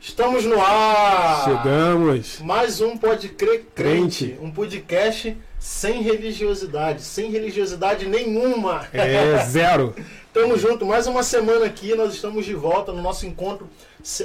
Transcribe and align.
Estamos 0.00 0.46
no 0.46 0.58
ar! 0.58 1.44
Chegamos! 1.44 2.40
Mais 2.40 2.80
um 2.80 2.96
Pode 2.96 3.28
Crer 3.28 3.66
Crente, 3.74 4.28
Crente. 4.28 4.38
um 4.40 4.50
podcast 4.50 5.36
sem 5.58 6.00
religiosidade, 6.00 7.02
sem 7.02 7.30
religiosidade 7.30 8.06
nenhuma. 8.08 8.88
É 8.94 9.36
zero. 9.44 9.94
Tamo 10.32 10.56
junto, 10.56 10.86
mais 10.86 11.06
uma 11.06 11.22
semana 11.22 11.66
aqui, 11.66 11.94
nós 11.94 12.14
estamos 12.14 12.46
de 12.46 12.54
volta 12.54 12.92
no 12.92 13.02
nosso 13.02 13.26
encontro, 13.26 13.68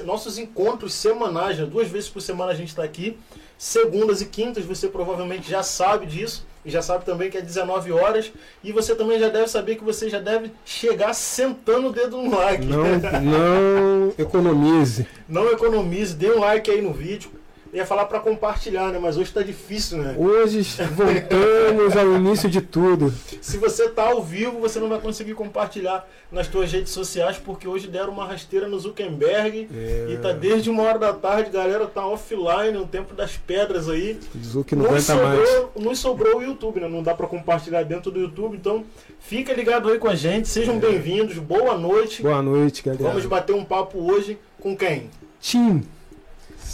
nossos 0.05 0.37
encontros 0.37 0.93
semanais, 0.93 1.59
né? 1.59 1.65
duas 1.65 1.89
vezes 1.89 2.07
por 2.07 2.21
semana 2.21 2.53
a 2.53 2.55
gente 2.55 2.69
está 2.69 2.83
aqui, 2.83 3.17
segundas 3.57 4.21
e 4.21 4.27
quintas, 4.27 4.63
você 4.63 4.87
provavelmente 4.87 5.49
já 5.49 5.61
sabe 5.61 6.05
disso, 6.05 6.47
e 6.65 6.71
já 6.71 6.81
sabe 6.81 7.05
também 7.05 7.29
que 7.29 7.37
é 7.37 7.41
19 7.41 7.91
horas, 7.91 8.31
e 8.63 8.71
você 8.71 8.95
também 8.95 9.19
já 9.19 9.29
deve 9.29 9.47
saber 9.47 9.75
que 9.75 9.83
você 9.83 10.09
já 10.09 10.19
deve 10.19 10.51
chegar 10.65 11.13
sentando 11.13 11.89
o 11.89 11.93
dedo 11.93 12.17
no 12.17 12.35
like. 12.35 12.65
Não, 12.65 12.83
não 13.21 14.13
economize. 14.17 15.07
Não 15.29 15.51
economize, 15.51 16.15
dê 16.15 16.31
um 16.31 16.39
like 16.39 16.71
aí 16.71 16.81
no 16.81 16.91
vídeo. 16.91 17.29
Ia 17.75 17.85
falar 17.85 18.05
para 18.05 18.21
compartilhar, 18.21 18.89
né? 18.89 18.99
Mas 19.01 19.17
hoje 19.17 19.33
tá 19.33 19.41
difícil, 19.41 19.97
né? 19.97 20.15
Hoje 20.17 20.61
voltamos 20.93 21.97
ao 21.97 22.15
início 22.15 22.49
de 22.49 22.61
tudo. 22.61 23.13
Se 23.41 23.57
você 23.57 23.89
tá 23.89 24.03
ao 24.11 24.23
vivo, 24.23 24.61
você 24.61 24.79
não 24.79 24.87
vai 24.87 24.97
conseguir 24.97 25.33
compartilhar 25.33 26.07
nas 26.31 26.47
suas 26.47 26.71
redes 26.71 26.93
sociais, 26.93 27.37
porque 27.37 27.67
hoje 27.67 27.89
deram 27.89 28.13
uma 28.13 28.25
rasteira 28.25 28.69
no 28.69 28.79
Zuckerberg 28.79 29.67
É. 29.75 30.07
e 30.09 30.17
tá 30.17 30.31
desde 30.31 30.69
uma 30.69 30.83
hora 30.83 30.97
da 30.97 31.11
tarde, 31.11 31.49
galera 31.49 31.85
tá 31.85 32.07
offline, 32.07 32.77
o 32.77 32.85
tempo 32.87 33.13
das 33.13 33.35
pedras 33.35 33.89
aí. 33.89 34.17
Não 34.73 34.85
aguenta 34.85 35.15
mais. 35.15 35.49
nos 35.75 35.99
sobrou 35.99 36.37
o 36.37 36.43
YouTube, 36.43 36.79
né? 36.79 36.87
Não 36.87 37.03
dá 37.03 37.13
para 37.13 37.27
compartilhar 37.27 37.83
dentro 37.83 38.09
do 38.09 38.21
YouTube, 38.21 38.55
então 38.55 38.85
fica 39.19 39.51
ligado 39.53 39.89
aí 39.89 39.99
com 39.99 40.07
a 40.07 40.15
gente, 40.15 40.47
sejam 40.47 40.79
bem-vindos, 40.79 41.37
boa 41.39 41.77
noite. 41.77 42.21
Boa 42.21 42.41
noite, 42.41 42.81
galera. 42.81 43.03
Vamos 43.03 43.25
bater 43.25 43.53
um 43.53 43.65
papo 43.65 43.99
hoje 43.99 44.37
com 44.61 44.77
quem? 44.77 45.09
Tim, 45.41 45.83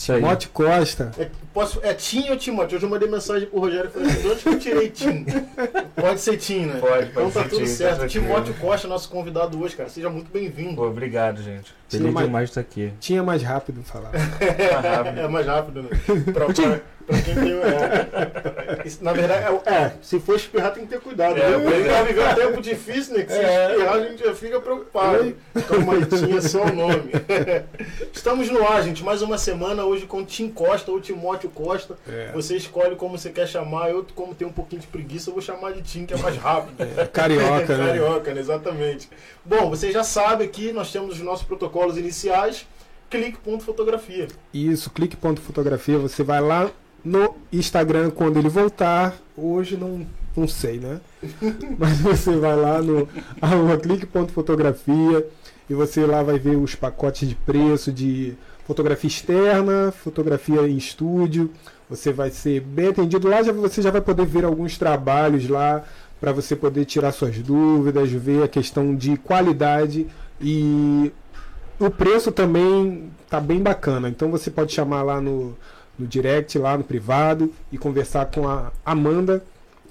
Isso 0.01 0.13
aí. 0.13 0.19
Mote 0.19 0.49
Costa. 0.49 1.11
É, 1.15 1.29
posso, 1.53 1.79
é 1.83 1.93
Tim 1.93 2.31
ou 2.31 2.35
Timóteo? 2.35 2.75
Hoje 2.75 2.85
eu 2.87 2.89
mandei 2.89 3.07
mensagem 3.07 3.47
pro 3.47 3.59
Rogério 3.59 3.87
e 3.87 3.93
falei 3.93 4.09
assim, 4.09 4.21
de 4.21 4.27
onde 4.29 4.41
que 4.41 4.49
eu 4.49 4.59
tirei 4.59 4.89
Tim? 4.89 5.25
Pode 5.95 6.21
ser 6.21 6.37
Tim, 6.37 6.65
né? 6.65 6.79
Pode, 6.79 7.09
Então 7.09 7.29
pode 7.29 7.33
tá 7.35 7.43
ser 7.43 7.49
tudo 7.49 7.59
Tim, 7.59 7.69
tá 7.69 7.75
certo. 7.75 8.07
Timóteo 8.07 8.53
Costa, 8.55 8.87
nosso 8.87 9.07
convidado 9.09 9.61
hoje, 9.61 9.75
cara. 9.75 9.89
Seja 9.89 10.09
muito 10.09 10.31
bem-vindo. 10.31 10.81
Obrigado, 10.81 11.43
gente. 11.43 11.71
Feliz 11.87 12.15
demais 12.15 12.45
de 12.45 12.51
estar 12.51 12.61
aqui. 12.61 12.91
Tinha 12.99 13.21
mais 13.21 13.43
rápido 13.43 13.83
falar. 13.83 14.09
É 15.21 15.27
mais 15.27 15.45
rápido, 15.45 15.83
né? 15.83 15.89
Pra, 16.33 16.45
pra, 16.45 16.81
pra 17.11 17.21
quem 17.21 17.35
tem. 17.35 17.51
É, 17.51 18.91
na 19.01 19.13
verdade, 19.13 19.45
é, 19.65 19.73
é, 19.73 19.93
se 20.01 20.19
for 20.19 20.35
espirrar, 20.35 20.73
tem 20.73 20.85
que 20.85 20.89
ter 20.89 20.99
cuidado. 20.99 21.37
É, 21.37 21.57
né? 21.57 21.81
é. 21.81 21.93
Tá 21.93 22.03
vivendo 22.03 22.31
um 22.31 22.35
tempo 22.35 22.61
difícil, 22.61 23.17
né? 23.17 23.23
Que 23.23 23.31
se 23.33 23.39
É. 23.39 23.71
espirrar, 23.71 23.93
a 23.93 23.99
gente 24.07 24.23
já 24.23 24.33
fica 24.35 24.59
preocupado. 24.59 25.35
Calma 25.67 25.93
aí, 25.93 26.05
Tim 26.05 26.37
é 26.37 26.41
só 26.41 26.63
o 26.63 26.73
nome. 26.73 27.11
Estamos 28.13 28.49
no 28.49 28.65
ar, 28.67 28.83
gente. 28.83 29.03
Mais 29.03 29.21
uma 29.21 29.37
semana 29.37 29.83
hoje 29.85 30.05
com 30.05 30.23
Tim 30.23 30.49
Costa 30.49 30.91
ou 30.91 30.99
Timóteo 30.99 31.49
Costa. 31.49 31.97
É. 32.07 32.31
Você 32.33 32.55
escolhe 32.55 32.95
como 32.95 33.17
você 33.17 33.29
quer 33.29 33.47
chamar. 33.47 33.89
Eu, 33.89 34.05
como 34.15 34.33
tenho 34.35 34.49
um 34.49 34.53
pouquinho 34.53 34.81
de 34.81 34.87
preguiça, 34.87 35.29
eu 35.29 35.33
vou 35.33 35.41
chamar 35.41 35.73
de 35.73 35.81
Tim, 35.81 36.05
que 36.05 36.13
é 36.13 36.17
mais 36.17 36.37
rápido. 36.37 36.75
Carioca, 37.11 37.77
né? 37.77 37.87
Carioca, 37.87 38.33
né? 38.33 38.39
Exatamente. 38.39 39.09
Bom, 39.45 39.69
você 39.69 39.91
já 39.91 40.03
sabe 40.03 40.43
aqui, 40.43 40.71
nós 40.71 40.91
temos 40.91 41.15
os 41.15 41.21
nossos 41.21 41.45
protocolos 41.45 41.97
iniciais. 41.97 42.65
Clique.fotografia. 43.09 44.27
Isso, 44.53 44.89
clique 44.89 45.17
ponto 45.17 45.41
fotografia. 45.41 45.97
Você 45.97 46.23
vai 46.23 46.39
lá 46.39 46.71
no 47.03 47.35
Instagram 47.51 48.11
quando 48.11 48.37
ele 48.37 48.49
voltar. 48.49 49.15
Hoje 49.35 49.77
não, 49.77 50.05
não 50.35 50.47
sei, 50.47 50.79
né? 50.79 50.99
Mas 51.77 51.99
você 51.99 52.35
vai 52.35 52.55
lá 52.55 52.81
no 52.81 53.07
arroba 53.41 53.77
clique 53.77 54.05
ponto 54.05 54.31
fotografia 54.31 55.25
e 55.69 55.73
você 55.73 56.05
lá 56.05 56.21
vai 56.23 56.37
ver 56.37 56.55
os 56.55 56.75
pacotes 56.75 57.27
de 57.27 57.35
preço 57.35 57.91
de 57.91 58.35
fotografia 58.65 59.07
externa, 59.07 59.91
fotografia 59.91 60.61
em 60.67 60.77
estúdio. 60.77 61.51
Você 61.89 62.13
vai 62.13 62.29
ser 62.29 62.61
bem 62.61 62.87
atendido 62.87 63.27
lá, 63.27 63.43
já, 63.43 63.51
você 63.51 63.81
já 63.81 63.91
vai 63.91 64.01
poder 64.01 64.25
ver 64.25 64.45
alguns 64.45 64.77
trabalhos 64.77 65.47
lá 65.49 65.83
para 66.19 66.31
você 66.31 66.55
poder 66.55 66.85
tirar 66.85 67.11
suas 67.11 67.37
dúvidas, 67.39 68.11
ver 68.11 68.43
a 68.43 68.47
questão 68.47 68.95
de 68.95 69.17
qualidade 69.17 70.07
e 70.39 71.11
o 71.79 71.89
preço 71.89 72.31
também 72.31 73.09
tá 73.29 73.39
bem 73.39 73.59
bacana. 73.59 74.07
Então 74.07 74.29
você 74.29 74.51
pode 74.51 74.71
chamar 74.71 75.01
lá 75.01 75.19
no, 75.19 75.57
no 75.97 76.07
direct, 76.07 76.57
lá 76.57 76.77
no 76.77 76.83
privado, 76.83 77.51
e 77.71 77.77
conversar 77.77 78.25
com 78.27 78.47
a 78.47 78.71
Amanda. 78.85 79.43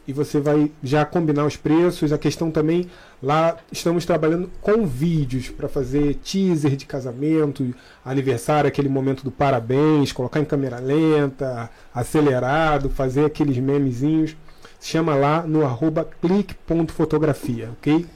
E 0.09 0.12
você 0.12 0.41
vai 0.41 0.72
já 0.83 1.05
combinar 1.05 1.47
os 1.47 1.56
preços. 1.56 2.12
A 2.12 2.19
questão 2.19 2.50
também, 2.50 2.91
lá 3.22 3.56
estamos 3.71 4.05
trabalhando 4.05 4.50
com 4.60 4.87
vídeos 4.87 5.49
para 5.50 5.69
fazer 5.69 6.15
teaser 6.16 6.75
de 6.75 6.84
casamento, 6.84 7.75
aniversário, 8.05 8.66
aquele 8.66 8.89
momento 8.89 9.22
do 9.22 9.31
parabéns, 9.31 10.10
colocar 10.10 10.41
em 10.41 10.44
câmera 10.44 10.81
lenta, 10.81 11.71
acelerado, 11.94 12.91
fazer 12.91 13.25
aqueles 13.25 13.59
memezinhos. 13.59 14.37
Chama 14.81 15.15
lá 15.15 15.43
no 15.43 15.65
arroba 15.65 16.09
clique.fotografia, 16.21 17.69
ok? 17.78 18.06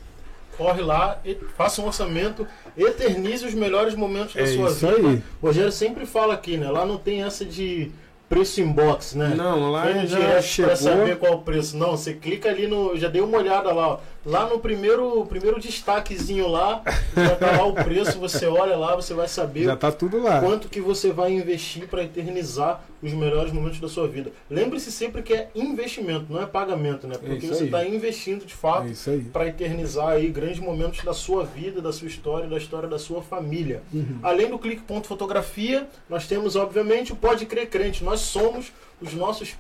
Corre 0.57 0.83
lá, 0.83 1.19
e 1.25 1.35
faça 1.57 1.83
um 1.83 1.87
orçamento, 1.87 2.47
eternize 2.77 3.45
os 3.45 3.55
melhores 3.55 3.95
momentos 3.95 4.35
da 4.35 4.43
É 4.43 4.47
sua 4.47 4.69
isso 4.71 4.87
vida. 4.87 5.09
aí. 5.09 5.23
O 5.43 5.47
Rogério 5.47 5.73
sempre 5.73 6.07
fala 6.07 6.35
aqui, 6.35 6.57
né? 6.57 6.71
Lá 6.71 6.85
não 6.87 6.97
tem 6.97 7.23
essa 7.23 7.45
de 7.45 7.91
preço 8.29 8.61
inbox, 8.61 9.15
né? 9.15 9.33
Não, 9.37 9.71
lá 9.71 9.85
Vem 9.85 10.03
no 10.03 10.07
já 10.07 10.41
chegou. 10.41 10.69
pra 10.71 10.77
saber 10.77 11.17
qual 11.19 11.35
o 11.35 11.43
preço. 11.43 11.77
Não, 11.77 11.93
você 11.93 12.15
clica 12.15 12.49
ali 12.49 12.67
no. 12.67 12.97
Já 12.97 13.09
dei 13.09 13.21
uma 13.21 13.39
olhada 13.39 13.73
lá, 13.73 13.89
ó. 13.89 13.99
Lá 14.25 14.47
no 14.49 14.59
primeiro, 14.59 15.25
primeiro 15.27 15.61
destaquezinho 15.61 16.49
lá, 16.49 16.83
já 17.15 17.37
tá 17.37 17.59
lá 17.59 17.67
o 17.67 17.75
preço, 17.75 18.19
você 18.19 18.47
olha 18.47 18.77
lá, 18.77 18.97
você 18.97 19.13
vai 19.13 19.29
saber 19.29 19.65
Já 19.65 19.77
tá 19.77 19.93
tudo 19.93 20.23
lá. 20.23 20.41
quanto 20.41 20.69
que 20.69 20.81
você 20.81 21.13
vai 21.13 21.33
investir 21.33 21.87
para 21.87 22.03
eternizar 22.03 22.83
os 23.03 23.13
melhores 23.13 23.53
momentos 23.53 23.81
da 23.81 23.89
sua 23.89 24.09
vida. 24.09 24.33
Lembre-se 24.49 24.91
sempre 24.91 25.23
que 25.23 25.35
é 25.35 25.51
investimento, 25.55 26.33
não 26.33 26.41
é 26.41 26.47
pagamento, 26.47 27.07
né? 27.07 27.17
Porque 27.19 27.37
isso 27.37 27.55
você 27.55 27.65
está 27.65 27.85
investindo 27.87 28.47
de 28.47 28.55
fato 28.55 28.89
É 28.89 29.19
para 29.31 29.47
eternizar 29.47 30.09
aí 30.09 30.29
grandes 30.29 30.59
momentos 30.59 31.05
da 31.05 31.13
sua 31.13 31.45
vida, 31.45 31.83
da 31.83 31.93
sua 31.93 32.09
história, 32.09 32.49
da 32.49 32.57
história 32.57 32.89
da 32.89 32.99
sua 32.99 33.23
família. 33.23 33.83
Uhum. 33.93 34.19
Além 34.23 34.49
do 34.49 34.59
clique 34.59 34.83
ponto 34.83 35.07
fotografia, 35.07 35.87
nós 36.09 36.27
temos 36.27 36.57
obviamente 36.57 37.13
o 37.13 37.17
Pode 37.17 37.45
Crer 37.45 37.69
Crente. 37.69 38.03
Nós 38.03 38.21
somos 38.21 38.73
os 39.03 39.13
nossos 39.13 39.55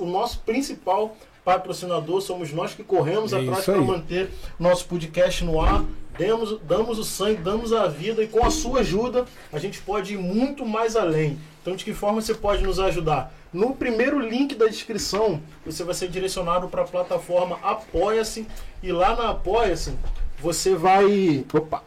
o 0.00 0.06
nosso 0.06 0.40
principal 0.40 1.16
patrocinador, 1.48 2.20
somos 2.20 2.52
nós 2.52 2.74
que 2.74 2.84
corremos 2.84 3.32
É 3.32 3.40
atrás 3.40 3.64
para 3.64 3.80
manter 3.80 4.28
nosso 4.58 4.84
podcast 4.84 5.42
no 5.46 5.58
ar. 5.58 5.82
Demos, 6.18 6.60
damos 6.60 6.98
o 6.98 7.04
sangue, 7.04 7.40
damos 7.40 7.72
a 7.72 7.86
vida 7.86 8.22
e 8.22 8.26
com 8.26 8.44
a 8.44 8.50
sua 8.50 8.80
ajuda 8.80 9.24
a 9.50 9.58
gente 9.58 9.80
pode 9.80 10.12
ir 10.12 10.18
muito 10.18 10.66
mais 10.66 10.94
além. 10.94 11.38
Então, 11.62 11.74
de 11.74 11.86
que 11.86 11.94
forma 11.94 12.20
você 12.20 12.34
pode 12.34 12.62
nos 12.62 12.78
ajudar? 12.78 13.32
No 13.50 13.74
primeiro 13.74 14.18
link 14.18 14.54
da 14.56 14.66
descrição, 14.66 15.40
você 15.64 15.84
vai 15.84 15.94
ser 15.94 16.08
direcionado 16.08 16.68
para 16.68 16.82
a 16.82 16.84
plataforma 16.86 17.58
Apoia-se 17.62 18.46
e 18.82 18.92
lá 18.92 19.16
na 19.16 19.30
Apoia-se 19.30 19.94
você 20.42 20.74
vai. 20.74 21.46
Opa! 21.54 21.82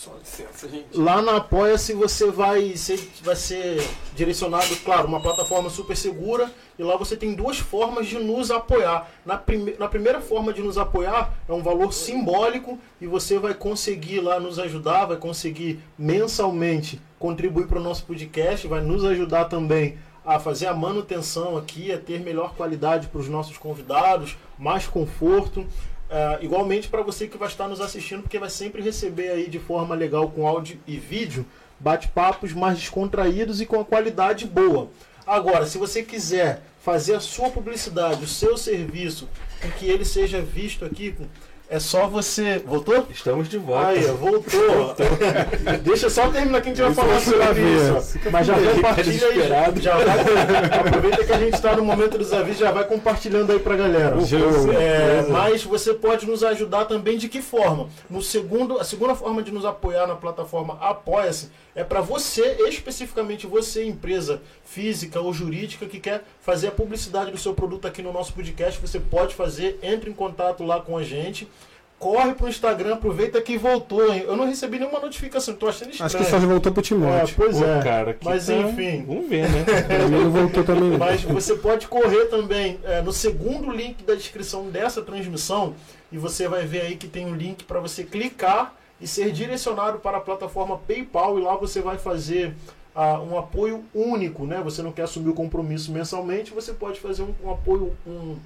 Só 0.00 0.16
licença, 0.18 0.66
gente. 0.66 0.96
Lá 0.96 1.20
na 1.20 1.36
Apoia-se 1.36 1.92
você 1.92 2.30
vai 2.30 2.74
ser, 2.74 2.98
vai 3.22 3.36
ser 3.36 3.86
direcionado, 4.16 4.74
claro, 4.76 5.06
uma 5.06 5.20
plataforma 5.20 5.68
super 5.68 5.94
segura 5.94 6.50
e 6.78 6.82
lá 6.82 6.96
você 6.96 7.18
tem 7.18 7.34
duas 7.34 7.58
formas 7.58 8.06
de 8.06 8.18
nos 8.18 8.50
apoiar. 8.50 9.10
Na, 9.26 9.36
prime 9.36 9.76
na 9.78 9.88
primeira 9.88 10.22
forma 10.22 10.54
de 10.54 10.62
nos 10.62 10.78
apoiar 10.78 11.34
é 11.46 11.52
um 11.52 11.62
valor 11.62 11.92
simbólico 11.92 12.78
e 12.98 13.06
você 13.06 13.38
vai 13.38 13.52
conseguir 13.52 14.20
lá 14.20 14.40
nos 14.40 14.58
ajudar, 14.58 15.04
vai 15.04 15.18
conseguir 15.18 15.80
mensalmente 15.98 16.98
contribuir 17.18 17.66
para 17.66 17.78
o 17.78 17.82
nosso 17.82 18.06
podcast, 18.06 18.66
vai 18.66 18.80
nos 18.80 19.04
ajudar 19.04 19.50
também 19.50 19.98
a 20.24 20.38
fazer 20.38 20.66
a 20.66 20.74
manutenção 20.74 21.58
aqui, 21.58 21.92
a 21.92 21.98
ter 21.98 22.20
melhor 22.20 22.54
qualidade 22.54 23.08
para 23.08 23.20
os 23.20 23.28
nossos 23.28 23.58
convidados, 23.58 24.38
mais 24.58 24.86
conforto. 24.86 25.66
É, 26.10 26.38
igualmente 26.42 26.88
para 26.88 27.02
você 27.02 27.28
que 27.28 27.38
vai 27.38 27.48
estar 27.48 27.68
nos 27.68 27.80
assistindo, 27.80 28.22
porque 28.22 28.38
vai 28.38 28.50
sempre 28.50 28.82
receber 28.82 29.30
aí 29.30 29.48
de 29.48 29.60
forma 29.60 29.94
legal 29.94 30.28
com 30.28 30.46
áudio 30.46 30.80
e 30.84 30.96
vídeo 30.96 31.46
bate-papos 31.78 32.52
mais 32.52 32.78
descontraídos 32.78 33.60
e 33.60 33.66
com 33.66 33.80
a 33.80 33.84
qualidade 33.84 34.46
boa. 34.46 34.90
Agora, 35.26 35.64
se 35.66 35.78
você 35.78 36.02
quiser 36.02 36.62
fazer 36.80 37.14
a 37.14 37.20
sua 37.20 37.50
publicidade, 37.50 38.24
o 38.24 38.28
seu 38.28 38.56
serviço, 38.56 39.28
e 39.64 39.68
que 39.78 39.86
ele 39.86 40.04
seja 40.04 40.42
visto 40.42 40.84
aqui, 40.84 41.14
é 41.70 41.78
só 41.78 42.08
você. 42.08 42.58
Voltou? 42.58 43.06
Estamos 43.08 43.48
de 43.48 43.56
volta. 43.56 43.90
Aí, 43.90 44.02
voltou. 44.02 44.96
Deixa 45.84 46.10
só 46.10 46.28
terminar 46.28 46.60
que 46.60 46.70
a 46.70 46.74
gente 46.74 46.82
vai 46.82 46.90
Isso 46.90 47.00
falar 47.00 47.12
vai 47.12 47.20
sobre 47.20 47.62
ver. 47.62 48.00
isso. 48.00 48.18
Mas 48.32 48.46
já 48.48 48.54
compartilha 48.54 49.26
aí. 49.28 49.80
Já 49.80 49.96
vai, 49.96 50.80
aproveita 50.80 51.24
que 51.24 51.32
a 51.32 51.38
gente 51.38 51.54
está 51.54 51.76
no 51.76 51.84
momento 51.84 52.18
dos 52.18 52.32
avisos, 52.32 52.58
já 52.58 52.72
vai 52.72 52.82
compartilhando 52.84 53.52
aí 53.52 53.60
pra 53.60 53.76
galera. 53.76 54.20
Show. 54.26 54.72
É, 54.72 55.24
mas 55.28 55.62
você 55.62 55.94
pode 55.94 56.26
nos 56.26 56.42
ajudar 56.42 56.86
também 56.86 57.16
de 57.16 57.28
que 57.28 57.40
forma? 57.40 57.88
No 58.08 58.20
segundo, 58.20 58.80
a 58.80 58.84
segunda 58.84 59.14
forma 59.14 59.40
de 59.40 59.52
nos 59.52 59.64
apoiar 59.64 60.08
na 60.08 60.16
plataforma 60.16 60.76
Apoia-se 60.80 61.50
é 61.74 61.84
para 61.84 62.00
você, 62.00 62.56
especificamente 62.68 63.46
você, 63.46 63.84
empresa 63.84 64.42
física 64.64 65.20
ou 65.20 65.32
jurídica, 65.32 65.86
que 65.86 66.00
quer 66.00 66.24
fazer 66.40 66.68
a 66.68 66.72
publicidade 66.72 67.30
do 67.30 67.38
seu 67.38 67.54
produto 67.54 67.86
aqui 67.86 68.02
no 68.02 68.12
nosso 68.12 68.32
podcast. 68.32 68.80
Você 68.80 68.98
pode 68.98 69.34
fazer, 69.36 69.78
entre 69.82 70.10
em 70.10 70.12
contato 70.12 70.64
lá 70.64 70.80
com 70.80 70.96
a 70.98 71.02
gente. 71.04 71.48
Corre 72.00 72.32
pro 72.34 72.48
Instagram, 72.48 72.94
aproveita 72.94 73.42
que 73.42 73.58
voltou, 73.58 74.12
hein? 74.12 74.24
Eu 74.26 74.34
não 74.34 74.46
recebi 74.46 74.78
nenhuma 74.78 74.98
notificação, 74.98 75.54
tô 75.54 75.68
achando 75.68 75.90
estranho. 75.90 76.06
Acho 76.06 76.16
que 76.16 76.24
só 76.24 76.38
voltou 76.38 76.72
pro 76.72 76.80
É, 76.80 76.84
Timóteo. 76.84 77.34
pois 77.36 77.58
Pô, 77.58 77.64
é. 77.64 77.82
cara, 77.82 78.14
que 78.14 78.24
Mas 78.24 78.46
tá- 78.46 78.54
enfim. 78.54 79.04
Vamos 79.06 79.28
ver, 79.28 79.46
né? 79.50 79.64
Não 80.10 80.30
voltou 80.30 80.64
também. 80.64 80.96
Mas 80.96 81.22
você 81.22 81.54
pode 81.56 81.86
correr 81.86 82.24
também 82.26 82.80
é, 82.84 83.02
no 83.02 83.12
segundo 83.12 83.70
link 83.70 84.02
da 84.02 84.14
descrição 84.14 84.70
dessa 84.70 85.02
transmissão 85.02 85.74
e 86.10 86.16
você 86.16 86.48
vai 86.48 86.64
ver 86.64 86.80
aí 86.80 86.96
que 86.96 87.06
tem 87.06 87.26
um 87.26 87.34
link 87.36 87.64
para 87.64 87.78
você 87.80 88.02
clicar 88.02 88.74
e 88.98 89.06
ser 89.06 89.30
direcionado 89.30 89.98
para 89.98 90.16
a 90.16 90.20
plataforma 90.20 90.78
PayPal 90.78 91.38
e 91.38 91.42
lá 91.42 91.54
você 91.54 91.82
vai 91.82 91.98
fazer 91.98 92.54
ah, 92.94 93.20
um 93.20 93.38
apoio 93.38 93.84
único, 93.94 94.46
né? 94.46 94.60
Você 94.64 94.82
não 94.82 94.90
quer 94.90 95.02
assumir 95.02 95.28
o 95.28 95.34
compromisso 95.34 95.92
mensalmente, 95.92 96.50
você 96.50 96.72
pode 96.72 96.98
fazer 96.98 97.22
um, 97.22 97.34
um 97.44 97.50
apoio, 97.50 97.92
um, 98.06 98.36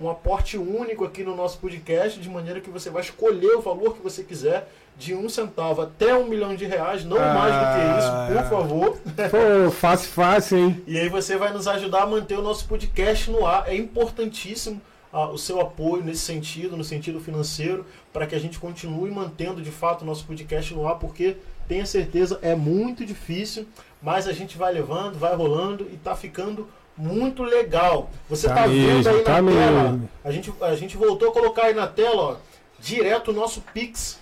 um 0.00 0.08
aporte 0.10 0.56
único 0.58 1.04
aqui 1.04 1.22
no 1.22 1.36
nosso 1.36 1.58
podcast, 1.58 2.18
de 2.18 2.28
maneira 2.28 2.60
que 2.60 2.70
você 2.70 2.90
vai 2.90 3.02
escolher 3.02 3.56
o 3.56 3.60
valor 3.60 3.94
que 3.94 4.02
você 4.02 4.22
quiser, 4.22 4.68
de 4.96 5.14
um 5.14 5.28
centavo 5.28 5.80
até 5.82 6.14
um 6.14 6.26
milhão 6.28 6.54
de 6.54 6.64
reais, 6.66 7.04
não 7.04 7.18
mais 7.18 7.54
do 7.54 7.60
que 7.72 7.98
isso, 7.98 8.10
por 8.28 8.38
Ah. 8.38 8.48
favor. 8.50 8.98
Pô, 9.30 9.70
fácil, 9.70 10.10
fácil, 10.10 10.58
hein? 10.58 10.82
E 10.86 10.98
aí 10.98 11.08
você 11.08 11.36
vai 11.36 11.52
nos 11.52 11.66
ajudar 11.68 12.02
a 12.02 12.06
manter 12.06 12.38
o 12.38 12.42
nosso 12.42 12.66
podcast 12.66 13.30
no 13.30 13.46
ar. 13.46 13.68
É 13.68 13.74
importantíssimo 13.76 14.80
ah, 15.14 15.28
o 15.28 15.36
seu 15.38 15.60
apoio 15.60 16.02
nesse 16.02 16.22
sentido, 16.22 16.74
no 16.76 16.82
sentido 16.84 17.20
financeiro, 17.20 17.84
para 18.12 18.26
que 18.26 18.34
a 18.34 18.38
gente 18.38 18.58
continue 18.58 19.10
mantendo 19.10 19.60
de 19.60 19.70
fato 19.70 20.02
o 20.02 20.04
nosso 20.06 20.24
podcast 20.24 20.72
no 20.74 20.88
ar, 20.88 20.94
porque 20.98 21.36
tenha 21.68 21.84
certeza 21.84 22.38
é 22.42 22.54
muito 22.54 23.04
difícil, 23.04 23.66
mas 24.00 24.26
a 24.26 24.32
gente 24.32 24.56
vai 24.56 24.72
levando, 24.72 25.18
vai 25.18 25.34
rolando 25.36 25.86
e 25.92 25.96
tá 25.98 26.14
ficando 26.16 26.66
muito 27.02 27.42
legal. 27.42 28.08
Você 28.30 28.46
tá, 28.48 28.54
Tá 28.54 28.66
vendo 28.66 28.76
mesmo, 28.94 29.10
aí 29.10 29.16
na 29.18 29.22
tá 29.24 29.34
tela? 29.34 29.42
mesmo. 29.42 30.08
A 30.24 30.30
gente, 30.30 30.52
a 30.60 30.74
gente 30.76 30.96
voltou 30.96 31.28
a 31.30 31.32
colocar 31.32 31.64
aí 31.64 31.74
na 31.74 31.86
tela, 31.86 32.22
ó, 32.22 32.36
direto 32.78 33.30
o 33.30 33.34
nosso 33.34 33.60
Pix. 33.74 34.20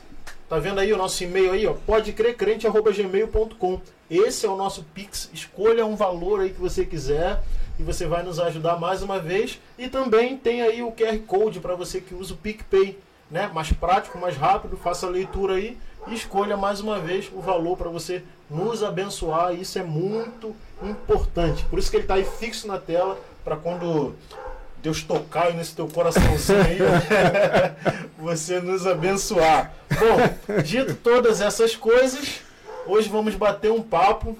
Tá 0.48 0.58
vendo 0.58 0.80
aí 0.80 0.92
o 0.92 0.96
nosso 0.96 1.22
e-mail 1.22 1.52
aí, 1.52 1.66
ó? 1.66 1.74
podecrecrente.gmail.com. 1.86 3.80
Esse 4.10 4.46
é 4.46 4.48
o 4.48 4.56
nosso 4.56 4.82
Pix. 4.94 5.30
Escolha 5.32 5.86
um 5.86 5.94
valor 5.94 6.40
aí 6.40 6.50
que 6.50 6.60
você 6.60 6.84
quiser 6.84 7.40
e 7.78 7.82
você 7.82 8.06
vai 8.06 8.22
nos 8.22 8.40
ajudar 8.40 8.76
mais 8.78 9.02
uma 9.02 9.18
vez. 9.20 9.60
E 9.78 9.88
também 9.88 10.36
tem 10.36 10.62
aí 10.62 10.82
o 10.82 10.90
QR 10.90 11.18
Code 11.26 11.60
para 11.60 11.74
você 11.74 12.00
que 12.00 12.14
usa 12.14 12.34
o 12.34 12.36
PicPay, 12.36 12.98
né? 13.30 13.48
Mais 13.54 13.72
prático, 13.72 14.18
mais 14.18 14.36
rápido, 14.36 14.76
faça 14.76 15.06
a 15.06 15.10
leitura 15.10 15.54
aí 15.54 15.78
e 16.08 16.14
escolha 16.14 16.56
mais 16.56 16.80
uma 16.80 16.98
vez 16.98 17.30
o 17.32 17.40
valor 17.40 17.76
para 17.76 17.88
você 17.88 18.22
nos 18.50 18.82
abençoar. 18.82 19.54
Isso 19.54 19.78
é 19.78 19.84
muito 19.84 20.56
importante. 20.82 21.64
Por 21.64 21.78
isso 21.78 21.90
que 21.90 21.96
ele 21.96 22.04
está 22.04 22.14
aí 22.14 22.24
fixo 22.24 22.66
na 22.66 22.78
tela 22.78 23.18
para 23.44 23.56
quando 23.56 24.14
Deus 24.82 25.02
tocar 25.02 25.52
nesse 25.52 25.74
teu 25.74 25.86
coraçãozinho 25.88 26.60
aí, 26.60 26.78
você 28.18 28.60
nos 28.60 28.86
abençoar. 28.86 29.72
Bom, 29.90 30.62
dito 30.62 30.94
todas 30.94 31.40
essas 31.40 31.76
coisas, 31.76 32.40
hoje 32.86 33.08
vamos 33.08 33.34
bater 33.34 33.70
um 33.70 33.82
papo 33.82 34.36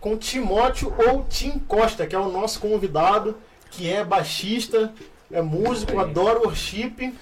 com 0.00 0.16
Timóteo 0.16 0.94
ou 1.08 1.24
Tim 1.28 1.58
Costa, 1.66 2.06
que 2.06 2.14
é 2.14 2.18
o 2.18 2.30
nosso 2.30 2.60
convidado, 2.60 3.36
que 3.70 3.92
é 3.92 4.04
baixista, 4.04 4.92
é 5.30 5.42
músico, 5.42 5.98
adora 5.98 6.38
worship. 6.40 6.94
Eita! 7.00 7.14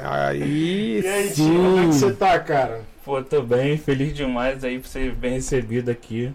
Aí 0.02 1.00
E 1.00 1.06
aí, 1.06 1.30
Tim, 1.32 1.56
como 1.56 1.78
é 1.78 1.86
que 1.86 1.92
você 1.94 2.08
sim. 2.08 2.14
tá, 2.14 2.38
cara? 2.38 2.93
Pô, 3.04 3.22
tô 3.22 3.42
bem, 3.42 3.76
feliz 3.76 4.14
demais 4.14 4.64
aí 4.64 4.78
por 4.78 4.88
ser 4.88 5.12
bem 5.14 5.34
recebido 5.34 5.90
aqui. 5.90 6.32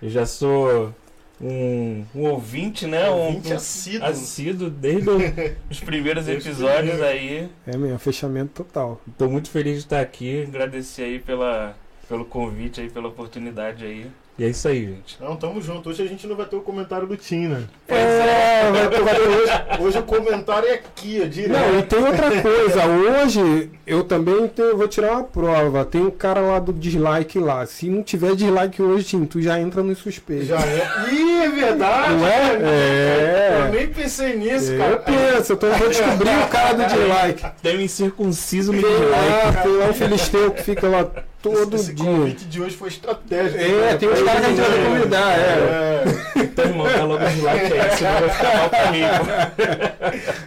Eu 0.00 0.08
já 0.08 0.24
sou 0.24 0.94
um, 1.40 2.04
um 2.14 2.22
ouvinte, 2.30 2.86
né? 2.86 3.10
Um, 3.10 3.14
Ouvinte 3.34 3.52
um 3.52 3.56
assíduo. 3.56 4.06
assíduo 4.08 4.70
desde 4.70 5.10
o- 5.10 5.18
os 5.70 5.80
primeiros 5.80 6.26
episódios 6.26 6.94
primeiros. 6.94 7.02
aí. 7.02 7.50
É 7.66 7.76
mesmo, 7.76 7.98
fechamento 7.98 8.64
total. 8.64 9.00
Tô 9.18 9.28
muito 9.28 9.50
feliz 9.50 9.74
de 9.74 9.80
estar 9.80 10.00
aqui, 10.00 10.42
agradecer 10.48 11.02
aí 11.02 11.18
pela, 11.18 11.76
pelo 12.08 12.24
convite 12.24 12.80
aí, 12.80 12.88
pela 12.88 13.08
oportunidade 13.08 13.84
aí. 13.84 14.06
E 14.40 14.44
é 14.44 14.48
isso 14.48 14.66
aí, 14.68 14.86
gente. 14.86 15.18
Não, 15.20 15.36
tamo 15.36 15.60
junto. 15.60 15.90
Hoje 15.90 16.02
a 16.02 16.06
gente 16.06 16.26
não 16.26 16.34
vai 16.34 16.46
ter 16.46 16.56
o 16.56 16.62
comentário 16.62 17.06
do 17.06 17.14
Tim, 17.14 17.48
né? 17.48 17.62
É, 17.86 18.70
vai 18.72 18.88
ter- 18.88 19.02
vai 19.02 19.14
ter 19.14 19.20
hoje. 19.20 19.52
Hoje 19.80 19.98
o 19.98 20.02
comentário 20.02 20.66
é 20.66 20.72
aqui, 20.76 21.20
ó, 21.22 21.28
direto. 21.28 21.52
Não, 21.60 21.78
e 21.78 21.82
tem 21.82 21.98
outra 22.02 22.40
coisa. 22.40 22.86
Hoje 22.86 23.70
eu 23.86 24.02
também 24.02 24.48
tenho- 24.48 24.78
vou 24.78 24.88
tirar 24.88 25.12
uma 25.12 25.24
prova. 25.24 25.84
Tem 25.84 26.00
um 26.00 26.10
cara 26.10 26.40
lá 26.40 26.58
do 26.58 26.72
dislike 26.72 27.38
lá. 27.38 27.66
Se 27.66 27.90
não 27.90 28.02
tiver 28.02 28.34
dislike 28.34 28.80
hoje, 28.80 29.04
Tim, 29.04 29.26
tu 29.26 29.42
já 29.42 29.60
entra 29.60 29.82
no 29.82 29.94
suspeito. 29.94 30.46
Já 30.46 30.56
é. 30.58 30.88
Ih, 31.12 31.42
é 31.44 31.48
verdade! 31.50 32.14
Não 32.14 32.26
é? 32.26 32.58
É. 32.62 33.62
Eu 33.66 33.72
nem 33.74 33.88
pensei 33.88 34.36
nisso, 34.38 34.72
Eu 34.72 34.78
cara. 34.78 34.96
penso, 35.00 35.52
então 35.52 35.68
eu 35.68 35.74
vou 35.76 35.88
descobrir 35.90 36.30
o 36.30 36.48
cara 36.48 36.72
do 36.72 36.86
dislike. 36.86 37.44
Tem 37.62 37.76
um 37.76 37.80
incircunciso 37.82 38.72
no 38.72 38.78
dislike. 38.78 39.62
tem 39.64 39.76
lá 39.76 39.84
um 39.90 39.92
filisteu 39.92 40.50
que 40.52 40.62
fica 40.62 40.88
lá 40.88 41.06
todo 41.42 41.74
esse, 41.76 41.86
esse 41.86 41.94
dia. 41.94 42.04
convite 42.04 42.44
de 42.44 42.60
hoje 42.60 42.76
foi 42.76 42.88
estratégico. 42.88 43.62
É, 43.62 43.80
cara. 43.80 43.98
tem 43.98 44.08
uns 44.08 44.22
caras 44.22 44.40
que 44.40 44.46
a 44.46 44.48
gente 44.50 44.60
vai 44.60 44.84
convidar, 44.84 45.38
é. 45.38 46.04
É. 46.36 46.40
Então, 46.40 46.64
irmão, 46.64 46.86
dá 46.86 47.04
logo 47.04 47.24
o 47.24 47.28
dislike 47.28 47.72
aí, 47.72 47.96
senão 47.96 48.20
vai 48.20 48.28
ficar 48.30 48.56
mal 48.56 48.70
pô. 48.70 48.76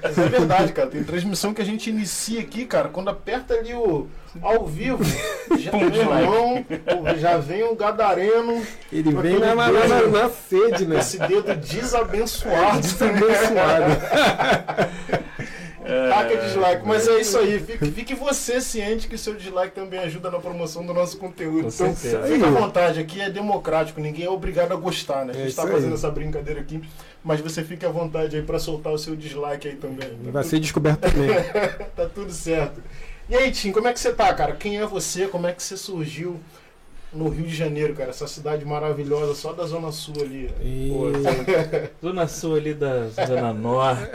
Mas 0.04 0.18
é 0.18 0.30
verdade, 0.30 0.74
cara. 0.74 0.90
Tem 0.90 1.04
transmissão 1.04 1.54
que 1.54 1.62
a 1.62 1.66
gente 1.66 1.90
inicia 1.90 2.42
aqui, 2.42 2.66
cara. 2.66 2.90
Quando 2.90 3.10
aperta 3.10 3.54
ali 3.54 3.74
o 3.74 4.08
ao 4.42 4.66
vivo, 4.66 5.04
já, 5.60 5.70
Pum, 5.70 5.86
irmão, 5.86 6.66
já 7.20 7.38
vem 7.38 7.64
o 7.64 7.76
gadareno, 7.76 8.66
Ele 8.92 9.12
vem 9.14 9.38
na, 9.38 9.54
na, 9.54 9.72
na, 9.72 10.08
na 10.08 10.30
sede, 10.30 10.88
né? 10.88 11.00
esse 11.00 11.20
dedo 11.20 11.54
desabençoado. 11.56 12.82
Desabençoado. 12.82 13.94
Taca 15.84 16.38
dislike, 16.38 16.88
mas 16.88 17.08
é 17.08 17.20
isso 17.20 17.38
aí. 17.38 17.60
Fique, 17.60 17.86
fique 17.92 18.16
você 18.16 18.60
ciente 18.62 19.08
que 19.08 19.18
seu 19.18 19.36
dislike 19.36 19.74
também 19.76 20.00
ajuda 20.00 20.32
na 20.32 20.40
promoção 20.40 20.86
do 20.86 20.94
nosso 20.94 21.18
conteúdo. 21.18 21.64
Com 21.64 21.68
então, 21.70 21.96
certeza. 21.96 22.24
fica 22.28 22.48
à 22.48 22.52
vontade, 22.52 23.00
aqui 23.00 23.20
é 23.22 23.30
democrático, 23.30 24.00
ninguém 24.02 24.26
é 24.26 24.30
obrigado 24.30 24.72
a 24.72 24.76
gostar, 24.76 25.26
né? 25.26 25.34
A 25.36 25.40
É 25.40 25.44
gente 25.46 25.56
tá 25.56 25.64
aí. 25.64 25.72
fazendo 25.72 25.94
essa 25.96 26.10
brincadeira 26.10 26.62
aqui, 26.62 26.82
mas 27.24 27.40
você 27.42 27.64
fique 27.64 27.86
à 27.86 27.90
vontade 27.90 28.36
aí 28.36 28.42
pra 28.42 28.60
soltar 28.60 28.94
o 28.94 28.98
seu 28.98 29.16
dislike 29.16 29.68
aí 29.68 29.76
também. 29.76 30.10
Tá 30.10 30.16
Vai 30.32 30.44
tudo- 30.44 30.50
ser 30.50 30.60
descoberto 30.60 31.00
também. 31.02 31.30
tá 31.96 32.06
tudo 32.14 32.32
certo. 32.32 32.82
E 33.30 33.36
aí, 33.36 33.52
Tim, 33.52 33.72
como 33.72 33.88
é 33.88 33.94
que 33.94 34.00
você 34.00 34.12
tá, 34.12 34.34
cara? 34.34 34.54
Quem 34.54 34.78
é 34.80 34.86
você? 34.86 35.28
Como 35.28 35.48
é 35.48 35.54
que 35.54 35.64
você 35.64 35.78
surgiu 35.78 36.40
no 37.14 37.30
Rio 37.30 37.46
de 37.46 37.56
Janeiro, 37.56 37.94
cara? 37.94 38.10
Essa 38.10 38.28
cidade 38.28 38.66
maravilhosa, 38.66 39.36
só 39.36 39.54
da 39.54 39.66
Zona 39.66 39.92
Sul 39.92 40.16
ali. 40.22 40.50
E... 40.62 40.92
Zona 42.02 42.28
Sul 42.28 42.56
ali 42.56 42.74
da 42.74 43.08
Zona 43.08 43.54
Norte. 43.54 44.12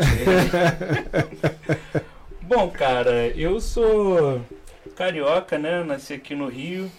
Bom, 2.42 2.70
cara, 2.70 3.28
eu 3.28 3.60
sou 3.60 4.40
carioca, 4.96 5.58
né? 5.58 5.84
Nasci 5.84 6.14
aqui 6.14 6.34
no 6.34 6.48
Rio. 6.48 6.90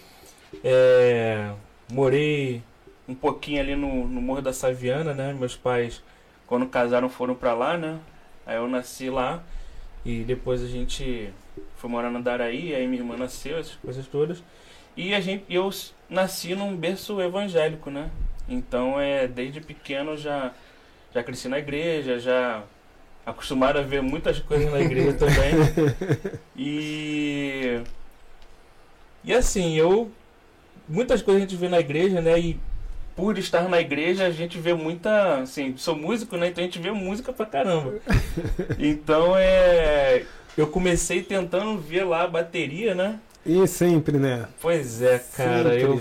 É, 0.64 1.50
morei 1.92 2.62
um 3.08 3.14
pouquinho 3.14 3.60
ali 3.60 3.74
no, 3.74 4.06
no 4.06 4.20
Morro 4.20 4.42
da 4.42 4.52
Saviana, 4.52 5.12
né? 5.12 5.34
Meus 5.38 5.56
pais, 5.56 6.02
quando 6.46 6.66
casaram, 6.66 7.08
foram 7.08 7.34
pra 7.34 7.52
lá, 7.52 7.76
né? 7.76 7.98
Aí 8.46 8.56
eu 8.56 8.68
nasci 8.68 9.10
lá. 9.10 9.42
E 10.04 10.22
depois 10.22 10.62
a 10.62 10.66
gente 10.66 11.30
foi 11.76 11.90
morar 11.90 12.10
no 12.10 12.22
Daraí, 12.22 12.74
aí 12.74 12.86
minha 12.86 13.02
irmã 13.02 13.16
nasceu, 13.16 13.58
essas 13.58 13.74
coisas 13.76 14.06
todas. 14.06 14.42
E 14.96 15.14
a 15.14 15.20
gente, 15.20 15.44
eu 15.48 15.70
nasci 16.10 16.54
num 16.54 16.76
berço 16.76 17.20
evangélico, 17.20 17.90
né? 17.90 18.10
Então 18.48 19.00
é 19.00 19.28
desde 19.28 19.60
pequeno 19.60 20.16
já 20.16 20.52
já 21.14 21.22
cresci 21.22 21.48
na 21.48 21.58
igreja, 21.58 22.18
já 22.18 22.62
acostumado 23.24 23.78
a 23.78 23.82
ver 23.82 24.02
muitas 24.02 24.38
coisas 24.40 24.70
na 24.70 24.80
igreja 24.80 25.12
também. 25.18 25.52
E 26.56 27.80
e 29.24 29.32
assim, 29.32 29.76
eu 29.76 30.10
muitas 30.88 31.22
coisas 31.22 31.42
a 31.42 31.46
gente 31.46 31.56
vê 31.56 31.68
na 31.68 31.78
igreja, 31.80 32.20
né? 32.20 32.38
E 32.38 32.60
por 33.14 33.36
estar 33.38 33.68
na 33.68 33.80
igreja, 33.80 34.26
a 34.26 34.30
gente 34.30 34.58
vê 34.58 34.72
muita, 34.72 35.40
assim, 35.40 35.76
sou 35.76 35.94
músico, 35.94 36.36
né? 36.36 36.48
Então 36.48 36.62
a 36.62 36.66
gente 36.66 36.78
vê 36.78 36.90
música 36.90 37.32
pra 37.32 37.46
caramba. 37.46 37.94
Então 38.78 39.36
é 39.36 40.24
eu 40.56 40.66
comecei 40.66 41.22
tentando 41.22 41.78
ver 41.78 42.04
lá 42.04 42.22
a 42.24 42.28
bateria, 42.28 42.94
né? 42.94 43.20
E 43.44 43.66
sempre, 43.66 44.18
né? 44.18 44.46
Pois 44.60 45.00
é, 45.02 45.18
cara, 45.36 45.70
Sempre. 45.70 45.82
eu 45.82 46.00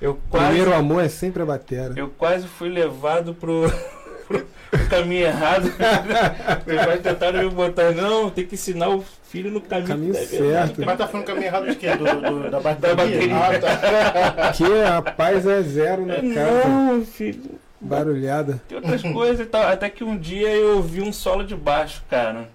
eu 0.00 0.18
quase 0.28 0.46
Primeiro 0.46 0.74
amor 0.74 1.04
é 1.04 1.08
sempre 1.08 1.42
a 1.42 1.46
batera. 1.46 1.94
eu 1.96 2.08
quase 2.08 2.48
fui 2.48 2.68
levado 2.68 3.34
pro, 3.34 3.70
pro 4.26 4.88
caminho 4.90 5.26
errado. 5.26 5.72
Meus 6.66 6.84
pais 6.84 7.00
tentaram 7.02 7.42
me 7.44 7.50
botar, 7.50 7.92
não, 7.92 8.28
tem 8.28 8.44
que 8.44 8.54
ensinar 8.56 8.88
o 8.88 9.04
filho 9.30 9.50
no 9.50 9.60
caminho, 9.60 9.86
Caminho 9.88 10.14
certo. 10.14 10.84
Mas 10.84 10.98
tá 10.98 11.06
falando 11.06 11.26
caminho 11.26 11.46
errado 11.46 11.66
de 11.68 11.76
quê? 11.76 11.94
Do, 11.96 12.04
do- 12.04 12.50
da 12.50 12.58
bateria? 12.60 12.94
bateria. 12.96 13.36
Ah, 13.36 13.58
tá. 13.60 14.52
Que 14.52 14.82
a 14.82 15.00
paz 15.00 15.46
é 15.46 15.62
zero 15.62 16.04
na 16.04 16.16
casa. 16.16 16.68
Não, 16.68 17.04
filho, 17.06 17.52
Barulhada. 17.80 18.60
tem 18.68 18.76
outras 18.78 19.02
coisas 19.02 19.46
e 19.46 19.48
tal. 19.48 19.62
Até 19.62 19.88
que 19.88 20.02
um 20.02 20.18
dia 20.18 20.48
eu 20.50 20.76
ouvi 20.78 21.00
um 21.00 21.12
solo 21.12 21.44
de 21.44 21.54
baixo, 21.54 22.02
cara. 22.10 22.48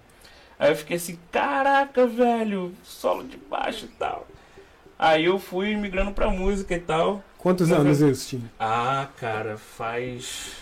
Aí 0.58 0.70
eu 0.72 0.76
fiquei 0.76 0.96
assim, 0.96 1.18
caraca, 1.30 2.06
velho, 2.06 2.74
solo 2.82 3.24
de 3.24 3.36
baixo 3.36 3.84
e 3.86 3.88
tal. 3.88 4.26
Aí 4.98 5.24
eu 5.24 5.38
fui 5.38 5.76
migrando 5.76 6.10
pra 6.12 6.28
música 6.30 6.74
e 6.74 6.80
tal. 6.80 7.22
Quantos 7.38 7.70
Uhum. 7.70 7.76
anos 7.76 8.00
isso, 8.00 8.28
Tim? 8.30 8.50
Ah, 8.58 9.06
cara, 9.16 9.56
faz 9.56 10.52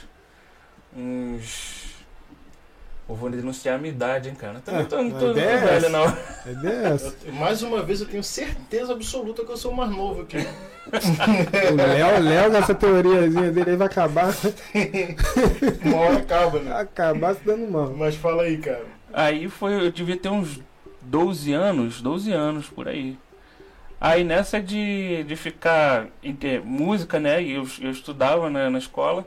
uns 0.95 1.87
Eu 3.09 3.15
vou 3.15 3.31
denunciar 3.31 3.77
a 3.77 3.79
minha 3.79 3.93
idade, 3.93 4.29
hein, 4.29 4.35
cara. 4.35 4.59
Também 4.59 4.81
É, 4.81 4.85
tô, 4.85 4.97
não 5.01 5.17
a 5.17 5.21
tô, 5.21 5.27
não 5.27 5.33
tô 5.35 5.39
ideia 5.39 5.51
é 5.53 5.59
velho, 5.81 5.89
não. 5.91 6.05
É 6.05 6.55
dessa. 6.61 7.15
Eu- 7.25 7.33
mais 7.35 7.63
uma 7.63 7.81
vez 7.81 8.01
eu 8.01 8.07
tenho 8.09 8.23
certeza 8.25 8.93
absoluta 8.93 9.45
que 9.45 9.53
eu 9.53 9.57
sou 9.57 9.71
o 9.71 9.77
mais 9.77 9.91
novo 9.91 10.23
aqui. 10.23 10.39
O 10.39 11.77
Léo, 11.77 12.21
Léo, 12.21 12.51
nessa 12.51 12.75
teoriazinha 12.75 13.53
dele 13.53 13.71
aí 13.71 13.77
vai 13.77 13.87
acabar, 13.87 14.35
Uma 15.85 15.97
hora 15.99 16.19
acaba, 16.19 16.59
né? 16.59 16.73
acabar 16.81 17.35
se 17.37 17.41
dando 17.45 17.71
mal. 17.71 17.91
Mas 17.97 18.17
fala 18.17 18.43
aí, 18.43 18.59
cara. 18.59 18.96
Aí 19.17 19.49
foi, 19.49 19.87
eu 19.87 19.91
devia 19.91 20.15
ter 20.19 20.29
uns 20.29 20.61
12 21.01 21.51
anos, 21.51 22.03
12 22.03 22.31
anos 22.33 22.69
por 22.69 22.87
aí. 22.87 23.17
Aí 23.99 24.23
nessa 24.23 24.61
de, 24.61 25.25
de 25.25 25.35
ficar 25.37 26.09
em 26.23 26.35
ter 26.35 26.61
música, 26.61 27.19
né? 27.19 27.43
E 27.43 27.53
eu, 27.53 27.67
eu 27.81 27.91
estudava 27.91 28.51
né, 28.51 28.69
na 28.69 28.77
escola. 28.77 29.27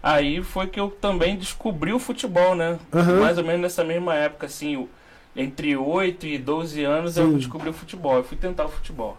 Aí 0.00 0.40
foi 0.40 0.68
que 0.68 0.78
eu 0.78 0.88
também 0.88 1.36
descobri 1.36 1.92
o 1.92 1.98
futebol, 1.98 2.54
né? 2.54 2.78
Aham. 2.92 3.18
Mais 3.18 3.36
ou 3.36 3.42
menos 3.42 3.60
nessa 3.60 3.82
mesma 3.82 4.14
época, 4.14 4.46
assim, 4.46 4.88
entre 5.34 5.76
8 5.76 6.26
e 6.26 6.38
12 6.38 6.84
anos 6.84 7.16
eu 7.16 7.32
Sim. 7.32 7.38
descobri 7.38 7.68
o 7.68 7.72
futebol. 7.72 8.14
Eu 8.18 8.22
fui 8.22 8.36
tentar 8.36 8.66
o 8.66 8.68
futebol. 8.68 9.18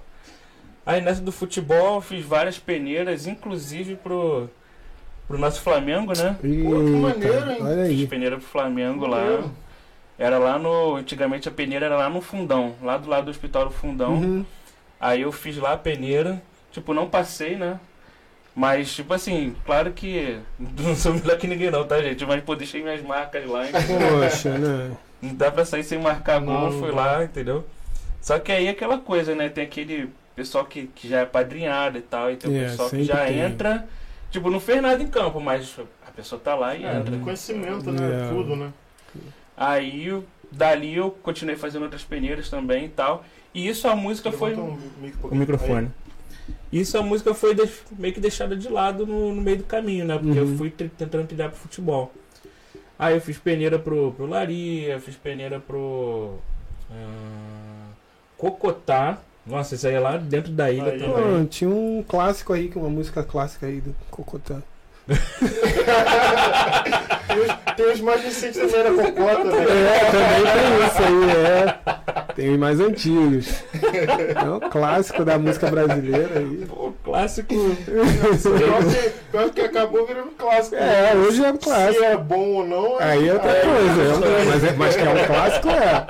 Aí 0.85 1.01
nessa 1.01 1.21
do 1.21 1.31
futebol 1.33 1.95
eu 1.95 2.01
fiz 2.01 2.23
várias 2.25 2.57
peneiras, 2.57 3.27
inclusive 3.27 3.97
pro, 3.97 4.49
pro 5.27 5.37
nosso 5.37 5.59
Flamengo, 5.59 6.13
né? 6.17 6.37
Pô, 6.39 6.45
que 6.45 6.91
maneiro, 7.01 7.51
hein? 7.51 7.57
Olha 7.59 7.85
Fiz 7.87 7.99
aí. 7.99 8.07
peneira 8.07 8.37
pro 8.37 8.45
Flamengo 8.45 9.05
lá. 9.07 9.17
Maneiro. 9.19 9.64
Era 10.17 10.37
lá 10.37 10.57
no. 10.57 10.95
Antigamente 10.95 11.47
a 11.47 11.51
peneira 11.51 11.85
era 11.87 11.95
lá 11.97 12.09
no 12.09 12.21
fundão, 12.21 12.75
lá 12.81 12.97
do 12.97 13.09
lado 13.09 13.25
do 13.25 13.31
hospital 13.31 13.65
do 13.65 13.71
fundão. 13.71 14.13
Uhum. 14.13 14.45
Aí 14.99 15.21
eu 15.21 15.31
fiz 15.31 15.57
lá 15.57 15.73
a 15.73 15.77
peneira. 15.77 16.41
Tipo, 16.71 16.93
não 16.93 17.07
passei, 17.09 17.55
né? 17.55 17.79
Mas, 18.55 18.93
tipo 18.93 19.13
assim, 19.13 19.55
claro 19.65 19.91
que. 19.91 20.39
Não 20.59 20.95
sou 20.95 21.13
melhor 21.13 21.37
que 21.37 21.45
ninguém, 21.47 21.69
não, 21.69 21.85
tá, 21.85 22.01
gente? 22.01 22.25
Mas, 22.25 22.41
pô, 22.43 22.55
deixei 22.55 22.81
minhas 22.81 23.01
marcas 23.01 23.45
lá. 23.49 23.67
entendeu? 23.69 24.19
Poxa, 24.21 24.57
né? 24.57 24.91
Não 25.21 25.33
dá 25.35 25.51
pra 25.51 25.65
sair 25.65 25.83
sem 25.83 25.99
marcar 25.99 26.39
gol, 26.39 26.71
Não, 26.71 26.79
fui 26.79 26.89
não. 26.89 26.95
lá, 26.95 27.23
entendeu? 27.23 27.65
Só 28.21 28.39
que 28.39 28.51
aí 28.53 28.67
é 28.67 28.69
aquela 28.69 28.97
coisa, 28.97 29.35
né? 29.35 29.49
Tem 29.49 29.65
aquele 29.65 30.09
pessoal 30.35 30.63
que, 30.65 30.87
que 30.87 31.07
já 31.09 31.19
é 31.21 31.25
padrinhado 31.25 31.97
e 31.97 32.01
tal, 32.01 32.31
e 32.31 32.37
tem 32.37 32.49
o 32.49 32.55
É, 32.57 32.65
pessoal 32.69 32.89
que 32.89 33.03
já 33.03 33.25
tem. 33.25 33.39
entra. 33.39 33.85
Tipo, 34.31 34.49
não 34.49 34.59
fez 34.61 34.81
nada 34.81 35.01
em 35.03 35.07
campo, 35.07 35.39
mas 35.41 35.75
a 36.07 36.11
pessoa 36.11 36.39
tá 36.41 36.55
lá 36.55 36.75
e 36.75 36.85
É, 36.85 36.95
entra. 36.95 37.17
conhecimento, 37.17 37.91
né? 37.91 38.25
É. 38.25 38.29
Tudo, 38.29 38.55
né? 38.55 38.71
Aí, 39.57 40.21
dali 40.51 40.95
eu 40.95 41.11
continuei 41.11 41.55
fazendo 41.55 41.83
outras 41.83 42.03
peneiras 42.03 42.49
também 42.49 42.85
e 42.85 42.89
tal. 42.89 43.23
E 43.53 43.67
isso 43.67 43.87
a 43.87 43.95
música 43.95 44.31
foi. 44.31 44.53
Um 44.55 44.77
mic- 45.01 45.15
O 45.23 45.35
microfone. 45.35 45.89
Isso 46.71 46.97
a 46.97 47.01
música 47.01 47.33
foi 47.33 47.55
deix- 47.55 47.83
meio 47.97 48.13
que 48.13 48.19
deixada 48.19 48.55
de 48.55 48.67
lado 48.67 49.05
no, 49.07 49.33
no 49.33 49.41
meio 49.41 49.57
do 49.57 49.63
caminho, 49.63 50.05
né? 50.05 50.17
Porque 50.17 50.39
Uhum. 50.39 50.51
eu 50.51 50.57
fui 50.57 50.69
t- 50.69 50.89
tentando 50.97 51.25
trilhar 51.27 51.49
pro 51.49 51.57
futebol. 51.59 52.11
Aí 52.99 53.15
eu 53.15 53.21
fiz 53.21 53.37
peneira 53.37 53.79
pro, 53.79 54.11
pro 54.13 54.25
Laria, 54.25 54.99
fiz 54.99 55.15
peneira 55.15 55.59
pro. 55.59 56.35
ah, 56.91 57.87
Cocotá. 58.37 59.17
Nossa, 59.45 59.75
isso 59.75 59.87
aí 59.87 59.93
é 59.93 59.99
lá 59.99 60.17
dentro 60.17 60.51
da 60.51 60.71
ilha 60.71 60.91
Aí, 60.91 60.99
também. 60.99 61.13
Pô, 61.13 61.45
tinha 61.49 61.69
um 61.69 62.03
clássico 62.07 62.51
aí, 62.51 62.67
que 62.67 62.77
uma 62.77 62.89
música 62.89 63.23
clássica 63.23 63.67
aí 63.67 63.79
do 63.79 63.95
Cocotá. 64.09 64.59
Tem 67.35 67.43
os, 67.43 67.75
tem 67.75 67.91
os 67.91 68.01
mais 68.01 68.23
recentes 68.23 68.59
também 68.59 68.83
da 68.83 69.03
Cocota, 69.03 69.43
né? 69.43 69.63
É, 69.63 70.11
também 70.11 70.43
tem 70.53 70.87
isso 70.87 71.01
aí, 71.03 71.29
é. 71.35 72.33
Tem 72.33 72.49
os 72.53 72.59
mais 72.59 72.79
antigos. 72.79 73.63
É 74.35 74.49
um 74.49 74.59
clássico 74.69 75.25
da 75.25 75.37
música 75.37 75.69
brasileira 75.69 76.39
aí. 76.39 76.65
Pô, 76.67 76.93
clássico. 77.03 77.53
Pior 79.31 79.49
que, 79.51 79.61
acabou 79.61 80.05
virando 80.05 80.31
clássico. 80.37 80.75
É, 80.75 80.79
né? 80.79 81.15
hoje 81.15 81.43
é 81.43 81.51
um 81.51 81.57
clássico. 81.57 81.99
Se 81.99 82.05
é 82.05 82.17
bom 82.17 82.47
ou 82.55 82.67
não, 82.67 82.97
Aí 82.99 83.27
é 83.27 83.33
outra 83.33 83.51
aí 83.51 83.61
coisa, 83.61 84.01
é 84.01 84.13
outra 84.13 84.29
um- 84.29 84.45
mas, 84.45 84.63
é, 84.63 84.71
mas 84.73 84.95
que 84.95 85.01
é 85.01 85.09
um 85.09 85.25
clássico, 85.25 85.67
é. 85.69 86.05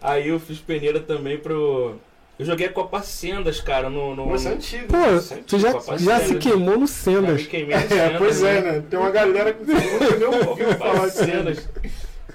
Aí 0.00 0.28
eu 0.28 0.38
fiz 0.40 0.58
peneira 0.58 1.00
também 1.00 1.36
pro. 1.38 1.96
Eu 2.40 2.46
joguei 2.46 2.68
a 2.68 2.72
Copa 2.72 3.02
Sendas, 3.02 3.60
cara, 3.60 3.90
no. 3.90 4.16
no... 4.16 4.34
Isso 4.34 4.48
é 4.48 4.52
antigo. 4.52 4.86
Pô, 4.86 5.36
tu 5.46 5.58
já, 5.58 5.72
Copa 5.72 5.98
já 5.98 6.20
se 6.20 6.28
Sendas. 6.28 6.42
queimou 6.42 6.78
no 6.78 6.86
Já 6.86 6.92
Sendas. 6.94 7.42
me 7.42 7.46
queimei 7.46 7.76
no 7.76 7.82
É, 7.84 7.88
Sendas, 7.88 8.16
pois 8.16 8.42
é, 8.42 8.60
né? 8.62 8.82
Tem 8.88 8.98
uma 8.98 9.10
galera 9.10 9.52
que 9.52 9.62
nunca 9.62 10.16
nem 10.16 10.48
ouviu 10.48 10.74
falar 10.78 11.06
de 11.08 11.14
cenas. 11.16 11.68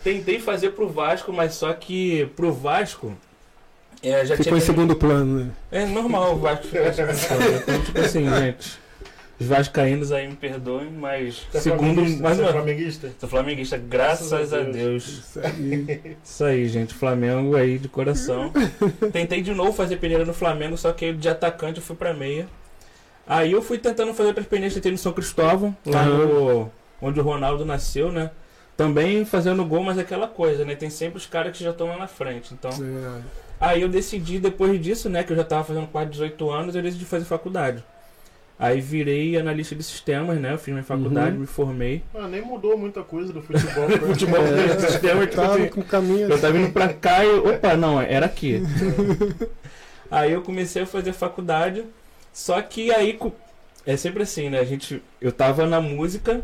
Tentei 0.04 0.40
fazer 0.40 0.70
pro 0.74 0.88
Vasco, 0.88 1.34
mas 1.34 1.56
só 1.56 1.74
que 1.74 2.28
pro 2.36 2.54
Vasco. 2.54 3.18
É, 4.04 4.24
já 4.24 4.38
Ficou 4.38 4.56
em 4.56 4.62
tinha. 4.62 4.66
segundo 4.68 4.96
plano, 4.96 5.46
né? 5.46 5.52
É 5.72 5.86
normal 5.88 6.36
o 6.36 6.38
Vasco 6.38 6.68
ficar 6.68 6.90
em 6.90 6.94
segundo 6.94 7.28
plano. 7.28 7.58
Então, 7.58 7.82
tipo 7.82 8.00
assim, 8.00 8.30
gente. 8.30 8.80
Os 9.38 9.48
Vascaínos 9.48 10.12
aí 10.13 10.27
me 10.27 10.36
perdoem, 10.36 10.89
mas. 10.92 11.46
Você 11.51 11.58
é 11.58 11.62
segundo. 11.62 11.94
flamenguista? 11.96 12.24
Mais 12.24 12.38
Você 12.38 12.42
é 12.42 12.46
uma 12.46 12.54
flamenguista? 12.54 13.12
Sou 13.20 13.30
flamenguista, 13.30 13.77
graças, 13.77 14.30
Graças 14.30 14.54
a 14.54 14.60
Deus. 14.62 14.74
Deus. 14.75 15.08
Isso 15.08 15.39
aí. 15.39 16.15
Isso 16.24 16.44
aí, 16.46 16.68
gente. 16.70 16.94
Flamengo 16.94 17.56
aí 17.56 17.77
de 17.77 17.89
coração. 17.89 18.51
Tentei 19.12 19.42
de 19.42 19.54
novo 19.54 19.74
fazer 19.74 19.98
peneira 19.98 20.24
no 20.24 20.34
Flamengo, 20.34 20.77
só 20.77 20.94
que 20.94 21.12
de 21.12 21.27
atacante 21.27 21.80
eu 21.80 21.84
fui 21.86 21.96
pra 21.98 22.13
meia. 22.13 22.48
Aí 23.27 23.51
eu 23.51 23.62
fui 23.62 23.77
tentando 23.77 24.13
fazer 24.13 24.30
outras 24.30 24.46
peneiras, 24.46 24.74
tentei 24.75 24.92
no 24.92 24.98
São 24.98 25.12
Cristóvão, 25.12 25.75
lá 25.86 26.06
no, 26.06 26.72
onde 27.01 27.20
o 27.20 27.24
Ronaldo 27.24 27.65
nasceu, 27.65 28.12
né? 28.12 28.30
Também 28.77 29.25
fazendo 29.25 29.65
gol, 29.65 29.84
mas 29.84 29.98
é 29.98 30.01
aquela 30.01 30.27
coisa, 30.27 30.63
né? 30.63 30.75
Tem 30.75 30.89
sempre 30.92 31.18
os 31.18 31.25
caras 31.25 31.58
que 31.58 31.63
já 31.63 31.72
estão 31.72 31.88
lá 31.88 31.98
na 31.98 32.08
frente. 32.08 32.54
Então, 32.54 32.70
É. 32.72 33.22
aí 33.60 33.82
eu 33.82 33.89
decidi, 33.89 34.38
depois 34.38 34.80
disso, 34.80 35.10
né? 35.10 35.24
Que 35.24 35.34
eu 35.34 35.38
já 35.38 35.44
tava 35.44 35.63
fazendo 35.63 35.88
quase 35.88 36.12
18 36.12 36.50
anos, 36.51 36.75
eu 36.75 36.82
decidi 36.84 37.04
fazer 37.04 37.25
faculdade. 37.25 37.84
Aí 38.58 38.80
virei 38.80 39.38
analista 39.38 39.76
de 39.76 39.84
sistemas, 39.84 40.40
né? 40.40 40.54
Eu 40.54 40.58
fiz 40.58 40.74
minha 40.74 40.84
faculdade, 40.84 41.34
Uhum. 41.34 41.42
me 41.42 41.46
formei. 41.46 42.02
Ah, 42.14 42.26
nem 42.28 42.42
mudou 42.42 42.78
muita 42.78 43.04
coisa 43.04 43.34
do 43.34 43.42
futebol. 43.42 43.86
pra- 43.88 43.98
Futebol 44.08 44.40
É, 44.46 44.76
de 44.76 44.82
sistema, 44.92 45.28
tipo 45.28 45.36
Tava 45.42 45.56
assim, 45.56 45.68
com 45.68 45.82
caminho. 45.82 46.30
eu 46.30 46.40
tava 46.40 46.58
indo 46.58 46.72
pra 46.72 46.94
cá 46.94 47.26
e. 47.26 47.30
Opa, 47.40 47.76
não, 47.76 48.00
era 48.02 48.26
aqui. 48.28 48.62
aí 50.10 50.32
eu 50.32 50.42
comecei 50.42 50.84
a 50.84 50.86
fazer 50.88 51.14
faculdade. 51.14 51.84
Só 52.34 52.62
que 52.62 52.92
aí. 52.94 53.18
É 53.86 53.96
sempre 53.98 54.24
assim, 54.24 54.50
né? 54.50 54.60
A 54.60 54.64
gente. 54.66 55.02
Eu 55.22 55.32
tava 55.32 55.66
na 55.68 55.80
música, 55.82 56.42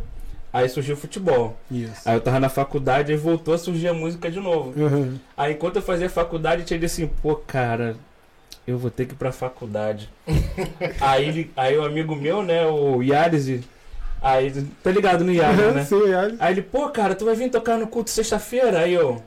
aí 0.53 0.67
surgiu 0.69 0.95
o 0.95 0.97
futebol. 0.97 1.57
Isso. 1.71 2.01
Aí 2.07 2.15
eu 2.15 2.21
tava 2.21 2.39
na 2.39 2.49
faculdade, 2.49 3.11
aí 3.11 3.17
voltou 3.17 3.53
a 3.53 3.57
surgir 3.57 3.87
a 3.87 3.93
música 3.93 4.29
de 4.29 4.39
novo. 4.39 4.73
Uhum. 4.79 5.17
Aí 5.35 5.53
enquanto 5.53 5.77
eu 5.77 5.81
fazia 5.81 6.09
faculdade, 6.09 6.61
eu 6.61 6.65
tinha 6.65 6.85
assim, 6.85 7.07
pô, 7.07 7.35
cara, 7.35 7.95
eu 8.67 8.77
vou 8.77 8.91
ter 8.91 9.05
que 9.05 9.13
ir 9.13 9.17
pra 9.17 9.31
faculdade. 9.31 10.09
aí, 11.01 11.27
ele- 11.27 11.51
aí 11.55 11.77
o 11.77 11.83
amigo 11.85 12.15
meu, 12.15 12.43
né, 12.43 12.65
o 12.67 13.01
Yaris, 13.01 13.61
aí, 14.21 14.51
tá 14.83 14.91
ligado 14.91 15.23
no 15.23 15.33
Yaris, 15.33 15.59
Uhum, 15.59 15.73
né? 15.73 15.85
sim, 15.85 16.13
aí- 16.13 16.35
Aí 16.39 16.53
ele, 16.53 16.61
pô, 16.61 16.89
cara, 16.89 17.15
tu 17.15 17.25
vai 17.25 17.35
vir 17.35 17.49
tocar 17.49 17.77
no 17.77 17.87
culto 17.87 18.09
sexta-feira? 18.09 18.79
Aí 18.79 18.93
eu, 18.93 19.21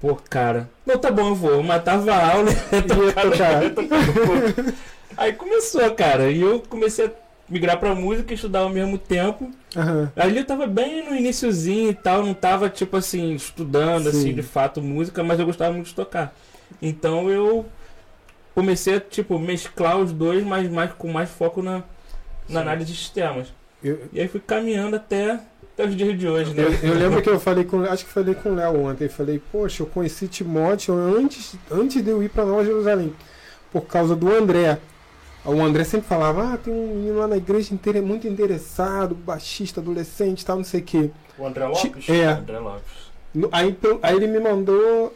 pô, 0.00 0.16
cara, 0.28 0.68
não, 0.84 0.98
tá 0.98 1.10
bom, 1.10 1.28
eu 1.28 1.34
vou. 1.34 1.50
Eu 1.52 1.62
matava 1.62 2.12
a 2.12 2.32
aula 2.32 2.50
e 2.72 2.82
tocar, 2.82 3.30
tocar. 3.30 4.74
Aí 5.16 5.32
começou, 5.32 5.88
cara, 5.94 6.30
e 6.30 6.40
eu 6.40 6.60
comecei 6.68 7.06
a 7.06 7.10
migrar 7.48 7.78
pra 7.78 7.94
música 7.94 8.32
e 8.32 8.34
estudar 8.34 8.60
ao 8.60 8.68
mesmo 8.68 8.98
tempo. 8.98 9.50
Aham. 9.76 10.10
Ali 10.16 10.38
eu 10.38 10.44
tava 10.44 10.66
bem 10.66 11.08
no 11.08 11.14
iniciozinho 11.16 11.90
e 11.90 11.94
tal, 11.94 12.24
não 12.24 12.34
tava, 12.34 12.68
tipo 12.68 12.96
assim, 12.96 13.32
estudando, 13.34 14.10
Sim. 14.10 14.18
assim, 14.18 14.34
de 14.34 14.42
fato, 14.42 14.82
música, 14.82 15.22
mas 15.22 15.38
eu 15.38 15.46
gostava 15.46 15.72
muito 15.72 15.86
de 15.86 15.94
tocar. 15.94 16.34
Então 16.82 17.30
eu 17.30 17.64
comecei 18.56 18.94
a, 18.96 19.00
tipo, 19.00 19.38
mesclar 19.38 19.98
os 19.98 20.10
dois, 20.12 20.42
mas 20.42 20.68
mais, 20.70 20.90
com 20.94 21.12
mais 21.12 21.28
foco 21.30 21.60
na, 21.62 21.82
na 22.48 22.60
análise 22.62 22.90
de 22.90 22.98
sistemas. 22.98 23.48
Eu, 23.84 24.00
E 24.12 24.18
aí 24.20 24.26
fui 24.26 24.40
caminhando 24.40 24.96
até, 24.96 25.38
até 25.74 25.84
os 25.86 25.94
dias 25.94 26.18
de 26.18 26.26
hoje, 26.26 26.54
né? 26.54 26.64
eu, 26.64 26.88
eu 26.90 26.94
lembro 26.98 27.20
que 27.22 27.28
eu 27.28 27.38
falei 27.38 27.64
com. 27.64 27.82
Acho 27.82 28.06
que 28.06 28.10
falei 28.10 28.34
com 28.34 28.48
o 28.48 28.54
Léo 28.54 28.80
ontem. 28.86 29.08
Falei, 29.08 29.40
poxa, 29.52 29.82
eu 29.82 29.86
conheci 29.86 30.26
Timóteo 30.26 30.94
antes, 30.94 31.54
antes 31.70 32.02
de 32.02 32.10
eu 32.10 32.22
ir 32.22 32.30
pra 32.30 32.44
Nova 32.46 32.64
Jerusalém. 32.64 33.14
Por 33.70 33.82
causa 33.82 34.16
do 34.16 34.34
André. 34.34 34.78
O 35.44 35.62
André 35.62 35.84
sempre 35.84 36.08
falava, 36.08 36.54
ah, 36.54 36.56
tem 36.56 36.72
um 36.74 36.88
menino 36.96 37.18
lá 37.18 37.28
na 37.28 37.36
igreja 37.36 37.72
inter- 37.72 38.02
muito 38.02 38.26
interessado, 38.26 39.14
baixista, 39.14 39.80
adolescente, 39.80 40.44
tal, 40.44 40.56
não 40.56 40.64
sei 40.64 40.80
o 40.80 40.82
quê. 40.82 41.10
O 41.38 41.46
André 41.46 41.66
Lopes? 41.66 42.08
É. 42.08 42.24
André 42.24 42.58
Lopes. 42.58 43.06
Aí, 43.52 43.76
aí 44.02 44.16
ele 44.16 44.26
me 44.26 44.40
mandou 44.40 45.14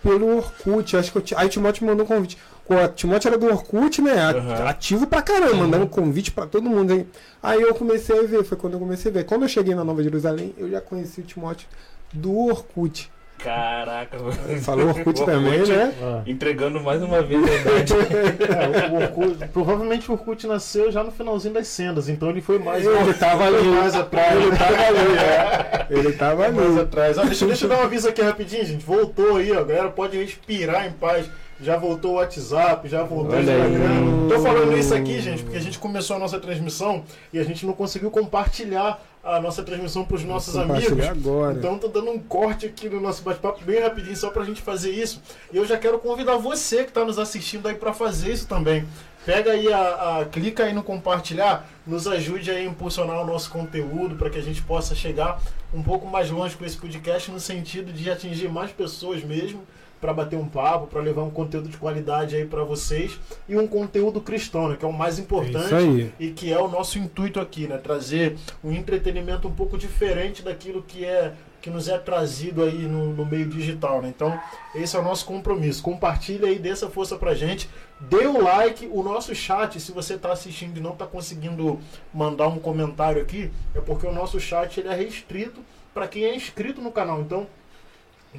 pelo 0.00 0.36
Orkut, 0.36 0.96
acho 0.96 1.10
que 1.10 1.18
eu, 1.34 1.38
aí 1.38 1.46
o 1.46 1.50
Timóteo 1.50 1.82
me 1.84 1.90
mandou 1.90 2.04
um 2.04 2.08
convite. 2.08 2.38
O 2.66 2.88
Timóteo 2.88 3.28
era 3.28 3.36
do 3.38 3.46
Orkut, 3.46 4.00
né? 4.00 4.12
Aham. 4.14 4.66
Ativo 4.68 5.06
pra 5.06 5.20
caramba, 5.20 5.52
Uhum. 5.52 5.58
mandando 5.58 5.86
convite 5.86 6.30
pra 6.32 6.46
todo 6.46 6.68
mundo. 6.68 6.92
Aí, 6.94 7.06
aí 7.42 7.60
eu 7.60 7.74
comecei 7.74 8.18
a 8.18 8.22
ver, 8.22 8.42
foi 8.44 8.56
quando 8.56 8.72
eu 8.74 8.80
comecei 8.80 9.10
a 9.10 9.14
ver. 9.14 9.24
Quando 9.24 9.42
eu 9.42 9.48
cheguei 9.48 9.74
na 9.74 9.84
Nova 9.84 10.02
Jerusalém, 10.02 10.54
eu 10.56 10.70
já 10.70 10.80
conheci 10.80 11.20
o 11.20 11.24
Timóteo 11.24 11.68
do 12.12 12.34
Orkut. 12.46 13.10
Caraca, 13.36 14.16
Ele 14.48 14.60
falou 14.60 14.88
Orkut 14.88 15.20
O 15.20 15.24
também, 15.26 15.54
Orkut. 15.60 15.72
né? 15.72 15.92
Ah. 16.02 16.22
entregando 16.26 16.80
mais 16.80 17.02
uma 17.02 17.20
vez 17.20 17.42
a 17.42 17.54
idade. 17.54 17.92
É, 18.54 18.88
o 18.90 18.94
Orkut, 19.02 19.48
provavelmente 19.52 20.08
o 20.10 20.14
Orkut 20.14 20.46
nasceu 20.46 20.90
já 20.90 21.02
no 21.04 21.10
finalzinho 21.10 21.52
das 21.52 21.66
sendas, 21.68 22.08
então 22.08 22.30
ele 22.30 22.40
foi 22.40 22.58
mais, 22.58 22.86
Ele 22.86 23.12
tava 23.12 23.44
ali. 23.44 23.62
mais 23.68 23.94
atrás. 23.94 24.36
Ele 24.40 24.56
tava 24.56 24.72
ali, 24.86 25.18
é. 25.18 25.86
Ele 25.90 26.12
tava 26.12 26.48
mais 26.50 26.70
ali. 26.70 26.80
atrás. 26.80 27.18
Ó, 27.18 27.24
deixa, 27.24 27.44
deixa 27.44 27.64
eu 27.66 27.68
dar 27.68 27.78
um 27.80 27.82
aviso 27.82 28.08
aqui 28.08 28.22
rapidinho, 28.22 28.64
gente. 28.64 28.84
Voltou 28.86 29.36
aí, 29.36 29.52
ó. 29.52 29.58
A 29.60 29.64
galera 29.64 29.90
pode 29.90 30.16
respirar 30.16 30.86
em 30.86 30.92
paz. 30.92 31.26
Já 31.60 31.76
voltou 31.76 32.12
o 32.12 32.14
WhatsApp, 32.16 32.88
já 32.88 33.02
voltou 33.02 33.36
o 33.36 33.40
Instagram. 33.40 33.88
aí. 34.24 34.28
Tô 34.28 34.40
falando 34.40 34.76
isso 34.76 34.94
aqui, 34.94 35.20
gente, 35.20 35.42
porque 35.42 35.56
a 35.56 35.60
gente 35.60 35.78
começou 35.78 36.16
a 36.16 36.18
nossa 36.18 36.38
transmissão 36.40 37.04
e 37.32 37.38
a 37.38 37.44
gente 37.44 37.64
não 37.66 37.72
conseguiu 37.72 38.10
compartilhar 38.10 39.00
a 39.22 39.40
nossa 39.40 39.62
transmissão 39.62 40.04
para 40.04 40.16
os 40.16 40.24
nossos 40.24 40.54
amigos. 40.56 41.02
Agora. 41.06 41.54
Então 41.56 41.78
tô 41.78 41.88
dando 41.88 42.10
um 42.10 42.18
corte 42.18 42.66
aqui 42.66 42.88
no 42.90 43.00
nosso 43.00 43.22
bate-papo 43.22 43.64
bem 43.64 43.80
rapidinho 43.80 44.16
só 44.16 44.30
pra 44.30 44.44
gente 44.44 44.60
fazer 44.60 44.90
isso. 44.90 45.22
E 45.52 45.56
eu 45.56 45.64
já 45.64 45.78
quero 45.78 45.98
convidar 45.98 46.36
você 46.36 46.82
que 46.84 46.90
está 46.90 47.04
nos 47.04 47.18
assistindo 47.18 47.66
aí 47.66 47.74
para 47.74 47.92
fazer 47.94 48.32
isso 48.32 48.46
também. 48.46 48.84
Pega 49.24 49.52
aí 49.52 49.72
a, 49.72 50.20
a- 50.20 50.24
clica 50.26 50.64
aí 50.64 50.74
no 50.74 50.82
compartilhar, 50.82 51.66
nos 51.86 52.06
ajude 52.06 52.50
aí 52.50 52.58
a 52.66 52.68
impulsionar 52.68 53.22
o 53.22 53.26
nosso 53.26 53.48
conteúdo 53.50 54.16
para 54.16 54.28
que 54.28 54.38
a 54.38 54.42
gente 54.42 54.60
possa 54.60 54.94
chegar 54.94 55.40
um 55.72 55.82
pouco 55.82 56.06
mais 56.06 56.30
longe 56.30 56.54
com 56.54 56.64
esse 56.66 56.76
podcast 56.76 57.30
no 57.30 57.40
sentido 57.40 57.90
de 57.90 58.10
atingir 58.10 58.50
mais 58.50 58.70
pessoas 58.72 59.24
mesmo, 59.24 59.62
para 60.00 60.12
bater 60.12 60.36
um 60.38 60.46
papo, 60.46 60.86
para 60.86 61.00
levar 61.00 61.22
um 61.22 61.30
conteúdo 61.30 61.68
de 61.68 61.76
qualidade 61.76 62.36
aí 62.36 62.44
para 62.44 62.62
vocês 62.62 63.18
e 63.48 63.56
um 63.56 63.66
conteúdo 63.66 64.20
cristão, 64.20 64.68
né, 64.68 64.76
que 64.76 64.84
é 64.84 64.88
o 64.88 64.92
mais 64.92 65.18
É 65.18 65.22
importante 65.22 65.74
aí. 65.74 66.12
e 66.20 66.30
que 66.30 66.52
é 66.52 66.58
o 66.58 66.68
nosso 66.68 66.98
intuito 66.98 67.40
aqui, 67.40 67.66
né? 67.66 67.78
Trazer 67.78 68.36
um 68.62 68.70
entretenimento 68.70 69.48
um 69.48 69.52
pouco 69.52 69.78
diferente 69.78 70.42
daquilo 70.42 70.82
que 70.82 71.04
é 71.04 71.32
que 71.62 71.70
nos 71.70 71.88
é 71.88 71.96
trazido 71.96 72.62
aí 72.62 72.82
no, 72.82 73.14
no 73.14 73.24
meio 73.24 73.48
digital, 73.48 74.02
né? 74.02 74.12
Então, 74.14 74.38
esse 74.74 74.94
é 74.96 74.98
o 74.98 75.02
nosso 75.02 75.24
compromisso. 75.24 75.82
Compartilha 75.82 76.46
aí, 76.46 76.58
dê 76.58 76.68
essa 76.68 76.90
força 76.90 77.16
pra 77.16 77.32
gente. 77.34 77.70
Dê 77.98 78.26
o 78.26 78.38
like, 78.42 78.86
o 78.92 79.02
nosso 79.02 79.34
chat, 79.34 79.80
se 79.80 79.90
você 79.90 80.12
está 80.16 80.30
assistindo 80.30 80.76
e 80.76 80.80
não 80.82 80.92
está 80.92 81.06
conseguindo 81.06 81.80
mandar 82.12 82.48
um 82.48 82.58
comentário 82.58 83.22
aqui, 83.22 83.50
é 83.74 83.80
porque 83.80 84.06
o 84.06 84.12
nosso 84.12 84.38
chat 84.38 84.78
ele 84.78 84.90
é 84.90 84.94
restrito 84.94 85.62
para 85.94 86.06
quem 86.06 86.24
é 86.24 86.36
inscrito 86.36 86.82
no 86.82 86.92
canal. 86.92 87.22
Então, 87.22 87.46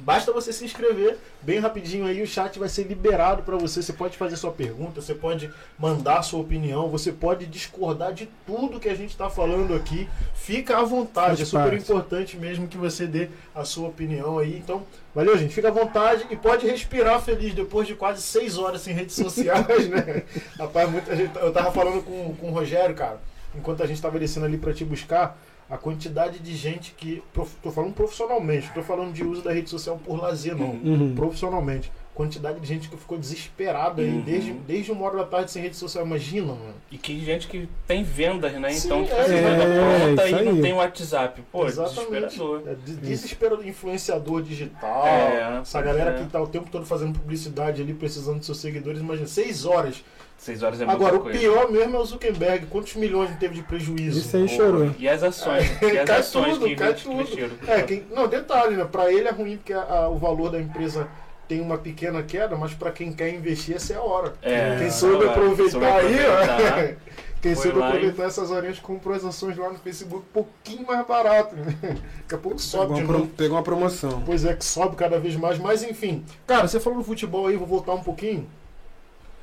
Basta 0.00 0.32
você 0.32 0.52
se 0.52 0.64
inscrever 0.64 1.18
bem 1.42 1.58
rapidinho 1.58 2.06
aí, 2.06 2.22
o 2.22 2.26
chat 2.26 2.58
vai 2.58 2.68
ser 2.68 2.84
liberado 2.84 3.42
para 3.42 3.56
você. 3.56 3.82
Você 3.82 3.92
pode 3.92 4.16
fazer 4.16 4.36
sua 4.36 4.52
pergunta, 4.52 5.00
você 5.00 5.14
pode 5.14 5.50
mandar 5.78 6.22
sua 6.22 6.40
opinião, 6.40 6.88
você 6.88 7.10
pode 7.10 7.46
discordar 7.46 8.12
de 8.12 8.28
tudo 8.46 8.78
que 8.78 8.88
a 8.88 8.94
gente 8.94 9.10
está 9.10 9.30
falando 9.30 9.74
aqui. 9.74 10.08
Fica 10.34 10.78
à 10.78 10.82
vontade, 10.82 11.42
é 11.42 11.44
super 11.44 11.72
importante 11.72 12.36
mesmo 12.36 12.68
que 12.68 12.76
você 12.76 13.06
dê 13.06 13.28
a 13.54 13.64
sua 13.64 13.88
opinião 13.88 14.38
aí. 14.38 14.58
Então, 14.58 14.82
valeu, 15.14 15.36
gente. 15.38 15.54
Fica 15.54 15.68
à 15.68 15.72
vontade 15.72 16.26
e 16.30 16.36
pode 16.36 16.66
respirar 16.66 17.20
feliz 17.22 17.54
depois 17.54 17.86
de 17.86 17.94
quase 17.94 18.22
seis 18.22 18.58
horas 18.58 18.82
sem 18.82 18.94
redes 18.94 19.16
sociais, 19.16 19.88
né? 19.88 20.24
Rapaz, 20.58 20.90
muita 20.90 21.16
gente. 21.16 21.36
Eu 21.36 21.52
tava 21.52 21.72
falando 21.72 22.02
com, 22.02 22.34
com 22.34 22.48
o 22.48 22.52
Rogério, 22.52 22.94
cara, 22.94 23.20
enquanto 23.56 23.82
a 23.82 23.86
gente 23.86 24.00
tava 24.00 24.18
descendo 24.18 24.46
ali 24.46 24.58
para 24.58 24.72
te 24.72 24.84
buscar 24.84 25.38
a 25.68 25.76
quantidade 25.76 26.38
de 26.38 26.54
gente 26.54 26.94
que. 26.96 27.22
Tô 27.62 27.70
falando 27.72 27.92
profissionalmente, 27.92 28.66
não 28.68 28.74
tô 28.74 28.82
falando 28.82 29.12
de 29.12 29.24
uso 29.24 29.42
da 29.42 29.52
rede 29.52 29.68
social 29.68 29.98
por 30.04 30.20
lazer, 30.20 30.56
não. 30.56 30.70
Uhum. 30.70 31.14
Profissionalmente. 31.14 31.90
Quantidade 32.14 32.58
de 32.60 32.66
gente 32.66 32.88
que 32.88 32.96
ficou 32.96 33.18
desesperada 33.18 34.00
aí 34.00 34.08
Uhum. 34.08 34.20
desde, 34.22 34.52
desde 34.52 34.90
uma 34.90 35.04
hora 35.04 35.18
da 35.18 35.24
tarde 35.24 35.50
sem 35.50 35.60
rede 35.62 35.76
social. 35.76 36.02
Imagina, 36.06 36.46
mano. 36.46 36.72
E 36.90 36.96
que 36.96 37.22
gente 37.22 37.46
que 37.46 37.68
tem 37.86 38.02
vendas, 38.02 38.54
né? 38.54 38.70
Sim, 38.72 38.86
então, 38.86 39.02
tipo, 39.04 39.14
é, 39.16 40.38
é, 40.38 40.40
e 40.40 40.44
não 40.46 40.62
tem 40.62 40.72
WhatsApp. 40.72 41.42
Pô, 41.52 41.66
Exatamente. 41.66 42.28
desesperador. 42.28 42.62
É 42.66 42.74
de- 42.74 42.96
desespero 42.96 43.68
influenciador 43.68 44.40
digital. 44.42 45.06
É, 45.06 45.58
essa 45.60 45.82
galera 45.82 46.12
é. 46.12 46.22
que 46.22 46.30
tá 46.30 46.40
o 46.40 46.46
tempo 46.46 46.70
todo 46.70 46.86
fazendo 46.86 47.18
publicidade 47.18 47.82
ali, 47.82 47.92
precisando 47.92 48.38
de 48.38 48.46
seus 48.46 48.58
seguidores. 48.60 49.00
Imagina, 49.00 49.26
seis 49.26 49.66
horas. 49.66 50.02
Seis 50.38 50.62
horas 50.62 50.80
é 50.80 50.84
muita 50.84 50.96
Agora, 51.00 51.16
o 51.16 51.20
coisa. 51.20 51.38
pior 51.38 51.70
mesmo 51.70 51.96
é 51.96 51.98
o 51.98 52.04
Zuckerberg. 52.04 52.66
Quantos 52.66 52.94
milhões 52.94 53.30
ele 53.30 53.38
teve 53.38 53.54
de 53.54 53.62
prejuízo? 53.62 54.18
Isso 54.20 54.36
aí 54.36 54.42
Pô, 54.48 54.54
chorou. 54.54 54.90
E 54.98 55.08
as 55.08 55.22
ações? 55.22 55.64
E 55.82 55.98
as 55.98 56.04
Cai 56.06 56.18
ações 56.20 56.52
tudo, 56.54 56.66
que 56.66 56.76
cai 56.76 56.94
que 56.94 57.02
tudo. 57.02 57.16
mexeram? 57.16 57.54
É, 57.66 57.82
quem, 57.82 58.04
não, 58.14 58.28
detalhe, 58.28 58.76
né? 58.76 58.84
Pra 58.84 59.10
ele 59.12 59.26
é 59.28 59.32
ruim 59.32 59.56
porque 59.56 59.72
a- 59.72 59.80
a- 59.82 60.08
o 60.08 60.18
valor 60.18 60.50
da 60.50 60.60
empresa 60.60 61.08
tem 61.48 61.60
uma 61.60 61.78
pequena 61.78 62.22
queda, 62.22 62.54
mas 62.56 62.74
pra 62.74 62.90
quem 62.92 63.12
quer 63.12 63.32
investir, 63.34 63.76
essa 63.76 63.94
é 63.94 63.96
a 63.96 64.02
hora. 64.02 64.34
É, 64.42 64.76
quem 64.78 64.90
soube 64.90 65.14
agora, 65.24 65.30
aproveitar 65.30 65.70
soube 65.70 65.86
aí, 65.86 66.20
aproveitar. 66.26 66.78
ó. 67.02 67.16
Quem 67.38 67.54
soube 67.54 67.78
lá 67.78 67.86
e- 67.86 67.88
aproveitar 67.90 68.24
essas 68.24 68.50
horinhas 68.50 68.78
comprou 68.80 69.14
as 69.14 69.24
ações 69.24 69.56
lá 69.56 69.68
no 69.68 69.78
Facebook 69.78 70.16
um 70.16 70.32
pouquinho 70.32 70.84
mais 70.86 71.06
barato. 71.06 71.54
Né? 71.54 71.76
Daqui 72.22 72.34
a 72.34 72.38
pouco 72.38 72.58
sobe 72.58 72.86
Pegou 72.86 72.96
de 72.96 73.02
uma, 73.02 73.06
pro- 73.08 73.18
novo. 73.18 73.30
pegou 73.36 73.56
uma 73.56 73.62
promoção. 73.62 74.22
Pois 74.26 74.44
é, 74.44 74.54
que 74.54 74.64
sobe 74.64 74.96
cada 74.96 75.20
vez 75.20 75.36
mais. 75.36 75.56
Mas 75.58 75.82
enfim. 75.84 76.24
Cara, 76.46 76.66
você 76.66 76.80
falou 76.80 76.98
no 76.98 77.04
futebol 77.04 77.46
aí, 77.46 77.56
vou 77.56 77.66
voltar 77.66 77.92
um 77.92 78.02
pouquinho. 78.02 78.48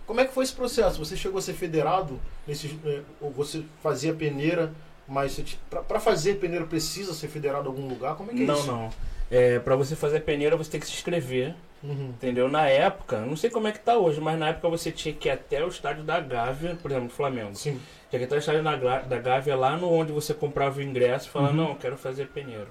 Como 0.06 0.20
é 0.20 0.26
que 0.26 0.34
foi 0.34 0.44
esse 0.44 0.54
processo? 0.54 1.00
Você 1.04 1.16
chegou 1.16 1.40
a 1.40 1.42
ser 1.42 1.54
federado? 1.54 2.20
Nesse, 2.48 2.78
eh, 2.86 3.02
ou 3.22 3.32
você 3.32 3.64
fazia 3.82 4.14
peneira, 4.14 4.72
mas 5.08 5.40
pra 5.88 6.00
fazer 6.00 6.36
peneira 6.36 6.66
precisa 6.66 7.14
ser 7.14 7.28
federado 7.30 7.66
em 7.66 7.68
algum 7.68 7.88
lugar? 7.88 8.16
Como 8.16 8.32
é 8.32 8.34
que 8.34 8.44
é 8.44 8.46
Não, 8.46 8.56
isso? 8.56 8.68
não. 8.68 8.90
É, 9.32 9.60
pra 9.60 9.76
você 9.76 9.96
fazer 9.96 10.20
peneira, 10.22 10.56
você 10.58 10.70
tem 10.72 10.80
que 10.80 10.86
se 10.86 10.94
inscrever. 10.94 11.56
Uhum. 11.82 12.10
Entendeu? 12.10 12.48
Na 12.48 12.68
época, 12.68 13.20
não 13.22 13.36
sei 13.36 13.50
como 13.50 13.68
é 13.68 13.72
que 13.72 13.80
tá 13.80 13.98
hoje, 13.98 14.20
mas 14.22 14.38
na 14.40 14.50
época 14.50 14.70
você 14.70 14.92
tinha 14.92 15.14
que 15.14 15.28
ir 15.28 15.32
até 15.32 15.64
o 15.64 15.68
estádio 15.68 16.04
da 16.04 16.20
Gávea, 16.20 16.78
por 16.82 16.90
exemplo, 16.92 17.10
do 17.10 17.14
Flamengo. 17.14 17.56
Sim. 17.56 17.80
Tinha 18.10 18.20
que 18.20 18.24
ir 18.24 18.26
até 18.26 18.36
o 18.36 18.40
estádio 18.40 18.64
da, 18.64 19.00
da 19.02 19.20
Gávea 19.20 19.56
lá 19.56 19.76
no 19.76 19.92
onde 19.92 20.12
você 20.12 20.34
comprava 20.34 20.80
o 20.80 20.82
ingresso 20.82 21.28
e 21.28 21.32
falava, 21.32 21.52
Uhum. 21.54 21.58
não, 21.64 21.70
eu 21.70 21.76
quero 21.76 21.98
fazer 21.98 22.28
peneiro. 22.28 22.68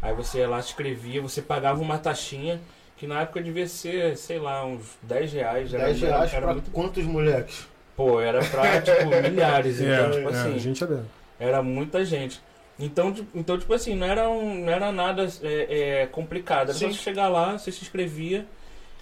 Aí 0.00 0.12
você 0.14 0.38
ia 0.38 0.48
lá, 0.48 0.60
se 0.60 0.70
inscrevia, 0.70 1.22
você 1.22 1.40
pagava 1.40 1.80
uma 1.80 1.98
taxinha, 1.98 2.60
que 3.02 3.06
na 3.08 3.22
época 3.22 3.42
devia 3.42 3.66
ser, 3.66 4.16
sei 4.16 4.38
lá, 4.38 4.64
uns 4.64 4.96
10 5.02 5.32
reais. 5.32 5.74
era- 5.74 5.86
10 5.86 6.00
reais 6.02 6.32
era 6.32 6.42
pra 6.42 6.52
muito- 6.52 6.70
quantos 6.70 7.02
moleques? 7.04 7.66
Pô, 7.96 8.20
era 8.20 8.38
pra, 8.44 8.62
tipo, 8.80 9.06
milhares. 9.28 9.80
Então, 9.80 10.06
É, 10.06 10.10
tipo 10.10 10.28
é, 10.28 10.32
assim, 10.32 10.58
gente 10.60 10.84
é 10.84 10.86
dela. 10.86 11.06
era 11.40 11.60
muita 11.64 12.04
gente. 12.04 12.40
Então, 12.78 13.12
tipo- 13.12 13.36
então 13.36 13.58
tipo 13.58 13.74
assim, 13.74 13.96
não 13.96 14.06
era, 14.06 14.30
um, 14.30 14.64
não 14.66 14.72
era 14.72 14.92
nada 14.92 15.26
é, 15.42 16.02
é, 16.02 16.06
complicado. 16.06 16.68
Era 16.68 16.74
só 16.74 16.86
Sim. 16.86 16.92
você 16.92 16.98
chegar 17.00 17.26
lá, 17.26 17.58
você 17.58 17.72
se 17.72 17.82
inscrevia. 17.82 18.46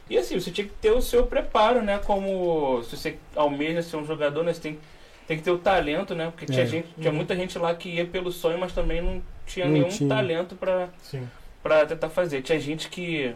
E 0.09 0.17
assim, 0.17 0.41
você 0.41 0.51
tinha 0.51 0.67
que 0.67 0.73
ter 0.73 0.93
o 0.93 1.03
seu 1.03 1.27
preparo, 1.27 1.83
né? 1.83 1.99
Como 1.99 2.83
se 2.85 2.97
você 2.97 3.19
almeja 3.37 3.83
ser 3.83 3.99
um 3.99 4.07
jogador, 4.07 4.43
né? 4.43 4.55
Você 4.55 4.63
tem, 4.63 4.79
tem 5.29 5.37
que 5.37 5.43
ter 5.43 5.51
o 5.51 5.59
talento, 5.59 6.15
né? 6.15 6.31
Porque 6.31 6.47
tinha, 6.47 6.63
É. 6.63 6.67
gente, 6.67 6.89
tinha 6.99 7.13
muita 7.13 7.37
gente 7.37 7.59
lá 7.59 7.75
que 7.75 7.91
ia 7.91 8.07
pelo 8.07 8.33
sonho, 8.33 8.59
mas 8.59 8.73
também 8.73 9.03
não 9.03 9.23
tinha 9.47 9.67
Não 9.67 9.73
nenhum 9.75 9.89
tinha. 9.89 10.09
talento 10.09 10.57
pra, 10.57 10.89
Sim. 11.03 11.29
pra 11.63 11.85
tentar 11.85 12.09
fazer. 12.09 12.41
Tinha 12.41 12.59
gente 12.59 12.89
que, 12.89 13.35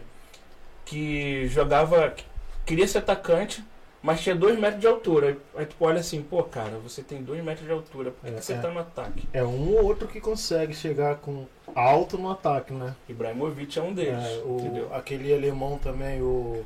que 0.85 1.47
jogava, 1.47 2.09
que 2.11 2.23
queria 2.65 2.87
ser 2.87 2.99
atacante, 2.99 3.63
mas 4.03 4.21
tinha 4.21 4.35
dois 4.35 4.57
metros 4.59 4.79
de 4.81 4.87
altura. 4.87 5.37
Aí 5.55 5.65
tu 5.65 5.75
olha 5.79 5.99
assim, 5.99 6.21
pô, 6.21 6.43
cara, 6.43 6.77
você 6.83 7.01
tem 7.01 7.23
dois 7.23 7.43
metros 7.43 7.65
de 7.65 7.71
altura, 7.73 8.11
por 8.11 8.21
que, 8.21 8.35
É, 8.35 8.39
que 8.39 8.45
você 8.45 8.53
é. 8.53 8.57
tá 8.57 8.69
no 8.69 8.79
ataque? 8.79 9.27
É 9.33 9.43
um 9.43 9.75
ou 9.75 9.83
outro 9.83 10.07
que 10.07 10.21
consegue 10.21 10.73
chegar 10.75 11.15
com 11.15 11.45
alto 11.73 12.17
no 12.17 12.29
ataque, 12.29 12.71
né? 12.73 12.95
Ibrahimovic 13.09 13.77
é 13.79 13.81
um 13.81 13.93
deles, 13.93 14.23
É, 14.23 14.41
o- 14.45 14.57
entendeu? 14.59 14.93
aquele 14.93 15.33
alemão 15.33 15.77
também, 15.79 16.21
o. 16.21 16.63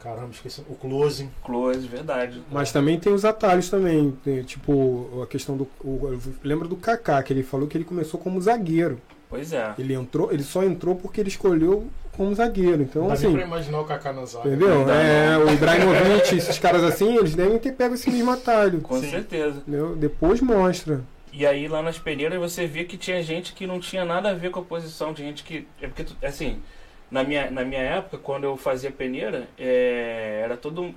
Caramba, 0.00 0.30
esqueci. 0.32 0.62
O 0.68 0.74
Close. 0.74 1.28
Close, 1.44 1.86
verdade. 1.86 2.42
Mas 2.50 2.72
também 2.72 2.98
tem 2.98 3.12
os 3.12 3.22
atalhos 3.24 3.68
também. 3.68 4.12
Tem, 4.24 4.42
tipo, 4.42 5.20
a 5.22 5.26
questão 5.26 5.58
do. 5.58 5.68
O, 5.84 6.00
eu 6.08 6.18
lembro 6.42 6.66
do 6.66 6.74
Kaká, 6.76 7.22
que 7.22 7.32
ele 7.34 7.42
falou 7.42 7.68
que 7.68 7.76
ele 7.76 7.84
começou 7.84 8.18
como 8.18 8.40
zagueiro. 8.40 8.98
Pois 9.30 9.52
é. 9.52 9.72
Ele 9.78 9.94
entrou, 9.94 10.32
ele 10.32 10.42
só 10.42 10.62
entrou 10.64 10.96
porque 10.96 11.20
ele 11.20 11.28
escolheu 11.28 11.86
como 12.16 12.34
zagueiro. 12.34 12.82
Então, 12.82 13.02
Não 13.02 13.08
dá 13.08 13.14
nem 13.14 13.30
pra 13.30 13.40
assim. 13.40 13.48
imaginar 13.48 13.80
o 13.80 13.84
Kaká 13.84 14.12
na 14.12 14.24
zaga. 14.26 14.48
Entendeu? 14.48 14.84
Dá, 14.84 14.94
É, 14.94 15.38
o 15.38 15.48
Ibrahimovic, 15.50 16.36
esses 16.36 16.58
caras 16.58 16.82
assim, 16.82 17.16
eles 17.16 17.34
devem 17.34 17.58
ter 17.58 17.72
pego 17.72 17.94
esse 17.94 18.10
mesmo 18.10 18.30
atalho. 18.32 18.80
Com 18.80 19.00
Sim. 19.00 19.10
certeza. 19.10 19.58
Entendeu? 19.58 19.94
Depois 19.94 20.40
mostra. 20.40 21.00
E 21.32 21.46
aí 21.46 21.68
lá 21.68 21.80
nas 21.80 21.96
peneiras 21.96 22.40
você 22.40 22.66
via 22.66 22.84
que 22.84 22.96
tinha 22.96 23.22
gente 23.22 23.52
que 23.52 23.64
não 23.64 23.78
tinha 23.78 24.04
nada 24.04 24.30
a 24.30 24.34
ver 24.34 24.50
com 24.50 24.58
a 24.58 24.64
posição, 24.64 25.14
tinha 25.14 25.28
gente 25.28 25.44
que. 25.44 25.64
É 25.80 25.86
porque, 25.86 26.04
assim, 26.26 26.60
na 27.08 27.22
minha, 27.22 27.48
na 27.52 27.64
minha 27.64 27.80
época, 27.80 28.18
quando 28.18 28.44
eu 28.44 28.56
fazia 28.56 28.90
peneira, 28.90 29.46
é, 29.56 30.40
era 30.44 30.56
todo. 30.56 30.92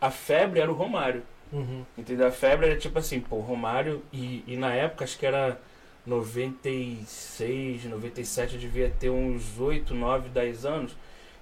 A 0.00 0.10
febre 0.10 0.58
era 0.58 0.68
o 0.70 0.74
Romário. 0.74 1.22
Uhum. 1.52 1.84
Entendeu? 1.96 2.26
A 2.26 2.30
febre 2.32 2.66
era 2.66 2.76
tipo 2.76 2.98
assim, 2.98 3.20
pô, 3.20 3.38
Romário, 3.38 4.02
e, 4.12 4.42
e 4.48 4.56
na 4.56 4.74
época 4.74 5.04
acho 5.04 5.16
que 5.16 5.24
era 5.26 5.56
96, 6.06 7.84
97, 7.84 8.54
eu 8.54 8.60
devia 8.60 8.92
ter 8.98 9.10
uns 9.10 9.58
8, 9.58 9.94
9, 9.94 10.28
10 10.28 10.64
anos. 10.64 10.92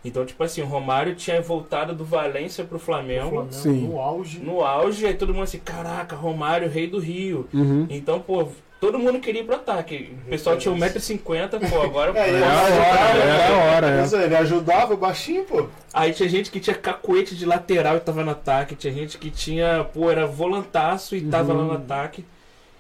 Então, 0.04 0.24
tipo 0.24 0.42
assim, 0.42 0.62
o 0.62 0.66
Romário 0.66 1.14
tinha 1.14 1.40
voltado 1.42 1.94
do 1.94 2.04
Valência 2.04 2.64
pro 2.64 2.76
O 2.78 2.80
Flamengo, 2.80 3.28
Flamengo 3.30 3.52
Sim. 3.52 3.86
no 3.88 4.00
auge. 4.00 4.38
no 4.40 4.64
auge, 4.64 5.04
aí 5.06 5.12
todo 5.14 5.34
mundo 5.34 5.42
assim, 5.44 5.58
caraca, 5.58 6.16
Romário, 6.16 6.68
rei 6.70 6.86
do 6.86 6.98
Rio. 6.98 7.46
Uhum. 7.52 7.86
Então, 7.90 8.18
pô, 8.18 8.48
todo 8.80 8.98
mundo 8.98 9.20
queria 9.20 9.42
ir 9.42 9.44
pro 9.44 9.56
ataque. 9.56 10.16
O 10.26 10.30
pessoal 10.30 10.56
tinha 10.56 10.74
1,50m, 10.74 11.68
pô, 11.68 11.82
agora. 11.82 12.12
É, 12.18 12.30
pô, 12.30 12.36
é 12.36 12.42
a 12.44 12.62
hora, 12.62 13.16
é 13.16 13.46
a 13.46 13.56
hora, 13.76 13.86
é. 13.88 13.98
Pois 13.98 14.12
é, 14.14 14.24
ele 14.24 14.36
ajudava 14.36 14.94
o 14.94 14.96
baixinho, 14.96 15.44
pô. 15.44 15.66
Aí 15.92 16.14
tinha 16.14 16.28
gente 16.30 16.50
que 16.50 16.60
tinha 16.60 16.74
cacuete 16.74 17.36
de 17.36 17.44
lateral 17.44 17.98
e 17.98 18.00
tava 18.00 18.24
no 18.24 18.30
ataque. 18.30 18.74
Tinha 18.74 18.94
gente 18.94 19.18
que 19.18 19.30
tinha, 19.30 19.84
pô, 19.92 20.10
era 20.10 20.26
volantaço 20.26 21.14
e 21.14 21.20
tava 21.20 21.52
lá 21.52 21.62
no 21.62 21.70
Uhum. 21.70 21.76
ataque. 21.76 22.24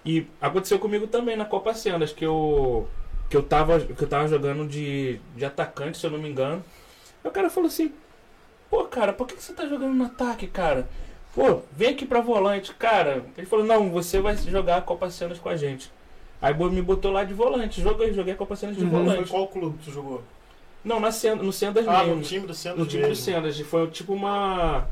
E 0.04 0.26
aconteceu 0.40 0.78
comigo 0.78 1.06
também 1.06 1.36
na 1.36 1.44
Copa 1.44 1.74
Sendas, 1.74 2.12
que 2.12 2.24
eu 2.24 2.88
que 3.28 3.36
eu 3.36 3.42
tava, 3.42 3.78
que 3.78 4.02
eu 4.02 4.08
tava 4.08 4.26
jogando 4.26 4.66
de, 4.66 5.20
de 5.36 5.44
atacante, 5.44 5.98
se 5.98 6.04
eu 6.06 6.10
não 6.10 6.18
me 6.18 6.28
engano. 6.28 6.64
Aí 7.22 7.30
o 7.30 7.32
cara 7.32 7.48
falou 7.50 7.68
assim: 7.68 7.92
"Pô, 8.70 8.84
cara, 8.84 9.12
por 9.12 9.26
que 9.26 9.34
que 9.36 9.42
você 9.42 9.52
tá 9.52 9.66
jogando 9.66 9.94
no 9.94 10.04
ataque, 10.04 10.46
cara? 10.46 10.88
Pô, 11.34 11.60
vem 11.72 11.90
aqui 11.90 12.04
pra 12.06 12.20
volante, 12.20 12.74
cara". 12.74 13.24
Ele 13.36 13.46
falou: 13.46 13.64
"Não, 13.64 13.90
você 13.90 14.20
vai 14.20 14.36
jogar 14.36 14.78
a 14.78 14.82
Copa 14.82 15.10
Sendas 15.10 15.38
com 15.38 15.48
a 15.48 15.56
gente". 15.56 15.92
Aí 16.42 16.54
me 16.54 16.80
botou 16.80 17.12
lá 17.12 17.22
de 17.22 17.34
volante. 17.34 17.82
Joguei, 17.82 18.12
joguei 18.14 18.32
a 18.32 18.36
Copa 18.36 18.56
Sendas 18.56 18.76
de 18.76 18.84
Uhum. 18.84 18.90
Foi 18.90 18.98
volante. 19.04 19.30
qual 19.30 19.46
clube 19.48 19.78
que 19.78 19.84
tu 19.84 19.90
jogou? 19.92 20.22
Não, 20.82 20.98
na 20.98 21.12
Senda, 21.12 21.42
no 21.42 21.52
Sendas 21.52 21.86
Ah, 21.86 21.98
mesmo. 22.04 22.16
no 22.16 22.22
time 22.22 22.46
do 22.46 22.54
Centro 22.54 22.78
No 22.80 22.86
time 22.86 23.06
do 23.06 23.14
Sendas. 23.14 23.60
Foi 23.60 23.86
tipo 23.88 24.14
uma. 24.14 24.86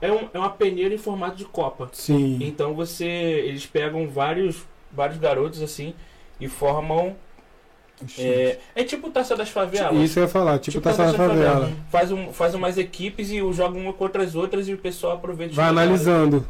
É, 0.00 0.12
um- 0.12 0.28
é 0.32 0.38
uma 0.38 0.50
peneira 0.50 0.94
em 0.94 0.98
formato 0.98 1.36
de 1.36 1.44
Copa. 1.44 1.88
Sim. 1.92 2.38
Então 2.40 2.74
você. 2.74 3.04
Eles 3.04 3.66
pegam 3.66 4.08
vários, 4.08 4.62
vários 4.92 5.18
garotos 5.18 5.60
assim 5.62 5.94
e 6.40 6.48
formam. 6.48 7.16
É, 8.16 8.58
é 8.76 8.84
tipo 8.84 9.10
Taça 9.10 9.34
das 9.34 9.48
Favelas. 9.48 9.98
Isso 10.04 10.20
eu 10.20 10.22
ia 10.22 10.28
falar, 10.28 10.60
tipo, 10.60 10.80
tá 10.80 10.90
a 10.90 10.94
só 10.94 11.04
na 11.06 11.12
favela. 11.14 11.72
Faz, 11.90 12.12
um, 12.12 12.32
faz 12.32 12.54
umas 12.54 12.78
equipes 12.78 13.28
e 13.30 13.38
jogam 13.52 13.80
uma 13.80 13.92
contra 13.92 14.22
as 14.22 14.36
outras 14.36 14.68
e 14.68 14.72
o 14.74 14.78
pessoal 14.78 15.14
aproveita 15.14 15.54
Vai 15.54 15.66
analisando. 15.68 16.46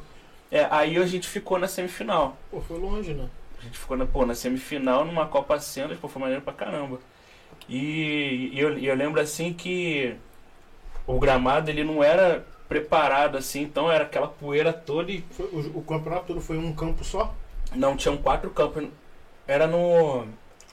É, 0.52 0.66
aí 0.70 0.98
a 0.98 1.06
gente 1.06 1.26
ficou 1.26 1.58
na 1.58 1.66
semifinal. 1.66 2.37
Pô, 2.50 2.61
foi 2.61 2.78
longe, 2.78 3.14
né? 3.14 3.24
A 3.61 3.64
gente 3.64 3.78
ficou 3.78 3.96
na, 3.96 4.04
pô, 4.04 4.26
na 4.26 4.34
semifinal 4.34 5.06
numa 5.06 5.24
Copa 5.26 5.58
Sendas, 5.58 5.96
pô, 5.98 6.06
foi 6.06 6.20
maneiro 6.20 6.42
pra 6.42 6.52
caramba. 6.52 7.00
E, 7.66 8.50
e 8.52 8.61
eu, 8.61 8.78
e 8.78 8.87
eu 8.87 8.94
lembro 8.94 9.18
assim 9.18 9.52
que 9.54 10.14
o 11.06 11.18
gramado 11.18 11.70
ele 11.70 11.82
não 11.82 12.04
era 12.04 12.44
preparado 12.68 13.37
assim, 13.38 13.62
então 13.62 13.90
era 13.90 14.04
aquela 14.04 14.28
poeira 14.28 14.72
toda 14.72 15.11
e 15.11 15.24
Foi- 15.31 15.46
o, 15.46 15.78
o 15.78 15.83
campeonato 15.83 16.26
todo 16.26 16.40
foi 16.40 16.59
um 16.59 16.72
campo 16.72 17.04
só? 17.04 17.35
não 17.74 17.96
tinham 17.96 18.16
quatro 18.16 18.50
campos. 18.50 18.85
Era 19.46 19.66
no. 19.66 20.24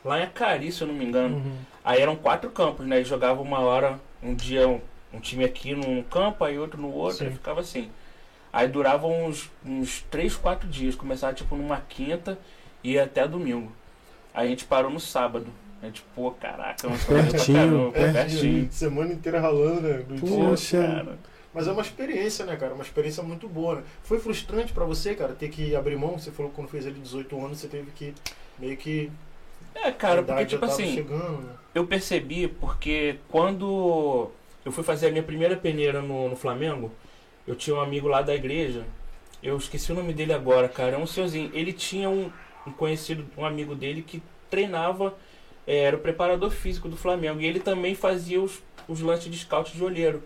lá 0.03 0.19
em 0.19 0.23
Acari, 0.23 0.71
se 0.71 0.81
eu 0.81 0.87
não 0.87 0.93
me 0.95 1.05
engano. 1.05 1.41
Aí 1.83 2.01
eram 2.01 2.15
quatro 2.15 2.49
campos, 2.49 2.85
né? 2.85 3.01
E 3.01 3.03
jogava 3.03 3.41
uma 3.41 3.59
hora, 3.59 3.99
um 4.23 4.33
dia 4.33 4.67
um, 4.67 4.79
um 5.13 5.19
time 5.19 5.43
aqui 5.43 5.73
num 5.75 6.01
campo, 6.03 6.43
aí 6.43 6.57
outro 6.57 6.81
no 6.81 6.91
outro, 6.91 7.17
Sim. 7.19 7.27
e 7.27 7.31
ficava 7.31 7.59
assim. 7.61 7.89
Aí 8.51 8.67
durava 8.67 9.07
uns, 9.07 9.49
uns 9.65 10.01
três, 10.09 10.35
quatro 10.35 10.67
dias. 10.69 10.95
Começava 10.95 11.33
tipo 11.33 11.55
numa 11.55 11.81
quinta 11.81 12.37
e 12.83 12.93
ia 12.93 13.03
até 13.03 13.27
domingo. 13.27 13.71
Aí 14.33 14.47
a 14.47 14.49
gente 14.49 14.63
parou 14.65 14.89
no 14.89 14.99
sábado. 14.99 15.47
A 15.81 15.85
gente, 15.87 16.01
pô, 16.15 16.31
caraca, 16.31 16.75
estamos 16.75 17.03
Pertinho, 17.03 17.91
caramba, 17.91 17.91
pertinho. 17.91 18.67
Semana 18.71 19.13
inteira 19.13 19.39
ralando, 19.41 19.81
né? 19.81 19.97
Do 19.99 20.15
Pô, 20.15 20.25
dia. 20.25 20.45
Poxa. 20.45 20.81
cara. 20.81 21.17
Mas 21.55 21.69
é 21.69 21.71
uma 21.71 21.81
experiência, 21.81 22.45
né, 22.45 22.57
cara? 22.57 22.73
Uma 22.73 22.83
experiência 22.83 23.23
muito 23.23 23.47
boa, 23.47 23.75
né? 23.75 23.83
Foi 24.03 24.19
frustrante 24.19 24.73
pra 24.73 24.83
você, 24.83 25.15
cara, 25.15 25.33
ter 25.33 25.47
que 25.47 25.73
abrir 25.73 25.95
mão? 25.95 26.19
Você 26.19 26.29
falou 26.29 26.51
que 26.51 26.57
quando 26.57 26.67
fez 26.67 26.85
ali 26.85 26.99
18 26.99 27.45
anos, 27.45 27.59
você 27.59 27.69
teve 27.69 27.91
que 27.91 28.13
meio 28.59 28.75
que. 28.75 29.09
É, 29.73 29.89
cara, 29.89 30.21
porque 30.21 30.45
tipo 30.45 30.65
assim, 30.65 30.93
chegando, 30.93 31.43
né? 31.43 31.53
eu 31.73 31.87
percebi 31.87 32.49
porque 32.49 33.19
quando 33.29 34.29
eu 34.65 34.71
fui 34.71 34.83
fazer 34.83 35.07
a 35.07 35.11
minha 35.11 35.23
primeira 35.23 35.55
peneira 35.55 36.01
no, 36.01 36.27
no 36.29 36.35
Flamengo, 36.35 36.91
eu 37.47 37.55
tinha 37.55 37.77
um 37.77 37.79
amigo 37.79 38.09
lá 38.09 38.21
da 38.21 38.35
igreja, 38.35 38.85
eu 39.41 39.55
esqueci 39.55 39.93
o 39.93 39.95
nome 39.95 40.11
dele 40.13 40.33
agora, 40.33 40.67
cara, 40.67 40.95
é 40.95 40.97
um 40.97 41.07
senhorzinho. 41.07 41.51
Ele 41.53 41.71
tinha 41.71 42.09
um, 42.09 42.29
um 42.67 42.71
conhecido, 42.71 43.25
um 43.37 43.45
amigo 43.45 43.75
dele 43.75 44.01
que 44.01 44.21
treinava, 44.49 45.15
eh, 45.65 45.83
era 45.83 45.95
o 45.95 45.99
preparador 45.99 46.51
físico 46.51 46.89
do 46.89 46.97
Flamengo, 46.97 47.39
e 47.39 47.45
ele 47.45 47.61
também 47.61 47.95
fazia 47.95 48.41
os, 48.41 48.61
os 48.89 48.99
lances 48.99 49.31
de 49.31 49.37
scout 49.37 49.71
de 49.73 49.81
olheiro. 49.81 50.21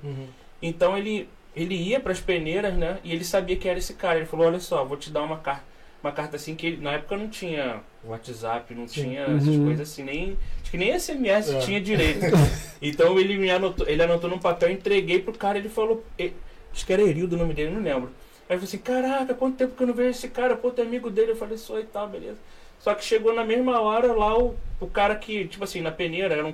Então 0.62 0.98
ele, 0.98 1.30
ele 1.56 1.76
ia 1.76 2.00
para 2.00 2.12
as 2.12 2.20
peneiras, 2.20 2.74
né? 2.76 3.00
E 3.04 3.12
ele 3.14 3.24
sabia 3.24 3.56
que 3.58 3.68
era 3.68 3.80
esse 3.80 3.94
cara. 3.94 4.18
Ele 4.18 4.26
falou: 4.26 4.48
Olha 4.48 4.60
só, 4.60 4.84
vou 4.84 4.98
te 4.98 5.10
dar 5.10 5.24
uma, 5.24 5.38
car 5.38 5.64
uma 6.04 6.12
carta 6.12 6.36
assim 6.38 6.56
que 6.56 6.68
ele- 6.68 6.82
na 6.82 6.94
época 6.94 7.18
não 7.18 7.28
tinha 7.30 7.82
WhatsApp, 8.04 8.74
não 8.74 8.88
Sim. 8.88 9.02
tinha 9.04 9.28
Uhum. 9.28 9.38
essas 9.38 9.58
coisas 9.58 9.90
assim, 9.92 10.04
nem. 10.04 10.38
Acho 10.62 10.72
que 10.72 10.78
nem 10.78 10.92
SMS 10.92 11.52
É. 11.56 11.60
tinha 11.60 11.82
direito. 11.82 12.20
então 12.82 13.20
ele 13.20 13.38
me 13.38 13.50
anotou, 13.50 13.88
ele 13.88 14.02
anotou 14.04 14.30
num 14.30 14.40
papel, 14.40 14.70
entreguei 14.72 15.20
pro 15.20 15.34
cara, 15.34 15.58
ele 15.58 15.70
falou. 15.70 16.04
e- 16.18 16.34
Acho 16.72 16.86
que 16.86 16.94
era 16.94 17.02
Erildo 17.02 17.36
o 17.36 17.40
nome 17.40 17.54
dele, 17.54 17.72
não 17.72 17.82
lembro. 17.82 18.12
Aí 18.48 18.56
eu 18.56 18.60
falei 18.60 18.64
assim, 18.64 18.78
caraca, 18.78 19.34
quanto 19.34 19.58
tempo 19.58 19.76
que 19.76 19.84
eu 19.84 19.88
não 19.88 19.94
vejo 19.94 20.10
esse 20.12 20.30
cara, 20.30 20.56
pô, 20.56 20.70
tu 20.72 20.82
é 20.82 20.84
amigo 20.84 21.10
dele, 21.10 21.32
eu 21.32 21.36
falei, 21.36 21.58
sou 21.58 21.80
e 21.80 21.84
tal, 21.84 22.08
beleza. 22.08 22.38
Só 22.80 22.94
que 22.94 23.04
chegou 23.04 23.34
na 23.34 23.44
mesma 23.44 23.80
hora 23.82 24.14
lá 24.14 24.38
o, 24.38 24.56
o 24.80 24.88
cara 24.88 25.16
que, 25.16 25.48
tipo 25.48 25.64
assim, 25.64 25.82
na 25.82 25.92
peneira, 25.92 26.34
era 26.34 26.46
um, 26.46 26.54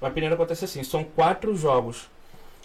uma 0.00 0.10
peneira 0.10 0.34
acontece 0.34 0.64
assim, 0.64 0.82
são 0.84 1.02
quatro 1.04 1.54
jogos. 1.56 2.08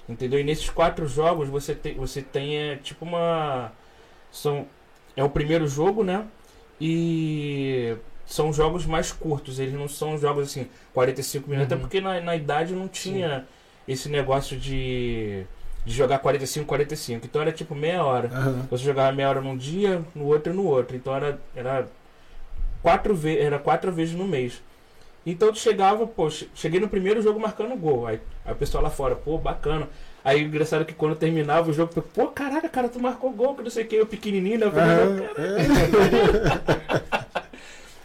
Entendeu? 0.10 0.40
E 0.40 0.44
nesses 0.44 0.70
quatro 0.70 1.08
jogos 1.08 1.48
você 1.48 1.76
tem, 1.76 1.94
você 1.94 2.22
tem 2.22 2.58
é, 2.58 2.76
tipo 2.78 3.06
uma. 3.06 3.72
São, 4.32 4.66
é 5.16 5.24
o 5.24 5.30
primeiro 5.30 5.68
jogo, 5.68 6.04
né? 6.04 6.26
E 6.82 7.96
são 8.26 8.52
jogos 8.52 8.86
mais 8.86 9.12
curtos, 9.12 9.60
eles 9.60 9.74
não 9.74 9.88
são 9.88 10.18
jogos 10.18 10.48
assim, 10.48 10.68
45 10.94 11.50
minutos, 11.50 11.72
Uhum. 11.72 11.78
até 11.78 11.82
porque 11.82 12.02
na, 12.02 12.20
na 12.22 12.36
idade 12.36 12.74
não 12.74 12.88
tinha 12.88 13.46
esse 13.88 14.08
negócio 14.10 14.58
de, 14.58 15.46
de 15.86 15.94
jogar 15.94 16.20
45, 16.20 16.66
45. 16.66 17.26
Então 17.26 17.42
era 17.42 17.52
tipo 17.52 17.76
meia 17.76 18.04
hora. 18.04 18.30
Aham. 18.32 18.68
Você 18.72 18.84
jogava 18.84 19.12
meia 19.12 19.30
hora 19.30 19.42
num 19.42 19.58
dia, 19.58 20.02
no 20.16 20.26
outro 20.26 20.54
e 20.54 20.56
no 20.56 20.64
outro. 20.66 20.96
Então 20.96 21.16
era, 21.16 21.40
era, 21.56 21.88
quatro, 22.82 23.16
ve 23.16 23.38
era 23.38 23.60
quatro 23.60 23.92
vezes 23.92 24.16
no 24.16 24.28
mês. 24.28 24.62
Então 25.26 25.52
tu 25.52 25.60
chegava, 25.60 26.08
pô, 26.08 26.30
che- 26.30 26.50
cheguei 26.56 26.80
no 26.80 26.88
primeiro 26.90 27.22
jogo 27.22 27.40
marcando 27.40 27.76
gol. 27.76 28.08
Aí, 28.08 28.20
aí 28.46 28.54
o 28.54 28.56
pessoal 28.56 28.84
lá 28.84 28.90
fora, 28.90 29.16
pô, 29.16 29.38
bacana. 29.38 29.88
Aí 30.24 30.44
o 30.44 30.48
engraçado 30.48 30.82
é 30.82 30.86
que 30.86 30.94
quando 30.94 31.16
terminava 31.16 31.70
o 31.70 31.74
jogo, 31.74 32.02
pô, 32.02 32.28
caraca, 32.28 32.68
cara, 32.70 32.90
tu 32.90 33.00
marcou 33.00 33.32
gol, 33.32 33.56
que 33.56 33.64
não 33.64 33.70
sei 33.70 33.84
o 33.86 33.88
que, 33.88 33.96
eu 33.96 34.06
pequenininho, 34.08 34.60
né? 34.60 34.66
Eu 34.66 34.72
falei, 34.72 34.92
Aham. 34.92 34.94
"Não, 34.94 35.30
É. 35.38 35.68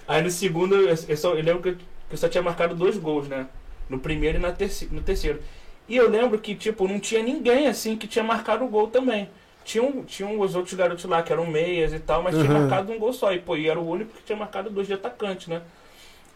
Aí 0.06 0.22
no 0.22 0.30
segundo, 0.30 0.74
eu, 0.76 0.88
eu 1.08 1.16
só, 1.16 1.30
eu 1.34 1.42
lembro 1.42 1.62
que 1.62 1.68
eu, 1.70 1.76
que 1.76 1.84
eu 2.12 2.16
só 2.18 2.28
tinha 2.28 2.42
marcado 2.42 2.74
dois 2.74 2.96
gols, 2.96 3.28
né? 3.28 3.46
No 3.88 3.98
primeiro 3.98 4.38
e 4.38 4.40
na 4.40 4.52
terci, 4.52 4.88
no 4.92 5.00
terceiro. 5.02 5.40
E 5.88 5.96
eu 5.96 6.08
lembro 6.08 6.38
que, 6.38 6.54
tipo, 6.54 6.86
não 6.88 6.98
tinha 7.00 7.22
ninguém 7.22 7.66
assim 7.68 7.96
que 7.96 8.06
tinha 8.06 8.24
marcado 8.24 8.64
o 8.64 8.68
gol 8.68 8.88
também. 8.88 9.28
Tinham, 9.64 10.04
tinham 10.04 10.38
os 10.40 10.54
outros 10.54 10.74
garotos 10.74 11.04
lá 11.06 11.22
que 11.22 11.32
eram 11.32 11.46
meias 11.46 11.92
e 11.92 11.98
tal, 11.98 12.22
mas 12.22 12.34
tinha 12.38 12.46
Uhum. 12.50 12.52
marcado 12.52 12.92
um 12.92 12.98
gol 12.98 13.12
só. 13.12 13.32
E, 13.32 13.38
pô, 13.38 13.56
e 13.56 13.68
era 13.68 13.78
o 13.80 13.88
único 13.88 14.12
que 14.12 14.22
tinha 14.24 14.36
marcado 14.36 14.68
dois 14.70 14.86
de 14.86 14.92
atacante, 14.94 15.48
né? 15.48 15.62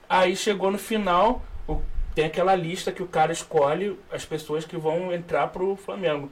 Aí 0.08 0.34
chegou 0.36 0.70
no 0.70 0.78
final, 0.78 1.42
o- 1.66 1.80
tem 2.14 2.24
aquela 2.24 2.54
lista 2.54 2.90
que 2.92 3.02
o 3.02 3.06
cara 3.06 3.32
escolhe 3.32 3.98
as 4.10 4.24
pessoas 4.24 4.64
que 4.64 4.76
vão 4.76 5.12
entrar 5.12 5.48
pro 5.48 5.76
Flamengo. 5.76 6.30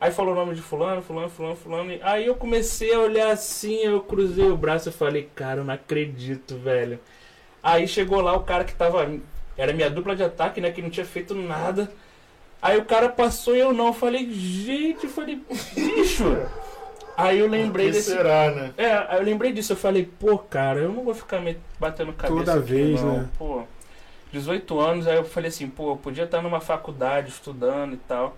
Aí 0.00 0.10
falou 0.12 0.32
o 0.32 0.36
nome 0.36 0.54
de 0.54 0.60
fulano, 0.62 1.00
fulano, 1.02 1.28
fulano, 1.30 1.56
fulano. 1.56 1.98
Aí 2.02 2.26
eu 2.26 2.34
comecei 2.34 2.92
a 2.94 3.00
olhar 3.00 3.30
assim, 3.32 3.76
eu 3.78 4.00
cruzei 4.00 4.44
o 4.50 4.56
braço 4.56 4.90
e 4.90 4.92
falei, 4.92 5.28
cara, 5.34 5.60
eu 5.60 5.64
não 5.64 5.74
acredito, 5.74 6.56
velho. 6.58 7.00
Aí 7.62 7.88
chegou 7.88 8.20
lá 8.20 8.34
o 8.34 8.44
cara 8.44 8.64
que 8.64 8.74
tava. 8.74 9.10
Era 9.56 9.72
minha 9.72 9.88
dupla 9.90 10.14
de 10.14 10.22
ataque, 10.22 10.60
né? 10.60 10.70
Que 10.70 10.82
não 10.82 10.90
tinha 10.90 11.06
feito 11.06 11.34
nada. 11.34 11.90
Aí 12.60 12.78
o 12.78 12.84
cara 12.84 13.08
passou 13.08 13.56
e 13.56 13.58
eu 13.58 13.72
não. 13.72 13.88
Eu 13.88 13.92
falei, 13.94 14.30
gente, 14.30 15.04
eu 15.04 15.10
falei, 15.10 15.40
bicho. 15.74 16.24
Aí 17.16 17.38
eu 17.38 17.48
lembrei 17.48 17.86
que 17.86 17.92
desse. 17.92 18.10
será, 18.10 18.50
né? 18.50 18.74
É, 18.76 18.92
aí 19.08 19.18
eu 19.18 19.22
lembrei 19.22 19.52
disso, 19.52 19.72
eu 19.72 19.76
falei, 19.76 20.04
pô, 20.18 20.36
cara, 20.38 20.80
eu 20.80 20.92
não 20.92 21.02
vou 21.04 21.14
ficar 21.14 21.40
me 21.40 21.56
batendo 21.80 22.12
cabeça. 22.12 22.34
Toda 22.38 22.54
aqui, 22.54 22.68
vez, 22.68 23.02
não. 23.02 23.18
né? 23.18 23.28
Pô, 23.38 23.62
18 24.32 24.78
anos, 24.80 25.06
aí 25.06 25.16
eu 25.16 25.24
falei 25.24 25.48
assim, 25.48 25.68
pô, 25.68 25.92
eu 25.92 25.96
podia 25.96 26.24
estar 26.24 26.42
numa 26.42 26.60
faculdade 26.60 27.30
estudando 27.30 27.94
e 27.94 27.98
tal. 27.98 28.36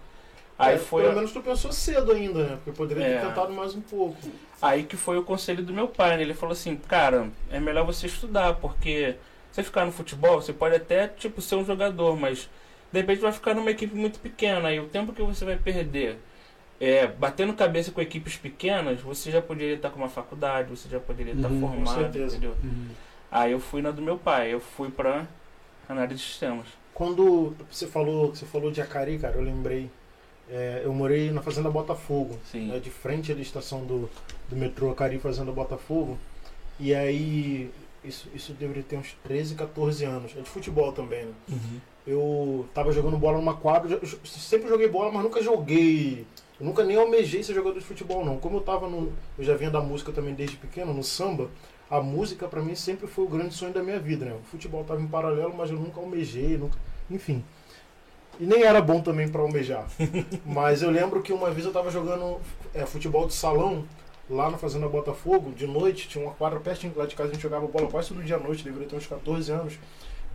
Aí 0.58 0.74
É, 0.74 0.78
foi. 0.78 1.02
Pelo 1.02 1.14
menos 1.14 1.32
tu 1.32 1.40
pensou 1.40 1.72
cedo 1.72 2.12
ainda, 2.12 2.44
né? 2.44 2.56
Porque 2.56 2.72
poderia 2.76 3.04
É. 3.04 3.20
ter 3.20 3.26
tentado 3.28 3.52
mais 3.52 3.74
um 3.74 3.80
pouco. 3.80 4.16
Aí 4.60 4.82
que 4.82 4.96
foi 4.96 5.16
o 5.18 5.22
conselho 5.22 5.62
do 5.62 5.72
meu 5.72 5.88
pai, 5.88 6.16
né? 6.16 6.22
Ele 6.22 6.34
falou 6.34 6.52
assim, 6.52 6.76
cara, 6.76 7.28
é 7.50 7.60
melhor 7.60 7.84
você 7.86 8.06
estudar, 8.06 8.54
porque 8.54 9.14
você 9.52 9.62
ficar 9.62 9.84
no 9.86 9.92
futebol, 9.92 10.40
você 10.42 10.52
pode 10.52 10.74
até, 10.76 11.06
tipo, 11.08 11.40
ser 11.40 11.56
um 11.56 11.64
jogador, 11.64 12.16
mas 12.16 12.48
de 12.92 13.00
repente 13.00 13.20
vai 13.20 13.32
ficar 13.32 13.54
numa 13.54 13.70
equipe 13.70 13.94
muito 13.94 14.18
pequena, 14.18 14.72
e 14.72 14.80
o 14.80 14.86
tempo 14.88 15.12
que 15.12 15.22
você 15.22 15.44
vai 15.44 15.56
perder 15.56 16.18
é, 16.80 17.06
batendo 17.06 17.52
cabeça 17.54 17.90
com 17.90 18.00
equipes 18.00 18.36
pequenas, 18.36 19.00
você 19.00 19.30
já 19.30 19.42
poderia 19.42 19.74
estar 19.74 19.90
com 19.90 19.98
uma 19.98 20.08
faculdade, 20.08 20.70
você 20.70 20.88
já 20.88 21.00
poderia 21.00 21.32
estar 21.34 21.48
Uhum, 21.48 21.60
com 21.60 21.68
formado, 21.68 21.94
certeza. 22.00 22.36
entendeu? 22.36 22.54
Uhum. 22.62 22.88
Aí 23.30 23.52
eu 23.52 23.60
fui 23.60 23.82
na 23.82 23.90
do 23.90 24.00
meu 24.02 24.16
pai, 24.16 24.52
eu 24.54 24.60
fui 24.60 24.90
pra 24.90 25.26
análise 25.88 26.20
de 26.20 26.26
sistemas. 26.28 26.66
Quando 26.94 27.54
você 27.70 27.86
falou, 27.86 28.34
você 28.34 28.46
falou 28.46 28.70
de 28.70 28.80
Acari, 28.80 29.18
cara, 29.18 29.36
eu 29.36 29.42
lembrei. 29.42 29.90
é, 30.50 30.80
eu 30.84 30.92
morei 30.94 31.30
na 31.30 31.42
Fazenda 31.42 31.68
Botafogo, 31.70 32.38
né, 32.54 32.78
de 32.78 32.90
frente 32.90 33.30
à 33.30 33.34
estação 33.34 33.84
do, 33.84 34.08
do 34.48 34.56
metrô 34.56 34.90
Acari 34.90 35.18
Fazenda 35.18 35.52
Botafogo. 35.52 36.16
E 36.80 36.94
aí, 36.94 37.70
isso, 38.02 38.28
isso 38.34 38.52
deveria 38.54 38.82
ter 38.82 38.96
uns 38.96 39.14
13, 39.24 39.54
14 39.56 40.04
anos. 40.04 40.32
É 40.36 40.40
de 40.40 40.48
futebol 40.48 40.92
também, 40.92 41.26
né? 41.26 41.32
Eu 42.06 42.66
tava 42.72 42.90
jogando 42.92 43.18
bola 43.18 43.36
numa 43.36 43.54
quadra, 43.56 44.00
sempre 44.24 44.68
joguei 44.68 44.88
bola, 44.88 45.12
mas 45.12 45.22
nunca 45.22 45.42
joguei. 45.42 46.24
Eu 46.60 46.66
nunca 46.66 46.84
nem 46.84 46.96
almejei 46.96 47.42
ser 47.42 47.54
jogador 47.54 47.78
de 47.78 47.84
futebol, 47.84 48.24
não. 48.24 48.38
Como 48.38 48.56
eu 48.56 48.60
tava 48.60 48.88
no. 48.88 49.12
Eu 49.38 49.44
já 49.44 49.54
vinha 49.54 49.70
da 49.70 49.80
música 49.80 50.12
também 50.12 50.34
desde 50.34 50.56
pequeno, 50.56 50.92
no 50.92 51.04
samba, 51.04 51.50
a 51.90 52.00
música 52.00 52.48
pra 52.48 52.60
mim 52.60 52.74
sempre 52.74 53.06
foi 53.06 53.24
o 53.24 53.28
grande 53.28 53.54
sonho 53.54 53.72
da 53.72 53.82
minha 53.82 53.98
vida, 53.98 54.24
né? 54.24 54.32
O 54.32 54.42
futebol 54.44 54.84
tava 54.84 55.00
em 55.00 55.06
paralelo, 55.06 55.54
mas 55.56 55.70
eu 55.70 55.76
nunca 55.76 56.00
almejei, 56.00 56.56
nunca. 56.58 56.78
Enfim. 57.10 57.44
E 58.40 58.46
nem 58.46 58.62
era 58.62 58.80
bom 58.80 59.00
também 59.00 59.28
pra 59.28 59.40
almejar. 59.40 59.86
mas 60.44 60.82
eu 60.82 60.90
lembro 60.90 61.22
que 61.22 61.32
uma 61.32 61.50
vez 61.50 61.64
eu 61.64 61.72
tava 61.72 61.90
jogando 61.90 62.40
é, 62.74 62.84
futebol 62.84 63.26
de 63.26 63.34
salão 63.34 63.84
lá 64.28 64.50
na 64.50 64.58
Fazenda 64.58 64.88
Botafogo, 64.88 65.52
de 65.52 65.66
noite, 65.66 66.08
tinha 66.08 66.24
uma 66.24 66.34
quadra 66.34 66.60
pertinho 66.60 66.92
lá 66.94 67.06
de 67.06 67.16
casa, 67.16 67.30
a 67.30 67.32
gente 67.32 67.42
jogava 67.42 67.66
bola 67.66 67.88
quase 67.88 68.08
todo 68.08 68.22
dia 68.22 68.36
à 68.36 68.38
noite, 68.38 68.62
deveria 68.62 68.86
ter 68.86 68.96
uns 68.96 69.06
14 69.06 69.50
anos. 69.50 69.78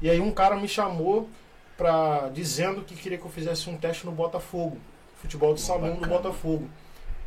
E 0.01 0.09
aí 0.09 0.19
um 0.19 0.31
cara 0.31 0.55
me 0.55 0.67
chamou 0.67 1.29
pra, 1.77 2.29
dizendo 2.33 2.81
que 2.81 2.95
queria 2.95 3.17
que 3.17 3.25
eu 3.25 3.29
fizesse 3.29 3.69
um 3.69 3.77
teste 3.77 4.05
no 4.05 4.11
Botafogo, 4.11 4.77
futebol 5.23 5.53
de 5.53 5.61
salão 5.61 5.95
do. 5.95 6.07
Botafogo. 6.07 6.67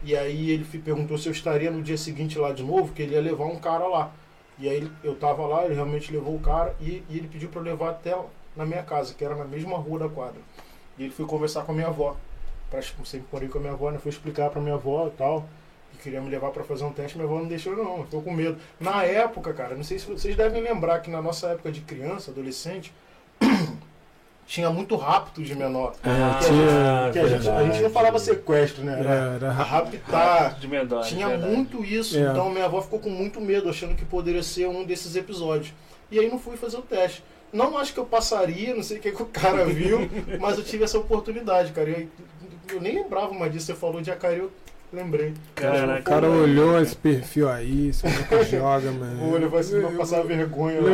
E 0.04 0.14
aí 0.14 0.50
ele 0.50 0.66
me 0.70 0.78
perguntou 0.78 1.18
se 1.18 1.28
eu 1.28 1.32
estaria 1.32 1.70
no 1.70 1.82
dia 1.82 1.96
seguinte 1.96 2.38
lá 2.38 2.52
de 2.52 2.62
novo, 2.62 2.92
que 2.92 3.02
ele 3.02 3.14
ia 3.14 3.20
levar 3.20 3.46
um 3.46 3.56
cara 3.56 3.86
lá. 3.86 4.12
E 4.58 4.68
aí 4.68 4.90
eu 5.02 5.16
tava 5.16 5.46
lá, 5.46 5.64
ele 5.64 5.74
realmente 5.74 6.12
levou 6.12 6.34
o 6.34 6.40
cara 6.40 6.74
e, 6.80 7.02
e 7.08 7.18
ele 7.18 7.28
pediu 7.28 7.48
pra 7.48 7.60
eu 7.60 7.64
levar 7.64 7.90
até 7.90 8.16
na 8.54 8.64
minha 8.64 8.82
casa, 8.82 9.14
que 9.14 9.24
era 9.24 9.34
na 9.34 9.44
mesma 9.44 9.76
rua 9.78 9.98
da 9.98 10.08
quadra. 10.08 10.40
E 10.98 11.04
ele 11.04 11.12
foi 11.12 11.26
conversar 11.26 11.64
com 11.64 11.72
a 11.72 11.74
minha 11.74 11.88
avó. 11.88 12.16
Pra, 12.70 12.80
sempre 12.82 13.26
morei 13.32 13.48
com 13.48 13.58
a 13.58 13.60
minha 13.60 13.72
avó, 13.72 13.90
né? 13.90 13.98
Foi 13.98 14.10
explicar 14.10 14.50
pra 14.50 14.60
minha 14.60 14.74
avó 14.74 15.08
e 15.08 15.10
tal. 15.10 15.46
Que 15.92 15.98
queria 15.98 16.20
me 16.20 16.28
levar 16.28 16.50
pra 16.50 16.64
fazer 16.64 16.84
um 16.84 16.92
teste, 16.92 17.16
minha 17.16 17.28
avó 17.28 17.38
não 17.38 17.48
deixou 17.48 17.74
não, 17.74 18.04
ficou 18.04 18.22
com 18.22 18.32
medo. 18.32 18.58
Na 18.78 19.02
época, 19.04 19.52
cara, 19.54 19.74
não 19.74 19.84
sei 19.84 19.98
se 19.98 20.06
vocês 20.06 20.36
devem 20.36 20.62
lembrar 20.62 21.00
que 21.00 21.10
na 21.10 21.22
nossa 21.22 21.48
época 21.48 21.72
de 21.72 21.80
criança, 21.80 22.30
adolescente, 22.30 22.92
tinha 24.46 24.70
muito 24.70 24.94
rapto 24.96 25.42
de 25.42 25.54
menor. 25.56 25.94
Ah, 26.04 26.38
que 26.40 26.46
a 26.46 26.52
gente, 26.52 27.12
que 27.12 27.18
a, 27.18 27.28
gente, 27.28 27.48
a 27.48 27.64
gente 27.64 27.82
não 27.82 27.90
falava 27.90 28.18
sequestro, 28.18 28.84
né? 28.84 29.00
Era, 29.00 29.10
Era, 29.34 29.50
raptar. 29.50 30.54
de 30.58 30.68
menor. 30.68 31.04
Tinha 31.04 31.28
verdade. 31.28 31.52
muito 31.52 31.84
isso, 31.84 32.16
É. 32.16 32.20
então 32.22 32.48
minha 32.50 32.64
avó 32.66 32.80
ficou 32.80 32.98
com 33.00 33.10
muito 33.10 33.40
medo, 33.40 33.68
achando 33.68 33.94
que 33.94 34.04
poderia 34.04 34.42
ser 34.42 34.68
um 34.68 34.84
desses 34.84 35.16
episódios. 35.16 35.74
E 36.10 36.18
aí 36.20 36.30
não 36.30 36.38
fui 36.38 36.56
fazer 36.56 36.76
o 36.76 36.82
teste. 36.82 37.24
Não 37.52 37.76
acho 37.76 37.92
que 37.92 37.98
eu 37.98 38.04
passaria, 38.06 38.74
não 38.74 38.82
sei 38.82 38.98
o 38.98 39.00
que, 39.00 39.10
que 39.12 39.22
o 39.22 39.26
cara 39.26 39.64
viu, 39.64 40.08
mas 40.40 40.56
eu 40.58 40.64
tive 40.64 40.84
essa 40.84 40.98
oportunidade, 40.98 41.72
cara. 41.72 41.90
E 41.90 42.08
eu, 42.68 42.76
eu 42.76 42.80
nem 42.80 42.94
lembrava 42.94 43.32
mais 43.32 43.52
disso, 43.52 43.66
você 43.66 43.74
falou 43.74 44.00
de 44.00 44.10
Acari, 44.10 44.38
eu 44.38 44.52
lembrei. 44.96 45.32
Caraca. 45.54 46.00
O 46.00 46.02
cara 46.04 46.28
olhou 46.28 46.80
esse 46.80 46.96
perfil 46.96 47.48
aí, 47.48 47.88
esse 47.90 48.04
maluco 48.04 48.44
joga, 48.44 48.90
mano. 48.90 49.32
Olha, 49.34 49.46
vai 49.48 49.62
se 49.62 49.78
passar 49.96 50.22
vergonha 50.22 50.80
lá. 50.80 50.90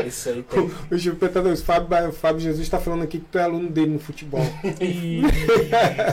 é- 0.00 0.06
Isso 0.08 0.28
aí 0.30 0.42
tem. 0.42 0.70
O 0.90 0.98
chupetador, 0.98 1.52
o 1.52 1.56
Fábio, 1.56 2.08
o 2.08 2.12
Fábio 2.12 2.40
Jesus 2.40 2.68
tá 2.68 2.78
falando 2.80 3.02
aqui 3.04 3.18
que 3.18 3.26
tu 3.30 3.38
é 3.38 3.42
aluno 3.42 3.68
dele 3.68 3.92
no 3.92 3.98
futebol. 3.98 4.40
Ih, 4.80 5.22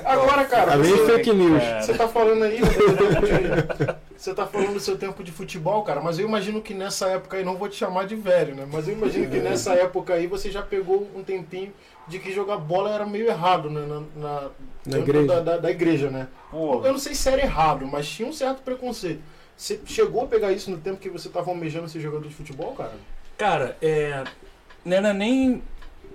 Agora, 0.05 0.45
cara, 0.45 0.73
Além 0.73 0.95
fake 1.07 1.33
news. 1.33 1.63
cara. 1.63 1.81
você 1.81 1.93
tá 1.93 2.07
falando 2.07 2.43
aí, 2.43 2.59
você 4.19 4.33
tá 4.33 4.45
falando 4.45 4.73
do 4.73 4.81
seu 4.81 4.97
tempo 4.97 5.23
de 5.23 5.31
futebol, 5.31 5.81
cara, 5.83 6.01
mas 6.01 6.19
eu 6.19 6.27
imagino 6.27 6.61
que 6.61 6.73
nessa 6.73 7.07
época 7.07 7.37
aí, 7.37 7.43
não 7.45 7.55
vou 7.55 7.69
te 7.69 7.77
chamar 7.77 8.05
de 8.05 8.17
velho, 8.17 8.53
né? 8.53 8.67
Mas 8.69 8.85
eu 8.85 8.93
imagino 8.93 9.31
que 9.31 9.37
nessa 9.37 9.73
época 9.73 10.13
aí 10.13 10.27
você 10.27 10.51
já 10.51 10.61
pegou 10.61 11.09
um 11.15 11.23
tempinho 11.23 11.71
de 12.05 12.19
que 12.19 12.33
jogar 12.33 12.57
bola 12.57 12.93
era 12.93 13.05
meio 13.05 13.27
errado, 13.27 13.69
né? 13.69 13.85
Na, 13.85 14.03
na, 14.17 14.49
dentro 14.85 14.99
igreja. 14.99 15.27
Da, 15.27 15.39
da, 15.39 15.57
da 15.57 15.71
igreja, 15.71 16.09
né? 16.09 16.27
Pô, 16.51 16.85
Eu 16.85 16.91
não 16.91 16.99
sei 16.99 17.15
se 17.15 17.29
era 17.29 17.41
errado, 17.41 17.87
mas 17.87 18.09
tinha 18.09 18.27
um 18.27 18.33
certo 18.33 18.61
preconceito. 18.61 19.21
Você 19.55 19.79
chegou 19.85 20.23
a 20.23 20.27
pegar 20.27 20.51
isso 20.51 20.69
no 20.69 20.77
tempo 20.77 20.97
que 20.97 21.09
você 21.09 21.29
tava 21.29 21.49
almejando 21.49 21.87
ser 21.87 22.01
jogador 22.01 22.27
de 22.27 22.35
futebol, 22.35 22.73
cara? 22.73 22.93
Cara, 23.37 23.77
é. 23.81 24.25
Não 24.83 24.97
era 24.97 25.13
nem 25.13 25.63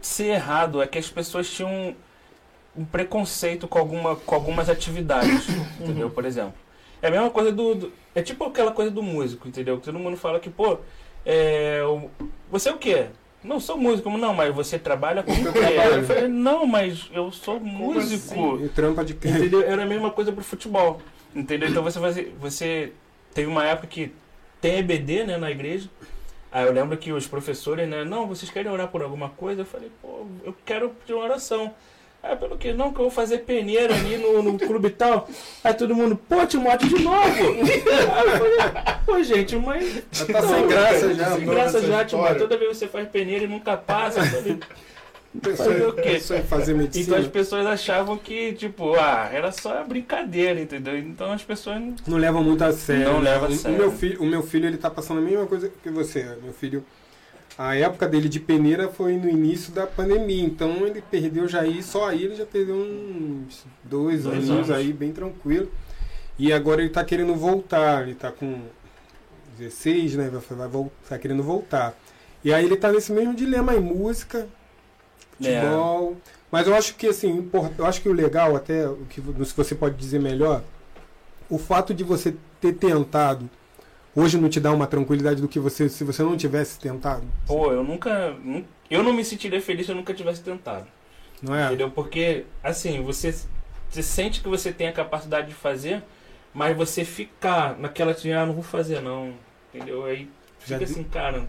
ser 0.03 0.27
errado, 0.27 0.83
é 0.83 0.87
que 0.87 0.99
as 0.99 1.09
pessoas 1.09 1.51
tinham 1.51 1.97
um 2.77 2.85
preconceito 2.85 3.67
com, 3.67 3.79
alguma, 3.79 4.14
com 4.14 4.35
algumas 4.35 4.69
atividades, 4.69 5.49
entendeu? 5.81 6.11
Por 6.11 6.27
exemplo. 6.27 6.63
É 7.05 7.09
a 7.09 7.11
mesma 7.11 7.31
coisa 7.31 7.53
do, 7.53 7.75
do- 7.75 7.93
É 8.14 8.23
tipo 8.23 8.45
aquela 8.45 8.73
coisa 8.73 8.90
do 8.90 9.03
músico, 9.03 9.47
entendeu? 9.47 9.77
Que 9.79 9.85
todo 9.85 9.99
mundo 9.99 10.17
fala 10.17 10.40
que, 10.40 10.49
pô, 10.49 10.79
é. 11.27 11.83
o- 11.85 12.09
Você 12.51 12.69
é 12.69 12.73
o 12.73 12.79
quê? 12.79 13.07
Não 13.43 13.61
sou 13.61 13.77
músico, 13.77 14.09
não, 14.17 14.33
mas 14.33 14.55
você 14.55 14.79
trabalha 14.79 15.23
com 15.23 15.31
o 15.33 15.53
quê? 15.53 15.59
Eu 15.99 16.05
falei, 16.05 16.29
não, 16.29 16.64
mas 16.67 17.11
eu 17.12 17.31
sou 17.31 17.61
músico. 17.61 18.59
E 18.64 18.69
trampa 18.71 19.05
de 19.05 19.12
Entendeu? 19.12 19.61
Era 19.62 19.83
a 19.83 19.87
mesma 19.87 20.11
coisa 20.11 20.33
pro 20.33 20.43
futebol. 20.43 21.01
Entendeu? 21.35 21.69
Então 21.69 21.83
você 21.83 22.01
fazia, 22.01 22.33
você 22.40 22.93
teve 23.35 23.49
uma 23.49 23.67
época 23.67 23.87
que 23.88 24.11
tem 24.62 24.79
EBD, 24.79 25.25
né, 25.25 25.37
na 25.37 25.51
igreja. 25.51 25.90
Aí 26.51 26.64
eu 26.64 26.73
lembro 26.73 26.97
que 26.97 27.12
os 27.12 27.27
professores, 27.27 27.87
né, 27.88 28.03
não, 28.05 28.27
vocês 28.29 28.51
querem 28.51 28.71
orar 28.73 28.88
por 28.88 29.03
alguma 29.03 29.29
coisa? 29.29 29.61
Eu 29.62 29.67
falei, 29.67 29.90
pô, 30.01 30.25
eu 30.45 30.55
quero 30.64 30.88
pedir 30.90 31.12
uma 31.12 31.25
oração. 31.25 31.75
Aí 32.27 32.37
pelo 32.37 32.57
que 32.57 32.73
não, 32.73 32.91
que 32.91 32.99
eu 33.01 33.03
vou 33.05 33.11
fazer 33.11 33.39
peneira 33.39 33.95
ali 33.95 34.17
no, 34.17 34.43
no 34.43 34.59
clube 34.59 34.89
e 34.89 34.91
tal. 34.91 35.29
Aí 35.63 35.75
todo 35.75 35.95
mundo, 35.95 36.17
pô, 36.29 36.47
Timóteo 36.47 36.89
de 36.89 37.03
novo! 37.03 37.19
Aí 37.27 38.27
eu 38.27 38.39
falei, 38.39 38.95
pô, 39.05 39.23
gente, 39.23 39.57
mas. 39.57 40.03
Já 40.11 40.25
tá 40.27 40.43
sem 40.43 40.67
graça 40.67 41.15
já, 41.15 41.37
Sem 41.37 41.45
graça 41.47 41.81
já. 41.83 42.05
Timóteo. 42.05 42.39
Toda 42.39 42.57
vez 42.57 42.77
você 42.79 42.89
faz 42.89 43.07
peneira 43.09 43.45
e 43.45 43.49
nunca 43.49 43.77
passa. 43.77 44.23
Falei, 44.25 44.59
Fazer 45.57 45.87
o 45.89 45.93
quê? 45.93 46.03
Pensou 46.03 46.39
fazer 46.45 46.73
então 46.73 46.85
medicina. 46.85 47.17
as 47.19 47.27
pessoas 47.27 47.67
achavam 47.67 48.17
que, 48.17 48.53
tipo, 48.53 48.95
ah, 48.95 49.29
era 49.33 49.51
só 49.51 49.83
brincadeira, 49.83 50.61
entendeu? 50.61 50.97
Então 50.97 51.33
as 51.33 51.43
pessoas. 51.43 51.81
não- 51.81 51.95
Não 52.07 52.19
levam 52.19 52.43
muito 52.45 52.63
a 52.63 52.73
sério. 52.73 53.05
Não 53.13 53.21
né? 53.21 53.31
leva 53.33 53.47
a 53.47 53.49
O- 53.49 53.53
sério. 53.57 53.77
O 53.77 53.81
meu, 53.81 53.91
filho, 53.91 54.23
o 54.23 54.27
meu 54.27 54.43
filho, 54.45 54.67
ele 54.69 54.77
tá 54.79 54.89
passando 54.89 55.19
a 55.19 55.23
mesma 55.23 55.45
coisa 55.47 55.71
que 55.83 55.91
você. 55.91 56.23
Meu 56.41 56.53
filho, 56.53 56.85
a 57.57 57.77
época 57.77 58.09
dele 58.09 58.29
de 58.29 58.40
peneira 58.40 58.88
foi 58.88 59.17
no 59.17 59.29
início 59.29 59.73
da 59.73 59.87
pandemia. 59.87 60.45
Então 60.45 60.87
ele 60.87 61.03
perdeu 61.03 61.47
já 61.47 61.61
aí, 61.61 61.83
só 61.83 62.09
aí 62.09 62.25
ele 62.25 62.37
já 62.37 62.45
perdeu 62.47 62.75
uns 62.75 63.64
dois, 63.83 64.25
Dois 64.25 64.51
anos, 64.51 64.71
aí, 64.71 64.93
bem 64.93 65.12
tranquilo. 65.12 65.71
E 66.38 66.53
agora 66.53 66.81
ele 66.83 66.90
tá 66.90 67.05
querendo 67.05 67.35
voltar. 67.35 68.03
Ele 68.03 68.14
tá 68.14 68.33
com 68.33 68.62
16, 69.57 70.17
né? 70.17 70.31
Vai, 70.31 70.69
vai 70.69 70.90
tá 71.09 71.19
querendo 71.19 71.43
voltar. 71.43 71.97
E 72.45 72.53
aí 72.53 72.64
ele 72.64 72.77
tá 72.77 72.90
nesse 72.93 73.12
mesmo 73.12 73.35
dilema 73.35 73.73
aí, 73.73 73.81
música, 73.81 74.49
É. 75.40 75.61
futebol. 75.61 76.17
Mas 76.51 76.67
eu 76.67 76.75
acho 76.75 76.95
que 76.97 77.07
assim, 77.07 77.51
eu 77.79 77.87
acho 77.87 78.01
que 78.01 78.09
o 78.09 78.12
legal, 78.12 78.55
até 78.55 78.87
o 78.88 79.07
que 79.09 79.21
se 79.45 79.57
você 79.57 79.75
pode 79.75 79.97
dizer 79.97 80.21
melhor, 80.21 80.62
o 81.49 81.59
fato 81.59 81.93
de 81.95 82.05
você 82.05 82.35
ter 82.61 82.75
tentado 82.75 83.49
hoje 84.14 84.38
não 84.38 84.48
te 84.48 84.61
dá 84.61 84.72
uma 84.72 84.87
tranquilidade 84.87 85.40
do 85.40 85.48
que 85.48 85.59
você 85.59 85.88
se 85.88 86.05
você 86.05 86.22
não 86.22 86.37
tivesse 86.37 86.79
tentado, 86.79 87.24
Pô, 87.46 87.72
eu 87.72 87.83
nunca. 87.85 88.31
nu- 88.42 88.64
Eu 88.90 89.03
não 89.03 89.12
me 89.12 89.24
sentiria 89.24 89.61
feliz 89.61 89.87
se 89.87 89.92
eu 89.92 89.96
nunca 89.96 90.12
tivesse 90.14 90.42
tentado. 90.42 90.87
não 91.42 91.55
é? 91.55 91.66
Entendeu? 91.66 91.90
Porque, 91.90 92.44
assim, 92.62 93.00
você, 93.03 93.35
você 93.90 94.03
sente 94.03 94.40
que 94.40 94.48
você 94.48 94.72
tem 94.72 94.88
a 94.88 94.92
capacidade 94.92 95.48
de 95.48 95.55
fazer, 95.55 96.03
mas 96.53 96.77
você 96.77 97.05
ficar 97.05 97.79
naquela 97.79 98.12
assim, 98.12 98.33
ah, 98.33 98.46
não 98.46 98.55
vou 98.55 98.62
fazer 98.62 99.00
não. 99.00 99.33
Entendeu? 99.74 100.05
Aí 100.05 100.29
Já 100.61 100.77
fica 100.77 100.79
de- 100.79 100.85
assim, 100.85 101.03
cara. 101.05 101.44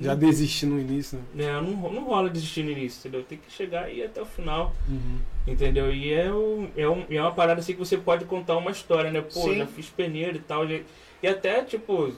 Já 0.00 0.12
não, 0.12 0.18
desisti 0.20 0.64
no 0.66 0.80
início, 0.80 1.18
né? 1.34 1.44
né, 1.46 1.52
não, 1.60 1.92
não 1.92 2.04
rola 2.04 2.30
desistir 2.30 2.62
no 2.62 2.70
início, 2.70 2.98
entendeu? 3.00 3.22
Tem 3.24 3.36
que 3.38 3.50
chegar 3.52 3.90
e 3.92 3.98
ir 3.98 4.04
até 4.04 4.22
o 4.22 4.26
final. 4.26 4.74
Uhum. 4.88 5.18
Entendeu? 5.46 5.92
E 5.92 6.12
é, 6.12 6.32
um, 6.32 6.68
é, 6.76 6.88
um, 6.88 7.04
é 7.10 7.20
uma 7.20 7.32
parada 7.32 7.60
assim 7.60 7.72
que 7.74 7.78
você 7.78 7.96
pode 7.98 8.24
contar 8.24 8.56
uma 8.56 8.70
história, 8.70 9.10
né? 9.10 9.20
Pô, 9.20 9.28
Sim. 9.42 9.58
já 9.58 9.66
fiz 9.66 9.86
peneira 9.90 10.36
e 10.36 10.40
tal. 10.40 10.66
já- 10.66 10.80
e 11.22 11.28
até, 11.28 11.62
tipo, 11.64 12.12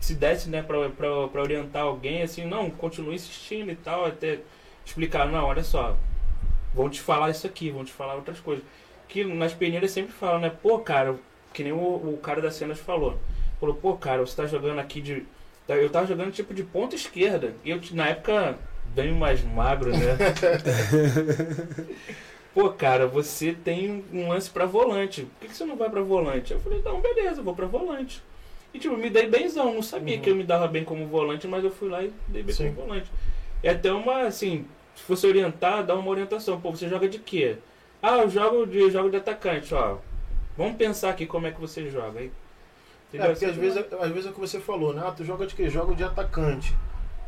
se 0.00 0.14
desse, 0.14 0.48
né, 0.48 0.62
pra, 0.62 0.88
pra, 0.90 1.28
pra 1.28 1.42
orientar 1.42 1.82
alguém, 1.82 2.22
assim, 2.22 2.44
não, 2.46 2.70
continue 2.70 3.16
insistindo 3.16 3.70
e 3.70 3.76
tal, 3.76 4.06
até 4.06 4.38
explicar, 4.86 5.26
não, 5.26 5.44
olha 5.44 5.62
só, 5.64 5.96
vão 6.74 6.88
te 6.88 7.00
falar 7.00 7.30
isso 7.30 7.46
aqui, 7.46 7.70
vão 7.70 7.84
te 7.84 7.92
falar 7.92 8.14
outras 8.14 8.38
coisas. 8.40 8.64
Que 9.08 9.24
nas 9.24 9.52
peneiras 9.54 9.90
sempre 9.90 10.12
falam, 10.12 10.38
né? 10.40 10.50
Pô, 10.62 10.78
cara, 10.78 11.16
que 11.54 11.62
nem 11.64 11.72
o, 11.72 11.76
o 11.78 12.18
cara 12.22 12.40
das 12.42 12.54
cenas 12.54 12.78
falou. 12.78 13.18
Falou, 13.58 13.74
pô, 13.74 13.94
cara, 13.96 14.20
você 14.24 14.36
tá 14.36 14.46
jogando 14.46 14.78
aqui 14.78 15.00
de. 15.00 15.24
tá- 15.66 15.74
Eu 15.76 15.88
tava 15.90 16.06
jogando 16.06 16.30
tipo 16.30 16.52
de 16.54 16.62
ponta 16.62 16.94
esquerda. 16.94 17.54
E 17.64 17.70
eu, 17.70 17.80
na 17.92 18.08
época, 18.08 18.56
bem 18.94 19.12
mais 19.12 19.42
magro, 19.42 19.90
né? 19.90 20.16
Pô, 22.54 22.70
cara, 22.70 23.06
você 23.06 23.52
tem 23.52 24.04
um 24.12 24.28
lance 24.28 24.50
pra 24.50 24.64
volante. 24.66 25.22
Por 25.22 25.40
que, 25.40 25.48
que 25.48 25.56
você 25.56 25.64
não 25.64 25.76
vai 25.76 25.88
pra 25.90 26.00
volante? 26.02 26.52
Eu 26.52 26.60
falei, 26.60 26.82
não, 26.84 27.00
beleza, 27.00 27.40
eu 27.40 27.44
vou 27.44 27.54
pra 27.54 27.66
volante. 27.66 28.22
E 28.74 28.78
tipo, 28.78 28.96
me 28.96 29.08
dei 29.08 29.26
benzão, 29.28 29.72
não 29.74 29.82
sabia 29.82 30.16
Uhum. 30.16 30.22
que 30.22 30.30
eu 30.30 30.36
me 30.36 30.44
dava 30.44 30.66
bem 30.66 30.84
como 30.84 31.06
volante, 31.06 31.46
mas 31.46 31.62
eu 31.64 31.70
fui 31.70 31.88
lá 31.88 32.02
e 32.02 32.12
dei 32.28 32.42
bem 32.42 32.54
Sim. 32.54 32.72
como 32.74 32.86
volante. 32.86 33.10
É 33.62 33.70
até 33.70 33.92
uma, 33.92 34.22
assim, 34.22 34.66
se 34.94 35.02
fosse 35.04 35.26
orientar, 35.26 35.84
dá 35.84 35.94
uma 35.94 36.10
orientação. 36.10 36.60
Pô, 36.60 36.70
você 36.70 36.88
joga 36.88 37.08
de 37.08 37.18
quê? 37.18 37.56
Ah, 38.02 38.18
eu 38.18 38.30
jogo 38.30 38.66
de, 38.66 38.78
eu 38.78 38.90
jogo 38.90 39.10
de 39.10 39.16
atacante, 39.16 39.74
ó. 39.74 39.98
Vamos 40.56 40.76
pensar 40.76 41.10
aqui 41.10 41.26
como 41.26 41.46
é 41.46 41.52
que 41.52 41.60
você 41.60 41.88
joga. 41.90 42.18
Aí, 42.20 42.30
É, 43.14 43.26
porque 43.28 43.44
às 43.44 43.56
vezes, 43.56 43.78
às 44.00 44.10
vezes 44.10 44.26
é 44.26 44.30
o 44.30 44.32
que 44.34 44.40
você 44.40 44.60
falou, 44.60 44.92
né? 44.92 45.02
Ah, 45.06 45.12
tu 45.12 45.24
joga 45.24 45.46
de 45.46 45.54
quê? 45.54 45.68
Joga 45.70 45.94
de 45.94 46.04
atacante. 46.04 46.74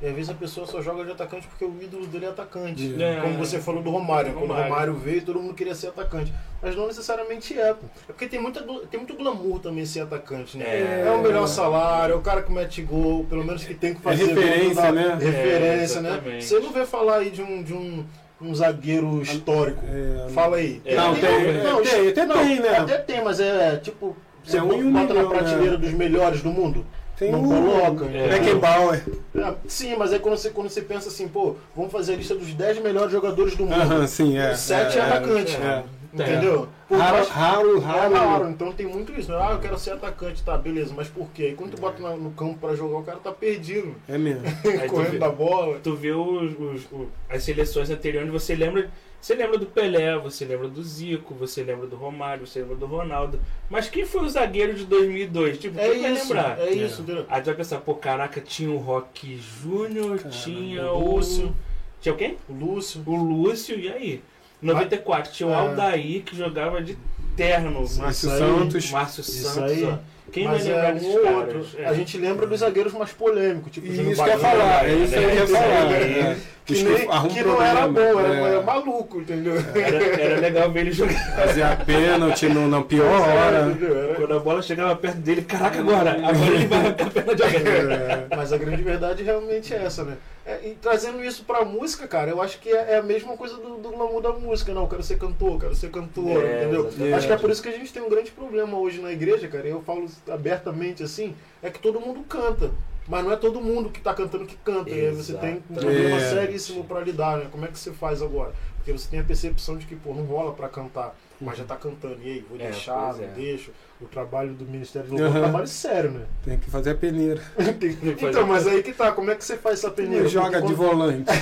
E 0.03 0.07
às 0.07 0.15
vezes 0.15 0.31
a 0.31 0.35
pessoa 0.35 0.67
só 0.67 0.81
joga 0.81 1.05
de 1.05 1.11
atacante 1.11 1.47
porque 1.47 1.63
o 1.65 1.75
ídolo 1.83 2.07
dele 2.07 2.25
é 2.25 2.29
atacante. 2.29 2.95
É. 3.03 3.21
Como 3.21 3.37
você 3.37 3.59
falou 3.59 3.83
do 3.83 3.91
Romário. 3.91 4.33
Quando 4.33 4.45
o 4.45 4.47
Romário. 4.49 4.71
Romário 4.71 4.95
veio, 4.95 5.23
todo 5.23 5.39
mundo 5.41 5.53
queria 5.53 5.75
ser 5.75 5.89
atacante. 5.89 6.33
Mas 6.63 6.75
não 6.75 6.87
necessariamente 6.87 7.59
é, 7.59 7.75
pô. 7.75 7.85
É 8.09 8.13
porque 8.13 8.27
tem, 8.27 8.41
muita, 8.41 8.63
tem 8.91 8.99
muito 8.99 9.15
glamour 9.15 9.59
também 9.61 9.85
ser 9.85 10.01
atacante, 10.01 10.57
né? 10.57 10.65
É. 10.65 11.05
É, 11.07 11.11
o 11.11 11.21
melhor 11.23 11.47
salário, 11.47 12.15
é 12.15 12.17
o 12.17 12.21
cara 12.23 12.43
que 12.43 12.51
mete 12.51 12.81
gol, 12.83 13.25
pelo 13.25 13.45
menos 13.45 13.63
que 13.65 13.75
tem 13.75 13.95
que 13.95 14.01
fazer 14.01 14.25
gol, 14.27 14.35
referência, 14.43 14.83
dá- 14.83 14.93
né? 14.93 15.19
Referência, 15.21 15.99
É, 15.99 16.03
né? 16.03 16.41
Você 16.41 16.59
não 16.61 16.73
vê 16.73 16.87
falar 16.87 17.17
aí 17.19 17.31
de 17.31 17.43
um, 17.43 17.63
de 17.63 17.75
um, 17.75 18.03
um 18.41 18.55
zagueiro 18.55 19.21
histórico. 19.21 19.85
É, 19.87 20.31
Fala 20.31 20.57
aí. 20.57 20.81
É. 20.87 20.95
Não, 20.97 21.15
tem, 21.15 21.63
Não, 21.63 21.83
tem, 21.83 22.09
até 22.09 22.25
não, 22.27 22.37
tem, 22.39 22.61
né? 22.61 22.79
Até 22.79 22.99
tem, 22.99 23.23
mas 23.23 23.39
é 23.39 23.77
tipo. 23.77 24.17
Você 24.43 24.57
É 24.57 24.63
um 24.63 24.73
e 24.73 24.83
um 24.85 24.91
bota 24.93 25.13
na 25.13 25.25
prateleira 25.29 25.73
né? 25.73 25.77
dos 25.77 25.93
melhores 25.93 26.41
do 26.41 26.49
mundo? 26.51 26.87
Tem 27.21 27.31
não 27.31 27.45
o 27.45 27.49
coloca. 27.49 28.07
É. 28.07 28.29
Beckenbauer. 28.31 29.03
É, 29.37 29.55
sim, 29.69 29.95
mas 29.97 30.13
é 30.13 30.19
quando 30.19 30.37
você, 30.39 30.49
quando 30.51 30.71
você 30.71 30.81
pensa 30.81 31.09
assim, 31.09 31.29
pô, 31.29 31.55
vamos 31.77 31.93
fazer 31.93 32.15
a 32.15 32.17
lista 32.17 32.35
dos 32.35 32.53
10 32.55 32.81
melhores 32.83 33.13
jogadores 33.13 33.55
do 33.55 33.65
mundo. 33.65 33.75
Aham, 33.75 34.07
sim, 34.07 34.39
é. 34.39 34.55
Sete 34.57 34.99
é, 34.99 35.03
atacante. 35.03 35.55
é. 35.57 35.85
Entendeu? 36.13 36.67
Pô, 36.89 36.97
Raro, 36.97 37.19
mas- 37.19 37.29
raro, 37.29 37.77
é 37.77 37.81
raro. 37.85 38.15
raro, 38.15 38.51
então 38.51 38.73
tem 38.73 38.85
muito 38.87 39.13
isso. 39.13 39.31
Né? 39.31 39.39
Ah, 39.41 39.53
eu 39.53 39.61
quero 39.61 39.79
ser 39.79 39.93
atacante, 39.93 40.43
tá, 40.43 40.57
beleza, 40.59 40.93
mas 40.97 41.07
por 41.07 41.29
quê? 41.33 41.43
Aí 41.45 41.55
quando 41.55 41.77
tu 41.77 41.81
bota 41.81 42.03
na- 42.03 42.17
no 42.17 42.31
campo 42.33 42.59
pra 42.59 42.75
jogar, 42.75 42.97
o 42.99 43.03
cara 43.05 43.19
tá 43.19 43.31
perdido, 43.31 43.95
É 44.09 44.19
mesmo. 44.19 44.43
Correndo 44.91 45.13
vê- 45.13 45.19
da 45.19 45.29
bola. 45.29 45.79
tu 45.81 45.95
vê 45.95 46.11
os, 46.11 46.51
os- 46.59 46.85
o- 46.91 47.07
as 47.29 47.45
seleções 47.45 47.91
anteriores, 47.91 48.29
você 48.33 48.57
lembra, 48.57 48.91
você 49.21 49.35
lembra 49.35 49.59
do 49.59 49.67
Pelé, 49.67 50.17
você 50.19 50.45
lembra 50.45 50.69
do 50.69 50.83
Zico, 50.83 51.35
você 51.35 51.63
lembra 51.63 51.87
do 51.87 51.95
Romário, 51.97 52.47
você 52.47 52.61
lembra 52.61 52.77
do 52.77 52.87
Ronaldo. 52.87 53.39
Mas 53.69 53.89
quem 53.89 54.05
foi 54.07 54.23
o 54.25 54.29
zagueiro 54.29 54.75
de 54.75 54.85
2002? 54.85 55.59
Tipo, 55.59 55.79
É 55.79 55.89
quem 55.91 56.03
vai 56.03 56.13
isso, 56.13 56.23
lembrar? 56.33 56.59
é 56.59 56.71
isso, 56.73 57.03
entendeu? 57.03 57.27
Aí 57.29 57.43
tu 57.43 57.47
vai 57.47 57.55
pensar, 57.55 57.79
pô, 57.81 57.95
caraca, 57.95 58.41
tinha 58.41 58.71
o 58.71 58.79
Rock 58.79 59.37
Júnior, 59.63 60.19
tinha 60.31 60.91
o 60.91 61.15
Lúcio. 61.17 61.55
Tinha 62.01 62.15
o 62.15 62.17
quem? 62.19 62.37
O 62.49 62.53
Lúcio. 62.55 63.03
O 63.07 63.17
Lúcio, 63.17 63.79
e 63.79 63.89
aí? 63.91 64.23
94, 64.63 65.33
tinha 65.33 65.49
o 65.49 65.53
É. 65.53 65.55
Aldair 65.55 66.23
que 66.23 66.37
jogava 66.37 66.83
de 66.83 66.97
terno. 67.37 67.81
Márcio 67.99 68.29
Santos. 68.31 68.91
Márcio 68.91 69.21
Isso 69.23 69.33
Santos, 69.49 69.73
aí. 69.73 69.85
ó. 69.85 69.99
Quem 70.31 70.45
mas 70.45 70.65
vai 70.65 70.73
é 70.73 70.77
lembrar 70.77 70.91
um 70.91 70.95
desses 70.95 71.15
ou 71.17 71.23
caras? 71.23 71.55
outro. 71.57 71.67
É. 71.83 71.87
A 71.87 71.93
gente 71.95 72.17
lembra 72.19 72.47
dos 72.47 72.61
zagueiros 72.61 72.93
mais 72.93 73.11
polêmicos, 73.13 73.73
tipo 73.73 73.87
Isso 73.87 73.97
que 73.97 74.01
eu 74.21 74.27
ia 74.29 74.39
falar, 74.39 74.89
é 74.89 74.95
isso 74.95 75.15
aí 75.17 75.21
que 75.25 75.31
eu 75.31 75.35
ia 75.35 75.47
falar. 75.49 76.37
É. 76.73 76.77
Que, 76.77 76.83
nem- 76.85 77.29
que 77.35 77.43
não 77.43 77.63
era 77.63 77.89
bom, 77.89 78.01
era, 78.01 78.35
é. 78.35 78.43
era 78.55 78.63
maluco, 78.63 79.21
entendeu? 79.21 79.55
Era, 79.75 80.05
era 80.21 80.41
legal 80.41 80.71
ver 80.71 80.81
ele 80.81 80.93
jogar. 80.93 81.15
Fazia 81.37 81.77
pênalti 81.85 82.49
no, 82.49 82.69
na 82.69 82.83
pior 82.83 83.21
hora. 83.21 83.77
Era- 83.81 84.15
Quando 84.17 84.35
a 84.35 84.39
bola 84.41 84.63
chegava 84.63 84.95
perto 84.97 85.19
dele, 85.19 85.43
caraca, 85.43 85.79
agora! 85.81 86.11
Agora 86.13 86.51
ele 86.55 86.67
vai 86.67 86.87
a 86.89 86.93
perna 86.93 87.35
de 87.35 87.43
alguém. 87.43 87.61
É. 87.61 88.27
Mas 88.37 88.53
a 88.53 88.57
grande 88.59 88.83
verdade 88.83 89.23
realmente 89.23 89.73
é 89.75 89.85
essa, 89.85 90.05
né? 90.05 90.17
É, 90.47 90.69
e 90.69 90.75
trazendo 90.81 91.23
isso 91.23 91.45
pra 91.45 91.65
música, 91.65 92.09
cara, 92.09 92.31
eu 92.31 92.41
acho 92.41 92.59
que 92.61 92.71
é, 92.71 92.95
é 92.95 92.97
a 92.97 93.03
mesma 93.03 93.37
coisa 93.37 93.57
do, 93.57 93.77
do 93.77 93.91
glamour 93.91 94.21
da 94.23 94.33
música. 94.33 94.73
Não, 94.73 94.83
eu 94.83 94.89
quero 94.89 95.03
ser 95.03 95.19
cantor, 95.19 95.61
quero 95.61 95.75
ser 95.75 95.91
cantor, 95.91 96.43
É, 96.45 96.63
entendeu? 96.63 96.87
exatamente. 96.89 97.15
Acho 97.15 97.27
que 97.27 97.33
é 97.33 97.37
por 97.37 97.51
isso 97.51 97.63
que 97.63 97.69
a 97.69 97.73
gente 97.73 97.93
tem 97.93 98.03
um 98.03 98.09
grande 98.09 98.31
problema 98.31 98.79
hoje 98.79 99.01
na 99.01 99.13
igreja, 99.13 99.47
cara. 99.49 99.67
e 99.69 99.71
Eu 99.71 99.83
falo 99.83 100.07
abertamente 100.29 101.03
assim, 101.03 101.35
é 101.63 101.69
que 101.71 101.79
todo 101.79 102.01
mundo 102.01 102.21
canta. 102.29 102.71
Mas 103.11 103.25
não 103.25 103.33
é 103.33 103.37
todo 103.37 103.61
mundo 103.61 103.91
que 103.91 104.01
tá 104.01 104.15
cantando 104.15 104.47
que 104.47 104.55
canta. 104.65 104.89
E 104.89 105.07
aí 105.09 105.13
você 105.13 105.35
tem 105.35 105.57
um 105.69 105.75
problema 105.75 106.17
É. 106.17 106.31
seríssimo 106.31 106.85
pra 106.85 107.01
lidar, 107.01 107.39
né? 107.39 107.47
Como 107.51 107.65
é 107.65 107.69
que 107.69 107.77
você 107.77 107.91
faz 107.91 108.23
agora? 108.23 108.53
Porque 108.77 108.93
você 108.93 109.09
tem 109.11 109.19
a 109.19 109.25
percepção 109.25 109.77
de 109.77 109.85
que, 109.85 109.97
pô, 109.97 110.15
não 110.15 110.23
rola 110.25 110.53
pra 110.53 110.69
cantar, 110.69 111.15
mas 111.41 111.59
já 111.59 111.65
tá 111.65 111.75
cantando. 111.75 112.19
E 112.23 112.31
aí, 112.31 112.45
vou 112.49 112.57
É, 112.61 112.71
deixar, 112.71 113.15
não 113.15 113.25
é. 113.25 113.27
deixo. 113.27 113.73
O 114.01 114.05
trabalho 114.07 114.53
do 114.55 114.65
Ministério 114.65 115.09
do 115.09 115.15
Louvor 115.17 115.27
é 115.27 115.31
um 115.33 115.35
Uhum. 115.35 115.41
trabalho 115.43 115.67
sério, 115.67 116.11
né? 116.13 116.25
Tem 116.45 116.57
que 116.57 116.71
fazer 116.71 116.91
a 116.91 116.95
peneira. 116.95 117.43
que 117.81 117.91
fazer 118.15 118.29
então, 118.31 118.47
mas 118.47 118.67
aí 118.69 118.81
que 118.83 118.93
tá, 118.93 119.11
como 119.11 119.29
é 119.31 119.35
que 119.35 119.45
você 119.45 119.57
faz 119.57 119.81
essa 119.81 119.91
peneira? 119.91 120.29
joga 120.29 120.61
de 120.63 120.69
quando- 120.69 120.77
volante. 120.77 121.31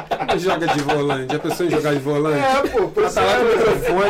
Joga 0.38 0.66
de 0.68 0.80
volante? 0.82 1.34
A 1.36 1.38
pessoa 1.38 1.70
jogar 1.70 1.92
de 1.94 2.00
volante? 2.00 2.38
É, 2.44 2.68
pô, 2.68 2.88
pois 2.88 3.14
tá 3.14 3.22
lá 3.24 3.32
é, 3.32 3.38
com 3.38 3.44
o 3.44 3.48
né? 3.48 3.56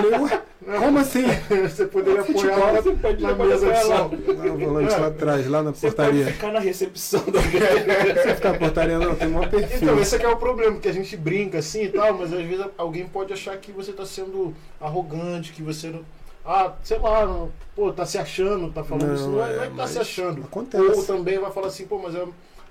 microfone. 0.01 0.25
Ué, 0.25 0.43
como 0.79 0.99
assim? 0.99 1.25
Você 1.63 1.87
poderia 1.87 2.23
Futebol, 2.23 2.53
apoiar 2.55 2.83
você 2.83 2.93
pode 2.93 3.23
na 3.23 3.35
mesa 3.35 3.73
de 3.73 3.81
som. 3.81 3.89
Lá 3.89 4.05
o 4.53 4.59
volante 4.59 4.93
lá 5.01 5.07
atrás, 5.07 5.47
lá 5.49 5.63
na 5.63 5.71
Você 5.73 5.91
pode 5.91 5.97
portaria. 5.97 6.27
ficar 6.27 6.53
na 6.53 6.61
recepção 6.61 7.23
da. 7.31 7.41
Você 8.23 8.35
ficar 8.35 8.53
na 8.53 8.59
portaria 8.59 8.99
não, 8.99 9.15
tem 9.15 9.29
maior 9.29 9.49
perfil. 9.49 9.79
Então, 9.83 9.99
esse 10.01 10.17
aqui 10.17 10.27
é 10.27 10.29
o 10.29 10.37
problema, 10.37 10.79
que 10.79 10.89
a 10.89 10.93
gente 10.93 11.17
brinca 11.17 11.59
assim 11.59 11.85
e 11.85 11.89
tal, 11.89 12.13
mas 12.15 12.33
às 12.33 12.41
vezes 12.45 12.65
alguém 12.77 13.07
pode 13.07 13.33
achar 13.33 13.57
que 13.57 13.73
você 13.73 13.93
tá 13.93 14.05
sendo 14.05 14.55
arrogante, 14.81 15.53
que 15.53 15.63
você 15.63 15.89
não. 15.89 16.01
Ah, 16.45 16.73
sei 16.83 16.99
lá, 16.99 17.27
não- 17.27 17.51
pô, 17.77 17.93
tá 17.93 18.05
se 18.07 18.17
achando, 18.19 18.71
tá 18.73 18.83
falando 18.83 19.09
Não, 19.09 19.15
isso. 19.15 19.29
Não 19.29 19.45
é, 19.45 19.53
é, 19.53 19.57
não 19.57 19.63
é 19.63 19.67
que 19.67 19.77
tá 19.77 19.83
mas 19.83 19.91
se 19.91 19.99
achando. 19.99 20.43
acontece. 20.43 20.85
Ou 20.85 21.05
também 21.05 21.39
vai 21.39 21.51
falar 21.53 21.67
assim, 21.69 21.87
pô, 21.87 21.99
mas 21.99 22.15
é, 22.15 22.25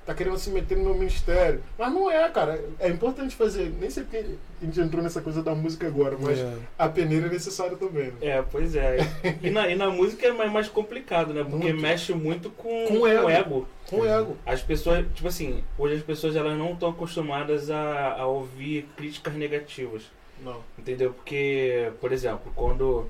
tá 0.05 0.13
querendo 0.15 0.37
se 0.39 0.49
meter 0.49 0.77
no 0.77 0.85
meu 0.85 0.95
ministério. 0.95 1.61
Mas 1.77 1.91
não 1.93 2.09
é, 2.09 2.27
cara. 2.29 2.59
É 2.79 2.89
importante 2.89 3.35
fazer. 3.35 3.71
Nem 3.79 3.89
sei 3.89 4.03
porque 4.03 4.25
a 4.61 4.65
gente 4.65 4.79
entrou 4.79 5.03
nessa 5.03 5.21
coisa 5.21 5.43
da 5.43 5.53
música 5.53 5.85
agora, 5.87 6.17
mas 6.19 6.39
É. 6.39 6.53
a 6.77 6.89
peneira 6.89 7.27
é 7.27 7.29
necessária 7.29 7.77
também, 7.77 8.07
né? 8.07 8.13
É, 8.21 8.41
pois 8.41 8.75
é. 8.75 8.97
E 9.41 9.49
na, 9.49 9.67
e 9.67 9.75
na 9.75 9.89
música 9.89 10.25
é 10.27 10.31
mais, 10.31 10.67
complicado, 10.67 11.33
né? 11.33 11.43
Porque 11.43 11.67
Muito. 11.67 11.81
mexe 11.81 12.13
muito 12.13 12.49
com, 12.49 12.85
Com 12.87 12.99
com 12.99 13.07
ego. 13.07 13.25
o 13.25 13.29
ego. 13.29 13.67
Com 13.89 14.05
ego. 14.05 14.37
As 14.45 14.61
pessoas, 14.61 15.05
tipo 15.13 15.27
assim, 15.27 15.63
hoje 15.77 15.95
as 15.95 16.03
pessoas 16.03 16.35
elas 16.35 16.57
não 16.57 16.73
estão 16.73 16.89
acostumadas 16.89 17.69
a, 17.69 18.13
a 18.13 18.25
ouvir 18.25 18.87
críticas 18.97 19.33
negativas. 19.35 20.03
Não. 20.43 20.57
Entendeu? 20.77 21.13
Porque, 21.13 21.91
por 22.01 22.11
exemplo, 22.11 22.51
quando, 22.55 23.07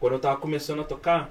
quando 0.00 0.12
eu 0.14 0.18
tava 0.18 0.36
começando 0.38 0.80
a 0.80 0.84
tocar, 0.84 1.30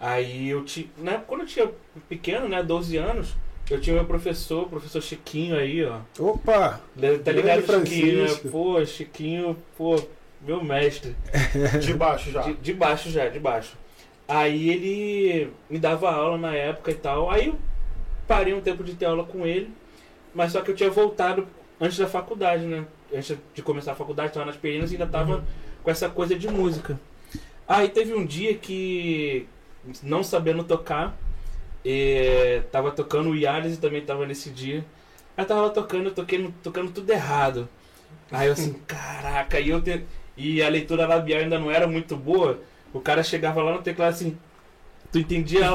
aí 0.00 0.48
eu 0.48 0.64
tinha. 0.64 0.86
Né, 0.96 1.22
quando 1.26 1.40
eu 1.42 1.46
tinha 1.46 1.70
pequeno, 2.08 2.48
né, 2.48 2.62
12 2.62 2.96
anos, 2.96 3.34
eu 3.70 3.80
tinha 3.80 3.96
meu 3.96 4.04
professor, 4.04 4.64
o 4.64 4.68
professor 4.68 5.02
Chiquinho 5.02 5.56
aí, 5.56 5.84
ó. 5.84 6.00
Opa! 6.18 6.80
Tá 7.24 7.32
ligado, 7.32 7.60
Chiquinho? 7.60 8.22
né? 8.22 8.28
Francisco. 8.28 8.48
Pô, 8.48 8.84
Chiquinho, 8.84 9.56
pô, 9.76 10.00
meu 10.40 10.62
mestre. 10.62 11.14
De 11.80 11.94
baixo 11.94 12.30
já. 12.30 12.42
De, 12.42 12.54
de 12.54 12.72
baixo 12.72 13.10
já, 13.10 13.28
de 13.28 13.38
baixo. 13.38 13.76
Aí 14.26 14.68
ele 14.68 15.52
me 15.70 15.78
dava 15.78 16.10
aula 16.10 16.36
na 16.36 16.54
época 16.54 16.90
e 16.90 16.94
tal. 16.94 17.30
Aí 17.30 17.48
eu 17.48 17.56
parei 18.26 18.52
um 18.52 18.60
tempo 18.60 18.84
de 18.84 18.94
ter 18.94 19.06
aula 19.06 19.24
com 19.24 19.46
ele, 19.46 19.70
mas 20.34 20.52
só 20.52 20.60
que 20.60 20.70
eu 20.70 20.74
tinha 20.74 20.90
voltado 20.90 21.46
antes 21.80 21.96
da 21.96 22.06
faculdade, 22.06 22.64
né? 22.64 22.84
Antes 23.12 23.36
de 23.54 23.62
começar 23.62 23.92
a 23.92 23.96
faculdade, 23.96 24.28
estava 24.28 24.44
nas 24.44 24.56
perinas 24.56 24.90
e 24.90 24.94
ainda 24.94 25.06
tava 25.06 25.44
com 25.82 25.90
essa 25.90 26.08
coisa 26.10 26.34
de 26.34 26.46
música. 26.48 27.00
Aí 27.66 27.88
teve 27.88 28.14
um 28.14 28.24
dia 28.24 28.54
que, 28.54 29.46
não 30.02 30.22
sabendo 30.22 30.62
tocar, 30.64 31.16
eh, 31.90 32.62
tava 32.70 32.90
tocando 32.90 33.30
o 33.30 33.36
Yaris 33.36 33.74
e 33.74 33.80
também 33.80 34.02
tava 34.02 34.26
nesse 34.26 34.50
dia. 34.50 34.84
Aí 35.36 35.44
tava 35.46 35.62
lá 35.62 35.70
tocando, 35.70 36.06
eu 36.06 36.14
toquei, 36.14 36.52
tocando 36.62 36.90
tudo 36.92 37.10
errado. 37.10 37.66
Aí 38.30 38.48
eu 38.48 38.52
assim, 38.52 38.74
caraca, 38.86 39.58
e 39.58 39.70
eu 39.70 39.80
te... 39.80 40.04
e 40.36 40.62
a 40.62 40.68
leitura 40.68 41.06
labial 41.06 41.40
ainda 41.40 41.58
não 41.58 41.70
era 41.70 41.86
muito 41.86 42.14
boa. 42.14 42.60
O 42.92 43.00
cara 43.00 43.22
chegava 43.22 43.62
lá 43.62 43.72
no 43.72 43.82
teclado 43.82 44.10
assim, 44.10 44.36
tu 45.10 45.18
entendia, 45.18 45.66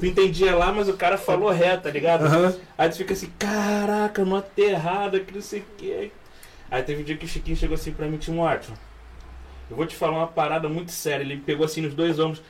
tu 0.00 0.06
entendia 0.06 0.56
lá, 0.56 0.72
mas 0.72 0.88
o 0.88 0.96
cara 0.96 1.16
falou 1.16 1.50
reto, 1.50 1.84
tá 1.84 1.90
ligado? 1.90 2.26
Aham. 2.26 2.54
Aí 2.76 2.88
tu 2.88 2.96
fica 2.96 3.12
assim, 3.12 3.30
caraca, 3.38 4.24
nota 4.24 4.60
errada, 4.60 5.20
que 5.20 5.32
não 5.32 5.40
sei 5.42 5.60
o 5.60 5.64
que. 5.76 6.10
Aí 6.70 6.82
teve 6.82 7.02
um 7.02 7.04
dia 7.04 7.16
que 7.16 7.24
o 7.24 7.28
Chiquinho 7.28 7.56
chegou 7.56 7.74
assim 7.74 7.92
pra 7.92 8.06
mim, 8.06 8.16
Timóteo, 8.16 8.72
eu 9.70 9.76
vou 9.76 9.86
te 9.86 9.94
falar 9.94 10.18
uma 10.18 10.26
parada 10.26 10.68
muito 10.68 10.90
séria. 10.90 11.22
Ele 11.22 11.36
me 11.36 11.42
pegou 11.42 11.64
assim 11.64 11.80
nos 11.80 11.94
dois 11.94 12.18
ombros. 12.18 12.42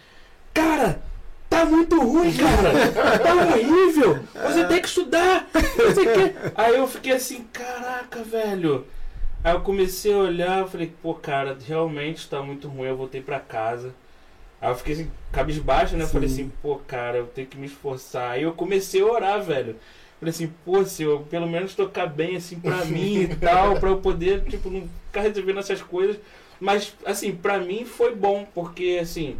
Cara, 0.55 1.03
tá 1.51 1.65
muito 1.65 2.01
ruim, 2.01 2.33
cara. 2.33 3.19
Tá 3.19 3.35
horrível. 3.35 4.21
Você 4.33 4.65
tem 4.65 4.81
que 4.81 4.89
estudar. 4.89 5.51
O 5.53 5.95
quê. 5.95 6.35
Aí 6.55 6.77
eu 6.77 6.87
fiquei 6.87 7.13
assim, 7.13 7.45
caraca, 7.53 8.23
velho. 8.23 8.87
Aí 9.43 9.53
eu 9.53 9.61
comecei 9.61 10.13
a 10.13 10.19
olhar, 10.19 10.69
falei, 10.69 10.93
pô, 11.03 11.15
cara, 11.15 11.59
realmente 11.67 12.29
tá 12.29 12.41
muito 12.41 12.69
ruim. 12.69 12.89
Eu 12.89 12.97
voltei 12.97 13.21
pra 13.21 13.41
casa. 13.41 13.93
Aí 14.61 14.71
eu 14.71 14.77
fiquei 14.77 14.95
assim, 14.95 15.11
cabisbaixo, 15.33 15.97
né? 15.97 16.05
Eu 16.05 16.09
falei 16.09 16.29
Sim. 16.29 16.35
assim, 16.35 16.53
pô, 16.63 16.77
cara, 16.77 17.19
eu 17.19 17.27
tenho 17.27 17.49
que 17.49 17.59
me 17.59 17.67
esforçar. 17.67 18.33
Aí 18.33 18.43
eu 18.45 18.53
comecei 18.53 19.01
a 19.01 19.07
orar, 19.07 19.43
velho. 19.43 19.77
Falei 20.19 20.31
assim, 20.31 20.53
pô, 20.65 20.85
se 20.85 21.03
eu 21.03 21.21
pelo 21.31 21.49
menos 21.49 21.75
tocar 21.75 22.07
bem 22.07 22.37
assim 22.37 22.61
pra 22.61 22.85
mim 22.87 23.23
e 23.23 23.37
tal, 23.37 23.81
pra 23.81 23.89
eu 23.89 23.97
poder, 23.97 24.45
tipo, 24.45 24.71
não 24.71 24.89
ficar 25.07 25.23
resolvendo 25.23 25.59
essas 25.59 25.83
coisas. 25.83 26.17
Mas, 26.61 26.95
assim, 27.07 27.33
pra 27.33 27.59
mim 27.59 27.87
foi 27.87 28.15
bom, 28.15 28.47
porque, 28.55 28.99
assim, 29.01 29.35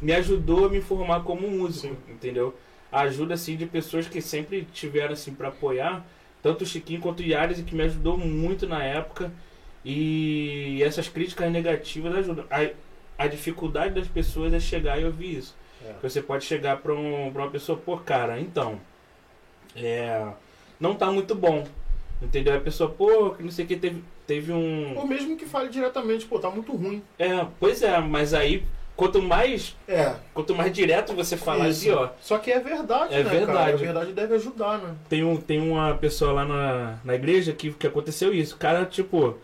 me 0.00 0.12
ajudou 0.12 0.66
a 0.66 0.68
me 0.68 0.80
formar 0.80 1.22
como 1.22 1.48
músico, 1.48 1.94
Sim. 1.94 2.12
entendeu? 2.12 2.54
A 2.90 3.00
ajuda, 3.02 3.34
assim, 3.34 3.56
de 3.56 3.66
pessoas 3.66 4.08
que 4.08 4.20
sempre 4.20 4.66
tiveram, 4.72 5.12
assim, 5.12 5.34
pra 5.34 5.48
apoiar, 5.48 6.04
tanto 6.42 6.62
o 6.64 6.66
Chiquinho 6.66 7.00
quanto 7.00 7.20
o 7.20 7.26
Yaris, 7.26 7.60
que 7.60 7.74
me 7.74 7.82
ajudou 7.82 8.16
muito 8.16 8.66
na 8.66 8.82
época. 8.82 9.30
E 9.84 10.82
essas 10.82 11.08
críticas 11.08 11.50
negativas 11.50 12.14
ajudam. 12.16 12.44
A, 12.50 12.70
a 13.24 13.26
dificuldade 13.26 13.94
das 13.94 14.08
pessoas 14.08 14.52
é 14.52 14.60
chegar 14.60 15.00
e 15.00 15.04
ouvir 15.04 15.38
isso. 15.38 15.56
É. 15.84 15.94
Você 16.02 16.20
pode 16.22 16.44
chegar 16.44 16.78
pra, 16.78 16.94
um, 16.94 17.30
pra 17.32 17.42
uma 17.42 17.50
pessoa, 17.50 17.78
pô, 17.78 17.96
cara, 17.96 18.40
então, 18.40 18.80
é, 19.76 20.26
não 20.78 20.94
tá 20.94 21.10
muito 21.10 21.34
bom. 21.34 21.66
Entendeu? 22.20 22.56
A 22.56 22.60
pessoa, 22.60 22.90
pô, 22.90 23.30
que 23.30 23.44
não 23.44 23.50
sei 23.50 23.64
o 23.64 23.68
que, 23.68 23.76
teve, 23.76 24.02
teve 24.26 24.52
um. 24.52 24.96
Ou 24.98 25.06
mesmo 25.06 25.36
que 25.36 25.46
fale 25.46 25.68
diretamente, 25.68 26.26
pô, 26.26 26.38
tá 26.40 26.50
muito 26.50 26.74
ruim. 26.74 27.00
É, 27.16 27.46
pois 27.60 27.80
é, 27.80 27.96
mas 28.00 28.34
aí, 28.34 28.64
quanto 28.98 29.22
mais, 29.22 29.76
É. 29.86 30.12
quanto 30.34 30.56
mais 30.56 30.72
direto 30.72 31.14
você 31.14 31.36
falar 31.36 31.68
isso. 31.68 31.88
assim, 31.88 31.90
ó, 31.92 32.08
Só 32.20 32.36
que 32.36 32.50
é 32.50 32.58
verdade, 32.58 33.14
É 33.14 33.18
né, 33.18 33.24
cara? 33.24 33.36
verdade. 33.38 33.72
A 33.72 33.76
verdade 33.76 34.12
deve 34.12 34.34
ajudar, 34.34 34.78
né? 34.78 34.92
tem, 35.08 35.22
um, 35.22 35.36
tem 35.36 35.60
uma 35.60 35.94
pessoa 35.94 36.32
lá 36.32 36.44
na, 36.44 36.96
na 37.04 37.14
igreja 37.14 37.52
que, 37.52 37.72
que 37.72 37.86
aconteceu 37.86 38.34
isso. 38.34 38.56
O 38.56 38.58
cara, 38.58 38.84
tipo, 38.84 39.36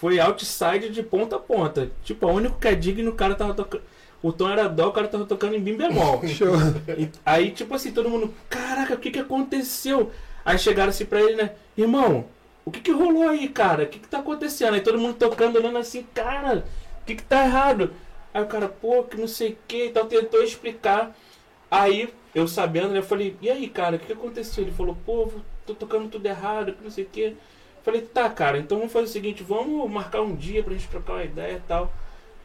foi 0.00 0.18
outside 0.18 0.88
de 0.88 1.02
ponta 1.02 1.36
a 1.36 1.38
ponta. 1.38 1.90
Tipo, 2.02 2.26
o 2.28 2.32
único 2.32 2.58
que 2.58 2.66
é 2.66 2.74
digno, 2.74 3.10
o 3.10 3.14
cara 3.14 3.34
tava 3.34 3.52
tocando. 3.52 3.82
O 4.22 4.32
tom 4.32 4.48
era 4.48 4.66
dó, 4.68 4.88
o 4.88 4.92
cara 4.92 5.06
tava 5.06 5.26
tocando 5.26 5.54
em 5.54 5.60
bim 5.60 5.76
bemol. 5.76 6.22
Show. 6.26 6.54
E 6.96 7.10
aí, 7.26 7.50
tipo 7.50 7.74
assim, 7.74 7.92
todo 7.92 8.08
mundo, 8.08 8.32
caraca, 8.48 8.94
o 8.94 8.98
que 8.98 9.10
que 9.10 9.18
aconteceu? 9.18 10.10
Aí 10.46 10.58
chegaram 10.58 10.88
assim 10.88 11.04
pra 11.04 11.20
ele, 11.20 11.36
né? 11.36 11.50
Irmão, 11.76 12.24
o 12.64 12.70
que 12.70 12.80
que 12.80 12.90
rolou 12.90 13.28
aí, 13.28 13.48
cara? 13.50 13.82
O 13.82 13.86
que 13.86 13.98
que 13.98 14.08
tá 14.08 14.20
acontecendo? 14.20 14.72
Aí 14.72 14.80
todo 14.80 14.96
mundo 14.98 15.14
tocando, 15.18 15.56
olhando 15.56 15.76
assim, 15.76 16.06
cara, 16.14 16.64
o 17.02 17.04
que 17.04 17.16
que 17.16 17.22
tá 17.22 17.44
errado? 17.44 17.90
Aí 18.34 18.42
o 18.42 18.46
cara, 18.46 18.68
pô, 18.68 19.04
que 19.04 19.16
não 19.16 19.28
sei 19.28 19.52
o 19.52 19.58
que, 19.68 19.86
então 19.86 20.06
tentou 20.08 20.42
explicar. 20.42 21.16
Aí, 21.70 22.12
eu 22.34 22.48
sabendo, 22.48 22.88
né, 22.88 22.98
eu 22.98 23.02
falei, 23.04 23.36
e 23.40 23.48
aí, 23.48 23.68
cara, 23.68 23.96
o 23.96 23.98
que 23.98 24.12
aconteceu? 24.12 24.64
Ele 24.64 24.72
falou, 24.72 24.96
pô, 25.06 25.30
tô 25.64 25.74
tocando 25.74 26.10
tudo 26.10 26.26
errado, 26.26 26.72
que 26.74 26.82
não 26.82 26.90
sei 26.90 27.04
o 27.04 27.08
que. 27.08 27.36
Falei, 27.84 28.02
tá, 28.02 28.28
cara, 28.30 28.58
então 28.58 28.78
vamos 28.78 28.92
fazer 28.92 29.04
o 29.06 29.08
seguinte, 29.08 29.42
vamos 29.42 29.88
marcar 29.90 30.22
um 30.22 30.34
dia 30.34 30.62
pra 30.64 30.72
gente 30.74 30.88
trocar 30.88 31.14
uma 31.14 31.24
ideia 31.24 31.56
e 31.56 31.60
tal. 31.68 31.92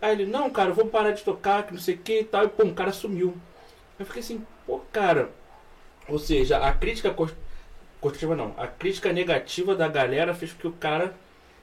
Aí 0.01 0.11
ele, 0.13 0.25
não, 0.25 0.49
cara, 0.49 0.71
vou 0.71 0.85
parar 0.85 1.11
de 1.11 1.23
tocar, 1.23 1.65
que 1.65 1.73
não 1.73 1.79
sei 1.81 1.95
o 1.95 1.97
que 1.97 2.19
e 2.19 2.23
tal. 2.23 2.45
E 2.45 2.49
pô, 2.49 2.63
o 2.63 2.73
cara 2.73 2.91
sumiu. 2.91 3.35
Eu 3.97 4.05
fiquei 4.05 4.21
assim, 4.21 4.45
pô, 4.65 4.79
cara. 4.91 5.29
Ou 6.07 6.19
seja, 6.19 6.57
a 6.57 6.73
crítica 6.73 7.13
construtiva 7.99 8.35
não, 8.35 8.53
a 8.57 8.67
crítica 8.67 9.11
negativa 9.13 9.75
da 9.75 9.87
galera 9.87 10.33
fez 10.33 10.53
com 10.53 10.59
que 10.59 10.67
o 10.67 10.73
cara 10.73 11.13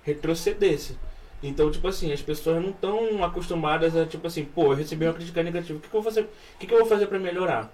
retrocedesse. 0.03 0.97
Então, 1.43 1.71
tipo 1.71 1.87
assim, 1.87 2.13
as 2.13 2.23
pessoas 2.23 2.63
não 2.63 2.71
estão 2.71 3.23
acostumadas 3.25 3.95
a, 3.97 4.07
tipo 4.07 4.27
assim, 4.27 4.45
pô, 4.45 4.73
eu 4.73 4.75
recebi 4.77 5.05
uma 5.05 5.15
crítica 5.15 5.43
negativa, 5.43 5.79
o 5.79 5.83
que, 5.83 5.89
que 5.89 5.95
eu 5.97 6.03
vou 6.03 6.11
fazer? 6.11 6.23
O 6.25 6.59
que, 6.59 6.67
que 6.67 6.75
eu 6.75 6.79
vou 6.79 6.87
fazer 6.89 7.07
pra 7.07 7.19
melhorar? 7.19 7.71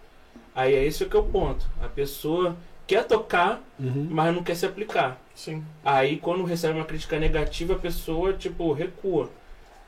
Aí 0.54 0.74
é 0.74 0.84
esse 0.84 1.04
que 1.06 1.16
é 1.16 1.20
o 1.20 1.22
ponto. 1.24 1.64
A 1.82 1.88
pessoa 1.88 2.56
quer 2.86 3.04
tocar, 3.04 3.62
Uhum. 3.78 4.08
mas 4.10 4.34
não 4.34 4.42
quer 4.42 4.56
se 4.56 4.66
aplicar. 4.66 5.18
Sim. 5.34 5.64
Aí 5.84 6.18
quando 6.18 6.44
recebe 6.44 6.78
uma 6.78 6.84
crítica 6.84 7.18
negativa, 7.18 7.74
a 7.74 7.78
pessoa, 7.78 8.32
tipo, 8.34 8.72
recua. 8.72 9.30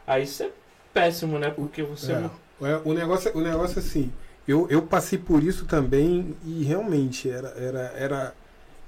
Aí 0.07 0.22
isso 0.22 0.43
é 0.45 0.51
péssimo, 0.93 1.39
né? 1.39 1.51
Porque 1.51 1.83
você. 1.83 2.12
É. 2.12 2.31
É, 2.62 2.81
O 2.85 2.95
negócio, 2.95 3.37
o 3.37 3.41
negócio 3.41 3.79
assim, 3.81 4.12
eu, 4.47 4.66
eu 4.70 4.81
passei 4.83 5.18
por 5.18 5.43
isso 5.43 5.66
também 5.66 6.35
e 6.47 6.62
realmente 6.64 7.29
era, 7.29 7.49
era, 7.59 7.81
era, 7.97 8.35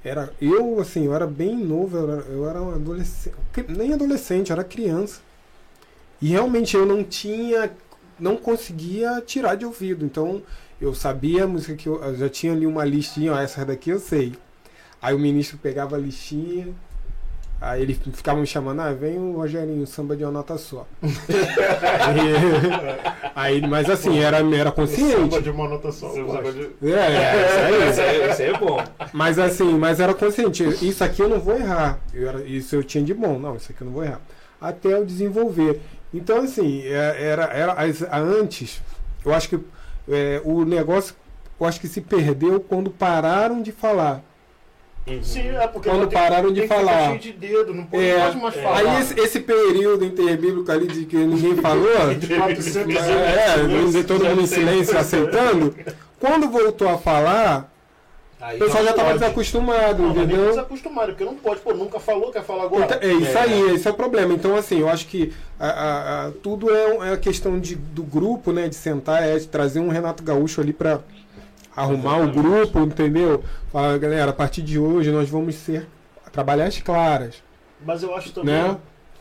era 0.06 0.32
eu 0.40 0.80
assim, 0.80 1.06
eu 1.06 1.14
era 1.14 1.26
bem 1.26 1.56
novo, 1.56 1.96
eu 1.96 2.10
era, 2.10 2.22
eu 2.28 2.48
era 2.48 2.62
um 2.62 2.74
adolescente, 2.74 3.34
nem 3.68 3.92
adolescente, 3.92 4.50
eu 4.50 4.54
era 4.54 4.64
criança. 4.64 5.20
E 6.22 6.28
realmente 6.28 6.76
eu 6.76 6.86
não 6.86 7.02
tinha, 7.02 7.72
não 8.18 8.36
conseguia 8.36 9.20
tirar 9.20 9.56
de 9.56 9.64
ouvido. 9.64 10.04
Então 10.04 10.42
eu 10.80 10.94
sabia 10.94 11.44
a 11.44 11.46
música 11.48 11.74
que 11.74 11.88
eu, 11.88 12.02
eu 12.02 12.16
já 12.16 12.28
tinha 12.28 12.52
ali 12.52 12.66
uma 12.66 12.84
listinha, 12.84 13.32
ó, 13.32 13.38
essa 13.38 13.64
daqui 13.64 13.90
eu 13.90 13.98
sei. 13.98 14.34
Aí 15.02 15.14
o 15.14 15.18
ministro 15.18 15.58
pegava 15.58 15.96
a 15.96 15.98
listinha, 15.98 16.74
aí 17.60 17.82
ele 17.82 17.94
ficava 18.12 18.38
me 18.40 18.46
chamando, 18.46 18.80
ah, 18.80 18.92
vem 18.92 19.18
o 19.18 19.36
Rogerinho, 19.36 19.86
samba 19.86 20.16
de 20.16 20.22
uma 20.24 20.32
nota 20.32 20.56
só. 20.58 20.86
aí, 21.02 22.20
aí, 23.34 23.60
mas 23.68 23.88
assim, 23.90 24.18
era, 24.18 24.38
era 24.38 24.46
Samba 24.70 24.72
consciente. 24.72 25.42
de 25.42 25.50
uma 25.50 25.68
nota 25.68 25.90
só. 25.92 26.10
Samba 26.10 26.42
de- 26.52 26.70
É, 26.82 26.92
é, 26.92 27.90
isso 27.90 28.00
aí. 28.00 28.30
Isso 28.30 28.42
aí, 28.42 28.48
é 28.48 28.58
bom. 28.58 28.82
Mas 29.12 29.38
assim, 29.38 29.72
mas 29.78 30.00
era 30.00 30.14
consciente. 30.14 30.62
Isso 30.86 31.02
aqui 31.04 31.22
eu 31.22 31.28
não 31.28 31.40
vou 31.40 31.54
errar. 31.56 31.98
Eu 32.12 32.28
era- 32.28 32.42
isso 32.44 32.74
eu 32.76 32.84
tinha 32.84 33.02
de 33.04 33.14
bom. 33.14 33.38
Não, 33.38 33.56
isso 33.56 33.70
aqui 33.72 33.80
eu 33.82 33.86
não 33.86 33.92
vou 33.94 34.04
errar. 34.04 34.20
Até 34.60 34.92
eu 34.94 35.04
desenvolver. 35.04 35.80
Então, 36.14 36.38
assim, 36.42 36.82
é- 36.84 37.16
era, 37.22 37.44
era 37.44 37.72
as- 37.72 38.02
antes, 38.02 38.80
eu 39.24 39.34
acho 39.34 39.48
que 39.48 39.58
é, 40.08 40.40
o 40.44 40.64
negócio, 40.64 41.14
eu 41.60 41.66
acho 41.66 41.80
que 41.80 41.88
se 41.88 42.00
perdeu 42.00 42.60
quando 42.60 42.90
pararam 42.90 43.60
de 43.62 43.72
falar. 43.72 44.22
Sim, 45.22 45.48
é 45.56 45.68
porque 45.68 45.88
Quando 45.88 46.08
tem- 46.08 46.18
pararam 46.18 46.52
de 46.52 46.60
tem 46.60 46.68
falar. 46.68 47.06
cheio 47.10 47.18
de 47.20 47.32
dedo, 47.32 47.72
não 47.72 47.84
pode, 47.86 48.02
É, 48.04 48.34
mais 48.34 48.56
é. 48.56 48.62
falar. 48.62 48.78
Aí 48.78 49.00
esse, 49.00 49.20
esse 49.20 49.40
período 49.40 50.04
interbíblico 50.04 50.70
ali 50.72 50.88
de 50.88 51.04
que 51.06 51.16
ninguém 51.16 51.54
falou, 51.56 51.86
400 52.38 52.96
é, 52.96 53.98
é, 54.00 54.02
todo 54.02 54.24
mundo 54.24 54.40
em 54.42 54.46
silêncio 54.46 54.98
aceitando. 54.98 55.74
Quando 56.18 56.48
voltou 56.50 56.88
a 56.88 56.98
falar, 56.98 57.72
Aí, 58.40 58.56
o 58.56 58.58
pessoal 58.58 58.84
já 58.84 58.90
estava 58.90 59.12
desacostumado, 59.14 60.02
Não, 60.02 60.10
entendeu? 60.10 60.48
desacostumado, 60.50 61.12
porque 61.12 61.24
não 61.24 61.36
pode, 61.36 61.60
pô, 61.60 61.72
nunca 61.72 61.98
falou, 62.00 62.30
quer 62.32 62.44
falar 62.44 62.64
agora. 62.64 62.84
Então, 62.84 62.98
é 63.00 63.12
isso 63.14 63.38
É. 63.38 63.40
aí, 63.40 63.74
esse 63.74 63.86
é 63.88 63.90
o 63.90 63.94
problema. 63.94 64.34
Então, 64.34 64.56
assim, 64.56 64.80
eu 64.80 64.88
acho 64.88 65.06
que 65.06 65.32
a, 65.58 65.66
a- 65.68 66.26
a- 66.26 66.30
tudo 66.42 66.68
é, 66.74 67.08
é 67.08 67.12
a 67.12 67.16
questão 67.16 67.58
de, 67.58 67.76
do 67.76 68.02
grupo, 68.02 68.52
né? 68.52 68.68
De 68.68 68.74
sentar, 68.74 69.22
é 69.22 69.38
de 69.38 69.46
trazer 69.48 69.80
um 69.80 69.88
Renato 69.88 70.22
Gaúcho 70.22 70.60
ali 70.60 70.72
para 70.72 71.00
arrumar 71.76 72.18
o 72.20 72.32
grupo, 72.32 72.80
entendeu? 72.80 73.44
Falar, 73.72 73.98
galera, 73.98 74.30
a 74.30 74.34
partir 74.34 74.62
de 74.62 74.78
hoje 74.78 75.10
nós 75.12 75.28
vamos 75.28 75.54
ser 75.56 75.86
trabalhar 76.32 76.66
as 76.66 76.78
claras, 76.80 77.42
Mas 77.84 78.02
eu 78.02 78.14
acho 78.14 78.32
também. 78.32 78.54
né? 78.54 78.76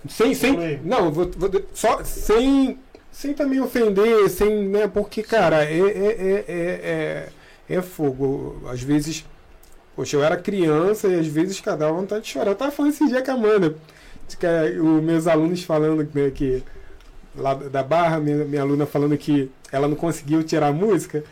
Sem, 0.09 0.33
sem, 0.35 0.79
não, 0.83 1.11
vou, 1.11 1.29
vou- 1.35 1.49
só 1.73 2.03
sem, 2.03 2.77
sem 3.11 3.33
também 3.33 3.59
ofender, 3.59 4.29
sem, 4.29 4.67
né? 4.67 4.87
Porque, 4.87 5.23
cara, 5.23 5.63
é, 5.65 5.79
é, 5.79 5.81
é, 5.81 6.45
é, 6.47 7.29
é, 7.69 7.75
é 7.77 7.81
fogo. 7.81 8.61
Às 8.69 8.81
vezes, 8.81 9.25
poxa, 9.95 10.17
eu 10.17 10.23
era 10.23 10.37
criança 10.37 11.07
e 11.07 11.19
às 11.19 11.27
vezes 11.27 11.59
cada 11.61 11.91
um 11.91 11.97
vontade 11.97 12.23
de 12.25 12.29
chorar. 12.31 12.51
Eu 12.51 12.55
tava 12.55 12.71
falando 12.71 12.93
esse 12.93 13.07
dia 13.07 13.21
com 13.23 13.31
a 13.31 13.33
Amanda, 13.35 13.75
que 14.39 14.45
é, 14.45 14.71
os 14.79 15.03
meus 15.03 15.27
alunos 15.27 15.63
falando 15.63 16.07
né, 16.13 16.31
que 16.31 16.63
lá 17.35 17.53
da 17.53 17.83
Barra, 17.83 18.19
minha, 18.19 18.45
minha 18.45 18.61
aluna 18.61 18.85
falando 18.85 19.17
que 19.17 19.51
ela 19.71 19.87
não 19.87 19.95
conseguiu 19.95 20.43
tirar 20.43 20.67
a 20.67 20.73
música. 20.73 21.23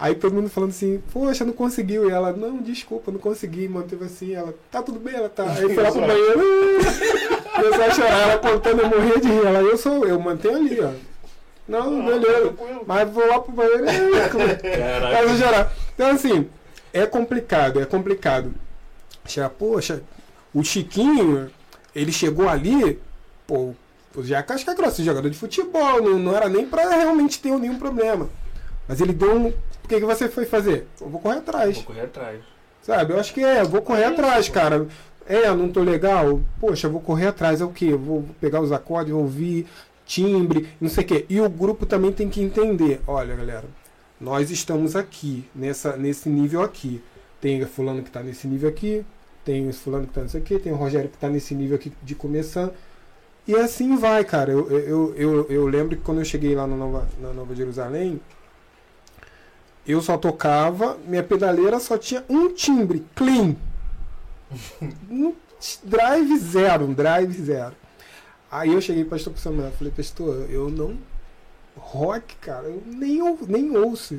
Aí 0.00 0.14
todo 0.14 0.34
mundo 0.34 0.48
falando 0.48 0.70
assim, 0.70 1.02
poxa, 1.12 1.44
não 1.44 1.52
conseguiu. 1.52 2.08
E 2.08 2.12
ela, 2.12 2.32
não, 2.32 2.56
desculpa, 2.56 3.12
não 3.12 3.18
consegui. 3.18 3.68
Manteve 3.68 4.06
assim, 4.06 4.32
ela, 4.34 4.54
tá 4.70 4.82
tudo 4.82 4.98
bem, 4.98 5.14
ela 5.14 5.28
tá. 5.28 5.44
Aí 5.44 5.74
foi 5.74 5.82
lá 5.82 5.92
pro 5.92 6.00
banheiro, 6.00 6.40
começou 7.54 7.84
a 7.84 7.90
chorar, 7.90 8.18
ela 8.30 8.38
contando, 8.38 8.80
eu 8.80 8.88
morria 8.88 9.20
de 9.20 9.28
rir. 9.28 9.46
Ela, 9.46 9.60
eu 9.60 9.76
sou, 9.76 10.06
eu 10.06 10.18
mantenho 10.18 10.56
ali, 10.56 10.80
ó. 10.80 10.90
Não, 11.68 12.00
Ah, 12.00 12.04
beleza. 12.04 12.40
tranquilo. 12.40 12.82
Mas 12.86 13.10
vou 13.10 13.26
lá 13.28 13.40
pro 13.40 13.52
banheiro. 13.52 13.84
Ela 13.86 15.36
chorar. 15.36 15.72
Então, 15.94 16.10
assim, 16.10 16.48
é 16.92 17.04
complicado, 17.06 17.78
é 17.80 17.84
complicado. 17.84 18.54
Chegar, 19.26 19.50
poxa, 19.50 20.02
o 20.54 20.64
Chiquinho, 20.64 21.50
ele 21.94 22.10
chegou 22.10 22.48
ali, 22.48 22.98
pô, 23.46 23.74
já 24.20 24.38
é 24.38 24.42
casca 24.42 24.74
grossa, 24.74 25.02
jogador 25.04 25.28
de 25.28 25.36
futebol, 25.36 26.02
não, 26.02 26.18
não 26.18 26.34
era 26.36 26.48
nem 26.48 26.66
pra 26.66 26.88
realmente 26.88 27.38
ter 27.40 27.50
nenhum 27.58 27.78
problema. 27.78 28.28
Mas 28.88 29.00
ele 29.00 29.12
deu 29.12 29.36
um. 29.36 29.52
O 29.90 29.92
que, 29.92 29.98
que 29.98 30.06
você 30.06 30.28
foi 30.28 30.44
fazer? 30.44 30.86
Eu 31.00 31.08
vou 31.08 31.20
correr 31.20 31.38
atrás. 31.38 31.74
Vou 31.78 31.86
correr 31.86 32.02
atrás. 32.02 32.40
Sabe? 32.80 33.12
Eu 33.12 33.18
acho 33.18 33.34
que 33.34 33.42
é, 33.42 33.60
eu 33.60 33.68
vou 33.68 33.82
correr 33.82 34.02
É 34.02 34.04
isso, 34.04 34.12
atrás, 34.20 34.46
pô. 34.48 34.54
cara. 34.54 34.86
É, 35.26 35.48
eu 35.48 35.56
não 35.56 35.68
tô 35.68 35.82
legal. 35.82 36.40
Poxa, 36.60 36.86
eu 36.86 36.92
vou 36.92 37.00
correr 37.00 37.26
atrás. 37.26 37.60
É 37.60 37.64
o 37.64 37.70
quê? 37.70 37.86
Eu 37.86 37.98
vou 37.98 38.24
pegar 38.40 38.60
os 38.60 38.70
acordes, 38.70 39.12
vou 39.12 39.22
ouvir, 39.22 39.66
timbre, 40.06 40.68
não 40.80 40.88
sei 40.88 41.02
o 41.02 41.06
quê. 41.08 41.26
E 41.28 41.40
o 41.40 41.48
grupo 41.50 41.86
também 41.86 42.12
tem 42.12 42.28
que 42.28 42.40
entender. 42.40 43.00
Olha, 43.04 43.34
galera, 43.34 43.64
nós 44.20 44.52
estamos 44.52 44.94
aqui, 44.94 45.44
nessa, 45.52 45.96
nesse 45.96 46.28
nível 46.28 46.62
aqui. 46.62 47.02
Tem 47.40 47.64
fulano 47.66 48.04
que 48.04 48.12
tá 48.12 48.22
nesse 48.22 48.46
nível 48.46 48.68
aqui, 48.68 49.04
tem 49.44 49.68
esse 49.68 49.80
fulano 49.80 50.06
que 50.06 50.12
tá 50.12 50.20
nesse 50.20 50.36
aqui, 50.36 50.56
tem 50.60 50.70
o 50.72 50.76
Rogério 50.76 51.10
que 51.10 51.18
tá 51.18 51.28
nesse 51.28 51.52
nível 51.52 51.74
aqui 51.74 51.92
de 52.00 52.14
começar. 52.14 52.70
E 53.44 53.56
assim 53.56 53.96
vai, 53.96 54.22
cara. 54.22 54.52
Eu, 54.52 54.70
eu, 54.70 55.14
eu, 55.16 55.46
eu 55.50 55.66
lembro 55.66 55.96
que 55.96 56.02
quando 56.04 56.18
eu 56.18 56.24
cheguei 56.24 56.54
lá 56.54 56.64
na 56.64 56.76
Nova, 56.76 57.08
na 57.20 57.32
Nova 57.32 57.56
Jerusalém, 57.56 58.20
eu 59.90 60.00
só 60.02 60.16
tocava, 60.16 60.96
minha 61.06 61.22
pedaleira 61.22 61.78
só 61.80 61.96
tinha 61.98 62.24
um 62.28 62.52
timbre, 62.52 63.04
clean. 63.14 63.54
Um 65.10 65.32
drive 65.84 66.36
zero, 66.38 66.86
um 66.86 66.92
drive 66.92 67.32
zero. 67.34 67.74
Aí 68.50 68.72
eu 68.72 68.80
cheguei 68.80 69.04
para 69.04 69.16
o 69.16 69.18
pastor 69.18 69.38
Samuel, 69.38 69.70
falei, 69.72 69.92
pastor, 69.96 70.46
eu 70.50 70.68
não. 70.70 70.96
Rock, 71.76 72.34
cara, 72.36 72.66
eu 72.66 72.82
nem, 72.86 73.22
ou- 73.22 73.38
nem 73.46 73.76
ouço. 73.76 74.18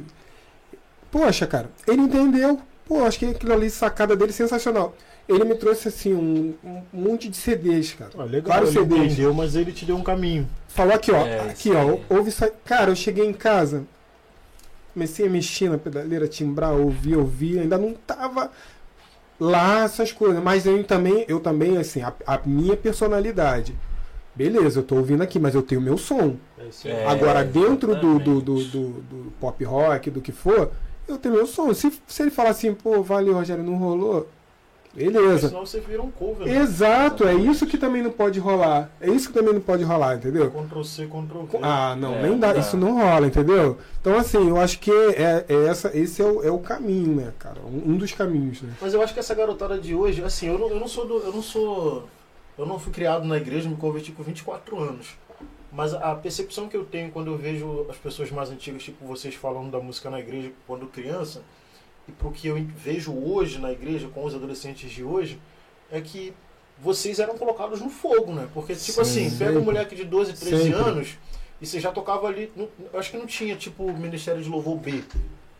Poxa, 1.11 1.45
cara, 1.45 1.69
ele 1.88 2.01
entendeu. 2.03 2.61
Pô, 2.86 3.03
acho 3.03 3.19
que 3.19 3.26
aquilo 3.26 3.53
ali, 3.53 3.69
sacada 3.69 4.15
dele, 4.15 4.32
sensacional. 4.32 4.95
Ele 5.28 5.43
me 5.43 5.55
trouxe 5.55 5.88
assim 5.88 6.13
um, 6.13 6.53
um 6.63 6.82
monte 6.93 7.28
de 7.30 7.38
CDs, 7.38 7.93
cara. 7.93 8.11
Ah, 8.17 8.24
legal, 8.24 8.53
Vários 8.53 8.76
ele 8.76 8.86
CDs. 8.86 9.05
entendeu, 9.13 9.34
mas 9.34 9.55
ele 9.55 9.72
te 9.72 9.86
deu 9.86 9.95
um 9.95 10.03
caminho. 10.03 10.47
Falou 10.67 10.93
aqui, 10.93 11.11
ó. 11.11 11.26
É, 11.26 11.49
aqui, 11.49 11.72
ó. 11.72 11.80
aí. 11.91 12.03
Ouve 12.09 12.30
isso 12.30 12.43
aí. 12.43 12.51
Cara, 12.65 12.91
eu 12.91 12.95
cheguei 12.95 13.26
em 13.26 13.34
casa. 13.34 13.84
Comecei 14.94 15.28
a 15.28 15.30
mexer 15.30 15.70
na 15.70 15.78
pedaleira, 15.78 16.28
timbrar, 16.28 16.74
ouvir, 16.74 17.16
ouvir. 17.16 17.60
Ainda 17.60 17.78
não 17.78 17.94
tava 17.94 18.52
lá 19.39 19.84
essas 19.84 20.12
coisas. 20.12 20.42
Mas 20.42 20.66
eu 20.66 20.84
também, 20.84 21.26
eu 21.28 21.39
também, 21.39 21.78
assim, 21.78 22.02
a, 22.02 22.14
a 22.26 22.39
minha 22.46 22.76
personalidade. 22.76 23.76
Beleza, 24.34 24.80
eu 24.80 24.84
tô 24.84 24.96
ouvindo 24.96 25.22
aqui, 25.22 25.39
mas 25.39 25.56
eu 25.56 25.62
tenho 25.62 25.82
meu 25.82 25.98
som. 25.98 26.38
É 26.58 26.66
isso 26.66 26.88
É, 26.88 27.06
Agora, 27.06 27.44
dentro 27.44 27.96
do, 27.96 28.18
do, 28.18 28.42
do, 28.42 28.64
do, 28.64 28.89
do 29.02 29.34
pop 29.39 29.64
rock, 29.64 30.10
do 30.10 30.22
que 30.22 30.32
for, 30.32 30.72
eu 31.08 31.18
tenho 31.18 31.36
meu 31.36 31.46
som. 31.46 31.74
Se, 31.74 31.92
se 32.08 32.22
ele 32.22 32.32
falar 32.32 32.52
assim, 32.52 32.74
pô, 32.74 33.02
valeu, 33.04 33.34
Rogério, 33.34 33.64
não 33.64 33.76
rolou. 33.76 34.28
Beleza. 34.94 35.48
Senão 35.48 35.66
você 35.66 35.80
vira 35.80 36.02
um 36.02 36.12
cover. 36.12 36.48
né? 36.48 36.58
Exato, 36.58 37.28
é 37.28 37.34
isso 37.34 37.66
que 37.66 37.78
também 37.78 38.02
não 38.02 38.12
pode 38.12 38.39
rolar. 38.39 38.89
É 39.00 39.10
isso 39.10 39.30
que 39.30 39.34
também 39.34 39.54
não 39.54 39.62
pode 39.62 39.84
rolar, 39.84 40.16
entendeu? 40.16 40.52
Ctrl 40.52 40.84
C, 40.84 41.06
Ctrl 41.06 41.44
V. 41.44 41.60
Ah, 41.62 41.96
não, 41.96 42.16
É, 42.16 42.24
nem 42.24 42.38
dá, 42.38 42.56
isso 42.56 42.76
não 42.76 43.00
rola, 43.00 43.28
entendeu? 43.28 43.78
Então, 44.02 44.18
assim, 44.18 44.50
eu 44.50 44.60
acho 44.60 44.80
que 44.80 44.92
é, 44.92 45.46
é 45.48 45.66
essa, 45.68 45.96
esse 45.98 46.22
é 46.22 46.26
o, 46.26 46.44
é 46.44 46.52
o 46.52 46.60
caminho, 46.60 47.16
né, 47.16 47.34
cara? 47.39 47.62
Um, 47.62 47.92
um 47.94 47.98
dos 47.98 48.12
caminhos, 48.12 48.62
né? 48.62 48.74
Mas 48.82 48.94
eu 48.94 49.02
acho 49.02 49.14
que 49.14 49.20
essa 49.20 49.34
garotada 49.34 49.78
de 49.78 49.96
hoje, 49.96 50.24
assim, 50.24 50.48
eu 50.48 50.60
não, 50.60 50.70
eu 50.70 50.80
não 50.80 50.88
sou 50.88 51.08
do, 51.08 51.20
eu 51.20 51.32
não 51.32 51.42
sou 51.42 52.08
eu 52.58 52.66
não 52.66 52.78
fui 52.78 52.92
criado 52.92 53.26
na 53.26 53.38
igreja, 53.38 53.70
me 53.70 53.76
converti 53.76 54.12
com 54.12 54.22
24 54.24 54.78
anos. 54.80 55.16
Mas 55.72 55.94
a 55.94 56.14
percepção 56.14 56.68
que 56.68 56.76
eu 56.76 56.84
tenho 56.84 57.10
quando 57.12 57.32
eu 57.32 57.38
vejo 57.38 57.86
as 57.89 57.96
pessoas 57.98 58.30
mais 58.30 58.50
antigas, 58.52 58.84
tipo 58.84 59.06
vocês 59.06 59.34
falando 59.36 59.72
da 59.72 59.80
música 59.80 60.10
na 60.10 60.20
igreja 60.20 60.52
quando 60.68 60.86
criança, 60.86 61.42
e 62.08 62.12
pro 62.12 62.32
que 62.32 62.47
eu 62.47 62.56
vejo 62.78 63.14
hoje 63.14 63.60
na 63.60 63.72
igreja 63.72 64.08
com 64.14 64.24
os 64.26 64.34
adolescentes 64.36 64.89
de 64.91 65.04
hoje, 65.04 65.39
é 65.91 65.99
que 66.02 66.34
vocês 66.80 67.20
eram 67.20 67.38
colocados 67.38 67.80
no 67.82 67.89
fogo, 67.89 68.34
né? 68.34 68.47
Porque, 68.54 68.74
tipo 68.76 68.93
Sim, 69.06 69.26
assim, 69.28 69.38
pega 69.38 69.52
sempre. 69.52 69.58
um 69.58 69.66
moleque 69.66 69.95
de 69.95 70.04
12, 70.04 70.34
13 70.34 70.64
Sempre. 70.64 70.80
anos 70.80 71.18
e 71.62 71.66
você 71.66 71.80
já 71.80 71.91
tocava 71.91 72.28
ali. 72.28 72.52
não- 72.56 72.68
acho 72.99 73.12
que 73.12 73.18
não 73.18 73.28
tinha, 73.28 73.56
tipo, 73.56 73.91
Ministério 73.93 74.41
de 74.41 74.49
Louvor 74.49 74.78
B. 74.78 75.04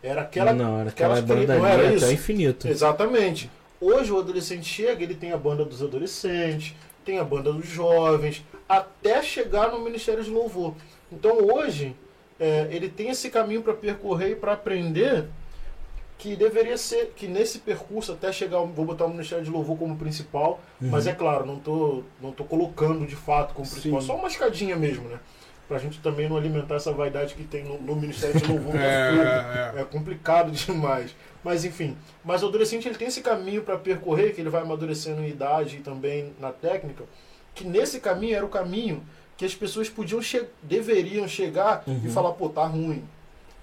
Era 0.02 0.22
aquela. 0.22 0.52
não, 0.52 0.80
era 0.80 0.88
aquela 0.90 1.20
banda 1.22 1.56
não 1.56 1.64
era 1.66 1.92
isso? 1.94 2.04
até 2.04 2.12
o 2.12 2.14
infinito. 2.14 2.66
Exatamente. 2.68 3.48
Hoje 3.80 4.10
o 4.12 4.18
adolescente 4.18 4.64
chega, 4.64 5.02
ele 5.02 5.14
tem 5.14 5.32
a 5.32 5.36
banda 5.36 5.64
dos 5.64 5.80
adolescentes, 5.82 6.74
tem 7.04 7.18
a 7.18 7.24
banda 7.24 7.52
dos 7.52 7.66
jovens, 7.68 8.44
até 8.68 9.22
chegar 9.22 9.70
no 9.70 9.80
Ministério 9.80 10.22
de 10.24 10.30
Louvor. 10.30 10.74
Então 11.10 11.38
hoje 11.52 11.94
é, 12.40 12.66
ele 12.70 12.88
tem 12.88 13.10
esse 13.10 13.30
caminho 13.30 13.62
para 13.62 13.74
percorrer 13.74 14.32
e 14.32 14.36
para 14.36 14.54
aprender 14.54 15.26
que 16.22 16.36
deveria 16.36 16.76
ser 16.78 17.12
que 17.16 17.26
nesse 17.26 17.58
percurso 17.58 18.12
até 18.12 18.30
chegar, 18.32 18.60
vou 18.60 18.84
botar 18.84 19.06
o 19.06 19.08
Ministério 19.08 19.44
de 19.44 19.50
Louvor 19.50 19.76
como 19.76 19.96
principal, 19.96 20.60
mas 20.80 21.08
é 21.08 21.12
claro, 21.12 21.44
não 21.44 21.58
tô 21.58 22.04
não 22.20 22.30
tô 22.30 22.44
colocando 22.44 23.04
de 23.04 23.16
fato 23.16 23.54
como 23.54 23.68
principal, 23.68 24.00
Sim. 24.00 24.06
só 24.06 24.14
uma 24.16 24.28
escadinha 24.28 24.76
mesmo, 24.76 25.08
né? 25.08 25.18
pra 25.66 25.78
gente 25.78 26.00
também 26.00 26.28
não 26.28 26.36
alimentar 26.36 26.74
essa 26.74 26.92
vaidade 26.92 27.34
que 27.34 27.44
tem 27.44 27.64
no, 27.64 27.80
no 27.80 27.96
Ministério 27.96 28.38
de 28.38 28.46
Louvor. 28.46 28.74
É, 28.78 29.72
é, 29.78 29.80
é 29.80 29.84
complicado 29.84 30.50
demais. 30.52 31.14
Mas 31.42 31.64
enfim, 31.64 31.96
mas 32.24 32.42
o 32.42 32.46
adolescente 32.48 32.86
ele 32.86 32.96
tem 32.98 33.08
esse 33.08 33.20
caminho 33.22 33.62
para 33.62 33.76
percorrer, 33.78 34.34
que 34.34 34.40
ele 34.40 34.50
vai 34.50 34.62
amadurecendo 34.62 35.22
em 35.22 35.28
idade 35.28 35.76
e 35.76 35.80
também 35.80 36.34
na 36.38 36.52
técnica, 36.52 37.04
que 37.54 37.64
nesse 37.64 38.00
caminho 38.00 38.36
era 38.36 38.44
o 38.44 38.48
caminho 38.50 39.02
que 39.36 39.44
as 39.46 39.54
pessoas 39.54 39.88
podiam 39.88 40.20
che 40.22 40.44
deveriam 40.62 41.26
chegar 41.26 41.82
Uhum. 41.86 42.02
e 42.04 42.08
falar, 42.10 42.32
pô, 42.32 42.48
tá 42.48 42.64
ruim. 42.66 43.02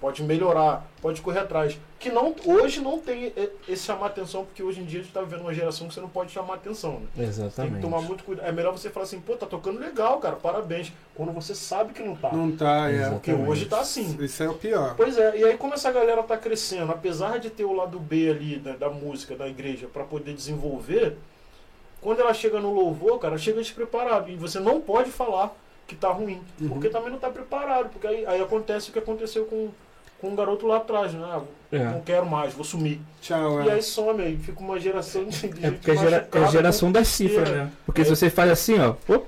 Pode 0.00 0.22
melhorar, 0.22 0.86
pode 1.02 1.20
correr 1.20 1.40
atrás. 1.40 1.78
Que 1.98 2.08
não, 2.10 2.34
hoje 2.46 2.80
não 2.80 2.98
tem 2.98 3.34
esse 3.68 3.82
chamar 3.84 4.06
atenção, 4.06 4.46
porque 4.46 4.62
hoje 4.62 4.80
em 4.80 4.84
dia 4.86 5.00
a 5.00 5.02
gente 5.02 5.12
tá 5.12 5.20
vivendo 5.20 5.42
uma 5.42 5.52
geração 5.52 5.86
que 5.88 5.92
você 5.92 6.00
não 6.00 6.08
pode 6.08 6.32
chamar 6.32 6.54
atenção, 6.54 7.00
né? 7.00 7.06
Tem 7.14 7.24
Exatamente. 7.26 7.74
que 7.76 7.80
tomar 7.82 8.00
muito 8.00 8.24
cuidado. 8.24 8.46
É 8.48 8.50
melhor 8.52 8.72
você 8.72 8.88
falar 8.88 9.04
assim, 9.04 9.20
pô, 9.20 9.36
tá 9.36 9.44
tocando 9.44 9.78
legal, 9.78 10.18
cara, 10.18 10.36
parabéns. 10.36 10.90
Quando 11.14 11.32
você 11.32 11.54
sabe 11.54 11.92
que 11.92 12.02
não 12.02 12.16
tá. 12.16 12.32
Não 12.32 12.50
tá, 12.56 12.90
é. 12.90 13.10
Porque 13.10 13.30
hoje 13.34 13.66
tá 13.66 13.80
assim. 13.80 14.16
Isso 14.18 14.42
é 14.42 14.48
o 14.48 14.54
pior. 14.54 14.94
Pois 14.96 15.18
é, 15.18 15.36
e 15.36 15.44
aí 15.44 15.58
como 15.58 15.74
essa 15.74 15.92
galera 15.92 16.22
tá 16.22 16.38
crescendo, 16.38 16.90
apesar 16.90 17.38
de 17.38 17.50
ter 17.50 17.64
o 17.66 17.72
lado 17.74 17.98
B 18.00 18.30
ali 18.30 18.56
da, 18.58 18.72
da 18.76 18.88
música, 18.88 19.36
da 19.36 19.46
igreja, 19.46 19.86
pra 19.86 20.04
poder 20.04 20.32
desenvolver, 20.32 21.18
quando 22.00 22.20
ela 22.20 22.32
chega 22.32 22.58
no 22.58 22.72
louvor, 22.72 23.18
cara, 23.18 23.36
chega 23.36 23.60
despreparado. 23.60 24.30
E 24.30 24.36
você 24.36 24.58
não 24.58 24.80
pode 24.80 25.10
falar 25.10 25.54
que 25.86 25.94
tá 25.94 26.08
ruim, 26.08 26.40
Uhum. 26.58 26.70
porque 26.70 26.88
também 26.88 27.10
não 27.10 27.18
tá 27.18 27.28
preparado. 27.28 27.90
Porque 27.90 28.06
aí, 28.06 28.24
aí 28.24 28.40
acontece 28.40 28.88
o 28.88 28.92
que 28.94 28.98
aconteceu 28.98 29.44
com, 29.44 29.68
com 30.20 30.28
um 30.28 30.36
garoto 30.36 30.66
lá 30.66 30.76
atrás, 30.78 31.12
né? 31.12 31.20
Ah, 31.24 31.42
É. 31.72 31.84
Não 31.84 32.00
quero 32.00 32.26
mais, 32.26 32.52
vou 32.52 32.64
sumir. 32.64 33.00
Tchau, 33.20 33.62
E 33.62 33.68
é. 33.68 33.72
aí 33.74 33.82
some, 33.82 34.22
aí 34.22 34.36
fica 34.36 34.58
uma 34.60 34.78
geração 34.80 35.24
de, 35.24 35.48
de 35.48 35.66
É 35.66 35.70
porque 35.70 35.90
é, 35.92 35.96
gera- 35.96 36.28
é 36.32 36.38
a 36.38 36.46
geração 36.46 36.90
das 36.90 37.06
cifras, 37.08 37.48
né? 37.48 37.70
Porque 37.86 38.04
se 38.04 38.10
É. 38.10 38.14
você 38.16 38.28
faz 38.30 38.50
assim, 38.50 38.78
ó, 38.78 38.94
op, 39.08 39.24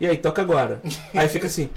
e 0.00 0.06
aí, 0.06 0.16
toca 0.16 0.40
agora. 0.42 0.80
Aí 1.14 1.28
fica 1.28 1.46
assim, 1.46 1.68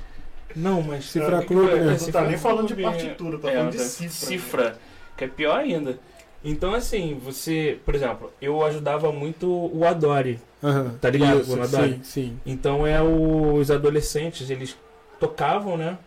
não, 0.56 0.82
mas... 0.82 1.06
Cifra 1.06 1.38
o 1.38 1.41
que 1.41 1.47
que 1.47 1.53
clube, 1.53 1.74
né? 1.74 1.80
É, 1.80 1.86
Não 1.91 1.97
cifra 1.99 2.22
tá 2.22 2.28
nem 2.28 2.38
falando 2.38 2.68
de 2.68 2.82
partitura, 2.82 3.38
tá 3.39 3.49
é, 3.51 3.56
falando 3.56 3.72
de 3.72 3.80
cifra. 3.80 4.06
né? 4.06 4.10
Cifra, 4.12 4.78
que 5.18 5.24
é 5.24 5.28
pior 5.28 5.58
ainda. 5.60 5.99
Então, 6.43 6.74
assim, 6.76 7.20
você... 7.24 7.80
Por 7.84 7.95
exemplo, 7.95 8.32
eu 8.41 8.64
ajudava 8.64 9.12
muito 9.12 9.47
o 9.49 9.84
Adore, 9.86 10.39
Aham. 10.64 10.95
Tá 11.01 11.10
ligado, 11.10 11.41
Isso, 11.41 11.49
Gonadori? 11.49 11.93
Sim, 11.95 11.99
sim. 12.03 12.39
Então 12.45 12.86
é 12.88 13.01
os 13.01 13.70
adolescentes, 13.70 14.49
eles 14.49 14.76
tocavam, 15.20 15.78
né? 15.78 15.97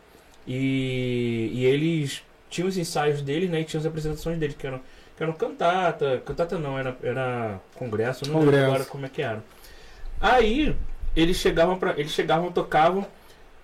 E, 0.46 1.50
e 1.52 1.64
eles 1.66 2.22
tinham 2.48 2.68
os 2.68 2.76
ensaios 2.76 3.22
deles, 3.22 3.50
né? 3.50 3.60
E 3.60 3.64
tinham 3.64 3.80
as 3.80 3.86
apresentações 3.86 4.38
deles, 4.38 4.56
que 4.56 4.66
eram, 4.66 4.80
que 5.16 5.22
eram 5.22 5.32
cantata. 5.32 6.22
Cantata 6.24 6.58
não, 6.58 6.78
era, 6.78 6.96
era 7.02 7.60
congresso, 7.76 8.24
eu 8.24 8.28
não 8.28 8.40
lembro 8.40 8.52
Congresso. 8.52 8.70
agora 8.74 8.84
como 8.86 9.06
é 9.06 9.08
que 9.08 9.22
era. 9.22 9.42
Aí 10.20 10.74
eles 11.14 11.36
chegavam 11.36 11.78
para 11.78 11.92
eles 11.98 12.12
chegavam, 12.12 12.50
tocavam. 12.52 13.06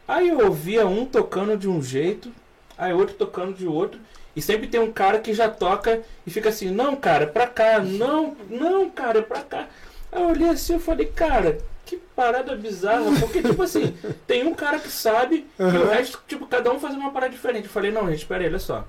Aí 0.07 0.29
eu 0.29 0.47
ouvia 0.47 0.87
um 0.87 1.07
tocando 1.07 1.57
de 1.57 1.69
um 1.69 1.83
jeito, 1.83 2.31
aí 2.77 2.93
outro 2.93 3.15
tocando 3.15 3.55
de 3.55 3.67
outro. 3.67 3.99
E 4.37 4.43
sempre 4.43 4.67
tem 4.67 4.81
um 4.81 4.93
cara 4.93 5.19
que 5.21 5.33
já 5.33 5.49
toca 5.49 6.03
e 6.27 6.31
fica 6.31 6.49
assim, 6.49 6.71
não, 6.71 6.97
cara, 6.97 7.25
é 7.25 7.27
pra 7.27 7.47
cá, 7.47 7.79
não, 7.79 8.37
não, 8.51 8.91
cara, 8.91 9.21
é 9.21 9.23
pra 9.23 9.41
cá. 9.43 9.69
Aí 10.11 10.21
eu 10.21 10.29
olhei 10.29 10.49
assim 10.49 10.77
e 10.77 10.81
falei, 10.81 11.07
cara, 11.07 11.59
que 11.99 12.07
parada 12.15 12.57
bizarra, 12.57 13.05
porque, 13.21 13.43
tipo 13.43 13.63
assim, 13.63 13.95
tem 14.27 14.47
um 14.47 14.55
cara 14.55 14.79
que 14.79 14.89
sabe 14.89 15.47
e 15.59 15.63
o 15.63 15.89
resto, 15.89 16.21
tipo, 16.27 16.47
cada 16.47 16.73
um 16.73 16.79
fazendo 16.79 17.01
uma 17.01 17.13
parada 17.13 17.33
diferente. 17.33 17.65
Eu 17.65 17.71
falei, 17.71 17.91
não, 17.91 18.09
gente, 18.09 18.19
espera 18.19 18.43
aí, 18.43 18.49
olha 18.49 18.59
só. 18.59 18.87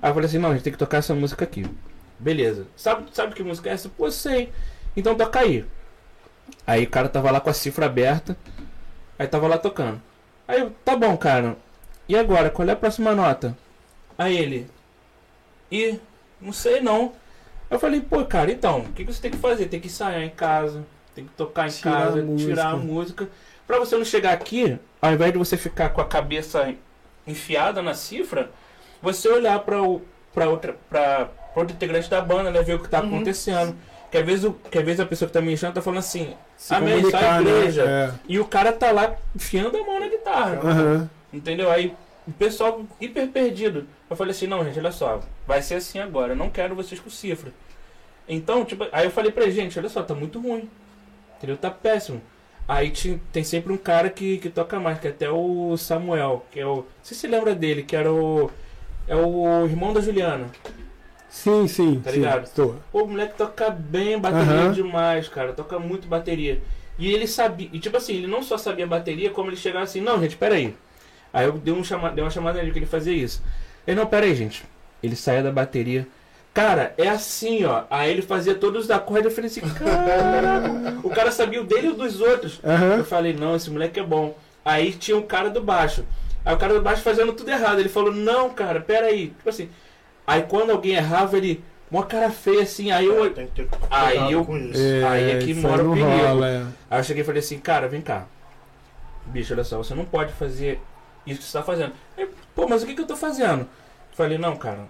Aí 0.00 0.10
eu 0.10 0.14
falei 0.14 0.26
assim, 0.26 0.38
não, 0.38 0.50
a 0.50 0.52
gente 0.54 0.62
tem 0.62 0.72
que 0.72 0.78
tocar 0.78 0.98
essa 0.98 1.14
música 1.14 1.44
aqui. 1.44 1.66
Beleza. 2.18 2.66
Sabe, 2.76 3.06
sabe 3.12 3.34
que 3.34 3.42
música 3.42 3.70
é 3.70 3.72
essa? 3.72 3.88
Pô, 3.88 4.10
sei. 4.10 4.52
Então 4.96 5.14
toca 5.14 5.40
aí. 5.40 5.64
Aí 6.66 6.84
o 6.84 6.90
cara 6.90 7.08
tava 7.08 7.30
lá 7.30 7.40
com 7.40 7.50
a 7.50 7.54
cifra 7.54 7.86
aberta. 7.86 8.36
Aí 9.18 9.26
tava 9.26 9.48
lá 9.48 9.58
tocando. 9.58 10.00
Aí 10.46 10.60
eu, 10.60 10.70
tá 10.84 10.96
bom, 10.96 11.16
cara. 11.16 11.56
E 12.08 12.16
agora, 12.16 12.50
qual 12.50 12.68
é 12.68 12.72
a 12.72 12.76
próxima 12.76 13.14
nota? 13.14 13.56
Aí 14.16 14.36
ele. 14.36 14.68
E 15.70 15.98
não 16.40 16.52
sei 16.52 16.80
não. 16.80 17.12
Eu 17.70 17.78
falei, 17.78 18.00
pô, 18.00 18.24
cara, 18.24 18.52
então, 18.52 18.80
o 18.80 18.92
que, 18.92 19.04
que 19.04 19.12
você 19.12 19.22
tem 19.22 19.30
que 19.30 19.38
fazer? 19.38 19.66
Tem 19.66 19.80
que 19.80 19.86
ensaiar 19.86 20.22
em 20.22 20.30
casa, 20.30 20.84
tem 21.14 21.24
que 21.24 21.30
tocar 21.32 21.66
em 21.66 21.70
Tirar 21.70 21.92
casa, 21.92 22.22
a 22.22 22.36
tirar 22.36 22.66
a 22.72 22.76
música. 22.76 23.28
Pra 23.66 23.78
você 23.78 23.96
não 23.96 24.04
chegar 24.04 24.32
aqui, 24.32 24.78
ao 25.00 25.12
invés 25.12 25.32
de 25.32 25.38
você 25.38 25.56
ficar 25.56 25.90
com 25.90 26.00
a 26.00 26.04
cabeça 26.04 26.74
enfiada 27.26 27.80
na 27.82 27.94
cifra, 27.94 28.50
você 29.00 29.28
olhar 29.28 29.58
pra, 29.60 29.82
o, 29.82 30.02
pra, 30.34 30.48
outra, 30.48 30.76
pra, 30.90 31.26
pra 31.26 31.60
outro 31.60 31.74
integrante 31.74 32.10
da 32.10 32.20
banda, 32.20 32.50
né? 32.50 32.62
Ver 32.62 32.74
o 32.74 32.78
que 32.80 32.88
tá 32.88 33.00
Uhum. 33.00 33.08
acontecendo. 33.08 33.76
Que 34.10 34.18
às, 34.18 34.26
vezes, 34.26 34.52
que 34.70 34.76
às 34.78 34.84
vezes 34.84 35.00
a 35.00 35.06
pessoa 35.06 35.26
que 35.26 35.32
tá 35.32 35.40
me 35.40 35.52
enchendo 35.54 35.72
tá 35.72 35.80
falando 35.80 36.00
assim, 36.00 36.34
Se 36.56 36.74
Amém, 36.74 37.02
só 37.10 37.16
a 37.16 37.40
né? 37.40 37.50
igreja. 37.50 37.82
É. 37.88 38.12
e 38.28 38.38
o 38.38 38.44
cara 38.44 38.70
tá 38.72 38.90
lá 38.92 39.16
enfiando 39.34 39.76
a 39.78 39.82
mão 39.84 39.98
na 40.00 40.08
guitarra. 40.08 40.60
Aham. 40.62 41.10
Entendeu? 41.32 41.70
Aí 41.70 41.94
o 42.28 42.32
pessoal 42.32 42.82
hiper 43.00 43.28
perdido. 43.28 43.86
Eu 44.10 44.14
falei 44.16 44.32
assim, 44.32 44.46
não, 44.46 44.62
gente, 44.64 44.78
olha 44.78 44.92
só, 44.92 45.20
vai 45.46 45.62
ser 45.62 45.76
assim 45.76 45.98
agora, 45.98 46.32
eu 46.32 46.36
não 46.36 46.50
quero 46.50 46.74
vocês 46.74 47.00
com 47.00 47.08
cifra. 47.08 47.52
Então, 48.28 48.64
tipo, 48.66 48.86
aí 48.92 49.06
eu 49.06 49.10
falei 49.10 49.32
pra 49.32 49.48
gente, 49.48 49.78
olha 49.78 49.88
só, 49.88 50.02
tá 50.02 50.14
muito 50.14 50.38
ruim. 50.40 50.68
Entendeu? 51.42 51.58
Tá 51.58 51.70
péssimo. 51.70 52.22
Aí 52.68 52.90
ti- 52.90 53.20
tem 53.32 53.44
sempre 53.44 53.72
um 53.72 53.76
cara 53.78 54.10
que, 54.10 54.38
que 54.38 54.48
toca 54.50 54.78
mais, 54.80 55.00
que 55.00 55.08
é 55.08 55.10
até 55.10 55.30
o 55.30 55.76
Samuel, 55.76 56.46
que 56.52 56.60
é 56.60 56.66
o. 56.66 56.86
Sei 57.02 57.14
se 57.16 57.22
você 57.22 57.28
lembra 57.28 57.54
dele, 57.54 57.82
que 57.82 57.96
era 57.96 58.12
o. 58.12 58.50
É 59.08 59.16
o 59.16 59.66
irmão 59.66 59.92
da 59.92 60.00
Juliana. 60.00 60.48
Sim, 61.28 61.66
sim. 61.66 62.00
Tá 62.02 62.10
sim. 62.10 62.18
ligado? 62.18 62.48
Tô. 62.54 62.74
Pô, 62.90 63.04
o 63.04 63.08
moleque 63.08 63.36
toca 63.36 63.70
bem 63.70 64.18
bateria 64.20 64.68
Aham. 64.68 64.72
demais, 64.72 65.28
cara. 65.28 65.52
Toca 65.52 65.78
muito 65.78 66.06
bateria. 66.08 66.62
E 66.98 67.10
ele 67.12 67.26
sabia. 67.26 67.68
E 67.72 67.78
tipo 67.80 67.96
assim, 67.96 68.14
ele 68.14 68.26
não 68.26 68.42
só 68.42 68.58
sabia 68.58 68.86
bateria, 68.86 69.30
como 69.30 69.48
ele 69.50 69.56
chegava 69.56 69.84
assim, 69.84 70.00
não, 70.00 70.20
gente, 70.20 70.36
peraí. 70.36 70.74
Aí 71.32 71.46
eu 71.46 71.52
dei, 71.58 71.72
um 71.74 71.84
chama, 71.84 72.10
dei 72.10 72.22
uma 72.24 72.30
chamada 72.30 72.58
nele 72.58 72.72
que 72.72 72.78
ele 72.80 72.86
fazia 72.86 73.14
isso. 73.14 73.42
Ele, 73.86 73.96
não, 73.98 74.06
peraí, 74.06 74.34
gente. 74.34 74.64
Ele 75.02 75.16
saía 75.16 75.42
da 75.42 75.52
bateria. 75.52 76.06
Cara, 76.54 76.92
é 76.98 77.08
assim, 77.08 77.64
ó. 77.64 77.84
Aí 77.88 78.10
ele 78.10 78.20
fazia 78.22 78.54
todos 78.54 78.84
os 78.84 78.90
acordes. 78.90 79.26
Eu 79.26 79.30
falei 79.30 79.48
assim, 79.50 79.60
caraca. 79.62 80.98
o 81.02 81.08
cara 81.10 81.30
sabia 81.32 81.60
o 81.60 81.64
dele 81.64 81.86
e 81.88 81.90
o 81.90 81.94
dos 81.94 82.20
outros. 82.20 82.60
Eu 82.62 82.70
Aham. 82.70 83.04
falei, 83.04 83.32
não, 83.32 83.56
esse 83.56 83.70
moleque 83.70 83.98
é 83.98 84.02
bom. 84.02 84.36
Aí 84.64 84.92
tinha 84.92 85.16
um 85.16 85.22
cara 85.22 85.48
do 85.48 85.62
baixo. 85.62 86.04
Aí 86.44 86.54
o 86.54 86.58
cara 86.58 86.74
do 86.74 86.82
baixo 86.82 87.02
fazendo 87.02 87.32
tudo 87.32 87.50
errado. 87.50 87.78
Ele 87.80 87.88
falou, 87.88 88.12
não, 88.12 88.50
cara, 88.50 88.80
peraí. 88.80 89.28
Tipo 89.28 89.48
assim. 89.48 89.68
Aí 90.26 90.42
quando 90.42 90.70
alguém 90.70 90.94
errava, 90.94 91.36
ele. 91.36 91.64
Uma 91.90 92.04
cara 92.04 92.30
feia 92.30 92.62
assim. 92.62 92.90
Aí 92.90 93.06
eu. 93.06 93.24
É, 93.24 93.30
ter 93.30 93.68
Aí 93.90 94.32
eu-. 94.32 94.46
É, 94.74 95.04
Aí 95.04 95.30
é 95.30 95.38
que 95.38 95.52
isso 95.52 95.60
mora 95.60 95.82
aí 95.82 95.88
o 95.88 95.92
perigo. 95.92 96.10
rola, 96.10 96.48
é. 96.48 96.62
Aí 96.90 97.00
eu 97.00 97.04
cheguei 97.04 97.22
e 97.22 97.26
falei 97.26 97.40
assim, 97.40 97.58
cara, 97.58 97.88
vem 97.88 98.00
cá. 98.02 98.26
Bicho, 99.26 99.54
olha 99.54 99.64
só, 99.64 99.78
você 99.78 99.94
não 99.94 100.04
pode 100.04 100.32
fazer 100.32 100.80
isso 101.26 101.40
que 101.40 101.46
você 101.46 101.52
tá 101.58 101.62
fazendo. 101.64 101.92
Aí, 102.16 102.28
Pô, 102.54 102.66
mas 102.68 102.82
o 102.82 102.86
que, 102.86 102.94
que 102.94 103.00
eu 103.00 103.06
tô 103.06 103.16
fazendo? 103.16 103.60
Eu 103.60 103.66
falei, 104.16 104.36
não, 104.36 104.56
cara. 104.56 104.80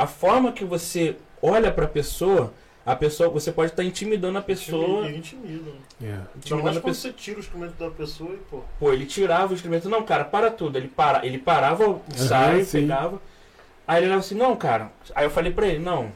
A 0.00 0.06
forma 0.06 0.52
que 0.52 0.64
você 0.64 1.16
olha 1.42 1.70
pra 1.70 1.86
pessoa, 1.86 2.52
a 2.86 2.96
pessoa, 2.96 3.28
você 3.28 3.52
pode 3.52 3.72
estar 3.72 3.84
intimidando 3.84 4.38
a 4.38 4.42
pessoa. 4.42 5.06
Intimida, 5.10 5.18
intimida. 5.18 5.70
É. 6.02 6.06
Ainda 6.06 6.30
Intimidando 6.36 6.64
mais 6.64 6.76
a 6.76 6.80
pessoa. 6.80 7.12
você 7.12 7.18
tira 7.18 7.36
o 7.36 7.40
instrumento 7.40 7.74
da 7.78 7.90
pessoa 7.90 8.32
e, 8.32 8.38
pô. 8.50 8.60
Pô, 8.78 8.92
ele 8.92 9.04
tirava 9.04 9.52
o 9.52 9.54
instrumento. 9.54 9.88
Não, 9.88 10.02
cara, 10.02 10.24
para 10.24 10.50
tudo. 10.50 10.78
Ele, 10.78 10.88
para, 10.88 11.24
ele 11.26 11.36
parava 11.38 11.86
o 11.88 12.00
ensaio, 12.14 12.64
sim. 12.64 12.80
pegava. 12.80 13.20
Aí 13.86 13.98
ele 13.98 14.06
olhava 14.06 14.20
assim, 14.20 14.34
não, 14.34 14.56
cara. 14.56 14.90
Aí 15.14 15.26
eu 15.26 15.30
falei 15.30 15.52
pra 15.52 15.66
ele, 15.66 15.80
não, 15.80 16.10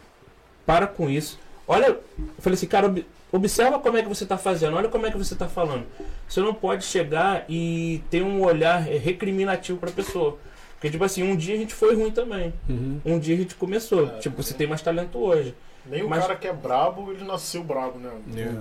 para 0.64 0.86
com 0.86 1.10
isso. 1.10 1.38
Olha, 1.68 1.86
eu 1.88 2.00
falei 2.38 2.54
assim, 2.54 2.66
cara, 2.66 2.86
ob- 2.86 3.04
observa 3.32 3.78
como 3.78 3.98
é 3.98 4.02
que 4.02 4.08
você 4.08 4.24
tá 4.24 4.38
fazendo, 4.38 4.76
olha 4.76 4.88
como 4.88 5.06
é 5.06 5.10
que 5.10 5.18
você 5.18 5.34
tá 5.34 5.48
falando. 5.48 5.84
Você 6.28 6.40
não 6.40 6.54
pode 6.54 6.84
chegar 6.84 7.44
e 7.48 8.02
ter 8.10 8.22
um 8.22 8.42
olhar 8.42 8.80
recriminativo 8.80 9.78
pra 9.78 9.90
pessoa. 9.90 10.38
Porque, 10.84 10.90
tipo 10.90 11.04
assim, 11.04 11.22
um 11.22 11.34
dia 11.34 11.54
a 11.54 11.56
gente 11.56 11.72
foi 11.72 11.94
ruim 11.94 12.10
também. 12.10 12.52
Uhum. 12.68 13.00
Um 13.06 13.18
dia 13.18 13.34
a 13.34 13.38
gente 13.38 13.54
começou. 13.54 14.04
É, 14.06 14.18
tipo, 14.18 14.42
você 14.42 14.52
tem 14.52 14.66
mais 14.66 14.82
talento 14.82 15.18
hoje. 15.18 15.54
Nem 15.86 16.02
o 16.02 16.10
Mas- 16.10 16.20
cara 16.20 16.36
que 16.36 16.46
é 16.46 16.52
brabo, 16.52 17.10
ele 17.10 17.24
nasceu 17.24 17.64
brabo, 17.64 17.98
né? 17.98 18.10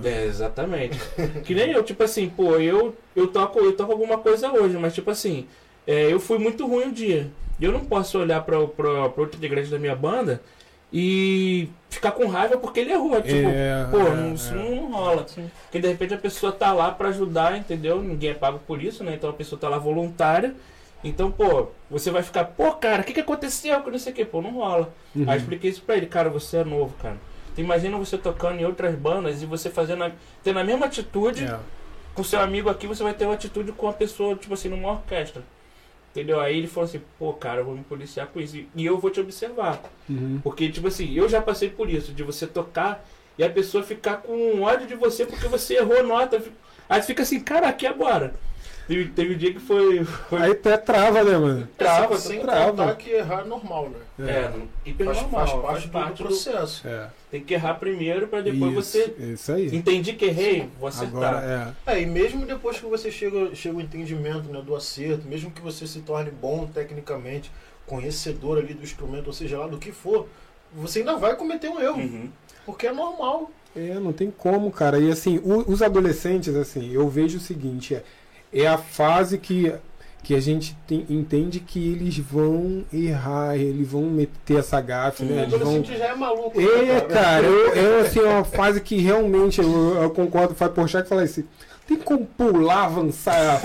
É. 0.05 0.07
É, 0.07 0.25
exatamente. 0.25 0.97
que 1.43 1.53
nem 1.53 1.71
eu, 1.71 1.83
tipo 1.83 2.01
assim, 2.01 2.29
pô, 2.29 2.55
eu, 2.55 2.95
eu, 3.13 3.27
toco, 3.27 3.59
eu 3.59 3.73
toco 3.75 3.91
alguma 3.91 4.17
coisa 4.19 4.49
hoje, 4.53 4.77
mas 4.77 4.93
tipo 4.93 5.11
assim, 5.11 5.45
é, 5.85 6.13
eu 6.13 6.17
fui 6.17 6.37
muito 6.37 6.65
ruim 6.65 6.85
um 6.85 6.91
dia. 6.93 7.29
E 7.59 7.65
eu 7.65 7.73
não 7.73 7.81
posso 7.81 8.17
olhar 8.17 8.41
pra, 8.41 8.57
pra, 8.67 9.09
pra 9.09 9.21
outro 9.21 9.37
integrante 9.37 9.69
da 9.69 9.77
minha 9.77 9.93
banda 9.95 10.41
e 10.93 11.67
ficar 11.89 12.11
com 12.11 12.25
raiva 12.27 12.55
porque 12.57 12.79
ele 12.79 12.93
errou. 12.93 13.21
Tipo, 13.21 13.49
É, 13.49 13.85
pô, 13.91 13.97
é, 13.99 14.15
não, 14.15 14.33
isso 14.33 14.53
é. 14.53 14.55
não 14.55 14.91
rola. 14.93 15.25
Porque 15.63 15.79
de 15.79 15.89
repente 15.89 16.13
a 16.13 16.17
pessoa 16.17 16.53
tá 16.53 16.71
lá 16.71 16.89
pra 16.89 17.09
ajudar, 17.09 17.57
entendeu? 17.57 18.01
Ninguém 18.01 18.29
é 18.29 18.33
pago 18.33 18.61
por 18.65 18.81
isso, 18.81 19.03
né? 19.03 19.13
Então 19.13 19.29
a 19.29 19.33
pessoa 19.33 19.59
tá 19.59 19.67
lá 19.67 19.77
voluntária. 19.77 20.55
Então, 21.03 21.31
pô, 21.31 21.67
você 21.89 22.09
vai 22.11 22.23
ficar, 22.23 22.45
pô, 22.45 22.71
cara, 22.73 23.01
o 23.01 23.05
que, 23.05 23.13
que 23.13 23.19
aconteceu? 23.19 23.81
Que 23.81 23.91
não 23.91 23.99
sei 23.99 24.13
o 24.13 24.15
que, 24.15 24.23
pô, 24.25 24.41
não 24.41 24.51
rola. 24.51 24.93
Uhum. 25.15 25.23
Aí 25.27 25.35
eu 25.35 25.41
expliquei 25.41 25.69
isso 25.69 25.81
pra 25.81 25.97
ele, 25.97 26.05
cara, 26.05 26.29
você 26.29 26.57
é 26.57 26.63
novo, 26.63 26.93
cara. 27.01 27.17
Tu 27.55 27.61
imagina 27.61 27.97
você 27.97 28.17
tocando 28.17 28.59
em 28.59 28.65
outras 28.65 28.95
bandas 28.95 29.41
e 29.43 29.45
você 29.45 29.69
fazendo 29.69 30.03
a, 30.05 30.11
tendo 30.43 30.59
a 30.59 30.63
mesma 30.63 30.85
atitude 30.85 31.43
É. 31.45 31.59
com 32.15 32.23
seu 32.23 32.39
amigo 32.39 32.69
aqui, 32.69 32.87
você 32.87 33.03
vai 33.03 33.13
ter 33.13 33.25
uma 33.25 33.33
atitude 33.33 33.71
com 33.73 33.87
a 33.87 33.93
pessoa, 33.93 34.35
tipo 34.35 34.53
assim, 34.53 34.69
numa 34.69 34.91
orquestra. 34.93 35.43
Entendeu? 36.11 36.39
Aí 36.39 36.57
ele 36.57 36.67
falou 36.67 36.87
assim, 36.87 37.01
pô, 37.19 37.33
cara, 37.33 37.61
eu 37.61 37.65
vou 37.65 37.75
me 37.75 37.83
policiar 37.83 38.27
com 38.27 38.39
isso. 38.39 38.55
E 38.75 38.85
eu 38.85 38.97
vou 38.99 39.09
te 39.11 39.19
observar. 39.19 39.81
Uhum. 40.09 40.39
Porque, 40.43 40.69
tipo 40.69 40.87
assim, 40.87 41.11
eu 41.13 41.27
já 41.27 41.41
passei 41.41 41.69
por 41.69 41.89
isso, 41.89 42.13
de 42.13 42.23
você 42.23 42.45
tocar 42.47 43.03
e 43.37 43.43
a 43.43 43.49
pessoa 43.49 43.83
ficar 43.83 44.17
com 44.17 44.61
ódio 44.61 44.85
de 44.87 44.93
você 44.95 45.25
porque 45.25 45.47
você 45.47 45.75
errou 45.77 46.03
nota. 46.03 46.41
Aí 46.87 47.01
fica 47.01 47.23
assim, 47.23 47.39
caraca, 47.39 47.83
e 47.83 47.87
agora? 47.87 48.35
Teve, 48.87 49.05
teve 49.11 49.33
um 49.33 49.37
dia 49.37 49.53
que 49.53 49.59
foi. 49.59 50.03
foi 50.03 50.41
Aí 50.41 50.51
até 50.51 50.75
trava, 50.77 51.23
né, 51.23 51.37
mano? 51.37 51.67
trava, 51.77 52.17
sem 52.17 52.41
trava. 52.41 52.71
contar 52.71 52.95
que 52.95 53.11
errar 53.11 53.41
é 53.41 53.45
normal, 53.45 53.89
né? 53.89 54.27
É, 54.29 54.51
hiper 54.85 55.05
Faz, 55.07 55.21
normal, 55.21 55.47
faz 55.47 55.61
parte, 55.61 55.89
faz 55.89 56.07
do 56.09 56.13
do- 56.15 56.23
processo. 56.25 56.87
É. 56.87 57.07
Tem 57.31 57.41
que 57.43 57.53
errar 57.53 57.75
primeiro 57.75 58.27
pra 58.27 58.41
depois 58.41 58.71
isso, 58.73 58.81
você. 58.81 59.15
Isso 59.33 59.51
aí. 59.53 59.73
Entendi 59.75 60.13
que 60.13 60.25
errei, 60.25 60.69
vou 60.79 60.87
acertar. 60.89 61.35
Agora, 61.35 61.73
é. 61.87 61.93
É, 61.93 62.01
e 62.01 62.05
mesmo 62.05 62.45
depois 62.45 62.77
que 62.79 62.85
você 62.85 63.09
chega, 63.09 63.55
chega 63.55 63.75
ao 63.75 63.81
entendimento 63.81 64.49
né, 64.51 64.61
do 64.61 64.75
acerto, 64.75 65.25
mesmo 65.27 65.49
que 65.49 65.61
você 65.61 65.87
se 65.87 66.01
torne 66.01 66.29
bom 66.29 66.67
tecnicamente, 66.67 67.49
conhecedor 67.87 68.57
ali 68.57 68.73
do 68.73 68.83
instrumento, 68.83 69.27
ou 69.27 69.33
seja 69.33 69.57
lá 69.59 69.67
do 69.67 69.77
que 69.77 69.91
for, 69.91 70.27
você 70.73 70.99
ainda 70.99 71.15
vai 71.15 71.35
cometer 71.35 71.69
um 71.69 71.79
erro, 71.79 71.99
Uhum. 72.01 72.29
porque 72.65 72.87
é 72.87 72.91
normal. 72.91 73.51
É, 73.75 73.95
não 73.95 74.13
tem 74.13 74.29
como, 74.29 74.71
cara. 74.71 74.99
E 74.99 75.09
assim, 75.11 75.39
o- 75.43 75.71
os 75.71 75.81
adolescentes, 75.81 76.55
assim, 76.55 76.91
eu 76.93 77.07
vejo 77.09 77.37
o 77.37 77.41
seguinte, 77.41 77.95
é, 77.95 78.03
é 78.53 78.67
a 78.67 78.77
fase 78.77 79.37
que, 79.37 79.73
que 80.23 80.35
a 80.35 80.39
gente 80.39 80.75
tem- 80.87 81.05
entende 81.09 81.59
que 81.59 81.91
eles 81.91 82.17
vão 82.17 82.83
errar, 82.93 83.55
eles 83.57 83.87
vão 83.87 84.03
meter 84.03 84.57
essa 84.59 84.79
gafe, 84.79 85.23
né? 85.23 85.43
Eles 85.43 85.59
vão... 85.59 85.83
já 85.83 86.05
é 86.07 86.15
maluco. 86.15 86.59
né, 86.59 86.97
É, 86.97 87.01
cara, 87.01 87.45
eu, 87.45 87.73
eu 87.75 87.99
assim, 88.01 88.19
é 88.19 88.23
uma 88.23 88.43
fase 88.43 88.79
que 88.81 88.97
realmente 88.97 89.61
eu, 89.61 89.95
eu 90.01 90.09
concordo 90.11 90.49
com 90.49 90.53
o 90.53 90.57
Fábio 90.57 90.75
Porchat 90.75 91.03
que 91.03 91.09
fala 91.09 91.23
assim, 91.23 91.43
tem 91.87 91.97
como 91.97 92.25
pular, 92.25 92.85
avançar 92.85 93.61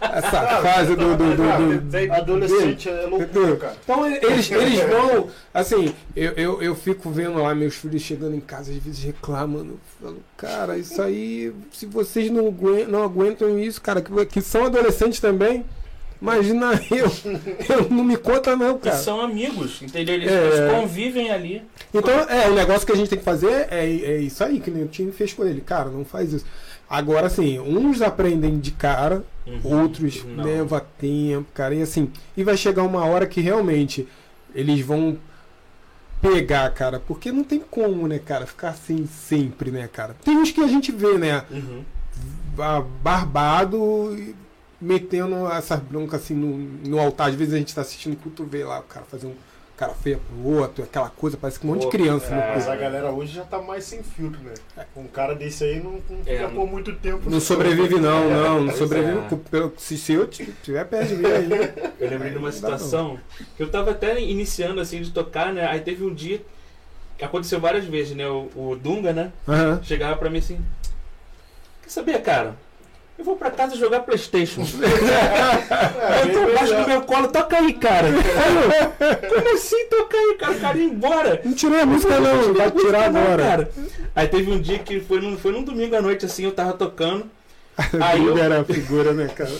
essa 0.00 0.46
fase 0.62 0.94
do... 0.94 1.16
do, 1.16 1.36
do, 1.36 1.80
do- 1.80 2.12
Adolescente 2.12 2.88
é 2.88 3.06
loucura, 3.06 3.56
cara. 3.56 3.76
Então 3.82 4.06
eles, 4.06 4.50
eles 4.50 4.80
vão, 4.80 5.28
assim, 5.54 5.94
eu, 6.14 6.32
eu, 6.32 6.62
eu 6.62 6.74
fico 6.74 7.10
vendo 7.10 7.38
lá 7.42 7.54
meus 7.54 7.74
filhos 7.74 8.02
chegando 8.02 8.34
em 8.34 8.40
casa, 8.40 8.70
às 8.72 8.76
vezes 8.78 9.02
reclamando. 9.02 9.78
Falo, 10.00 10.18
cara, 10.36 10.76
isso 10.76 11.00
aí, 11.00 11.52
se 11.72 11.86
vocês 11.86 12.30
não 12.30 12.46
aguentam, 12.48 12.88
não 12.92 13.02
aguentam 13.02 13.58
isso, 13.58 13.80
cara, 13.80 14.00
que, 14.02 14.26
que 14.26 14.40
são 14.42 14.66
adolescentes 14.66 15.18
também, 15.20 15.64
imagina 16.20 16.72
eu, 16.90 17.10
eu 17.76 17.88
não 17.90 18.04
me 18.04 18.16
conta 18.16 18.54
não, 18.54 18.78
cara. 18.78 18.96
são 18.96 19.20
amigos, 19.20 19.80
entendeu? 19.82 20.14
Eles, 20.14 20.30
É. 20.30 20.46
eles 20.46 20.72
convivem 20.72 21.30
ali. 21.30 21.62
Então, 21.94 22.12
é, 22.28 22.48
o 22.48 22.54
negócio 22.54 22.86
que 22.86 22.92
a 22.92 22.96
gente 22.96 23.08
tem 23.08 23.18
que 23.18 23.24
fazer 23.24 23.66
é, 23.70 23.84
é 23.86 24.16
isso 24.18 24.42
aí, 24.44 24.60
que 24.60 24.70
nem 24.70 24.84
o 24.84 24.88
time 24.88 25.10
fez 25.12 25.32
com 25.32 25.44
ele. 25.44 25.60
Cara, 25.60 25.88
não 25.90 26.04
faz 26.04 26.32
isso. 26.32 26.44
Agora, 26.92 27.26
assim, 27.28 27.58
uns 27.58 28.02
aprendem 28.02 28.58
de 28.60 28.70
cara, 28.70 29.24
Uhum. 29.46 29.60
outros 29.82 30.22
Não. 30.24 30.44
leva 30.44 30.78
tempo, 30.98 31.46
cara. 31.54 31.74
E 31.74 31.80
assim, 31.80 32.12
e 32.36 32.44
vai 32.44 32.54
chegar 32.56 32.82
uma 32.82 33.02
hora 33.06 33.26
que 33.26 33.40
realmente 33.40 34.06
eles 34.54 34.84
vão 34.84 35.16
pegar, 36.20 36.70
cara. 36.70 37.00
Porque 37.00 37.32
não 37.32 37.42
tem 37.42 37.60
como, 37.60 38.06
né, 38.06 38.18
cara, 38.18 38.46
ficar 38.46 38.68
assim 38.68 39.06
sempre, 39.06 39.70
né, 39.70 39.88
cara. 39.90 40.14
Tem 40.22 40.36
uns 40.36 40.50
que 40.50 40.60
a 40.60 40.66
gente 40.68 40.92
vê, 40.92 41.16
né, 41.18 41.44
Uhum. 41.50 41.82
ba- 42.54 42.82
barbado 43.02 44.14
e 44.16 44.34
metendo 44.80 45.46
essas 45.50 45.80
broncas 45.80 46.22
assim 46.22 46.34
no, 46.34 46.58
no 46.88 46.98
altar. 46.98 47.30
Às 47.30 47.34
vezes 47.34 47.54
a 47.54 47.58
gente 47.58 47.74
tá 47.74 47.80
assistindo 47.80 48.16
culto, 48.16 48.44
vê 48.44 48.64
lá 48.64 48.80
o 48.80 48.82
cara 48.82 49.06
fazer 49.06 49.26
um 49.28 49.34
cara 49.82 49.94
feio 49.94 50.20
pro 50.20 50.50
outro, 50.60 50.84
aquela 50.84 51.10
coisa, 51.10 51.36
parece 51.36 51.58
que 51.58 51.66
um 51.66 51.70
monte 51.70 51.82
de 51.82 51.88
criança 51.88 52.26
é, 52.26 52.34
no 52.34 52.54
Mas 52.54 52.68
a 52.68 52.76
galera 52.76 53.10
hoje 53.10 53.32
já 53.34 53.42
tá 53.42 53.60
mais 53.60 53.82
sem 53.82 54.00
filtro, 54.00 54.38
né? 54.40 54.54
Um 54.96 55.08
cara 55.08 55.34
desse 55.34 55.64
aí 55.64 55.82
não, 55.82 55.92
não 56.08 56.20
É, 56.24 56.34
fica 56.36 56.42
não- 56.48 56.54
por 56.54 56.66
muito 56.70 56.94
tempo. 56.94 57.28
Não 57.28 57.40
sobrevive 57.40 57.98
não, 57.98 58.30
não, 58.30 58.58
não 58.60 58.66
Pois 58.66 58.78
sobrevive. 58.78 59.18
é. 59.18 59.70
Se, 59.76 59.98
se 59.98 60.12
eu 60.12 60.28
tiver 60.28 60.84
perto 60.84 61.08
de 61.08 61.16
mim 61.16 61.26
aí. 61.26 61.50
Eu 61.98 62.08
lembrei 62.10 62.30
de 62.30 62.36
uma 62.38 62.42
Não 62.42 62.42
não. 62.42 62.52
situação 62.52 63.18
que 63.56 63.62
eu 63.64 63.70
tava 63.70 63.90
até 63.90 64.20
iniciando 64.20 64.80
assim 64.80 65.02
de 65.02 65.10
tocar, 65.10 65.52
né? 65.52 65.66
Aí 65.66 65.80
teve 65.80 66.04
um 66.04 66.14
dia 66.14 66.40
que 67.18 67.24
aconteceu 67.24 67.58
várias 67.58 67.84
vezes, 67.84 68.14
né? 68.16 68.28
O, 68.28 68.50
o 68.54 68.78
Dunga, 68.80 69.12
né? 69.12 69.32
Aham. 69.48 69.80
Chegava 69.82 70.14
pra 70.16 70.30
mim 70.30 70.38
assim: 70.38 70.60
Quer 71.82 71.90
saber, 71.90 72.22
cara? 72.22 72.54
Eu 73.22 73.24
vou 73.24 73.36
pra 73.36 73.52
casa 73.52 73.76
jogar 73.76 74.00
Playstation. 74.00 74.62
É, 76.02 76.22
eu 76.22 76.32
tô 76.32 76.50
embaixo 76.50 76.74
do 76.74 76.88
meu 76.88 77.02
colo, 77.02 77.28
toca 77.28 77.56
aí, 77.56 77.72
cara. 77.74 78.08
Aí 78.08 78.14
eu, 78.14 79.30
Como 79.30 79.54
assim 79.54 79.86
toca 79.86 80.16
aí, 80.16 80.34
cara? 80.34 80.52
O 80.52 80.60
cara 80.60 80.78
ia 80.78 80.84
embora. 80.84 81.40
Não 81.44 81.52
tirei 81.52 81.80
a 81.82 81.86
música 81.86 82.18
não, 82.18 82.52
vai 82.52 82.70
tirar 82.72 83.04
agora. 83.04 83.42
cara. 83.42 83.70
Aí 84.16 84.26
teve 84.26 84.50
um 84.50 84.60
dia 84.60 84.80
que 84.80 84.98
foi 84.98 85.20
num, 85.20 85.38
foi 85.38 85.52
num 85.52 85.62
domingo 85.62 85.94
à 85.94 86.02
noite, 86.02 86.26
assim, 86.26 86.44
eu 86.44 86.50
tava 86.50 86.72
tocando. 86.72 87.30
Aí 88.02 88.26
eu, 88.26 88.36
Era 88.36 88.62
a 88.62 88.64
figura, 88.64 89.12
né, 89.12 89.28
cara? 89.28 89.50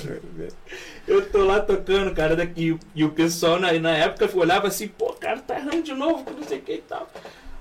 eu 1.06 1.24
tô 1.30 1.44
lá 1.44 1.60
tocando, 1.60 2.12
cara, 2.12 2.34
daqui. 2.34 2.76
E 2.96 3.04
o 3.04 3.10
pessoal 3.10 3.60
na, 3.60 3.72
na 3.74 3.96
época 3.96 4.28
olhava 4.36 4.66
assim, 4.66 4.88
pô, 4.88 5.12
cara, 5.12 5.38
tá 5.38 5.56
errando 5.56 5.82
de 5.82 5.94
novo, 5.94 6.24
que 6.24 6.32
não 6.32 6.42
sei 6.42 6.58
o 6.58 6.62
que 6.62 6.72
e 6.74 6.78
tal. 6.78 7.08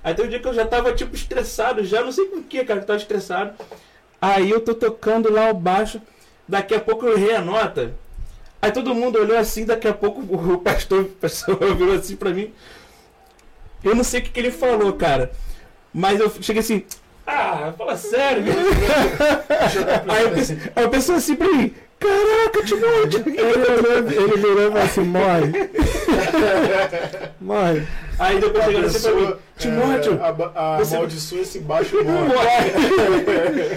Aí 0.02 0.14
tem 0.14 0.24
um 0.24 0.28
dia 0.28 0.40
que 0.40 0.48
eu 0.48 0.54
já 0.54 0.66
tava, 0.66 0.92
tipo, 0.92 1.14
estressado, 1.14 1.84
já 1.84 2.02
não 2.02 2.10
sei 2.10 2.24
por 2.24 2.42
que, 2.42 2.64
cara, 2.64 2.80
eu 2.80 2.86
tava 2.86 2.98
estressado. 2.98 3.54
Aí 4.22 4.48
eu 4.48 4.60
tô 4.60 4.72
tocando 4.72 5.32
lá 5.32 5.50
o 5.50 5.54
baixo, 5.54 6.00
daqui 6.48 6.76
a 6.76 6.80
pouco 6.80 7.04
eu 7.04 7.18
errei 7.18 7.34
a 7.34 7.40
nota. 7.40 7.92
Aí 8.62 8.70
todo 8.70 8.94
mundo 8.94 9.18
olhou 9.18 9.36
assim, 9.36 9.64
daqui 9.64 9.88
a 9.88 9.92
pouco 9.92 10.20
o 10.20 10.58
pastor, 10.58 11.00
o 11.00 11.08
pastor 11.08 11.58
virou 11.74 11.96
assim 11.96 12.14
pra 12.14 12.30
mim. 12.30 12.54
Eu 13.82 13.96
não 13.96 14.04
sei 14.04 14.20
o 14.20 14.22
que, 14.22 14.30
que 14.30 14.38
ele 14.38 14.52
falou, 14.52 14.92
cara. 14.92 15.32
Mas 15.92 16.20
eu 16.20 16.30
cheguei 16.40 16.60
assim, 16.60 16.84
ah, 17.26 17.72
fala 17.76 17.96
sério. 17.96 18.44
aí, 20.08 20.22
eu 20.22 20.30
aí 20.76 20.84
eu 20.84 20.90
pensei 20.90 21.14
assim 21.16 21.34
pra 21.34 21.48
mim, 21.48 21.74
caraca, 22.02 22.64
Timóteo. 22.66 23.22
Ele 23.26 24.14
ele 24.16 24.36
virou 24.36 24.62
e 24.68 24.70
falou 24.70 24.82
assim, 24.82 25.00
morre. 25.02 25.70
morre. 27.40 27.86
Aí 28.18 28.40
depois 28.40 28.64
chegaram 28.64 28.86
assim 28.86 29.00
pra 29.02 29.12
mim, 29.14 29.34
Timóteo. 29.58 30.12
É, 30.14 30.24
a, 30.54 30.74
a 30.74 30.78
você- 30.78 30.94
amaldiçoa 30.96 31.40
esse 31.40 31.58
baixo 31.60 31.96
morre. 32.04 32.70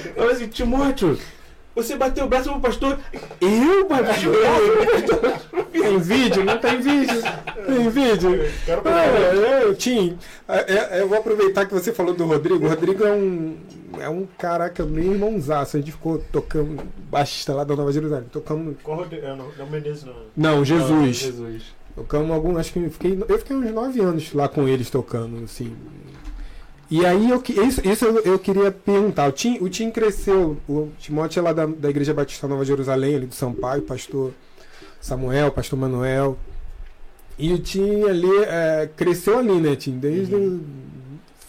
Eu 0.07 0.13
falei 0.15 0.31
assim, 0.35 0.47
Timóteo, 0.47 1.17
você 1.75 1.97
bateu 1.97 2.25
o 2.25 2.29
braço 2.29 2.49
pro 2.49 2.61
pastor? 2.61 2.97
Eu 3.41 3.87
bati 3.87 4.27
o 4.27 4.31
braço 4.31 4.71
pro 4.71 4.91
pastor? 4.91 5.65
Tem 5.71 5.99
vídeo? 5.99 6.45
Não 6.45 6.57
tem 6.57 6.79
vídeo. 6.79 7.21
Tem 7.67 7.89
vídeo. 7.89 8.51
Quero 8.65 8.81
É, 8.87 9.69
é, 9.69 9.73
Tim, 9.73 10.17
é, 10.47 10.73
é, 10.73 11.01
eu 11.01 11.09
vou 11.09 11.17
aproveitar 11.17 11.65
que 11.65 11.73
você 11.73 11.91
falou 11.91 12.13
do 12.13 12.25
Rodrigo. 12.25 12.65
O 12.65 12.69
Rodrigo 12.69 13.03
é 13.03 13.11
um, 13.11 13.57
é 13.99 14.09
um 14.09 14.25
caraca, 14.37 14.85
meu 14.85 15.11
irmãozaço. 15.13 15.75
A 15.75 15.79
gente 15.81 15.91
ficou 15.91 16.19
tocando, 16.31 16.81
baixista 17.11 17.53
lá 17.53 17.65
da 17.65 17.75
Nova 17.75 17.91
Jerusalém. 17.91 18.27
Tocamos. 18.31 18.77
Qual 18.81 18.97
Rodrigo? 18.97 19.25
É, 19.25 19.35
não, 19.35 19.51
não 19.57 19.67
Menezes 19.67 20.05
não. 20.05 20.15
Não, 20.35 20.63
Jesus. 20.63 21.17
Jesus. 21.17 21.75
Tocamos 21.93 22.31
algum, 22.31 22.57
acho 22.57 22.73
que 22.73 22.79
eu 22.79 22.91
fiquei, 22.91 23.17
eu 23.27 23.39
fiquei 23.39 23.55
uns 23.55 23.71
nove 23.71 24.01
anos 24.01 24.33
lá 24.33 24.49
com 24.49 24.67
eles 24.67 24.89
tocando, 24.89 25.43
assim. 25.45 25.73
E 26.89 27.05
aí 27.05 27.29
eu, 27.31 27.41
que- 27.41 27.53
isso, 27.53 27.81
isso 27.87 28.05
eu, 28.05 28.19
eu 28.19 28.39
queria 28.39 28.71
perguntar. 28.71 29.27
O 29.27 29.31
Tim, 29.31 29.57
o 29.59 29.67
Tim 29.69 29.89
cresceu, 29.89 30.57
o 30.69 30.89
Timóteo 30.99 31.39
é 31.39 31.43
lá 31.43 31.53
da, 31.53 31.65
da 31.65 31.89
Igreja 31.89 32.13
Batista 32.13 32.47
Nova 32.47 32.63
Jerusalém, 32.63 33.15
ali 33.15 33.25
do 33.25 33.33
Sampaio, 33.35 33.81
pastor 33.81 34.31
Samuel, 35.01 35.51
pastor 35.51 35.79
Manuel. 35.79 36.37
E 37.37 37.51
o 37.53 37.57
Tim 37.59 38.03
ali 38.03 38.29
é, 38.47 38.89
cresceu 38.95 39.39
ali, 39.39 39.59
né, 39.59 39.75
Tim? 39.75 39.97
Desde. 39.97 40.33
o- 40.35 40.61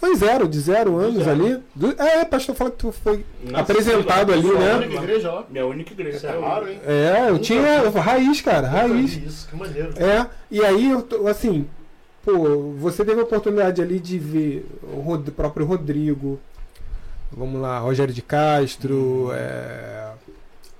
Foi 0.00 0.14
zero, 0.16 0.48
de 0.48 0.58
zero 0.60 0.96
anos 0.98 1.24
zero. 1.24 1.30
ali. 1.30 1.62
Do- 1.74 1.94
é, 2.02 2.24
pastor 2.24 2.54
fala 2.54 2.70
que 2.70 2.78
tu 2.78 2.92
foi. 2.92 3.24
Nossa, 3.44 3.60
Apresentado 3.62 4.32
ali, 4.32 4.48
né? 4.50 4.72
a 4.72 4.76
única 4.78 4.94
igreja 4.96 5.32
lá. 5.32 5.44
Minha 5.50 5.66
única 5.66 5.92
igreja. 5.92 6.16
Isso 6.16 6.26
é 6.26 6.30
hoje. 6.36 6.40
raro, 6.46 6.68
hein? 6.70 6.80
É, 6.86 7.30
o 7.32 7.38
Tim 7.38 7.56
é 7.58 7.88
raiz, 7.88 8.40
cara, 8.40 8.68
raiz. 8.68 9.16
Isso, 9.16 9.48
que 9.48 9.56
maneiro. 9.56 9.90
É, 9.96 10.26
e 10.50 10.64
aí, 10.64 10.90
eu 10.90 11.02
tô, 11.02 11.26
assim, 11.28 11.66
pô, 12.26 12.72
você 12.76 13.04
teve 13.04 13.20
a 13.20 13.24
oportunidade 13.24 13.80
ali 13.80 14.00
de 14.00 14.18
ver 14.18 14.66
o 14.82 15.00
próprio 15.32 15.64
Rodrigo, 15.64 16.38
vamos 17.32 17.60
lá, 17.60 17.78
Rogério 17.78 18.12
de 18.12 18.20
Castro, 18.20 19.30
é, 19.32 20.08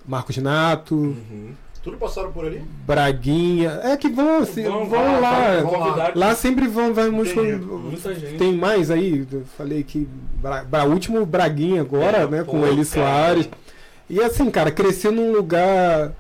Marcos 0.07 0.37
Nato, 0.39 0.95
Uhum. 0.97 1.53
Tudo 1.83 1.99
passaram 1.99 2.33
por 2.33 2.45
ali? 2.45 2.65
Braguinha, 2.85 3.79
é 3.85 3.97
que 3.97 4.09
vão, 4.09 4.39
assim, 4.41 4.65
vão, 4.65 4.87
Vão- 4.89 5.21
lá. 5.21 5.61
vão 5.63 5.79
lá. 5.79 6.13
Lá 6.17 6.35
sempre 6.35 6.67
vão, 6.67 6.93
vai 6.93 7.11
gente. 8.13 8.39
Tem 8.39 8.53
mais 8.57 8.91
aí? 8.91 9.25
Falei 9.57 9.85
que 9.85 10.09
Bra, 10.43 10.65
Bra- 10.65 10.85
último 10.85 11.25
Braguinha 11.25 11.83
agora, 11.83 12.19
É, 12.19 12.27
né? 12.27 12.43
pô, 12.43 12.51
com 12.51 12.67
Eli 12.67 12.85
cara. 12.85 12.87
Soares. 12.87 13.49
E 14.11 14.21
assim, 14.21 14.51
cara, 14.51 14.73
crescer 14.73 15.13
num 15.13 15.31
lugar 15.33 16.11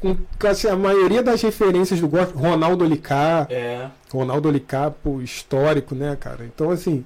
com 0.00 0.46
assim, 0.46 0.68
a 0.68 0.76
maioria 0.76 1.22
das 1.22 1.42
referências 1.42 2.00
do 2.00 2.08
gosto, 2.08 2.36
Ronaldo 2.36 2.84
Olicá, 2.84 3.46
É. 3.50 3.88
Ronaldo 4.12 4.48
Olicá, 4.48 4.90
pô, 4.90 5.20
histórico, 5.20 5.94
né, 5.94 6.16
cara? 6.16 6.44
Então, 6.44 6.70
assim, 6.70 7.04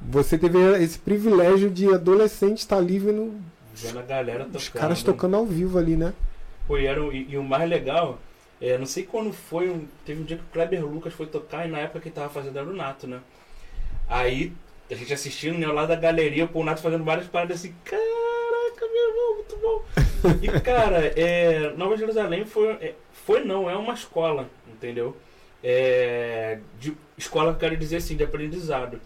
você 0.00 0.36
teve 0.38 0.58
esse 0.82 0.98
privilégio 0.98 1.70
de 1.70 1.92
adolescente 1.92 2.58
estar 2.58 2.76
ali 2.78 2.98
vendo 2.98 3.34
Vendo 3.74 3.98
a 3.98 4.02
galera 4.02 4.40
tocando. 4.44 4.56
os 4.56 4.68
caras 4.68 5.02
tocando 5.02 5.36
ao 5.36 5.46
vivo 5.46 5.78
ali, 5.78 5.96
né? 5.96 6.12
Pô, 6.66 6.78
e, 6.78 6.86
era, 6.86 7.02
o- 7.02 7.12
e, 7.12 7.26
e 7.30 7.36
o 7.38 7.42
mais 7.42 7.68
legal, 7.68 8.18
é, 8.60 8.78
não 8.78 8.86
sei 8.86 9.02
quando 9.04 9.32
foi, 9.32 9.68
um- 9.70 9.86
teve 10.06 10.20
um 10.22 10.24
dia 10.24 10.36
que 10.36 10.42
o 10.44 10.52
Kleber 10.52 10.84
Lucas 10.86 11.12
foi 11.12 11.26
tocar 11.26 11.66
e 11.66 11.70
na 11.70 11.78
época 11.78 12.00
que 12.00 12.08
ele 12.08 12.14
tava 12.14 12.28
fazendo 12.30 12.58
era 12.58 12.68
o 12.68 12.74
Nato, 12.74 13.06
né? 13.06 13.18
Aí 14.08 14.52
a 14.90 14.94
gente 14.94 15.12
assistindo, 15.12 15.58
né, 15.58 15.66
lá 15.66 15.86
da 15.86 15.96
galeria, 15.96 16.46
pô, 16.46 16.60
o 16.60 16.64
Nato 16.64 16.80
fazendo 16.82 17.04
várias 17.04 17.26
paradas 17.26 17.58
assim, 17.58 17.74
caraca, 18.74 18.86
meu 18.92 19.08
irmão, 19.08 19.34
muito 19.34 19.56
bom. 19.56 19.84
E 20.42 20.60
cara, 20.60 21.12
é, 21.16 21.72
Nova 21.76 21.96
Jerusalém 21.96 22.44
foi, 22.44 22.72
é, 22.72 22.94
foi 23.12 23.44
não, 23.44 23.68
é 23.68 23.76
uma 23.76 23.94
escola, 23.94 24.48
entendeu? 24.68 25.16
É, 25.62 26.58
de, 26.78 26.94
escola, 27.16 27.54
quero 27.54 27.76
dizer 27.76 27.96
assim, 27.96 28.16
de 28.16 28.24
aprendizado. 28.24 29.00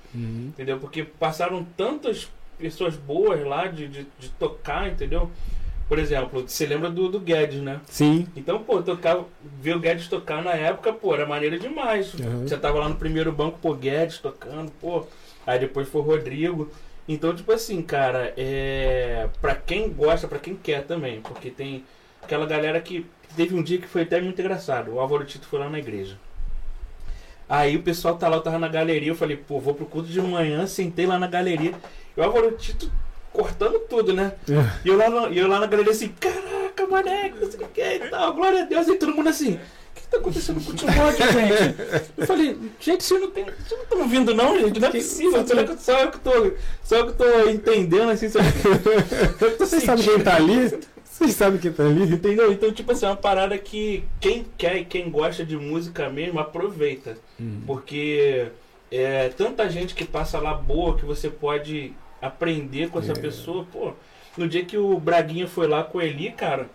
Entendeu? 0.48 0.78
Porque 0.78 1.04
passaram 1.04 1.64
tantas 1.76 2.28
pessoas 2.58 2.96
boas 2.96 3.44
lá 3.46 3.66
de, 3.66 3.86
de, 3.86 4.06
de 4.18 4.28
tocar, 4.30 4.88
entendeu? 4.88 5.30
por 5.88 5.98
exemplo, 5.98 6.46
você 6.46 6.66
lembra 6.66 6.90
do, 6.90 7.08
do 7.08 7.18
Guedes, 7.18 7.62
né? 7.62 7.80
Sim. 7.86 8.26
Então, 8.36 8.62
pô, 8.62 8.82
tocar, 8.82 9.24
ver 9.58 9.74
o 9.74 9.80
Guedes 9.80 10.06
tocar 10.06 10.44
na 10.44 10.52
época, 10.52 10.92
pô, 10.92 11.14
era 11.14 11.24
maneiro 11.24 11.58
demais. 11.58 12.12
Uhum. 12.12 12.42
Você 12.46 12.58
tava 12.58 12.78
lá 12.78 12.88
no 12.90 12.96
primeiro 12.96 13.32
banco, 13.32 13.58
pô, 13.60 13.72
Guedes 13.72 14.18
tocando, 14.18 14.70
pô. 14.72 15.06
Aí 15.46 15.58
depois 15.58 15.88
foi 15.88 16.02
o 16.02 16.04
Rodrigo. 16.04 16.70
Então, 17.08 17.34
tipo 17.34 17.50
assim, 17.50 17.80
cara, 17.82 18.34
é. 18.36 19.28
Pra 19.40 19.54
quem 19.54 19.88
gosta, 19.90 20.28
pra 20.28 20.38
quem 20.38 20.54
quer 20.54 20.84
também, 20.84 21.20
porque 21.22 21.50
tem 21.50 21.84
aquela 22.22 22.44
galera 22.46 22.80
que. 22.80 23.06
Teve 23.36 23.54
um 23.54 23.62
dia 23.62 23.78
que 23.78 23.86
foi 23.88 24.02
até 24.02 24.20
muito 24.20 24.40
engraçado. 24.40 24.92
O 24.92 25.00
Álvaro 25.00 25.24
Tito 25.24 25.46
foi 25.46 25.58
lá 25.58 25.68
na 25.70 25.78
igreja. 25.78 26.16
Aí 27.48 27.76
o 27.76 27.82
pessoal 27.82 28.16
tá 28.16 28.28
lá, 28.28 28.36
eu 28.36 28.42
tava 28.42 28.58
na 28.58 28.68
galeria, 28.68 29.08
eu 29.10 29.14
falei, 29.14 29.36
pô, 29.36 29.58
vou 29.58 29.74
pro 29.74 29.86
culto 29.86 30.08
de 30.08 30.20
manhã, 30.20 30.66
sentei 30.66 31.06
lá 31.06 31.18
na 31.18 31.26
galeria. 31.26 31.72
E 32.16 32.20
o 32.20 32.22
Álvaro 32.22 32.52
Tito 32.52 32.90
cortando 33.32 33.78
tudo, 33.88 34.12
né? 34.12 34.32
É. 34.48 34.54
E 34.84 34.88
eu 34.88 34.96
lá, 34.96 35.08
no- 35.08 35.28
eu 35.32 35.48
lá 35.48 35.58
na 35.60 35.66
galeria 35.66 35.92
assim, 35.92 36.08
caraca, 36.08 36.86
mané, 36.86 37.30
que 37.30 37.38
não 37.38 37.50
sei 37.50 37.60
o 37.60 37.68
que 37.68 37.80
e 37.80 37.98
tal, 38.10 38.34
glória 38.34 38.62
a 38.62 38.66
Deus. 38.66 38.86
E 38.88 38.96
todo 38.96 39.14
mundo 39.14 39.28
assim, 39.30 39.58
que, 40.08 40.10
tá 40.10 40.18
acontecendo 40.18 40.64
com 40.64 40.72
o 40.72 40.74
Timóteo, 40.74 41.32
gente? 41.32 42.10
Eu 42.16 42.26
falei, 42.26 42.58
gente, 42.80 43.04
vocês 43.04 43.20
não 43.20 43.28
estão 43.82 43.98
ouvindo 44.00 44.34
não, 44.34 44.58
gente? 44.58 44.80
Não 44.80 44.88
é 44.88 44.92
possível. 44.92 45.46
Será 45.46 45.64
que 45.64 45.82
só 45.82 45.98
eu 46.00 46.10
que 46.10 46.18
tô, 46.20 46.52
só 46.82 46.96
eu 46.96 47.06
que 47.08 47.12
tô 47.12 47.48
entendendo, 47.48 48.10
assim, 48.10 48.28
só 48.28 48.38
Vocês 49.58 49.82
sabem 49.82 50.04
quem 50.04 50.20
tá 50.20 50.36
ali? 50.36 50.78
Vocês 51.04 51.32
sabem 51.34 51.58
quem 51.60 51.72
tá 51.72 51.84
ali? 51.84 52.14
Entendeu? 52.14 52.52
Então, 52.52 52.72
tipo 52.72 52.92
assim, 52.92 53.06
é 53.06 53.08
uma 53.08 53.16
parada 53.16 53.56
que 53.58 54.04
quem 54.20 54.46
quer 54.56 54.76
e 54.78 54.84
quem 54.84 55.10
gosta 55.10 55.44
de 55.44 55.56
música 55.56 56.08
mesmo, 56.08 56.38
aproveita. 56.40 57.16
Porque 57.66 58.46
é 58.90 59.28
tanta 59.30 59.68
gente 59.68 59.94
que 59.94 60.04
passa 60.04 60.38
lá 60.38 60.54
boa 60.54 60.96
que 60.96 61.04
você 61.04 61.28
pode 61.28 61.92
aprender 62.22 62.88
com 62.88 62.98
essa 62.98 63.12
É. 63.12 63.14
pessoa. 63.16 63.66
Pô, 63.70 63.92
no 64.36 64.48
dia 64.48 64.64
que 64.64 64.78
o 64.78 64.98
Braguinha 64.98 65.46
foi 65.46 65.66
lá 65.66 65.82
com 65.82 65.98
o 65.98 66.02
Eli, 66.02 66.30
cara, 66.30 66.68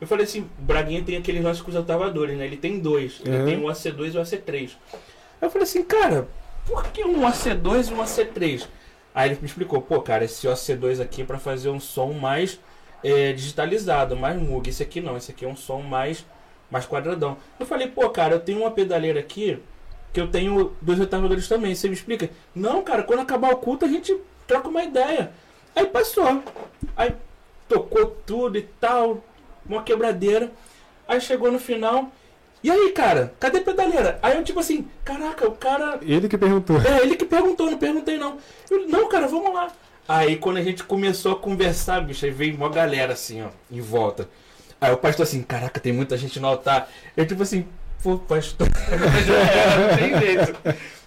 eu 0.00 0.06
falei 0.06 0.24
assim, 0.24 0.40
o 0.58 0.62
Braguinha 0.62 1.02
tem 1.02 1.16
aqueles 1.16 1.42
nossos 1.42 1.62
com 1.62 1.70
os 1.70 1.76
altavadores, 1.76 2.36
né? 2.36 2.44
Ele 2.46 2.56
tem 2.56 2.78
dois. 2.78 3.20
Ele 3.24 3.36
Uhum. 3.38 3.44
tem 3.46 3.58
o 3.64 3.68
AC2 3.68 4.14
e 4.14 4.18
o 4.18 4.20
AC3. 4.20 4.70
Aí 4.88 5.46
eu 5.46 5.50
falei 5.50 5.64
assim, 5.64 5.82
cara, 5.82 6.28
por 6.66 6.84
que 6.88 7.04
um 7.04 7.20
AC2 7.26 7.90
e 7.90 7.94
um 7.94 8.02
AC3? 8.02 8.66
Aí 9.14 9.30
ele 9.30 9.38
me 9.40 9.46
explicou, 9.46 9.80
pô, 9.82 10.00
cara, 10.00 10.24
esse 10.24 10.46
AC2 10.46 11.00
aqui 11.00 11.22
é 11.22 11.24
pra 11.24 11.38
fazer 11.38 11.68
um 11.68 11.80
som 11.80 12.12
mais 12.12 12.60
é, 13.02 13.32
digitalizado, 13.32 14.16
mais 14.16 14.40
mug. 14.40 14.68
Esse 14.68 14.82
aqui 14.82 15.00
não, 15.00 15.16
esse 15.16 15.30
aqui 15.32 15.44
é 15.44 15.48
um 15.48 15.56
som 15.56 15.80
mais, 15.80 16.24
mais 16.70 16.86
quadradão. 16.86 17.36
Eu 17.58 17.66
falei, 17.66 17.88
pô, 17.88 18.08
cara, 18.10 18.34
eu 18.34 18.40
tenho 18.40 18.60
uma 18.60 18.70
pedaleira 18.70 19.18
aqui 19.20 19.58
que 20.12 20.20
eu 20.20 20.28
tenho 20.28 20.76
dois 20.80 20.98
retardadores 20.98 21.48
também. 21.48 21.74
Você 21.74 21.88
me 21.88 21.94
explica? 21.94 22.30
Não, 22.54 22.82
cara, 22.82 23.02
quando 23.02 23.20
acabar 23.20 23.52
o 23.52 23.56
culto 23.56 23.84
a 23.84 23.88
gente 23.88 24.16
troca 24.46 24.68
uma 24.68 24.82
ideia. 24.82 25.32
Aí 25.74 25.86
passou. 25.86 26.42
Aí 26.96 27.12
tocou 27.68 28.06
tudo 28.26 28.58
e 28.58 28.62
tal, 28.80 29.22
uma 29.76 29.82
quebradeira. 29.82 30.50
Aí 31.06 31.20
chegou 31.20 31.50
no 31.50 31.58
final. 31.58 32.10
E 32.62 32.70
aí, 32.70 32.92
cara, 32.92 33.32
cadê 33.40 33.58
a 33.58 33.62
pedaleira? 33.62 34.18
Aí 34.22 34.36
eu 34.36 34.44
tipo 34.44 34.60
assim, 34.60 34.86
caraca, 35.04 35.48
o 35.48 35.52
cara 35.52 35.98
Ele 36.02 36.28
que 36.28 36.36
perguntou. 36.36 36.80
é, 36.82 37.02
ele 37.02 37.16
que 37.16 37.24
perguntou, 37.24 37.70
não 37.70 37.78
perguntei 37.78 38.18
não. 38.18 38.36
Eu, 38.70 38.86
não, 38.86 39.08
cara, 39.08 39.26
vamos 39.26 39.52
lá. 39.52 39.72
Aí 40.06 40.36
quando 40.36 40.58
a 40.58 40.62
gente 40.62 40.84
começou 40.84 41.32
a 41.32 41.36
conversar, 41.36 42.00
bicho, 42.02 42.24
aí 42.24 42.30
veio 42.30 42.54
uma 42.54 42.68
galera 42.68 43.14
assim, 43.14 43.42
ó, 43.42 43.48
em 43.70 43.80
volta. 43.80 44.28
Aí 44.80 44.92
o 44.92 44.96
pastor 44.96 45.24
assim, 45.24 45.42
caraca, 45.42 45.80
tem 45.80 45.92
muita 45.92 46.16
gente 46.16 46.38
no 46.38 46.48
altar. 46.48 46.88
Eu 47.16 47.26
tipo 47.26 47.42
assim, 47.42 47.66
pô, 48.02 48.18
pastor, 48.18 48.68
já 49.26 49.34
era, 49.34 49.88
não 49.88 49.96
tem 49.96 50.20
jeito. 50.20 50.54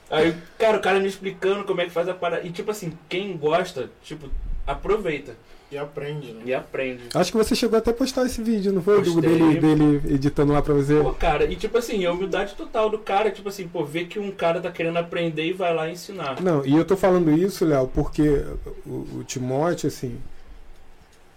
Aí, 0.09 0.35
cara, 0.57 0.77
o 0.77 0.81
cara 0.81 0.99
me 0.99 1.07
explicando 1.07 1.63
como 1.63 1.81
é 1.81 1.85
que 1.85 1.91
faz 1.91 2.07
a 2.07 2.13
parada. 2.13 2.45
E 2.45 2.51
tipo 2.51 2.71
assim, 2.71 2.97
quem 3.09 3.35
gosta, 3.37 3.89
tipo, 4.03 4.29
aproveita 4.65 5.35
E 5.73 5.77
aprende, 5.77 6.31
né? 6.33 6.41
e 6.45 6.53
aprende. 6.53 7.03
Acho 7.13 7.31
que 7.31 7.37
você 7.37 7.55
chegou 7.55 7.77
até 7.79 7.89
a 7.91 7.93
postar 7.93 8.25
esse 8.25 8.41
vídeo, 8.43 8.71
não 8.71 8.81
foi? 8.81 9.01
Do, 9.01 9.13
Postei. 9.13 9.37
dele, 9.37 9.59
dele 9.59 10.13
editando 10.13 10.53
lá 10.53 10.61
pra 10.61 10.73
você. 10.73 10.99
Pô, 11.01 11.11
cara, 11.13 11.45
e 11.45 11.55
tipo 11.55 11.77
assim, 11.77 12.05
a 12.05 12.11
humildade 12.11 12.53
total 12.55 12.89
do 12.89 12.99
cara, 12.99 13.31
tipo 13.31 13.49
assim, 13.49 13.67
pô, 13.67 13.83
ver 13.83 14.05
que 14.05 14.19
um 14.19 14.29
cara 14.31 14.61
tá 14.61 14.71
querendo 14.71 14.97
aprender 14.97 15.45
e 15.45 15.53
vai 15.53 15.73
lá 15.73 15.89
ensinar. 15.89 16.39
Não, 16.41 16.63
e 16.65 16.75
eu 16.75 16.85
tô 16.85 16.95
falando 16.95 17.31
isso, 17.31 17.65
Léo, 17.65 17.87
porque 17.87 18.45
o, 18.85 19.19
o 19.19 19.23
Timóteo, 19.25 19.87
assim, 19.87 20.17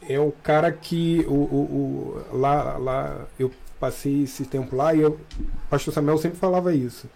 é 0.08 0.20
o 0.20 0.32
cara 0.42 0.70
que 0.70 1.24
o, 1.28 1.32
o, 1.32 2.22
o- 2.30 2.36
lá, 2.36 2.76
lá 2.76 3.26
eu 3.38 3.50
passei 3.80 4.22
esse 4.24 4.44
tempo 4.44 4.76
lá 4.76 4.94
e 4.94 5.00
eu, 5.00 5.10
o 5.40 5.68
pastor 5.70 5.92
Samuel 5.94 6.18
sempre 6.18 6.38
falava 6.38 6.74
isso. 6.74 7.08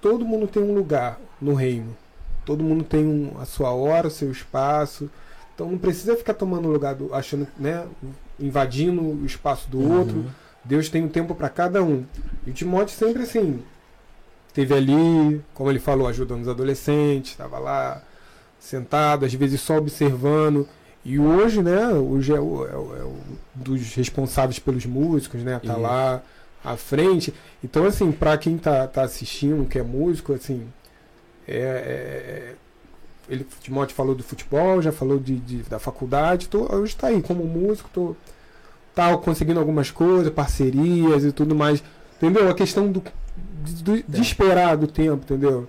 Todo 0.00 0.24
mundo 0.24 0.46
tem 0.46 0.62
um 0.62 0.74
lugar 0.74 1.20
no 1.40 1.54
reino. 1.54 1.96
Todo 2.44 2.64
mundo 2.64 2.82
tem 2.82 3.06
um, 3.06 3.32
a 3.40 3.44
sua 3.44 3.70
hora, 3.70 4.08
o 4.08 4.10
seu 4.10 4.30
espaço. 4.32 5.08
Então 5.54 5.70
não 5.70 5.78
precisa 5.78 6.16
ficar 6.16 6.34
tomando 6.34 6.68
o 6.68 6.72
lugar 6.72 6.94
do, 6.94 7.14
achando, 7.14 7.46
né, 7.58 7.84
invadindo 8.40 9.02
o 9.02 9.24
espaço 9.26 9.68
do 9.70 9.80
outro. 9.92 10.24
Deus 10.64 10.88
tem 10.88 11.02
um 11.04 11.08
tempo 11.08 11.34
para 11.34 11.48
cada 11.48 11.82
um. 11.82 12.04
E 12.46 12.50
o 12.50 12.52
Timóteo 12.52 12.94
sempre 12.96 13.22
assim, 13.22 13.62
teve 14.54 14.74
ali, 14.74 15.42
como 15.54 15.70
ele 15.70 15.78
falou, 15.80 16.06
ajudando 16.08 16.42
os 16.42 16.48
adolescentes, 16.48 17.32
estava 17.32 17.58
lá 17.58 18.02
sentado, 18.58 19.24
às 19.24 19.34
vezes 19.34 19.60
só 19.60 19.76
observando. 19.76 20.68
E 21.04 21.18
hoje, 21.18 21.60
né, 21.62 21.88
hoje 21.88 22.32
é, 22.32 22.38
o, 22.40 22.64
é 22.66 22.76
o- 22.76 22.96
é 22.96 23.02
o 23.04 23.16
dos 23.54 23.92
responsáveis 23.94 24.58
pelos 24.60 24.86
músicos, 24.86 25.42
né, 25.42 25.58
tá 25.64 25.72
Isso. 25.72 25.80
lá 25.82 26.22
à 26.64 26.76
frente. 26.76 27.34
Então, 27.62 27.84
assim, 27.84 28.12
para 28.12 28.38
quem 28.38 28.56
tá, 28.56 28.86
tá 28.86 29.02
assistindo, 29.02 29.66
que 29.68 29.78
é 29.80 29.82
músico, 29.82 30.32
assim, 30.32 30.64
é, 31.46 31.58
é- 31.58 32.54
ele, 33.32 33.42
o 33.44 33.62
Timóteo 33.62 33.94
falou 33.96 34.14
do 34.14 34.22
futebol, 34.22 34.80
já 34.82 34.92
falou 34.92 35.18
de, 35.18 35.36
de- 35.36 35.62
da 35.62 35.78
faculdade, 35.78 36.48
tô, 36.48 36.72
hoje 36.74 36.94
tá 36.94 37.08
aí 37.08 37.22
como 37.22 37.44
músico, 37.44 37.88
tô 37.92 38.14
tá 38.94 39.16
conseguindo 39.16 39.58
algumas 39.58 39.90
coisas, 39.90 40.32
parcerias 40.32 41.24
e 41.24 41.32
tudo 41.32 41.54
mais. 41.54 41.82
Entendeu? 42.18 42.48
A 42.50 42.54
questão 42.54 42.90
do, 42.92 43.02
de, 43.64 43.82
do- 43.82 44.02
de 44.06 44.20
esperar 44.20 44.76
do 44.76 44.86
tempo, 44.86 45.22
entendeu? 45.24 45.66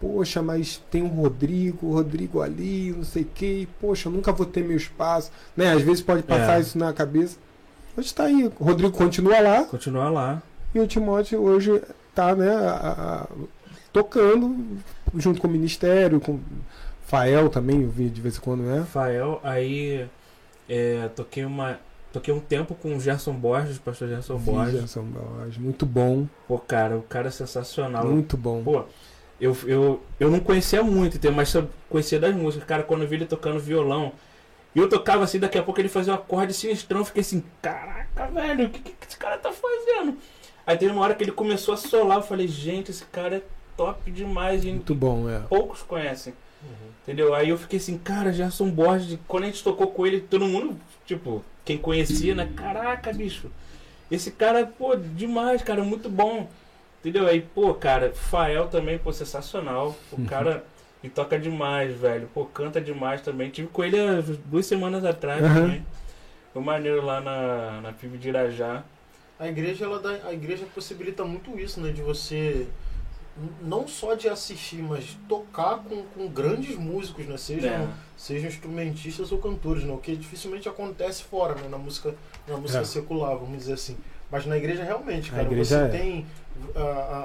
Poxa, 0.00 0.42
mas 0.42 0.82
tem 0.90 1.02
um 1.02 1.08
Rodrigo, 1.08 1.86
o 1.86 1.92
Rodrigo 1.92 2.40
ali, 2.40 2.92
não 2.96 3.04
sei 3.04 3.22
o 3.22 3.26
que, 3.26 3.68
poxa, 3.80 4.08
eu 4.08 4.12
nunca 4.12 4.32
vou 4.32 4.44
ter 4.46 4.64
meu 4.64 4.76
espaço. 4.76 5.30
Né? 5.56 5.70
Às 5.72 5.82
vezes 5.82 6.02
pode 6.02 6.22
passar 6.24 6.56
É. 6.58 6.60
isso 6.60 6.76
na 6.78 6.92
cabeça. 6.92 7.36
Hoje 7.96 8.12
tá 8.12 8.24
aí, 8.24 8.50
o 8.58 8.64
Rodrigo 8.64 8.90
continua 8.96 9.38
lá 9.40 9.64
Continuar 9.64 10.08
lá. 10.10 10.42
e 10.74 10.80
o 10.80 10.86
Timóteo 10.86 11.40
hoje 11.42 11.80
tá, 12.14 12.34
né, 12.34 12.48
a- 12.50 13.26
a- 13.28 13.36
tocando 13.92 14.56
junto 15.16 15.40
com 15.40 15.46
o 15.46 15.50
Ministério, 15.50 16.18
com 16.18 16.40
Fael 17.12 17.50
também, 17.50 17.82
eu 17.82 17.90
vi 17.90 18.08
de 18.08 18.22
vez 18.22 18.38
em 18.38 18.40
quando, 18.40 18.62
né? 18.62 18.78
Rafael, 18.78 19.38
aí 19.44 20.08
é, 20.66 21.10
toquei 21.14 21.44
uma. 21.44 21.78
Toquei 22.10 22.32
um 22.32 22.40
tempo 22.40 22.74
com 22.74 22.96
o 22.96 23.00
Gerson 23.00 23.34
Borges, 23.34 23.76
o 23.76 23.82
pastor 23.82 24.08
Gerson 24.08 24.38
Borges. 24.38 24.80
Gerson 24.80 25.02
Borges, 25.02 25.58
muito 25.58 25.84
bom, 25.84 26.26
Pô, 26.48 26.58
cara, 26.58 26.96
o 26.96 27.02
cara 27.02 27.28
é 27.28 27.30
sensacional. 27.30 28.06
muito 28.06 28.34
bom. 28.38 28.62
Pô, 28.62 28.84
eu, 29.38 29.54
eu, 29.66 30.02
eu 30.18 30.30
não 30.30 30.40
conhecia 30.40 30.82
muito, 30.82 31.18
mas 31.32 31.52
eu 31.52 31.68
conhecia 31.90 32.18
das 32.18 32.34
músicas. 32.34 32.66
Cara, 32.66 32.82
quando 32.82 33.02
eu 33.02 33.08
vi 33.08 33.16
ele 33.16 33.26
tocando 33.26 33.60
violão, 33.60 34.12
e 34.74 34.78
eu 34.78 34.88
tocava 34.88 35.22
assim, 35.24 35.38
daqui 35.38 35.58
a 35.58 35.62
pouco 35.62 35.80
ele 35.82 35.90
fazia 35.90 36.14
um 36.14 36.16
acorde 36.16 36.54
sinistrão, 36.54 37.00
eu 37.00 37.04
fiquei 37.04 37.20
assim, 37.20 37.44
caraca, 37.60 38.26
velho, 38.28 38.68
o 38.68 38.70
que, 38.70 38.78
que 38.80 39.06
esse 39.06 39.18
cara 39.18 39.36
tá 39.36 39.52
fazendo? 39.52 40.16
Aí 40.66 40.78
teve 40.78 40.92
uma 40.92 41.02
hora 41.02 41.14
que 41.14 41.22
ele 41.22 41.32
começou 41.32 41.74
a 41.74 41.76
solar, 41.76 42.18
eu 42.18 42.22
falei, 42.22 42.48
gente, 42.48 42.90
esse 42.90 43.04
cara 43.04 43.36
é 43.36 43.42
top 43.76 44.10
demais, 44.10 44.64
Muito 44.64 44.94
bom, 44.94 45.28
é. 45.28 45.40
poucos 45.40 45.82
conhecem. 45.82 46.32
Entendeu? 47.02 47.34
Aí 47.34 47.48
eu 47.48 47.58
fiquei 47.58 47.78
assim, 47.78 47.98
cara, 47.98 48.32
Gerson 48.32 48.70
Borges, 48.70 49.18
quando 49.26 49.44
a 49.44 49.46
gente 49.46 49.64
tocou 49.64 49.88
com 49.88 50.06
ele, 50.06 50.20
todo 50.20 50.44
mundo, 50.46 50.76
tipo, 51.04 51.44
quem 51.64 51.76
conhecia, 51.76 52.34
né? 52.34 52.48
Caraca, 52.54 53.12
bicho. 53.12 53.50
Esse 54.10 54.30
cara, 54.30 54.64
pô, 54.66 54.94
demais, 54.94 55.62
cara, 55.62 55.82
muito 55.82 56.08
bom. 56.08 56.48
Entendeu? 57.00 57.26
Aí, 57.26 57.40
pô, 57.40 57.74
cara, 57.74 58.12
Fael 58.14 58.68
também, 58.68 58.98
pô, 58.98 59.12
sensacional. 59.12 59.96
O 60.12 60.24
cara 60.24 60.64
e 61.02 61.08
toca 61.08 61.36
demais, 61.36 61.98
velho. 61.98 62.28
Pô, 62.32 62.44
canta 62.44 62.80
demais 62.80 63.20
também. 63.20 63.50
Tive 63.50 63.66
com 63.68 63.82
ele 63.82 63.98
há 63.98 64.22
duas 64.44 64.66
semanas 64.66 65.04
atrás 65.04 65.42
Aham. 65.42 65.54
também. 65.54 65.86
Foi 66.52 66.62
maneiro 66.62 67.04
lá 67.04 67.20
na, 67.20 67.80
na 67.80 67.92
PIB 67.92 68.18
de 68.18 68.28
Irajá. 68.28 68.84
A 69.38 69.48
igreja, 69.48 69.86
ela 69.86 69.98
dá, 69.98 70.28
a 70.28 70.32
igreja 70.32 70.64
possibilita 70.72 71.24
muito 71.24 71.58
isso, 71.58 71.80
né? 71.80 71.90
De 71.90 72.02
você 72.02 72.68
não 73.62 73.88
só 73.88 74.14
de 74.14 74.28
assistir, 74.28 74.82
mas 74.82 75.16
tocar 75.28 75.78
com, 75.78 76.02
com 76.14 76.28
grandes 76.28 76.76
músicos, 76.76 77.26
né? 77.26 77.36
Sejam, 77.36 77.70
É. 77.72 77.88
sejam 78.16 78.48
instrumentistas 78.48 79.32
ou 79.32 79.38
cantores, 79.38 79.84
né? 79.84 79.92
O 79.92 79.98
que 79.98 80.14
dificilmente 80.14 80.68
acontece 80.68 81.22
fora, 81.24 81.54
né? 81.54 81.66
Na 81.68 81.78
música, 81.78 82.14
na 82.46 82.56
música 82.56 82.80
É. 82.80 82.84
secular, 82.84 83.36
vamos 83.36 83.56
dizer 83.58 83.72
assim. 83.74 83.96
Mas 84.30 84.44
na 84.46 84.56
igreja 84.56 84.82
realmente, 84.84 85.30
cara, 85.30 85.42
igreja 85.44 85.78
você 85.78 85.84
é. 85.84 85.88
tem 85.88 86.26
a- 86.74 86.80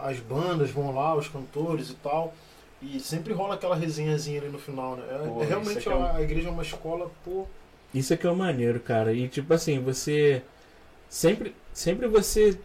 a- 0.05 0.09
as 0.09 0.19
bandas 0.19 0.69
vão 0.71 0.93
lá, 0.93 1.15
os 1.15 1.27
cantores 1.27 1.89
e 1.89 1.93
tal. 1.95 2.33
E 2.81 2.99
sempre 2.99 3.33
rola 3.33 3.55
aquela 3.55 3.75
resenhazinha 3.75 4.39
ali 4.39 4.49
no 4.49 4.59
final, 4.59 4.95
né? 4.95 5.03
É- 5.09 5.17
Pô, 5.27 5.39
é 5.39 5.43
isso 5.43 5.49
realmente 5.49 5.77
aqui 5.79 5.89
é 5.89 5.95
um- 5.95 6.15
a, 6.15 6.21
igreja 6.21 6.47
é 6.47 6.51
uma 6.51 6.61
escola, 6.63 7.11
pô. 7.25 7.45
Isso 7.93 8.13
é 8.13 8.17
que 8.17 8.25
é 8.27 8.29
o 8.31 8.35
maneiro, 8.35 8.79
cara. 8.79 9.13
E 9.13 9.27
tipo 9.27 9.53
assim, 9.53 9.79
você. 9.79 10.41
Sempre, 11.09 11.55
sempre 11.73 12.07
você 12.07 12.57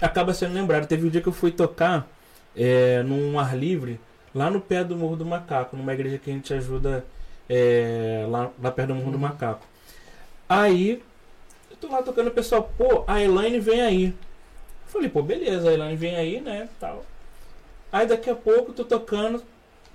acaba 0.00 0.32
sendo 0.34 0.54
lembrado. 0.54 0.86
Teve 0.86 1.06
um 1.06 1.10
dia 1.10 1.20
que 1.20 1.28
eu 1.28 1.32
fui 1.32 1.50
tocar 1.50 2.08
é, 2.56 3.02
num 3.02 3.38
ar 3.38 3.56
livre, 3.56 4.00
lá 4.34 4.50
no 4.50 4.60
pé 4.60 4.84
do 4.84 4.96
Morro 4.96 5.16
do 5.16 5.26
Macaco, 5.26 5.76
numa 5.76 5.92
igreja 5.94 6.18
que 6.18 6.30
a 6.30 6.34
gente 6.34 6.52
ajuda 6.54 7.04
é, 7.48 8.26
lá, 8.28 8.50
lá 8.62 8.70
perto 8.70 8.88
do 8.88 8.94
Morro 8.94 9.10
do 9.12 9.14
Uhum. 9.16 9.20
Macaco. 9.22 9.66
Aí 10.48 11.02
tô 11.80 11.88
lá 11.88 12.02
tocando 12.02 12.28
o 12.28 12.32
pessoal, 12.32 12.70
pô, 12.76 13.04
a 13.06 13.22
Elaine 13.22 13.58
vem 13.58 13.80
aí. 13.80 14.14
Falei, 14.86 15.08
pô, 15.08 15.22
beleza, 15.22 15.70
a 15.70 15.72
Elaine 15.72 15.96
vem 15.96 16.16
aí, 16.16 16.40
né, 16.40 16.68
tal. 16.78 17.04
Aí 17.90 18.06
daqui 18.06 18.28
a 18.30 18.34
pouco 18.34 18.72
tô 18.72 18.84
tocando. 18.84 19.42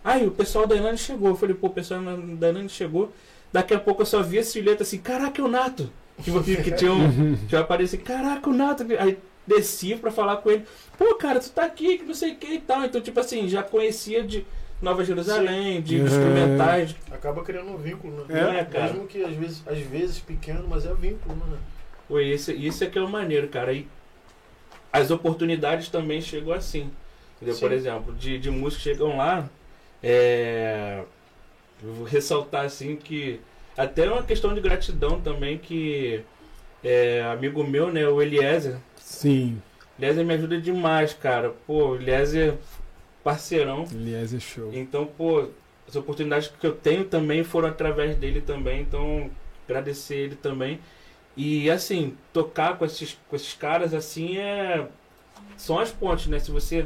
Aí 0.04 0.26
o 0.28 0.32
pessoal 0.32 0.68
da 0.68 0.76
Elaine 0.76 0.98
chegou. 0.98 1.30
Eu 1.30 1.36
falei, 1.36 1.56
pô, 1.56 1.68
o 1.68 1.72
pessoal 1.72 2.02
da 2.02 2.50
Elaine 2.50 2.70
chegou. 2.70 3.12
Daqui 3.54 3.74
a 3.74 3.80
pouco 3.80 4.02
eu 4.02 4.06
só 4.06 4.22
vi 4.22 4.40
a 4.40 4.44
silhueta 4.44 4.84
assim, 4.84 4.98
caraca, 4.98 5.42
é 5.42 5.44
o 5.46 5.48
Nato. 5.48 5.90
Que, 6.24 6.58
que 6.64 6.72
tinha 6.72 6.92
um. 6.94 7.36
tinha 7.48 7.62
aparecido, 7.62 8.04
caraca, 8.04 8.50
o 8.50 8.54
Nato. 8.54 8.86
Aí 9.00 9.18
desci 9.48 9.96
pra 9.96 10.12
falar 10.12 10.38
com 10.38 10.52
ele. 10.52 10.66
Pô, 10.98 11.16
cara, 11.16 11.40
tu 11.40 11.50
tá 11.52 11.66
aqui, 11.66 11.98
que 12.00 12.04
não 12.06 12.14
sei 12.14 12.34
o 12.34 12.36
que 12.36 12.54
e 12.54 12.60
tal. 12.60 12.84
Então, 12.84 13.02
tipo 13.02 13.20
assim, 13.20 13.48
já 13.48 13.62
conhecia 13.64 14.24
de 14.24 14.46
Nova 14.82 15.04
Jerusalém, 15.06 15.82
de 15.82 16.00
É. 16.00 16.04
instrumentais. 16.04 16.96
Acaba 17.12 17.44
criando 17.44 17.72
um 17.72 17.78
vínculo, 17.78 18.26
É, 18.30 18.34
né? 18.34 18.66
cara. 18.66 18.88
Mesmo 18.94 19.08
que 19.08 19.24
às 19.24 19.34
vezes, 19.36 19.64
às 19.66 19.80
vezes 19.80 20.20
pequeno, 20.20 20.66
mas 20.68 20.86
é 20.86 20.94
vínculo, 20.94 21.36
né? 21.36 21.58
Pô, 22.08 22.20
isso, 22.20 22.52
isso 22.52 22.84
é 22.84 22.88
que 22.88 22.98
é 22.98 23.02
o 23.02 23.10
maneiro, 23.10 23.48
cara. 23.48 23.74
E 23.74 23.88
as 24.92 25.12
oportunidades 25.12 25.90
também 25.90 26.22
chegam 26.22 26.54
assim. 26.54 26.92
Entendeu? 27.38 27.56
Sim. 27.56 27.62
Por 27.62 27.72
exemplo, 27.72 28.14
de, 28.14 28.38
de 28.40 28.50
músicos 28.52 28.84
que 28.84 28.90
chegam 28.92 29.18
lá. 29.18 29.50
É, 30.04 31.04
eu 31.84 31.94
vou 31.94 32.06
ressaltar 32.06 32.66
assim 32.66 32.96
que. 32.96 33.40
Até 33.78 34.06
é 34.06 34.12
uma 34.12 34.24
questão 34.24 34.54
de 34.54 34.62
gratidão 34.62 35.20
também 35.20 35.58
que. 35.58 36.22
É, 36.88 37.24
amigo 37.24 37.64
meu, 37.64 37.92
né, 37.92 38.08
o 38.08 38.22
Eliezer. 38.22 38.78
Sim, 38.96 39.60
Eliezer 39.98 40.24
me 40.24 40.36
ajuda 40.36 40.62
demais, 40.62 41.14
cara. 41.14 41.52
Pô, 41.66 41.96
Eliezer, 41.96 42.54
parceirão. 43.24 43.86
é 44.38 44.40
show. 44.40 44.70
Então, 44.72 45.08
pô, 45.08 45.50
as 45.88 45.96
oportunidades 45.96 46.48
que 46.48 46.68
eu 46.68 46.74
tenho 46.74 47.04
também 47.06 47.44
foram 47.44 47.70
através 47.70 48.16
dele 48.16 48.40
também, 48.40 48.82
então 48.82 49.32
agradecer 49.68 50.16
ele 50.16 50.36
também. 50.36 50.80
E 51.36 51.72
assim, 51.72 52.16
tocar 52.32 52.78
com 52.78 52.86
esses, 52.86 53.18
com 53.28 53.36
esses 53.36 53.56
caras 53.56 53.92
assim 53.94 54.38
é. 54.38 54.88
São 55.58 55.80
as 55.80 55.92
pontes, 55.92 56.28
né? 56.28 56.38
Se 56.38 56.52
você 56.52 56.86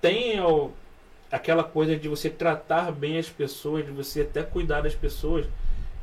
tem 0.00 0.40
ó, 0.40 0.70
aquela 1.30 1.62
coisa 1.62 1.96
de 1.96 2.08
você 2.08 2.30
tratar 2.30 2.90
bem 2.92 3.18
as 3.18 3.28
pessoas, 3.28 3.84
de 3.84 3.90
você 3.92 4.22
até 4.22 4.42
cuidar 4.42 4.80
das 4.80 4.94
pessoas, 4.94 5.46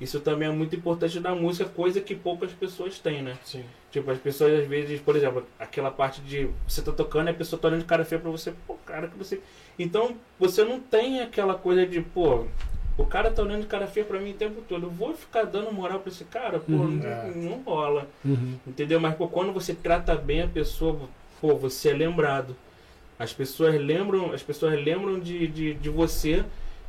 isso 0.02 0.20
também 0.20 0.50
é 0.50 0.52
muito 0.52 0.76
importante 0.76 1.20
na 1.20 1.34
música, 1.34 1.70
coisa 1.70 2.02
que 2.02 2.14
poucas 2.16 2.52
pessoas 2.52 3.00
têm, 3.00 3.22
né? 3.22 3.38
Sim. 3.46 3.64
Tipo, 3.92 4.10
as 4.12 4.18
pessoas 4.18 4.60
às 4.62 4.68
vezes, 4.68 5.00
por 5.00 5.16
exemplo, 5.16 5.46
aquela 5.60 5.92
parte 5.92 6.20
de 6.22 6.50
você 6.68 6.82
tá 6.82 6.92
tocando 6.92 7.28
e 7.28 7.32
a 7.32 7.34
pessoa 7.34 7.62
tá 7.62 7.68
olhando 7.68 7.82
de 7.82 7.86
cara 7.86 8.04
feia 8.04 8.20
pra 8.20 8.32
você, 8.32 8.54
pô, 8.68 8.76
cara, 8.86 9.08
que 9.08 9.18
você. 9.18 9.40
Então, 9.78 10.16
você 10.40 10.64
não 10.64 10.80
tem 10.80 11.22
aquela 11.22 11.54
coisa 11.56 11.86
de, 11.86 12.02
pô, 12.02 12.46
o 12.98 13.06
cara 13.06 13.30
tá 13.32 13.42
olhando 13.44 13.62
de 13.62 13.68
cara 13.68 13.88
feia 13.88 14.06
pra 14.06 14.20
mim 14.20 14.32
o 14.32 14.36
tempo 14.36 14.62
todo. 14.68 14.88
Eu 14.88 14.90
vou 14.90 15.14
ficar 15.14 15.44
dando 15.44 15.72
moral 15.72 16.00
pra 16.00 16.12
esse 16.12 16.24
cara, 16.26 16.60
pô, 16.60 16.72
Uhum. 16.74 16.88
não, 16.92 17.06
É. 17.10 17.32
não 17.36 17.62
rola. 17.64 18.08
Uhum. 18.26 18.56
Entendeu? 18.66 19.00
Mas 19.00 19.16
pô, 19.16 19.28
quando 19.28 19.52
você 19.54 19.74
trata 19.74 20.16
bem 20.16 20.42
a 20.42 20.48
pessoa, 20.48 21.00
pô, 21.40 21.56
você 21.56 21.90
é 21.90 21.94
lembrado. 21.94 22.56
As 23.20 23.32
pessoas 23.34 23.76
lembram, 23.80 24.32
as 24.34 24.42
pessoas 24.42 24.74
lembram 24.84 25.20
de, 25.20 25.48
de, 25.48 25.74
de 25.76 25.90
você 25.90 26.44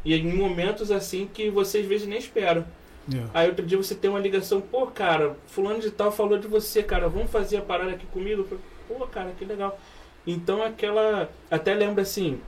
e 0.04 0.14
em 0.14 0.34
momentos 0.34 0.90
assim 0.90 1.28
que 1.32 1.50
você 1.50 1.78
às 1.78 1.86
vezes 1.86 2.06
nem 2.08 2.18
espera. 2.18 2.66
Yeah. 3.10 3.30
Aí 3.34 3.48
outro 3.48 3.66
dia 3.66 3.76
você 3.76 3.94
tem 3.94 4.10
uma 4.10 4.20
ligação, 4.20 4.60
pô, 4.60 4.86
cara, 4.86 5.36
fulano 5.46 5.80
de 5.80 5.90
tal 5.90 6.12
falou 6.12 6.38
de 6.38 6.46
você, 6.46 6.82
cara, 6.82 7.08
vamos 7.08 7.30
fazer 7.30 7.56
a 7.56 7.62
parada 7.62 7.90
aqui 7.90 8.06
comigo? 8.06 8.46
Pô, 8.86 9.06
cara, 9.06 9.32
que 9.38 9.44
legal. 9.44 9.78
Então 10.26 10.62
aquela. 10.62 11.28
Até 11.50 11.74
lembra 11.74 12.02
assim. 12.02 12.40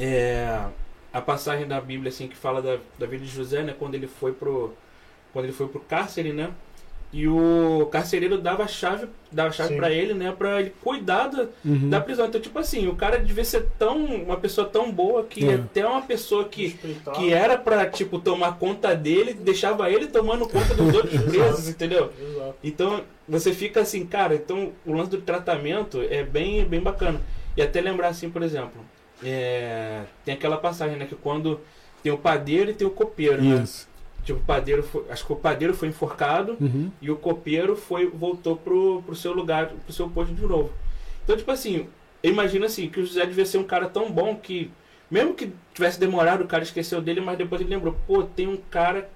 É, 0.00 0.64
a 1.12 1.20
passagem 1.20 1.66
da 1.66 1.80
Bíblia 1.80 2.10
assim 2.10 2.28
que 2.28 2.36
fala 2.36 2.60
da, 2.62 2.78
da 2.98 3.06
vida 3.06 3.24
de 3.24 3.30
José, 3.30 3.62
né? 3.62 3.74
Quando 3.78 3.94
ele 3.94 4.06
foi 4.06 4.32
pro. 4.32 4.74
Quando 5.32 5.46
ele 5.46 5.54
foi 5.54 5.68
pro 5.68 5.80
cárcere, 5.80 6.32
né? 6.32 6.52
E 7.18 7.26
o 7.26 7.88
carcereiro 7.90 8.36
dava 8.36 8.64
a 8.64 8.68
chave, 8.68 9.06
dava 9.32 9.48
a 9.48 9.52
chave 9.52 9.74
para 9.76 9.90
ele, 9.90 10.12
né? 10.12 10.34
Pra 10.36 10.60
ele 10.60 10.74
cuidar 10.82 11.28
da, 11.28 11.46
Uhum. 11.64 11.88
da 11.88 11.98
prisão. 11.98 12.26
Então, 12.26 12.38
tipo 12.38 12.58
assim, 12.58 12.88
o 12.88 12.94
cara 12.94 13.18
devia 13.18 13.42
ser 13.44 13.66
tão. 13.78 13.96
uma 14.04 14.36
pessoa 14.36 14.68
tão 14.68 14.92
boa 14.92 15.24
que 15.24 15.48
É. 15.48 15.54
até 15.54 15.86
uma 15.86 16.02
pessoa 16.02 16.44
que 16.44 16.66
Respeitar. 16.66 17.12
que 17.12 17.32
era 17.32 17.56
pra, 17.56 17.86
tipo, 17.86 18.18
tomar 18.18 18.58
conta 18.58 18.94
dele, 18.94 19.32
deixava 19.32 19.90
ele 19.90 20.08
tomando 20.08 20.46
conta 20.46 20.74
dos 20.74 20.94
outros 20.94 21.22
presos, 21.24 21.68
entendeu? 21.68 22.12
Exato. 22.20 22.54
Então, 22.62 23.02
você 23.26 23.50
fica 23.54 23.80
assim, 23.80 24.04
cara, 24.04 24.34
então 24.34 24.72
o 24.84 24.92
lance 24.92 25.10
do 25.10 25.22
tratamento 25.22 26.02
é 26.10 26.22
bem, 26.22 26.66
bem 26.66 26.80
bacana. 26.80 27.18
E 27.56 27.62
até 27.62 27.80
lembrar 27.80 28.08
assim, 28.08 28.28
por 28.28 28.42
exemplo, 28.42 28.84
é, 29.24 30.02
tem 30.22 30.34
aquela 30.34 30.58
passagem, 30.58 30.96
né, 30.98 31.06
que 31.06 31.14
quando 31.14 31.60
tem 32.02 32.12
o 32.12 32.18
padeiro 32.18 32.70
e 32.70 32.74
tem 32.74 32.86
o 32.86 32.90
copeiro, 32.90 33.40
né? 33.42 33.64
Tipo, 34.26 34.40
o 34.40 34.42
padeiro 34.42 34.82
foi, 34.82 35.04
acho 35.08 35.24
que 35.24 35.32
o 35.32 35.36
padeiro 35.36 35.72
foi 35.72 35.88
enforcado 35.88 36.56
Uhum. 36.60 36.90
e 37.00 37.10
o 37.10 37.16
copeiro 37.16 37.76
foi 37.76 38.06
voltou 38.08 38.56
pro, 38.56 39.00
pro 39.06 39.14
seu 39.14 39.32
lugar, 39.32 39.68
pro 39.68 39.92
seu 39.94 40.10
posto 40.10 40.34
de 40.34 40.42
novo. 40.44 40.70
Então, 41.24 41.36
tipo 41.36 41.50
assim, 41.50 41.86
eu 42.22 42.32
imagino 42.32 42.66
assim, 42.66 42.88
que 42.90 42.98
o 43.00 43.06
José 43.06 43.24
devia 43.24 43.46
ser 43.46 43.58
um 43.58 43.64
cara 43.64 43.88
tão 43.88 44.10
bom 44.10 44.34
que, 44.34 44.68
mesmo 45.10 45.32
que 45.32 45.52
tivesse 45.72 45.98
demorado, 46.00 46.42
o 46.42 46.46
cara 46.48 46.64
esqueceu 46.64 47.00
dele, 47.00 47.20
mas 47.20 47.38
depois 47.38 47.60
ele 47.60 47.70
lembrou, 47.70 47.96
pô, 48.06 48.24
tem 48.24 48.48
um 48.48 48.56
cara. 48.56 49.08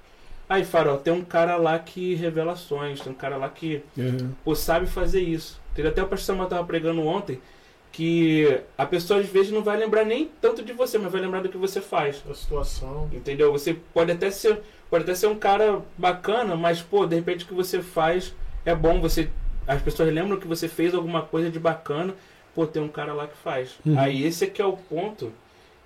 Aí, 0.48 0.64
Farol, 0.64 0.98
tem 0.98 1.12
um 1.12 1.24
cara 1.24 1.56
lá 1.56 1.78
que 1.78 2.14
revelações, 2.14 3.00
tem 3.00 3.12
um 3.12 3.16
cara 3.16 3.36
lá 3.36 3.48
que 3.48 3.82
Uhum. 3.96 4.30
pô, 4.44 4.54
sabe 4.54 4.86
fazer 4.86 5.20
isso. 5.22 5.61
Até 5.72 6.02
o 6.02 6.06
pastor 6.06 6.18
Samuel 6.26 6.44
estava 6.44 6.64
pregando 6.64 7.00
ontem 7.06 7.40
que 7.93 8.61
a 8.78 8.86
pessoa 8.86 9.20
às 9.20 9.28
vezes 9.28 9.53
não 9.53 9.62
vai 9.62 9.76
lembrar 9.76 10.05
nem 10.05 10.30
tanto 10.41 10.62
de 10.62 10.72
você, 10.72 10.99
mas 10.99 11.11
vai 11.11 11.20
lembrar 11.20 11.43
do 11.43 11.49
que 11.49 11.57
você 11.57 11.80
faz. 11.80 12.22
A 12.28 12.34
situação. 12.34 13.09
Entendeu? 13.12 13.51
Você 13.53 13.74
pode 13.93 14.12
até 14.12 14.30
ser, 14.30 14.61
pode 14.88 15.05
até 15.05 15.14
ser 15.14 15.26
um 15.26 15.38
cara 15.38 15.82
bacana, 15.99 16.57
mas 16.57 16.80
pô, 16.80 17.07
de 17.07 17.16
repente 17.16 17.45
o 17.45 17.49
que 17.49 17.55
você 17.55 17.82
faz 17.82 18.34
é 18.64 18.74
bom, 18.74 19.01
você 19.01 19.28
as 19.66 19.80
pessoas 19.82 20.12
lembram 20.12 20.38
que 20.38 20.47
você 20.47 20.66
fez 20.68 20.95
alguma 20.95 21.22
coisa 21.22 21.51
de 21.51 21.59
bacana, 21.59 22.14
pô, 22.55 22.66
tem 22.66 22.82
um 22.82 22.88
cara 22.88 23.12
lá 23.12 23.26
que 23.26 23.36
faz. 23.36 23.78
Uhum. 23.84 23.99
Aí 23.99 24.24
esse 24.24 24.45
aqui 24.45 24.61
é 24.61 24.66
o 24.66 24.76
ponto 24.76 25.32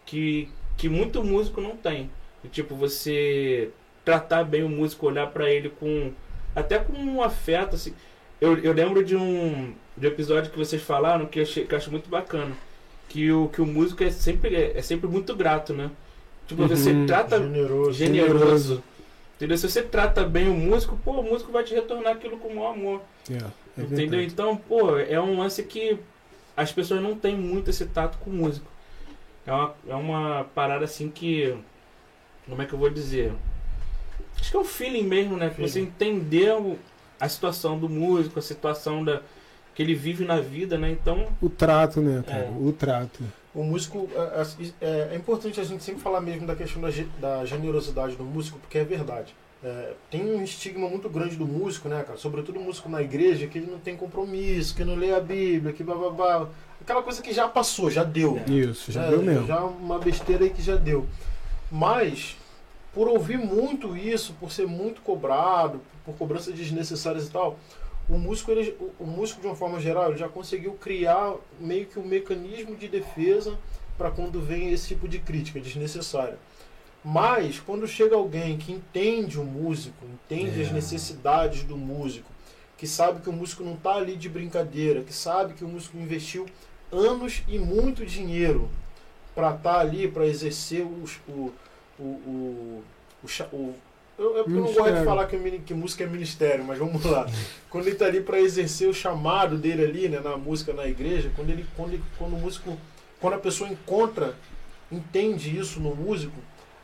que 0.07 0.49
que 0.77 0.89
muito 0.89 1.23
músico 1.23 1.61
não 1.61 1.77
tem. 1.77 2.11
E, 2.43 2.49
tipo, 2.49 2.75
você 2.75 3.71
tratar 4.05 4.45
bem 4.45 4.63
o 4.63 4.69
músico, 4.69 5.07
olhar 5.07 5.29
pra 5.29 5.51
ele 5.51 5.71
com 5.71 6.13
até 6.55 6.79
com 6.79 6.93
um 6.93 7.23
afeto 7.23 7.77
assim. 7.77 7.95
Eu, 8.41 8.59
eu 8.59 8.73
lembro 8.73 9.05
de 9.05 9.17
um, 9.17 9.73
de 9.97 10.07
um 10.07 10.11
episódio 10.11 10.51
que 10.51 10.59
vocês 10.59 10.83
falaram 10.83 11.27
que 11.27 11.39
eu, 11.39 11.43
achei, 11.45 11.65
que 11.67 11.73
eu 11.75 11.79
acho 11.79 11.91
muito 11.91 12.09
bacana. 12.09 12.53
Que 13.09 13.31
o, 13.31 13.49
que 13.49 13.61
o 13.63 13.67
músico 13.67 14.03
é 14.03 14.11
sempre, 14.11 14.55
é, 14.55 14.79
é 14.79 14.83
sempre 14.83 15.09
muito 15.09 15.35
grato, 15.37 15.73
né? 15.73 15.91
Tipo, 16.47 16.67
você 16.67 16.91
Uhum. 16.91 17.07
trata 17.07 17.39
Generoso. 17.39 17.93
generoso. 17.93 18.83
Entendeu? 19.37 19.57
Se 19.57 19.69
você 19.69 19.83
trata 19.83 20.25
bem 20.25 20.49
o 20.49 20.55
músico, 20.55 20.97
pô, 21.05 21.13
o 21.13 21.23
músico 21.23 21.51
vai 21.53 21.65
te 21.65 21.75
retornar 21.75 22.13
aquilo 22.15 22.37
com 22.39 22.49
o 22.49 22.57
maior 22.57 22.73
amor. 22.75 23.01
Yeah. 23.29 23.51
É 23.77 23.83
entendeu? 23.83 24.09
verdade. 24.11 24.33
Então, 24.33 24.57
pô, 24.57 24.97
é 24.99 25.21
um 25.21 25.39
lance 25.39 25.63
que 25.65 25.99
as 26.57 26.71
pessoas 26.73 27.03
não 27.03 27.17
têm 27.17 27.37
muito 27.37 27.71
esse 27.71 27.87
tato 27.87 28.19
com 28.19 28.31
o 28.31 28.33
músico. 28.33 28.71
É 29.47 29.53
uma, 29.53 29.75
é 29.89 29.95
uma 29.95 30.47
parada 30.55 30.85
assim 30.85 31.09
que. 31.09 31.55
Como 32.49 32.61
é 32.63 32.67
que 32.67 32.73
eu 32.75 32.79
vou 32.79 32.91
dizer? 32.91 33.33
Acho 34.39 34.51
que 34.51 34.57
é 34.57 34.61
o 34.61 34.65
feeling 34.65 35.03
mesmo, 35.05 35.37
né? 35.37 35.51
Que 35.51 35.61
você 35.61 35.75
Feeling. 35.81 35.87
entender 35.89 36.53
o- 36.55 36.79
a 37.21 37.29
situação 37.29 37.79
do 37.79 37.89
músico, 37.89 38.39
a 38.39 38.43
situação 38.43 39.05
da, 39.05 39.21
que 39.75 39.83
ele 39.83 39.95
vive 39.95 40.25
na 40.25 40.41
vida, 40.41 40.77
né? 40.79 40.91
Então, 40.91 41.27
O 41.41 41.49
trato, 41.49 42.01
né, 42.01 42.23
cara? 42.27 42.45
É. 42.45 42.51
O 42.61 42.73
trato. 42.73 43.23
O 43.55 43.63
músico, 43.63 44.09
é, 44.15 44.43
é- 44.81 45.09
é 45.13 45.17
importante 45.17 45.61
a 45.61 45.65
gente 45.65 45.83
sempre 45.85 46.01
falar 46.03 46.21
mesmo 46.21 46.47
da 46.47 46.57
questão 46.57 46.83
da, 46.83 46.89
da 47.21 47.45
generosidade 47.45 48.17
do 48.17 48.25
músico, 48.25 48.59
porque 48.59 48.79
é 48.79 48.85
verdade. 48.85 49.35
É, 49.63 49.93
tem 50.11 50.23
um 50.23 50.43
estigma 50.45 50.89
muito 50.89 51.09
grande 51.09 51.37
do 51.37 51.47
músico, 51.47 51.89
né, 51.89 52.03
cara? 52.03 52.19
Sobretudo 52.19 52.59
o 52.59 52.63
músico 52.63 52.89
na 52.89 53.01
igreja, 53.01 53.47
que 53.47 53.57
ele 53.59 53.71
não 53.71 53.79
tem 53.79 53.97
compromisso, 53.97 54.75
que 54.75 54.85
não 54.85 54.95
lê 54.95 55.15
a 55.15 55.21
Bíblia, 55.21 55.73
que 55.73 55.83
bababá. 55.83 56.49
Aquela 56.81 57.03
coisa 57.03 57.23
que 57.23 57.33
já 57.33 57.49
passou, 57.49 57.91
já 57.91 58.05
deu. 58.05 58.39
Isso, 58.47 58.93
já 58.93 59.05
É, 59.05 59.11
deu 59.11 59.23
mesmo. 59.23 59.47
Já 59.47 59.61
uma 59.65 59.99
besteira 59.99 60.45
aí 60.45 60.51
que 60.51 60.61
já 60.61 60.77
deu. 60.77 61.07
Mas, 61.71 62.37
por 62.95 63.09
ouvir 63.09 63.39
muito 63.39 63.97
isso, 63.97 64.35
por 64.35 64.53
ser 64.53 64.67
muito 64.67 65.01
cobrado, 65.01 65.81
por 66.05 66.15
cobranças 66.17 66.55
desnecessárias 66.55 67.27
e 67.27 67.31
tal, 67.31 67.59
o 68.09 68.19
músico, 68.19 68.51
ele, 68.51 68.77
o, 69.01 69.05
músico 69.07 69.41
de 69.41 69.47
uma 69.47 69.57
forma 69.57 69.81
geral, 69.81 70.15
já 70.17 70.29
conseguiu 70.29 70.73
criar 70.75 71.35
meio 71.59 71.87
que 71.87 71.99
um 71.99 72.05
mecanismo 72.07 72.77
de 72.77 72.87
defesa 72.87 73.59
para 73.97 74.11
quando 74.11 74.41
vem 74.41 74.71
esse 74.73 74.89
tipo 74.89 75.09
de 75.09 75.19
crítica 75.19 75.59
desnecessária. 75.59 76.39
Mas, 77.03 77.61
quando 77.61 77.87
chega 77.87 78.15
alguém 78.17 78.57
que 78.59 78.73
entende 78.73 79.39
o 79.39 79.45
músico, 79.45 80.05
entende 80.07 80.61
É. 80.63 80.65
as 80.65 80.73
necessidades 80.73 81.63
do 81.65 81.77
músico, 81.77 82.31
que 82.77 82.87
sabe 82.87 83.21
que 83.21 83.29
o 83.31 83.33
músico 83.33 83.63
não 83.63 83.75
está 83.75 83.95
ali 83.95 84.17
de 84.17 84.29
brincadeira, 84.29 85.03
que 85.03 85.13
sabe 85.13 85.55
que 85.55 85.65
o 85.65 85.69
músico 85.69 85.97
investiu 85.97 86.47
anos 86.93 87.43
e 87.49 87.59
muito 87.59 88.05
dinheiro 88.07 88.71
para 89.35 89.55
estar 89.55 89.79
ali, 89.81 90.09
para 90.09 90.27
exercer 90.27 90.85
os- 90.87 91.19
o, 91.29 91.53
o, 91.99 92.03
o, 92.03 92.85
o, 93.23 93.27
o- 93.57 93.75
eu, 94.17 94.25
eu- 94.37 94.37
eu 94.45 94.49
não 94.49 94.63
gosto 94.63 94.95
de 95.01 95.05
falar 95.05 95.27
que, 95.27 95.37
mini- 95.37 95.59
que 95.59 95.75
música 95.75 96.05
é 96.05 96.07
ministério, 96.07 96.65
mas 96.65 96.79
vamos 96.79 97.05
lá. 97.05 97.27
quando 97.69 97.85
ele 97.87 97.95
está 97.95 98.07
ali 98.07 98.21
para 98.21 98.41
exercer 98.41 98.89
o 98.89 98.95
chamado 98.95 99.59
dele 99.59 99.85
ali, 99.85 100.09
né, 100.09 100.21
na 100.21 100.37
música, 100.37 100.73
na 100.73 100.87
igreja, 100.87 101.31
quando 101.35 101.51
ele, 101.51 101.67
quando 101.77 101.93
ele, 101.95 102.05
quando 102.17 102.35
o 102.35 102.39
músico, 102.39 102.77
quando 103.21 103.35
a 103.35 103.39
pessoa 103.39 103.69
encontra, 103.69 104.37
entende 104.93 105.59
isso 105.59 105.81
no 105.81 105.95
músico, 105.97 106.37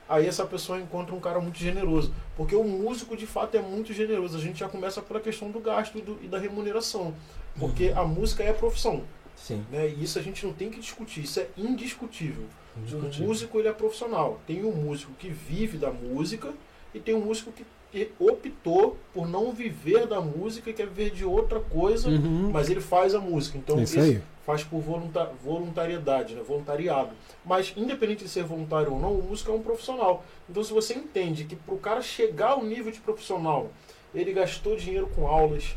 aí 0.09 0.27
essa 0.27 0.45
pessoa 0.45 0.81
encontra 0.81 1.15
um 1.15 1.21
cara 1.21 1.41
muito 1.41 1.59
generoso. 1.59 2.13
Porque 2.37 2.57
o 2.57 2.65
músico, 2.65 3.17
de 3.17 3.27
fato, 3.27 3.57
é 3.57 3.61
muito 3.63 3.93
generoso. 3.93 4.37
A 4.37 4.41
gente 4.41 4.59
já 4.59 4.69
começa 4.69 5.01
pela 5.01 5.21
questão 5.21 5.51
do 5.53 5.61
gasto 5.61 5.97
e, 5.99 6.01
do- 6.01 6.19
e 6.23 6.27
da 6.27 6.39
remuneração. 6.39 7.15
Porque 7.59 7.93
a 7.95 8.03
música 8.03 8.43
é 8.43 8.53
profissão. 8.53 9.05
Sim. 9.37 9.65
Né? 9.71 9.89
E 9.89 10.03
isso 10.03 10.19
a 10.19 10.23
gente 10.23 10.45
não 10.45 10.53
tem 10.53 10.69
que 10.69 10.81
discutir, 10.81 11.23
isso 11.23 11.39
é 11.39 11.47
indiscutível. 11.57 12.45
O 12.77 12.81
Indiscutível. 12.81 13.27
músico 13.29 13.59
ele 13.59 13.69
é 13.69 13.73
profissional. 13.73 14.41
Tem 14.47 14.65
um 14.65 14.73
músico 14.73 15.13
que 15.19 15.29
vive 15.29 15.77
da 15.79 15.91
música 15.91 16.53
e 16.95 17.01
tem 17.01 17.15
um 17.15 17.21
músico 17.21 17.53
que 17.53 17.65
optou 18.21 18.97
por 19.13 19.27
não 19.29 19.53
viver 19.53 20.07
da 20.07 20.21
música 20.21 20.71
e 20.71 20.73
quer 20.73 20.87
viver 20.87 21.11
de 21.11 21.25
outra 21.25 21.59
coisa, 21.59 22.09
Uhum. 22.09 22.51
mas 22.53 22.71
ele 22.71 22.81
faz 22.81 23.15
a 23.15 23.21
música. 23.21 23.59
Então 23.59 23.83
Isso 23.83 23.99
aí. 23.99 24.23
faz 24.47 24.63
por 24.63 24.81
volunta- 24.81 25.31
voluntariedade, 25.43 26.35
né? 26.35 26.43
voluntariado. 26.43 27.11
Mas 27.45 27.73
independente 27.77 28.23
de 28.25 28.31
ser 28.31 28.45
voluntário 28.45 28.93
ou 28.93 29.01
não, 29.01 29.13
o 29.15 29.23
músico 29.23 29.51
é 29.51 29.55
um 29.55 29.63
profissional. 29.63 30.25
Então 30.49 30.63
se 30.63 30.73
você 30.73 30.95
entende 30.95 31.45
que 31.45 31.57
para 31.57 31.75
o 31.75 31.79
cara 31.79 32.01
chegar 32.01 32.51
ao 32.53 32.65
nível 32.65 32.93
de 32.93 33.01
profissional, 33.01 33.71
ele 34.15 34.33
gastou 34.33 34.77
dinheiro 34.77 35.09
com 35.15 35.27
aulas, 35.27 35.77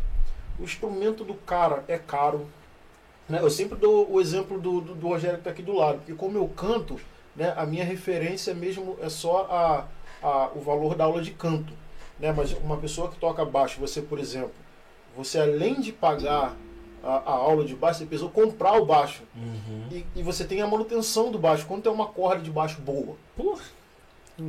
o 0.60 0.64
instrumento 0.64 1.24
do 1.24 1.34
cara 1.34 1.84
é 1.88 1.98
caro. 1.98 2.46
Né? 3.28 3.40
Eu 3.42 3.50
sempre 3.50 3.78
dou 3.78 4.12
o 4.12 4.20
exemplo 4.20 4.60
do, 4.60 4.82
do, 4.82 4.96
do 4.96 5.08
Rogério 5.08 5.38
que 5.38 5.42
está 5.42 5.52
aqui 5.52 5.62
do 5.62 5.74
lado, 5.74 6.00
porque 6.00 6.14
como 6.14 6.38
eu 6.38 6.48
canto, 6.50 7.00
né, 7.36 7.54
a 7.56 7.66
minha 7.66 7.84
referência 7.84 8.54
mesmo 8.54 8.98
é 9.02 9.10
só 9.10 9.48
a, 9.50 10.28
a, 10.28 10.50
o 10.56 10.60
valor 10.60 10.96
da 10.96 11.06
aula 11.06 11.22
de 11.22 11.32
canto. 11.32 11.74
Né? 12.20 12.32
Mas 12.36 12.54
uma 12.54 12.78
pessoa 12.78 13.10
que 13.10 13.18
toca 13.18 13.44
baixo, 13.46 13.80
você, 13.80 14.02
por 14.02 14.20
exemplo, 14.20 14.52
você 15.16 15.40
além 15.40 15.80
de 15.80 15.92
pagar 15.92 16.56
a, 17.04 17.10
a 17.10 17.34
aula 17.34 17.66
de 17.66 17.76
baixo, 17.76 18.00
você 18.00 18.06
precisou 18.06 18.30
comprar 18.30 18.74
o 18.74 18.86
baixo. 18.86 19.24
Uhum. 19.36 19.88
E, 19.92 20.06
e 20.16 20.24
você 20.24 20.44
tem 20.44 20.62
a 20.62 20.68
manutenção 20.68 21.32
do 21.32 21.38
baixo. 21.38 21.66
Quanto 21.66 21.90
é 21.90 21.92
uma 21.92 22.08
corda 22.08 22.42
de 22.42 22.52
baixo 22.52 22.82
boa? 22.82 23.16
Porra. 23.36 23.64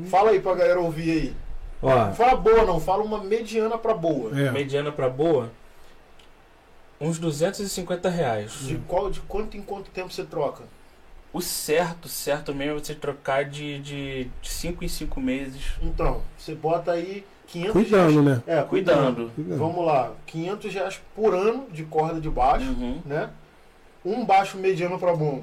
Fala 0.06 0.30
aí 0.30 0.40
pra 0.40 0.54
galera 0.54 0.80
ouvir 0.80 1.10
aí. 1.10 1.36
Ó, 1.82 2.12
fala 2.12 2.36
boa 2.36 2.64
não, 2.64 2.80
fala 2.80 3.02
uma 3.02 3.22
mediana 3.22 3.76
pra 3.76 3.92
boa. 3.92 4.30
É. 4.40 4.50
mediana 4.50 4.90
pra 4.90 5.08
boa, 5.10 5.50
uns 7.00 7.18
250 7.18 8.08
reais. 8.08 8.52
De, 8.60 8.76
qual, 8.88 9.10
de 9.10 9.20
quanto 9.20 9.56
em 9.56 9.62
quanto 9.62 9.90
tempo 9.90 10.12
você 10.12 10.24
troca? 10.24 10.64
O 11.32 11.40
certo, 11.40 12.08
certo 12.08 12.54
mesmo 12.54 12.76
é 12.76 12.78
você 12.80 12.94
trocar 12.94 13.44
de 13.44 13.82
5 13.82 14.30
de 14.40 14.48
cinco 14.50 14.84
em 14.84 14.88
5 14.88 15.20
meses. 15.20 15.62
Então, 15.82 16.22
você 16.38 16.54
bota 16.54 16.92
aí 16.92 17.24
500 17.48 17.72
Cuidando, 17.72 18.22
né? 18.22 18.42
reais. 18.46 18.64
É, 18.64 18.68
cuidando. 18.68 19.30
Cuidando. 19.34 19.58
Vamos 19.58 19.84
lá, 19.84 20.12
500 20.26 20.72
reais 20.72 21.00
por 21.14 21.34
ano 21.34 21.66
de 21.72 21.82
corda 21.84 22.20
de 22.20 22.30
baixo, 22.30 22.66
Uhum. 22.66 23.00
né? 23.04 23.30
Um 24.04 24.24
baixo 24.24 24.56
mediano 24.58 24.98
pra 24.98 25.14
bom. 25.14 25.42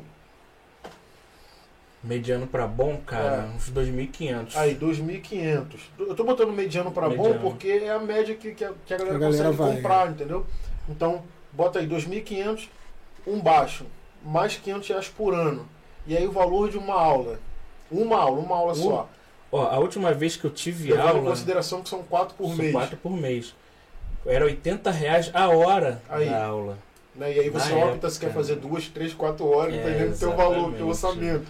Mediano 2.04 2.48
pra 2.48 2.66
bom, 2.66 2.98
cara, 3.06 3.48
É. 3.52 3.56
uns 3.56 3.70
2.500. 3.70 4.56
Aí, 4.56 4.74
2.500. 4.74 5.80
Eu 6.00 6.16
tô 6.16 6.24
botando 6.24 6.52
mediano 6.52 6.92
pra 6.92 7.08
bom 7.10 7.38
porque 7.40 7.68
é 7.68 7.92
a 7.92 8.00
média 8.00 8.34
que, 8.34 8.54
que, 8.56 8.64
a, 8.66 8.72
que 8.86 8.94
a 8.94 8.98
galera 8.98 9.16
a 9.18 9.20
galera 9.20 9.44
consegue 9.50 9.58
vai, 9.58 9.76
comprar, 9.76 10.10
entendeu? 10.10 10.48
Então, 10.90 11.22
bota 11.52 11.80
aí 11.80 11.88
2.500, 11.88 12.68
um 13.28 13.40
baixo, 13.40 13.86
mais 14.24 14.56
500 14.58 14.88
reais 14.90 15.08
por 15.08 15.34
ano. 15.34 15.68
E 16.08 16.16
aí 16.18 16.28
o 16.28 16.32
valor 16.32 16.70
de 16.70 16.78
uma 16.78 16.96
aula. 16.96 17.40
Uma 17.90 18.18
aula, 18.18 18.40
uma 18.40 18.56
aula 18.56 18.72
Um 18.74 18.76
só. 18.76 19.10
Ó, 19.52 19.62
a 19.68 19.78
última 19.80 20.14
vez 20.14 20.38
que 20.38 20.46
eu 20.46 20.52
tive 20.52 20.92
Levando 20.92 21.06
em 21.06 21.10
aula, 21.18 21.30
consideração 21.30 21.82
que 21.82 21.90
são 21.90 22.04
quatro 22.04 22.36
por 22.36 22.48
são 22.48 22.56
mês. 22.56 22.72
quatro 22.72 22.98
por 22.98 23.12
mês. 23.12 23.54
Era 24.26 24.46
80 24.46 24.90
reais 24.92 25.30
a 25.34 25.50
hora 25.50 26.02
Aí. 26.10 26.30
da 26.30 26.46
aula. 26.46 26.78
Né? 27.14 27.34
E 27.36 27.40
aí 27.42 27.50
você 27.50 27.70
Na 27.72 27.78
opta 27.78 27.92
época. 27.92 28.10
se 28.12 28.20
quer 28.20 28.34
fazer 28.34 28.56
duas, 28.56 28.88
três, 28.88 29.14
quatro 29.14 29.46
horas, 29.46 29.74
É, 29.74 29.78
dependendo 29.78 30.12
do 30.14 30.18
teu 30.20 30.36
valor, 30.36 30.72
do 30.72 30.78
teu 30.78 30.90
exatamente. 30.90 31.26
orçamento. 31.26 31.48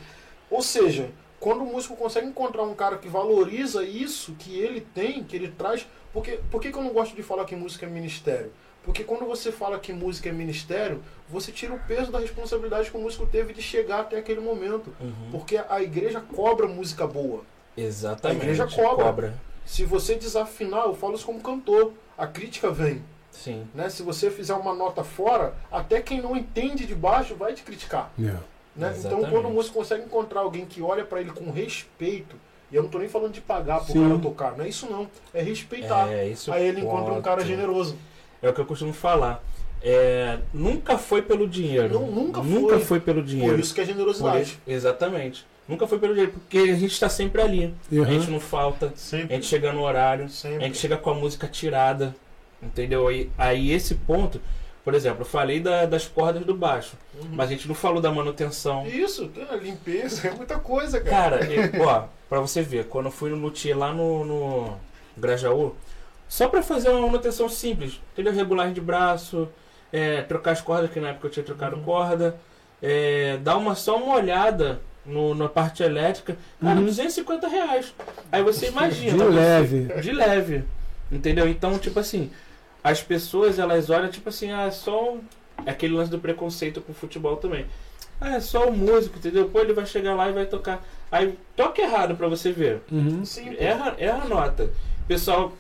Ou 0.49 0.62
seja, 0.64 1.10
quando 1.39 1.62
o 1.62 1.66
músico 1.66 1.95
consegue 1.95 2.26
encontrar 2.28 2.64
um 2.64 2.74
cara 2.74 2.97
que 2.97 3.08
valoriza 3.08 3.84
isso 3.84 4.34
que 4.39 4.58
ele 4.60 4.82
tem, 4.82 5.24
que 5.24 5.36
ele 5.36 5.49
traz. 5.49 5.86
Porque, 6.12 6.39
por 6.49 6.60
que, 6.60 6.72
que 6.72 6.78
eu 6.78 6.84
não 6.84 6.91
gosto 6.91 7.16
de 7.16 7.22
falar 7.22 7.45
que 7.45 7.56
música 7.56 7.86
é 7.86 7.89
ministério? 7.89 8.52
Porque 8.84 9.03
quando 9.03 9.25
você 9.25 9.51
fala 9.51 9.79
que 9.79 9.93
música 9.93 10.29
é 10.29 10.32
ministério, 10.32 11.03
você 11.29 11.51
tira 11.51 11.73
o 11.73 11.79
peso 11.79 12.11
da 12.11 12.19
responsabilidade 12.19 12.89
que 12.89 12.97
o 12.97 12.99
músico 12.99 13.25
teve 13.25 13.53
de 13.53 13.61
chegar 13.61 14.01
até 14.01 14.17
aquele 14.17 14.41
momento. 14.41 14.93
Uhum. 14.99 15.29
Porque 15.32 15.61
a 15.69 15.82
igreja 15.82 16.19
cobra 16.19 16.67
música 16.67 17.05
boa. 17.05 17.43
Exatamente. 17.77 18.41
A 18.41 18.43
igreja 18.43 18.67
cobra. 18.67 19.39
Se 19.65 19.86
você 19.86 20.15
desafinar, 20.15 20.86
eu 20.86 20.95
falo 20.95 21.15
isso 21.15 21.25
como 21.25 21.39
cantor, 21.39 21.93
a 22.17 22.25
crítica 22.25 22.71
vem. 22.71 23.03
Sim. 23.32 23.67
Né? 23.73 23.89
Se 23.89 24.03
você 24.03 24.29
fizer 24.29 24.53
uma 24.53 24.73
nota 24.73 25.03
fora, 25.03 25.53
até 25.71 26.01
quem 26.01 26.21
não 26.21 26.36
entende 26.36 26.86
de 26.86 26.95
baixo 26.95 27.36
vai 27.36 27.53
te 27.53 27.63
criticar. 27.63 28.11
É. 28.19 28.36
Né? 28.75 28.95
Então, 28.97 29.23
quando 29.25 29.47
o 29.47 29.51
músico 29.51 29.75
consegue 29.75 30.05
encontrar 30.05 30.41
alguém 30.41 30.65
que 30.65 30.82
olha 30.82 31.05
pra 31.05 31.21
ele 31.21 31.32
com 31.32 31.51
respeito, 31.51 32.36
e 32.71 32.75
eu 32.75 32.84
não 32.84 32.89
tô 32.89 32.99
nem 32.99 33.09
falando 33.09 33.34
de 33.34 33.41
pagar 33.41 33.84
pro 33.84 33.93
Sim. 33.93 34.07
cara 34.07 34.19
tocar, 34.19 34.57
não 34.57 34.63
é 34.63 34.69
isso 34.69 34.89
não, 34.89 35.07
é 35.34 35.41
respeitar. 35.41 36.11
É, 36.11 36.27
isso 36.27 36.51
Aí 36.51 36.65
ele 36.65 36.82
encontra 36.82 37.13
um 37.13 37.21
cara 37.21 37.43
generoso. 37.43 37.97
É 38.42 38.50
o 38.50 38.54
que 38.54 38.60
eu 38.62 38.66
costumo 38.66 38.94
falar. 38.94 39.44
É, 39.84 40.38
nunca 40.54 40.98
foi 40.98 41.22
pelo 41.22 41.48
dinheiro. 41.48 41.94
Não, 41.94 42.08
nunca 42.08 42.42
Nunca 42.42 42.76
foi. 42.78 42.86
foi 42.86 43.00
pelo 43.00 43.24
dinheiro. 43.24 43.54
Por 43.54 43.60
isso 43.60 43.74
que 43.74 43.82
é 43.82 43.86
generosidade. 43.86 44.42
isso- 44.44 44.60
exatamente. 44.68 45.46
Nunca 45.68 45.88
foi 45.88 45.98
pelo 46.00 46.14
dinheiro, 46.14 46.34
porque 46.34 46.58
a 46.58 46.76
gente 46.76 46.92
está 46.92 47.08
sempre 47.10 47.42
ali. 47.42 47.74
Uhum. 47.92 48.04
A 48.04 48.06
gente 48.06 48.30
não 48.30 48.39
falta, 48.39 48.88
a 48.88 48.92
Sempre. 48.98 49.36
gente 49.36 49.46
chega 49.48 49.72
no 49.72 49.82
horário, 49.84 50.26
a 50.26 50.30
Sempre. 50.30 50.66
gente 50.66 50.78
chega 50.78 50.98
com 50.98 51.10
a 51.10 51.14
música 51.16 51.48
tirada. 51.48 52.16
Entendeu? 52.62 53.08
Aí, 53.08 53.32
aí 53.38 53.72
esse 53.72 53.96
ponto, 53.96 54.39
por 54.84 54.94
exemplo, 54.94 55.22
eu 55.22 55.26
falei 55.26 55.60
da- 55.60 55.86
das 55.88 56.06
cordas 56.08 56.46
do 56.46 56.54
baixo, 56.54 56.94
Uhum. 57.20 57.30
mas 57.32 57.50
a 57.50 57.54
gente 57.54 57.68
não 57.68 57.74
falou 57.74 58.00
da 58.02 58.12
manutenção. 58.12 58.86
Isso, 58.86 59.28
tem 59.30 59.44
a 59.50 59.56
limpeza, 59.56 60.28
é 60.28 60.32
muita 60.32 60.60
coisa, 60.60 61.00
cara. 61.02 61.39
Cara, 61.39 61.52
e, 61.52 61.80
ó, 61.82 62.04
pra 62.30 62.39
você 62.39 62.62
ver, 62.62 62.86
quando 62.86 63.06
eu 63.08 63.12
fui 63.12 63.32
no 63.32 63.36
luthier 63.38 63.76
lá 63.78 63.92
no, 63.92 64.24
no 64.26 64.78
Grajaú, 65.18 65.76
só 66.32 66.47
pra 66.47 66.61
fazer 66.63 66.88
uma 66.89 67.01
manutenção 67.01 67.49
simples, 67.49 67.99
entendeu? 68.13 68.32
Regulagem 68.32 68.73
de 68.73 68.79
braço, 68.79 69.49
é, 69.91 70.21
trocar 70.21 70.51
as 70.51 70.61
cordas, 70.61 70.89
que 70.89 70.97
na 71.01 71.09
época 71.09 71.27
eu 71.27 71.32
tinha 71.32 71.43
trocado 71.43 71.75
Uhum. 71.75 71.84
corda, 71.84 72.38
é, 72.82 73.38
dar 73.43 73.57
uma, 73.57 73.75
só 73.75 73.97
uma 73.97 74.15
olhada 74.15 74.79
no, 75.05 75.36
na 75.36 75.49
parte 75.49 75.84
elétrica, 75.84 76.38
cara, 76.61 76.79
Uhum. 76.79 76.86
250 76.86 77.47
reais. 77.49 77.93
Aí 78.32 78.41
você 78.41 78.67
imagina. 78.69 79.11
De 79.17 79.23
você- 79.25 79.29
leve. 79.36 80.01
de 80.01 80.11
leve. 80.13 80.63
Entendeu? 81.11 81.49
Então, 81.49 81.77
tipo 81.77 81.99
assim, 81.99 82.32
as 82.82 83.03
pessoas 83.03 83.59
elas 83.59 83.89
olham, 83.89 84.09
tipo 84.09 84.29
assim, 84.29 84.51
ah, 84.53 84.67
é 84.67 84.71
só 84.71 85.15
um... 85.15 85.21
é 85.65 85.71
aquele 85.71 85.93
lance 85.95 86.09
do 86.09 86.17
preconceito 86.19 86.79
com 86.79 86.93
o 86.93 86.95
futebol 86.95 87.36
também. 87.36 87.65
Ah, 88.21 88.36
é 88.36 88.39
só 88.39 88.69
o 88.69 88.71
músico, 88.71 89.17
entendeu? 89.17 89.49
Pô, 89.49 89.59
ele 89.59 89.73
vai 89.73 89.86
chegar 89.86 90.15
lá 90.15 90.29
e 90.29 90.32
vai 90.32 90.45
tocar. 90.45 90.82
Aí 91.11 91.38
toca 91.57 91.82
errado 91.82 92.15
pra 92.15 92.29
você 92.29 92.53
ver. 92.53 92.82
Uhum. 92.89 93.25
Sim. 93.25 93.53
Erra, 93.59 93.95
erra 93.97 94.21
a 94.23 94.27
nota. 94.29 94.69
Pessoal 95.07 95.51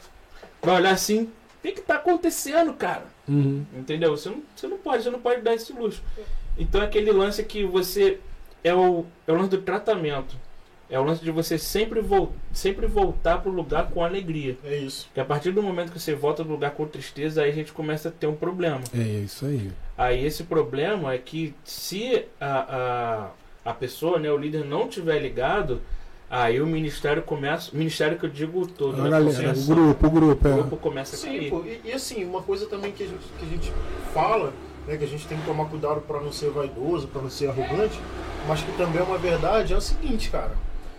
vai 0.61 0.75
olhar 0.75 0.91
assim, 0.91 1.23
o 1.23 1.61
que 1.61 1.73
que 1.73 1.81
tá 1.81 1.95
acontecendo, 1.95 2.73
cara? 2.73 3.05
Uhum. 3.27 3.65
Entendeu? 3.77 4.15
Você 4.15 4.29
não, 4.29 4.41
você 4.55 4.67
não 4.67 4.77
pode, 4.77 5.03
você 5.03 5.09
não 5.09 5.19
pode 5.19 5.41
dar 5.41 5.53
esse 5.53 5.71
luxo. 5.73 6.01
Então 6.57 6.81
é 6.81 6.85
aquele 6.85 7.11
lance 7.11 7.43
que 7.43 7.65
você. 7.65 8.19
É 8.63 8.73
o, 8.73 9.05
é 9.27 9.31
o 9.31 9.35
lance 9.35 9.49
do 9.49 9.61
tratamento. 9.61 10.35
É 10.89 10.99
o 10.99 11.03
lance 11.03 11.23
de 11.23 11.31
você 11.31 11.57
sempre, 11.57 12.01
vol 12.01 12.33
sempre 12.51 12.85
voltar 12.85 13.37
pro 13.41 13.49
lugar 13.49 13.89
com 13.91 14.03
alegria. 14.03 14.57
É 14.61 14.77
isso. 14.77 15.05
Porque 15.05 15.21
a 15.21 15.25
partir 15.25 15.51
do 15.51 15.63
momento 15.63 15.91
que 15.91 15.99
você 15.99 16.13
volta 16.13 16.43
do 16.43 16.51
lugar 16.51 16.71
com 16.71 16.85
tristeza, 16.85 17.43
aí 17.43 17.49
a 17.49 17.53
gente 17.53 17.71
começa 17.71 18.09
a 18.09 18.11
ter 18.11 18.27
um 18.27 18.35
problema. 18.35 18.81
É 18.93 19.01
isso 19.01 19.45
aí. 19.45 19.71
Aí 19.97 20.25
esse 20.25 20.43
problema 20.43 21.13
é 21.13 21.17
que 21.17 21.55
se 21.63 22.25
a, 22.41 23.31
a, 23.65 23.71
a 23.71 23.73
pessoa, 23.73 24.19
né, 24.19 24.29
o 24.29 24.37
líder 24.37 24.65
não 24.65 24.89
tiver 24.89 25.17
ligado, 25.19 25.81
aí 26.31 26.61
o 26.61 26.65
ministério 26.65 27.21
começa. 27.21 27.71
O 27.73 27.77
ministério 27.77 28.17
que 28.17 28.25
eu 28.25 28.29
digo 28.29 28.65
todo, 28.65 28.99
A 29.01 29.03
né? 29.03 29.09
galera, 29.09 29.53
o 29.57 29.65
grupo, 29.65 30.07
o 30.07 30.09
grupo. 30.09 30.47
o 30.47 30.51
É. 30.51 30.55
grupo 30.55 30.77
começa 30.77 31.15
a 31.15 31.19
Sim, 31.19 31.27
cair. 31.37 31.49
pô. 31.49 31.61
E, 31.65 31.81
e 31.85 31.91
assim, 31.93 32.23
uma 32.23 32.41
coisa 32.41 32.65
também 32.67 32.91
que 32.91 33.03
a 33.03 33.07
gente, 33.07 33.23
que 33.37 33.45
a 33.45 33.47
gente 33.49 33.73
fala, 34.13 34.53
né, 34.87 34.97
que 34.97 35.03
a 35.03 35.07
gente 35.07 35.27
tem 35.27 35.37
que 35.37 35.45
tomar 35.45 35.65
cuidado 35.65 36.01
para 36.01 36.19
não 36.21 36.31
ser 36.31 36.49
vaidoso, 36.49 37.07
para 37.07 37.21
não 37.21 37.29
ser 37.29 37.47
arrogante, 37.49 37.99
mas 38.47 38.61
que 38.63 38.71
também 38.77 38.99
é 39.01 39.03
uma 39.03 39.17
verdade, 39.17 39.73
é 39.73 39.77
o 39.77 39.81
seguinte, 39.81 40.29
cara. 40.29 40.53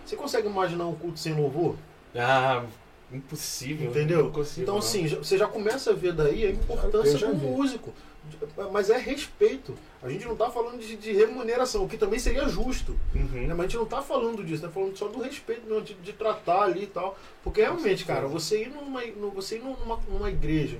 Você 0.05 0.15
consegue 0.15 0.47
imaginar 0.47 0.85
um 0.85 0.93
culto 0.95 1.19
sem 1.19 1.33
louvor? 1.33 1.75
Ah, 2.15 2.63
impossível. 3.11 3.89
Entendeu? 3.89 4.29
Consigo, 4.31 4.63
Então, 4.63 4.75
não. 4.75 4.79
assim, 4.79 5.07
já- 5.07 5.17
você 5.17 5.37
já 5.37 5.47
começa 5.47 5.91
a 5.91 5.93
ver 5.93 6.13
daí 6.13 6.45
a 6.45 6.51
importância 6.51 7.27
do 7.27 7.33
vi. 7.35 7.47
Mas 8.71 8.89
é 8.89 8.97
respeito. 8.97 9.75
A 10.01 10.09
gente 10.09 10.25
não 10.25 10.35
tá 10.35 10.49
falando 10.49 10.79
de, 10.79 10.95
de 10.95 11.11
remuneração, 11.11 11.83
o 11.83 11.89
que 11.89 11.97
também 11.97 12.19
seria 12.19 12.47
justo. 12.47 12.97
Uhum. 13.13 13.47
né? 13.47 13.53
Mas 13.53 13.59
a 13.59 13.63
gente 13.63 13.77
não 13.77 13.85
tá 13.85 14.01
falando 14.01 14.43
disso, 14.43 14.63
tá 14.63 14.69
falando 14.69 14.97
só 14.97 15.07
do 15.07 15.21
respeito, 15.21 15.67
não, 15.67 15.81
de, 15.81 15.93
de 15.95 16.13
tratar 16.13 16.63
ali 16.63 16.83
e 16.83 16.87
tal. 16.87 17.17
Porque 17.43 17.61
realmente, 17.61 18.05
cara, 18.05 18.27
você 18.27 18.63
ir 18.63 18.69
numa, 18.69 19.01
você 19.33 19.57
ir 19.57 19.63
numa, 19.63 19.97
numa 20.09 20.29
igreja 20.29 20.79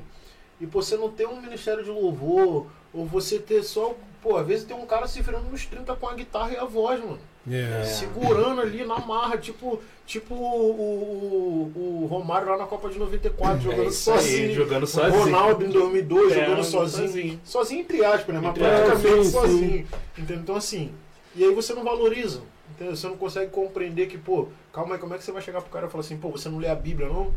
e 0.59 0.65
você 0.65 0.95
não 0.95 1.11
ter 1.11 1.27
um 1.27 1.41
ministério 1.41 1.83
de 1.83 1.89
louvor, 1.89 2.67
ou 2.93 3.05
você 3.05 3.39
ter 3.39 3.63
só. 3.63 3.95
Pô, 4.23 4.37
às 4.37 4.47
vezes 4.47 4.63
tem 4.65 4.75
um 4.75 4.85
cara 4.85 5.05
se 5.05 5.21
virando 5.21 5.49
nos 5.51 5.65
30 5.65 5.93
com 5.95 6.07
a 6.07 6.13
guitarra 6.13 6.51
e 6.53 6.57
a 6.57 6.63
voz, 6.65 6.99
mano. 6.99 7.19
É. 7.51 7.83
Segurando 7.83 8.61
ali 8.61 8.85
na 8.85 8.97
marra, 8.99 9.37
tipo, 9.37 9.81
tipo 10.05 10.33
o, 10.33 11.71
o, 11.75 12.03
o 12.03 12.05
Romário 12.07 12.47
lá 12.49 12.57
na 12.57 12.65
Copa 12.65 12.89
de 12.89 12.97
94, 12.97 13.59
jogando 13.61 13.83
É 13.83 13.87
isso 13.87 14.11
aí, 14.11 14.17
sozinho. 14.19 14.53
jogando 14.55 14.83
O 14.83 14.87
sozinho. 14.87 15.23
Ronaldo 15.25 15.65
em 15.65 15.69
2002 15.69 16.31
É, 16.31 16.45
jogando 16.45 16.63
sozinho. 16.63 17.07
sozinho. 17.07 17.41
Sozinho 17.43 17.81
entre 17.81 18.05
aspas, 18.05 18.33
né? 18.35 18.41
Mas 18.41 18.51
Entre 18.51 18.63
praticamente 18.63 19.07
aspas, 19.19 19.31
sozinho. 19.31 19.87
Entendeu? 20.17 20.37
Então 20.37 20.55
assim, 20.55 20.91
e 21.35 21.43
aí 21.43 21.53
você 21.53 21.73
não 21.73 21.83
valoriza. 21.83 22.41
Entendeu? 22.71 22.95
Você 22.95 23.07
não 23.07 23.17
consegue 23.17 23.51
compreender 23.51 24.07
que, 24.07 24.17
pô, 24.17 24.47
calma 24.71 24.95
aí, 24.95 24.99
como 25.01 25.13
é 25.13 25.17
que 25.17 25.23
você 25.23 25.31
vai 25.31 25.41
chegar 25.41 25.61
pro 25.61 25.69
cara 25.69 25.87
e 25.87 25.89
falar 25.89 26.01
assim, 26.01 26.17
pô, 26.17 26.29
você 26.29 26.47
não 26.49 26.59
lê 26.59 26.69
a 26.69 26.75
Bíblia, 26.75 27.07
não? 27.09 27.33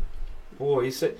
Pô, 0.57 0.81
isso 0.81 1.03
é. 1.05 1.11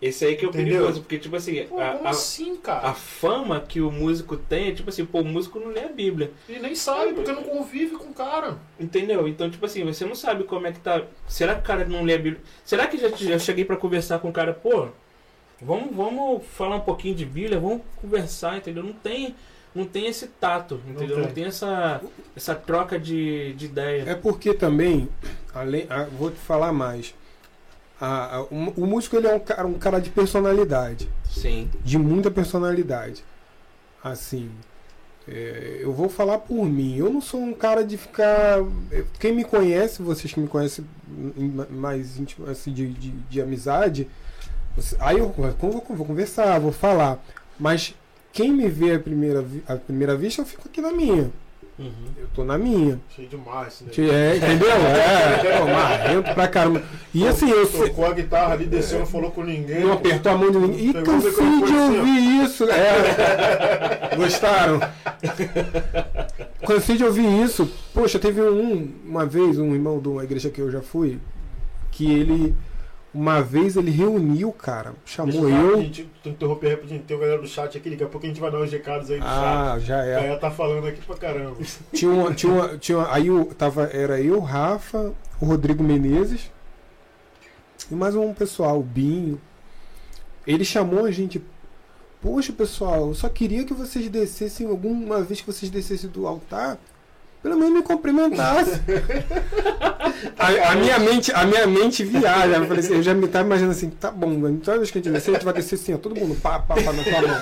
Esse 0.00 0.24
aí 0.24 0.36
que 0.36 0.44
é 0.44 0.48
o 0.48 0.50
Entendeu? 0.50 0.74
perigoso, 0.74 1.00
porque, 1.00 1.18
tipo 1.18 1.34
assim, 1.34 1.64
Pô, 1.64 1.80
a, 1.80 1.90
como 1.92 2.06
a- 2.06 2.10
assim, 2.10 2.54
cara? 2.56 2.88
a 2.88 2.94
fama 2.94 3.60
que 3.60 3.80
o 3.80 3.90
músico 3.90 4.36
tem 4.36 4.68
é 4.68 4.72
tipo 4.72 4.88
assim, 4.90 5.04
pô, 5.04 5.22
o 5.22 5.24
músico 5.24 5.58
não 5.58 5.68
lê 5.68 5.80
a 5.80 5.88
Bíblia. 5.88 6.30
E 6.48 6.58
nem 6.60 6.74
sabe, 6.76 7.14
porque 7.14 7.32
não 7.32 7.42
convive 7.42 7.96
com 7.96 8.10
o 8.10 8.14
cara. 8.14 8.58
Entendeu? 8.78 9.26
Então, 9.26 9.50
tipo 9.50 9.66
assim, 9.66 9.84
você 9.84 10.04
não 10.04 10.14
sabe 10.14 10.44
como 10.44 10.68
é 10.68 10.72
que 10.72 10.78
tá. 10.78 11.02
Será 11.26 11.54
que 11.56 11.62
o 11.62 11.64
cara 11.64 11.84
não 11.84 12.04
lê 12.04 12.14
a 12.14 12.18
Bíblia? 12.18 12.40
Será 12.64 12.86
que 12.86 12.96
já, 12.96 13.08
já 13.08 13.38
cheguei 13.40 13.64
pra 13.64 13.76
conversar 13.76 14.20
com 14.20 14.28
o 14.28 14.32
cara, 14.32 14.52
pô, 14.54 14.86
vamos, 15.60 15.94
vamos 15.94 16.46
falar 16.46 16.76
um 16.76 16.80
pouquinho 16.80 17.16
de 17.16 17.24
Bíblia, 17.26 17.58
vamos 17.58 17.82
conversar, 17.96 18.56
entendeu? 18.56 18.84
Não 18.84 18.92
tem, 18.92 19.34
não 19.74 19.84
tem 19.84 20.06
esse 20.06 20.28
tato, 20.28 20.80
entendeu? 20.86 21.16
Não 21.18 21.24
tem. 21.24 21.34
tem, 21.34 21.44
essa, 21.46 22.00
essa 22.36 22.54
troca 22.54 23.00
de, 23.00 23.52
de 23.54 23.66
ideia. 23.66 24.04
É 24.06 24.14
porque 24.14 24.54
também, 24.54 25.08
além, 25.52 25.86
ah, 25.90 26.04
vou 26.04 26.30
te 26.30 26.36
falar 26.38 26.72
mais. 26.72 27.12
A- 28.00 28.36
a- 28.36 28.42
o, 28.42 28.72
o 28.76 28.86
músico 28.86 29.16
ele 29.16 29.26
é 29.26 29.34
um 29.34 29.40
cara, 29.40 29.66
um 29.66 29.74
cara 29.78 29.98
de 30.00 30.10
personalidade, 30.10 31.08
Sim. 31.28 31.68
de 31.84 31.98
muita 31.98 32.30
personalidade. 32.30 33.24
Assim, 34.02 34.50
é, 35.26 35.78
eu 35.80 35.92
vou 35.92 36.08
falar 36.08 36.38
por 36.38 36.64
mim. 36.64 36.96
Eu 36.96 37.10
não 37.10 37.20
sou 37.20 37.40
um 37.40 37.52
cara 37.52 37.84
de 37.84 37.96
ficar. 37.96 38.58
eu- 38.58 39.06
Quem 39.18 39.32
me 39.34 39.44
conhece, 39.44 40.00
vocês 40.02 40.32
que 40.32 40.38
me 40.40 40.46
conhecem 40.48 40.84
em- 41.36 41.64
mais 41.70 42.18
íntimo, 42.18 42.48
assim, 42.48 42.72
de, 42.72 42.88
de, 42.92 43.10
de 43.10 43.42
amizade, 43.42 44.08
você- 44.76 44.96
aí 45.00 45.18
eu 45.18 45.28
vou, 45.30 45.82
vou, 45.96 46.06
conversar, 46.06 46.58
vou 46.60 46.72
falar. 46.72 47.18
Mas 47.58 47.94
quem 48.32 48.52
me 48.52 48.68
vê 48.68 48.94
a 48.94 49.00
primeira, 49.00 49.44
a 49.66 49.74
primeira 49.74 50.16
vista, 50.16 50.40
eu 50.42 50.46
fico 50.46 50.68
aqui 50.68 50.80
na 50.80 50.92
minha. 50.92 51.30
Uhum. 51.78 51.92
Eu 52.18 52.26
tô 52.34 52.44
na 52.44 52.58
minha. 52.58 53.00
Cheio 53.14 53.28
de 53.28 53.36
Márcio, 53.36 53.86
né? 53.86 53.92
É, 54.10 54.36
entendeu? 54.36 54.68
É, 54.78 55.58
pô, 55.58 55.66
marrento 55.66 56.34
pra 56.34 56.48
caramba. 56.48 56.82
E 57.14 57.26
assim, 57.26 57.48
eu 57.48 57.66
Tocou 57.68 58.06
a 58.06 58.12
guitarra 58.12 58.54
ali, 58.54 58.64
desceu, 58.66 58.98
não 58.98 59.06
falou 59.06 59.30
com 59.30 59.44
ninguém. 59.44 59.80
não 59.80 59.92
apertou 59.92 60.32
a 60.32 60.36
mão 60.36 60.50
de 60.50 60.58
ninguém. 60.58 60.90
E 60.90 60.92
cansei 60.94 61.30
de 61.30 61.64
assim, 61.64 61.98
ouvir 61.98 62.44
isso. 62.44 62.64
É. 62.64 64.16
Gostaram? 64.16 64.80
Cansei 66.66 66.96
de 66.96 67.04
ouvir 67.04 67.44
isso. 67.44 67.70
Poxa, 67.94 68.18
teve 68.18 68.42
um, 68.42 68.92
uma 69.04 69.24
vez, 69.24 69.58
um 69.58 69.72
irmão 69.72 70.00
de 70.00 70.08
uma 70.08 70.24
igreja 70.24 70.50
que 70.50 70.60
eu 70.60 70.70
já 70.70 70.82
fui, 70.82 71.20
que 71.92 72.12
ele, 72.12 72.56
uma 73.14 73.40
vez 73.42 73.76
ele 73.76 73.90
reuniu, 73.90 74.52
cara, 74.52 74.94
chamou 75.04 75.46
Deixa 75.46 75.56
eu. 75.56 75.70
eu. 75.72 75.80
Gente, 75.82 76.10
tu 76.22 76.28
interromper 76.28 76.70
rapidinho, 76.70 77.00
tem 77.02 77.16
o 77.16 77.20
galera 77.20 77.40
do 77.40 77.48
chat 77.48 77.76
aqui, 77.76 77.90
daqui 77.90 78.04
a 78.04 78.06
pouco 78.06 78.26
a 78.26 78.28
gente 78.28 78.40
vai 78.40 78.50
dar 78.50 78.58
uns 78.60 78.70
recados 78.70 79.10
aí 79.10 79.18
do 79.18 79.24
chat. 79.24 79.32
Ah, 79.34 79.78
já 79.80 80.00
A 80.00 80.06
é. 80.06 80.14
galera 80.14 80.38
tá 80.38 80.50
falando 80.50 80.86
aqui 80.86 81.00
pra 81.02 81.16
caramba. 81.16 81.56
Tinha 81.92 82.10
uma, 82.10 82.34
tinha 82.34 82.52
uma, 82.52 82.78
tinha 82.78 82.98
uma- 82.98 83.12
aí 83.12 83.26
eu, 83.28 83.46
tava, 83.56 83.84
era 83.84 84.20
eu, 84.20 84.38
Rafa, 84.40 85.12
o 85.40 85.44
Rodrigo 85.46 85.82
Menezes 85.82 86.50
e 87.90 87.94
mais 87.94 88.14
um 88.14 88.32
pessoal, 88.34 88.78
o 88.78 88.82
Binho. 88.82 89.40
Ele 90.46 90.64
chamou 90.64 91.04
a 91.04 91.10
gente. 91.10 91.42
Poxa, 92.20 92.52
pessoal, 92.52 93.08
eu 93.08 93.14
só 93.14 93.28
queria 93.28 93.64
que 93.64 93.72
vocês 93.72 94.08
descessem 94.08 94.66
alguma 94.66 95.22
vez 95.22 95.40
que 95.40 95.46
vocês 95.46 95.70
descessem 95.70 96.10
do 96.10 96.26
altar, 96.26 96.76
pelo 97.48 97.58
menos 97.58 97.74
me 97.74 97.82
cumprimentassem. 97.82 98.80
a, 100.38 100.72
a 100.72 100.74
minha 100.76 100.98
mente, 100.98 101.32
a 101.32 101.44
minha 101.46 101.66
mente 101.66 102.04
viaja. 102.04 102.56
Eu, 102.56 102.66
falei 102.66 102.84
assim, 102.84 102.94
eu 102.94 103.02
já 103.02 103.14
me 103.14 103.26
tava 103.26 103.46
imaginando 103.46 103.72
assim, 103.72 103.88
tá 103.90 104.10
bom, 104.10 104.28
mas 104.38 104.60
toda 104.62 104.76
vez 104.76 104.90
que 104.90 104.98
a 104.98 105.00
gente 105.02 105.12
descer, 105.12 105.30
a 105.30 105.34
gente 105.34 105.44
vai 105.44 105.54
descer 105.54 105.76
assim, 105.76 105.94
ó, 105.94 105.98
todo 105.98 106.14
mundo 106.14 106.38
pá, 106.40 106.58
pá, 106.58 106.74
pá 106.74 106.92
na 106.92 107.02
tua 107.02 107.22
mão. 107.22 107.40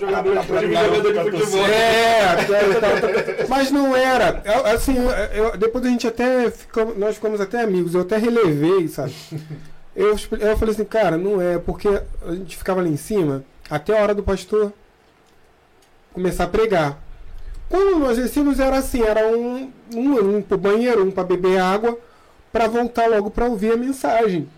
Jogador 0.00 0.38
de 0.38 0.46
futebol, 0.46 0.84
futebol. 0.94 1.30
torcendo. 1.30 1.64
É, 1.72 3.46
mas 3.48 3.70
não 3.70 3.96
era. 3.96 4.42
Eu, 4.44 4.66
Assim, 4.66 4.96
eu- 5.32 5.56
depois 5.56 5.84
a 5.84 5.88
gente 5.88 6.06
até 6.06 6.50
ficamos, 6.50 6.96
nós 6.98 7.14
ficamos 7.14 7.40
até 7.40 7.62
amigos, 7.62 7.94
eu 7.94 8.02
até 8.02 8.16
relevei, 8.16 8.86
sabe? 8.88 9.14
Eu, 9.96 10.10
eu 10.38 10.56
falei 10.56 10.74
assim, 10.74 10.84
cara, 10.84 11.16
não 11.16 11.40
é, 11.40 11.58
porque 11.58 11.88
a 11.88 12.32
gente 12.32 12.56
ficava 12.56 12.80
ali 12.80 12.90
em 12.90 12.96
cima 12.96 13.44
até 13.70 13.98
a 13.98 14.02
hora 14.02 14.14
do 14.14 14.22
pastor 14.22 14.72
começar 16.12 16.44
a 16.44 16.48
pregar. 16.48 17.07
Quando 17.68 17.98
nós 17.98 18.16
descíamos 18.16 18.58
era 18.58 18.78
assim, 18.78 19.02
era 19.02 19.26
um, 19.28 19.70
um, 19.94 20.36
um 20.36 20.42
pro 20.42 20.56
banheiro, 20.56 21.04
um 21.04 21.10
para 21.10 21.24
beber 21.24 21.58
água, 21.60 21.98
para 22.52 22.66
voltar 22.66 23.08
logo 23.08 23.30
para 23.30 23.46
ouvir 23.46 23.72
a 23.72 23.76
mensagem. 23.76 24.48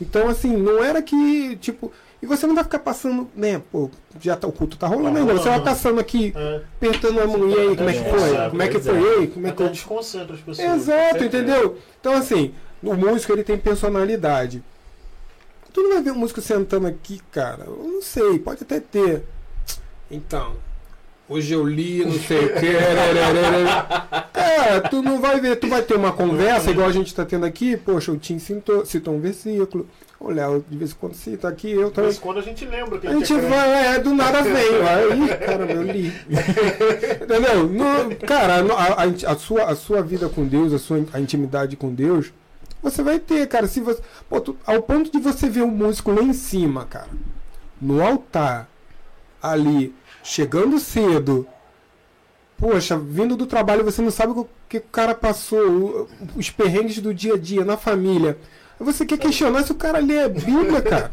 Então, 0.00 0.28
assim, 0.28 0.56
não 0.56 0.82
era 0.82 1.00
que, 1.02 1.56
tipo. 1.56 1.92
E 2.20 2.26
você 2.26 2.48
não 2.48 2.54
vai 2.56 2.64
ficar 2.64 2.80
passando, 2.80 3.28
né? 3.34 3.62
Pô, 3.70 3.88
já 4.20 4.34
tá, 4.34 4.48
o 4.48 4.52
culto 4.52 4.76
tá 4.76 4.88
rolando 4.88 5.14
Tá 5.14 5.20
ainda. 5.20 5.34
Você 5.34 5.48
vai 5.48 5.62
passando 5.62 6.00
aqui, 6.00 6.32
É, 6.36 6.62
apertando 6.76 7.20
a 7.20 7.26
mão. 7.28 7.48
E 7.48 7.54
aí, 7.54 7.76
como 7.76 7.88
é 7.88 7.92
que 7.92 8.10
foi? 8.10 8.36
É, 8.36 8.50
Como 8.50 8.62
é 8.62 8.68
que 8.68 8.80
foi? 8.80 8.96
é. 8.96 9.18
Aí, 9.20 9.26
como 9.28 9.46
é 9.46 9.52
que 9.52 9.62
até 9.62 9.72
desconcentra 9.72 10.34
as 10.34 10.40
pessoas. 10.40 10.68
Exato, 10.68 11.22
entendeu? 11.24 11.78
Então, 12.00 12.14
assim, 12.14 12.52
o 12.82 12.94
músico 12.94 13.32
ele 13.32 13.44
tem 13.44 13.56
personalidade. 13.56 14.64
Tu 15.72 15.80
não 15.80 15.90
vai 15.90 16.02
ver 16.02 16.10
um 16.10 16.16
músico 16.18 16.40
sentando 16.40 16.88
aqui, 16.88 17.20
cara. 17.30 17.64
Eu 17.66 17.84
não 17.84 18.02
sei, 18.02 18.36
pode 18.40 18.64
até 18.64 18.80
ter. 18.80 19.22
Então, 20.10 20.54
hoje 21.28 21.52
eu 21.54 21.64
li, 21.66 22.04
não 22.04 22.18
sei 22.18 22.46
o 22.46 22.54
que. 22.54 22.72
Cara, 24.32 24.80
tu 24.90 25.02
não 25.02 25.20
vai 25.20 25.40
ver, 25.40 25.56
tu 25.56 25.68
vai 25.68 25.82
ter 25.82 25.94
uma 25.94 26.12
conversa 26.12 26.70
igual 26.70 26.88
a 26.88 26.92
gente 26.92 27.14
tá 27.14 27.24
tendo 27.24 27.44
aqui. 27.46 27.76
Poxa, 27.76 28.12
o 28.12 28.16
Tim 28.16 28.38
citou, 28.38 28.84
citou 28.84 29.14
um 29.14 29.20
versículo. 29.20 29.86
O 30.20 30.30
Léo, 30.30 30.64
de 30.68 30.76
vez 30.76 30.90
em 30.90 30.94
quando 30.94 31.14
cita 31.14 31.46
aqui, 31.46 31.70
eu 31.70 31.90
De 31.90 31.92
também. 31.92 32.10
vez 32.10 32.16
em 32.18 32.20
quando 32.22 32.38
a 32.38 32.42
gente 32.42 32.64
lembra 32.64 32.98
que 32.98 33.06
A 33.06 33.12
gente 33.12 33.32
é 33.32 33.38
vai, 33.38 33.86
é, 33.94 33.98
do 34.00 34.12
nada 34.14 34.42
vem. 34.42 34.52
Aí, 34.82 35.28
caramba, 35.46 35.72
eu 35.72 35.82
li. 35.82 36.12
Entendeu? 37.22 37.68
No- 37.68 38.16
cara, 38.26 38.54
a, 38.56 39.04
a- 39.04 39.32
a 39.32 39.36
sua, 39.36 39.64
a 39.70 39.76
sua 39.76 40.02
vida 40.02 40.28
com 40.28 40.44
Deus, 40.44 40.72
a 40.72 40.78
sua 40.78 41.04
a 41.12 41.20
intimidade 41.20 41.76
com 41.76 41.94
Deus, 41.94 42.32
você 42.82 43.00
vai 43.00 43.20
ter, 43.20 43.46
cara. 43.46 43.68
Se 43.68 43.78
você, 43.80 44.00
pô, 44.28 44.40
tu- 44.40 44.56
ao 44.66 44.82
ponto 44.82 45.10
de 45.12 45.20
você 45.20 45.48
ver 45.48 45.62
o 45.62 45.68
músico 45.68 46.10
lá 46.10 46.20
em 46.22 46.32
cima, 46.32 46.84
cara, 46.84 47.08
no 47.80 48.02
altar, 48.04 48.68
ali, 49.40 49.94
chegando 50.28 50.78
cedo. 50.78 51.46
Poxa, 52.58 52.98
vindo 52.98 53.36
do 53.36 53.46
trabalho, 53.46 53.84
você 53.84 54.02
não 54.02 54.10
sabe 54.10 54.32
o 54.32 54.48
que 54.68 54.78
o 54.78 54.82
cara 54.82 55.14
passou, 55.14 56.08
os 56.36 56.50
perrengues 56.50 56.98
do 56.98 57.14
dia 57.14 57.34
a 57.34 57.38
dia 57.38 57.64
na 57.64 57.76
família. 57.76 58.36
Você 58.78 59.06
quer 59.06 59.18
questionar 59.18 59.62
se 59.62 59.72
o 59.72 59.76
cara 59.76 59.98
lê 59.98 60.20
a 60.20 60.28
Bíblia, 60.28 60.82
cara? 60.82 61.10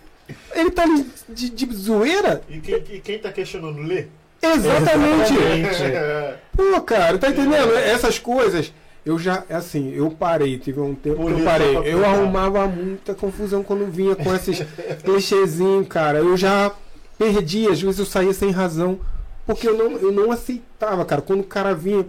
Ele 0.54 0.70
tá 0.70 0.84
ali 0.84 1.06
de, 1.28 1.50
de 1.50 1.74
zoeira? 1.74 2.42
E 2.48 2.58
quem, 2.58 2.82
e 2.90 3.00
quem 3.00 3.18
tá 3.18 3.30
questionando, 3.30 3.82
lê? 3.82 4.06
Exatamente. 4.40 5.36
É, 5.36 6.38
Pô, 6.56 6.80
cara, 6.80 7.18
tá 7.18 7.28
entendendo? 7.28 7.74
Essas 7.76 8.18
coisas. 8.18 8.72
Eu 9.04 9.18
já, 9.18 9.44
é 9.50 9.56
assim, 9.56 9.92
eu 9.92 10.10
parei, 10.10 10.58
tive 10.58 10.80
um 10.80 10.94
tempo 10.94 11.16
que 11.16 11.22
eu 11.22 11.26
Polícia 11.26 11.44
parei. 11.44 11.76
Eu 11.84 12.06
arrumava 12.06 12.66
muita 12.66 13.14
confusão 13.14 13.62
quando 13.62 13.90
vinha 13.90 14.16
com 14.16 14.34
esses 14.34 14.64
clichêzinhos, 15.04 15.86
cara. 15.88 16.18
Eu 16.18 16.36
já 16.38 16.72
perdi, 17.18 17.68
às 17.68 17.80
vezes 17.80 17.98
eu 17.98 18.06
saía 18.06 18.32
sem 18.32 18.50
razão, 18.50 18.98
porque 19.46 19.68
eu 19.68 19.76
não, 19.76 19.92
eu 19.98 20.12
não 20.12 20.30
aceitava, 20.32 21.04
cara. 21.04 21.22
Quando 21.22 21.40
o 21.40 21.44
cara 21.44 21.74
vinha, 21.74 22.06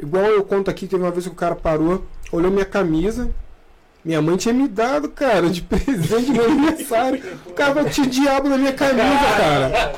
igual 0.00 0.24
eu 0.24 0.44
conto 0.44 0.70
aqui, 0.70 0.86
teve 0.86 1.02
uma 1.02 1.10
vez 1.10 1.24
que 1.26 1.32
o 1.32 1.36
cara 1.36 1.54
parou, 1.54 2.04
olhou 2.30 2.50
minha 2.50 2.64
camisa. 2.64 3.30
Minha 4.04 4.20
mãe 4.20 4.36
tinha 4.36 4.52
me 4.52 4.66
dado, 4.66 5.08
cara, 5.08 5.48
de 5.48 5.62
presente 5.62 6.26
de 6.26 6.32
meu 6.32 6.46
aniversário. 6.46 7.22
O 7.46 7.52
cara 7.52 7.72
vai 7.74 7.88
tinha 7.88 8.06
diabo 8.06 8.48
na 8.48 8.58
minha 8.58 8.72
camisa, 8.72 9.00
cara. 9.38 9.92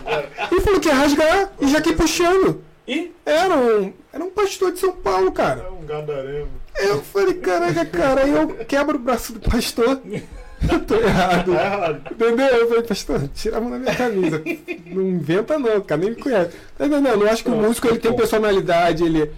E 0.53 0.61
falou 0.61 0.79
que 0.79 0.89
ia 0.89 0.95
rasgar 0.95 1.53
e 1.61 1.69
já 1.69 1.81
que 1.81 1.95
puxando. 1.95 2.63
E 2.87 3.13
Era 3.25 3.57
um, 3.57 3.95
era 4.13 4.23
um 4.23 4.29
pastor 4.29 4.73
de 4.73 4.79
São 4.79 4.93
Paulo, 4.93 5.33
cara. 5.33 5.63
é 5.67 5.71
um 5.71 5.87
gadareno. 5.87 6.49
Eu 6.79 7.03
falei, 7.03 7.35
caraca, 7.35 7.85
cara, 7.87 8.25
aí 8.25 8.31
eu 8.33 8.49
quebro 8.67 8.97
o 8.97 9.01
braço 9.01 9.33
do 9.33 9.41
pastor. 9.41 10.03
Eu 10.73 10.81
tô 10.81 10.95
errado. 10.97 11.53
Tá 11.53 11.65
errado. 11.65 12.01
Entendeu? 12.11 12.47
Eu 12.47 12.69
falei, 12.69 12.83
pastor, 12.83 13.29
tira 13.35 13.59
a 13.59 13.61
mão 13.61 13.71
da 13.71 13.79
minha 13.79 13.95
camisa. 13.95 14.43
Não 14.87 15.03
inventa 15.03 15.59
não, 15.59 15.81
cara, 15.81 16.01
nem 16.01 16.11
me 16.11 16.17
conhece. 16.17 16.51
Tá 16.77 16.87
entendendo? 16.87 17.23
Eu 17.23 17.31
acho 17.31 17.43
que 17.45 17.51
o 17.51 17.55
músico 17.57 17.87
ele 17.89 17.99
tem 17.99 18.15
personalidade, 18.15 19.05
ele, 19.05 19.31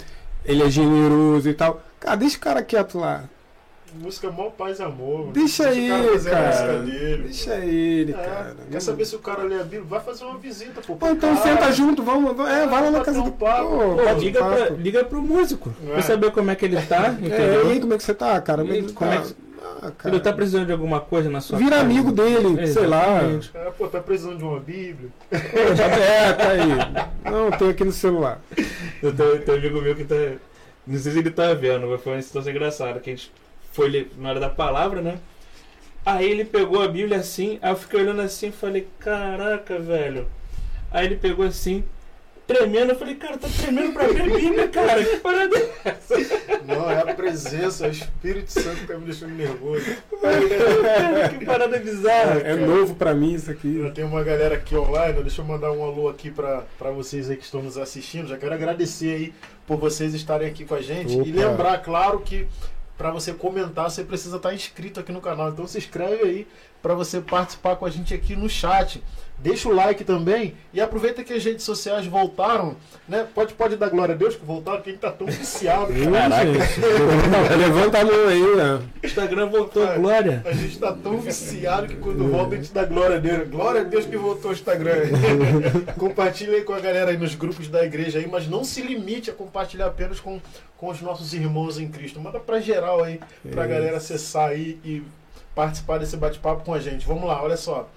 ele 0.45 0.63
é 0.63 0.71
generoso 0.71 1.49
e 1.49 1.55
tal. 1.55 1.83
Cara, 2.01 2.17
deixa 2.17 2.37
o 2.37 2.41
cara 2.41 2.63
quieto 2.63 2.99
lá. 2.99 3.25
Música 3.99 4.31
mó 4.31 4.51
paz 4.51 4.79
e 4.79 4.83
amor. 4.83 5.21
mano. 5.21 5.33
Deixa 5.33 5.63
o 5.63 5.67
aí, 5.69 5.89
cara 5.89 6.03
cara. 6.21 6.47
música 6.49 6.79
dele. 6.99 7.23
Deixa 7.23 7.55
ele, 7.65 8.13
É, 8.13 8.15
cara. 8.15 8.57
Quer 8.71 8.81
saber 8.83 9.05
se 9.07 9.17
o 9.17 9.19
cara 9.21 9.43
lê 9.45 9.55
a 9.55 9.63
Bíblia? 9.63 9.85
Vai 9.85 10.01
fazer 10.01 10.25
uma 10.25 10.37
visita, 10.37 10.83
pô. 10.87 10.99
Ou 11.01 11.13
então 11.13 11.35
senta 11.43 11.73
junto, 11.73 12.03
vamos. 12.03 12.33
É, 12.47 12.67
vai 12.67 12.83
lá 12.83 12.91
na 12.91 13.01
casa 13.03 13.21
um 13.21 13.25
do 13.25 13.33
papo. 13.33 13.71
Pô, 13.71 13.95
pô, 13.97 14.13
liga, 14.21 14.45
pra, 14.45 14.57
papo. 14.67 14.75
liga 14.75 15.05
pro 15.05 15.23
músico. 15.23 15.73
É. 15.89 15.93
Pra 15.95 16.03
saber 16.03 16.31
como 16.31 16.51
é 16.51 16.55
que 16.55 16.67
ele 16.67 16.81
tá, 16.83 17.07
É, 17.07 17.23
e 17.23 17.27
entendeu? 17.27 17.69
aí, 17.71 17.81
como 17.81 17.95
é 17.95 17.97
que 17.97 18.03
você 18.03 18.13
tá, 18.13 18.39
cara? 18.43 18.65
E 18.65 18.93
como 18.93 19.11
é 19.11 19.17
tá- 19.17 19.23
que- 19.23 19.35
Ah, 19.63 19.93
ele 20.05 20.21
tá 20.21 20.33
precisando 20.33 20.67
de 20.67 20.73
alguma 20.73 21.01
coisa 21.01 21.29
na 21.31 21.41
sua 21.41 21.59
Vira 21.59 21.71
casa. 21.73 21.83
amigo 21.83 22.13
dele, 22.13 22.67
sei 22.67 22.87
lá. 22.87 23.21
É, 23.55 23.71
pô, 23.71 23.89
tá 23.89 24.01
precisando 24.01 24.39
de 24.39 24.45
uma 24.45 24.61
Bíblia. 24.61 25.11
É, 25.31 26.33
tá 26.33 26.49
aí. 26.51 27.31
Não, 27.31 27.51
tem 27.51 27.71
aqui 27.71 27.85
no 27.85 27.93
celular. 27.93 28.41
Eu 29.03 29.15
tenho, 29.15 29.41
tenho 29.41 29.57
um 29.57 29.61
amigo 29.61 29.81
meu 29.83 29.95
que 29.95 30.05
tá. 30.05 30.15
Não 30.87 30.99
sei 30.99 31.13
se 31.13 31.19
ele 31.19 31.31
tá 31.31 31.53
vendo, 31.55 31.87
mas 31.87 32.01
foi 32.03 32.13
uma 32.15 32.23
situação 32.23 32.51
engraçada. 32.53 33.01
Que 33.01 33.11
a 33.11 33.15
gente 33.15 33.33
foi 33.73 33.89
ler 33.89 34.11
na 34.19 34.31
hora 34.31 34.41
da 34.41 34.49
palavra, 34.49 35.01
né? 35.03 35.19
Aí 36.05 36.31
ele 36.31 36.45
pegou 36.45 36.83
a 36.83 36.89
Bíblia 36.89 37.19
assim, 37.19 37.59
aí 37.61 37.73
eu 37.73 37.77
fiquei 37.77 38.01
olhando 38.01 38.23
assim 38.23 38.49
e 38.49 38.53
falei, 38.53 38.87
caraca, 39.01 39.79
velho. 39.79 40.29
Aí 40.91 41.05
ele 41.05 41.17
pegou 41.17 41.45
assim, 41.45 41.83
tremendo. 42.47 42.93
Eu 42.93 42.99
falei, 42.99 43.15
cara, 43.17 43.37
tá 43.37 43.49
tremendo 43.49 43.93
pra 43.93 44.07
ver 44.07 44.23
a 44.23 44.37
Bíblia, 44.37 44.69
cara. 44.69 45.05
Que 45.05 45.17
parada 45.17 45.57
é 45.57 45.73
essa? 45.85 46.15
Não, 46.65 46.91
é 46.91 47.01
a 47.01 47.15
presença, 47.15 47.87
é 47.87 47.89
o 47.89 47.93
Espírito 47.93 48.51
Santo 48.53 48.81
que 48.81 48.87
tá 48.87 48.99
me 48.99 49.07
deixando 49.07 49.35
nervoso. 49.35 49.85
que 51.39 51.45
parada 51.45 51.79
bizarra. 51.79 52.41
É 52.41 52.57
novo 52.57 52.95
pra 52.95 53.15
mim 53.15 53.35
isso 53.35 53.51
aqui. 53.51 53.77
Eu 53.77 53.93
tenho 53.93 54.07
uma 54.07 54.23
galera 54.23 54.55
aqui 54.55 54.77
online, 54.77 55.21
deixa 55.23 55.43
eu 55.43 55.45
mandar 55.45 55.73
um 55.73 55.85
alô 55.85 56.09
aqui 56.09 56.31
pra, 56.31 56.65
pra 56.79 56.91
vocês 56.91 57.29
aí 57.29 57.37
que 57.37 57.45
estão 57.45 57.63
nos 57.63 57.77
assistindo. 57.77 58.29
Já 58.29 58.37
quero 58.37 58.55
agradecer 58.55 59.15
aí 59.15 59.35
por 59.67 59.77
vocês 59.77 60.15
estarem 60.15 60.49
aqui 60.49 60.65
com 60.65 60.75
a 60.75 60.83
gente. 60.83 61.17
Opa. 61.17 61.29
E 61.29 61.33
lembrar, 61.33 61.79
claro, 61.79 62.21
que 62.21 62.47
pra 62.97 63.11
você 63.11 63.33
comentar, 63.33 63.91
você 63.91 64.03
precisa 64.03 64.37
estar 64.37 64.55
inscrito 64.55 65.01
aqui 65.01 65.13
no 65.13 65.21
canal. 65.21 65.51
Então 65.51 65.67
se 65.67 65.79
inscreve 65.79 66.23
aí 66.23 66.47
pra 66.83 66.95
você 66.95 67.21
participar 67.21 67.77
com 67.77 67.85
a 67.85 67.91
gente 67.91 68.15
aqui 68.15 68.35
no 68.37 68.49
chat. 68.49 69.03
Deixa 69.39 69.69
o 69.69 69.73
like 69.75 70.03
também 70.03 70.55
e 70.73 70.81
aproveita 70.81 71.23
que 71.23 71.33
as 71.33 71.45
redes 71.45 71.63
sociais 71.65 72.07
voltaram, 72.07 72.75
né? 73.09 73.27
Pode, 73.35 73.53
pode 73.55 73.77
dar 73.77 73.91
glória 73.91 74.15
a 74.15 74.19
Deus 74.19 74.35
que 74.35 74.45
voltaram, 74.45 74.81
que 74.81 74.89
a 74.89 74.93
gente 74.93 75.01
tá 75.03 75.11
tão 75.13 75.27
viciado. 75.27 75.93
Ih, 75.93 76.11
cara. 76.11 76.47
gente. 76.47 76.81
Levanta 77.59 77.99
a 77.99 78.05
mão 78.05 78.29
aí, 78.29 78.57
né? 78.57 78.83
O 79.03 79.07
Instagram 79.07 79.47
voltou, 79.47 79.87
glória. 79.95 80.43
A 80.45 80.53
gente 80.53 80.79
tá 80.79 80.93
tão 80.93 81.19
viciado 81.19 81.87
que 81.87 81.97
quando 81.97 82.27
volta 82.29 82.55
a 82.55 82.59
gente 82.59 82.73
dá 82.73 82.85
glória 82.85 83.17
a 83.17 83.21
Deus. 83.21 83.49
Glória 83.49 83.81
a 83.83 83.85
Deus 83.85 84.07
que 84.07 84.17
voltou 84.17 84.51
o 84.51 84.55
Instagram. 84.55 84.95
Compartilhe 85.99 86.57
aí 86.57 86.63
com 86.65 86.73
a 86.73 86.81
galera 86.81 87.11
aí 87.11 87.17
nos 87.19 87.35
grupos 87.35 87.69
da 87.69 87.85
igreja 87.85 88.19
aí, 88.19 88.27
mas 88.27 88.49
não 88.49 88.65
se 88.65 88.81
limite 88.83 89.31
a 89.31 89.35
compartilhar 89.35 89.87
apenas 89.87 90.19
com, 90.19 90.41
com 90.77 90.89
os 90.89 91.01
nossos 91.01 91.35
irmãos 91.35 91.79
em 91.79 91.89
Cristo. 91.89 92.19
Manda 92.21 92.41
pra 92.41 92.59
geral 92.61 93.03
aí, 93.05 93.21
pra 93.51 93.65
É. 93.65 93.69
galera 93.69 93.97
acessar 93.99 94.49
aí 94.51 94.79
e 94.85 95.03
participar 95.55 95.99
desse 95.99 96.17
bate-papo 96.17 96.65
com 96.65 96.75
a 96.75 96.81
gente. 96.81 97.07
Vamos 97.07 97.25
lá, 97.25 97.43
olha 97.43 97.57
só. 97.57 97.89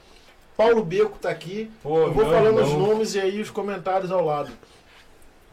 Paulo 0.59 0.83
Beco 0.83 1.17
tá 1.17 1.29
aqui. 1.29 1.71
Pô, 1.81 1.99
Eu 1.99 2.11
vou 2.11 2.25
falando 2.25 2.61
os 2.61 2.73
nomes 2.73 3.15
e 3.15 3.19
aí 3.21 3.39
os 3.39 3.49
comentários 3.49 4.11
ao 4.11 4.25
lado. 4.25 4.51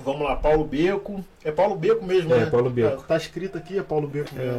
Vamos 0.01 0.23
lá, 0.23 0.35
Paulo 0.35 0.65
Beco. 0.65 1.24
É 1.45 1.53
Paulo 1.53 1.77
Beco 1.77 2.05
mesmo, 2.05 2.35
É, 2.35 2.41
né? 2.41 2.47
Paulo 2.47 2.69
Beco. 2.69 2.97
Tá, 3.03 3.03
tá 3.07 3.16
escrito 3.16 3.57
aqui, 3.57 3.78
é 3.78 3.83
Paulo 3.85 4.09
Beco 4.09 4.35
mesmo. 4.35 4.59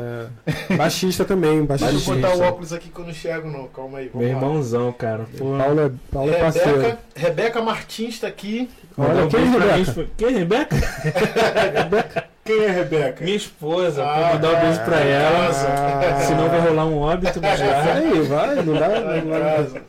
É, 0.71 0.75
baixista 0.77 1.25
também, 1.25 1.65
Deixa 1.65 1.83
eu 1.83 1.91
baixista. 1.91 2.15
botar 2.15 2.33
o 2.33 2.41
óculos 2.47 2.71
aqui 2.71 2.87
que 2.87 2.97
eu 2.97 3.03
não 3.03 3.11
enxergo, 3.11 3.49
não. 3.49 3.67
Calma 3.67 3.97
aí. 3.97 4.07
Vamos 4.07 4.25
Meu 4.25 4.37
lá. 4.37 4.41
irmãozão, 4.41 4.93
cara. 4.93 5.25
Pô. 5.37 5.57
Paulo 5.57 5.81
é, 5.81 5.91
Paulo 6.09 6.31
é 6.33 6.39
parceiro. 6.39 6.77
Rebeca, 6.79 6.99
Rebeca 7.13 7.61
Martins 7.61 8.19
tá 8.21 8.27
aqui. 8.27 8.69
Olha 8.97 9.27
quem, 9.27 9.51
pra 9.51 9.75
Rebeca? 9.75 10.07
Quem, 10.15 10.29
Rebeca? 10.31 12.27
Quem 12.47 12.63
é 12.63 12.69
Rebeca? 12.69 13.25
Minha 13.25 13.35
esposa. 13.35 14.01
Ah, 14.05 14.15
Vou 14.19 14.33
mandar 14.35 14.49
um 14.53 14.61
beijo 14.61 14.85
pra 14.85 14.99
ela. 15.01 15.47
casa. 15.47 16.25
Senão 16.25 16.47
vai 16.47 16.61
rolar 16.61 16.85
um 16.85 16.97
óbito 16.99 17.41
lar. 17.41 17.59
aí, 17.97 18.21
vai, 18.21 18.55
não 18.63 18.73
dá. 18.73 18.87
Não 18.87 19.29
dá. 19.29 19.81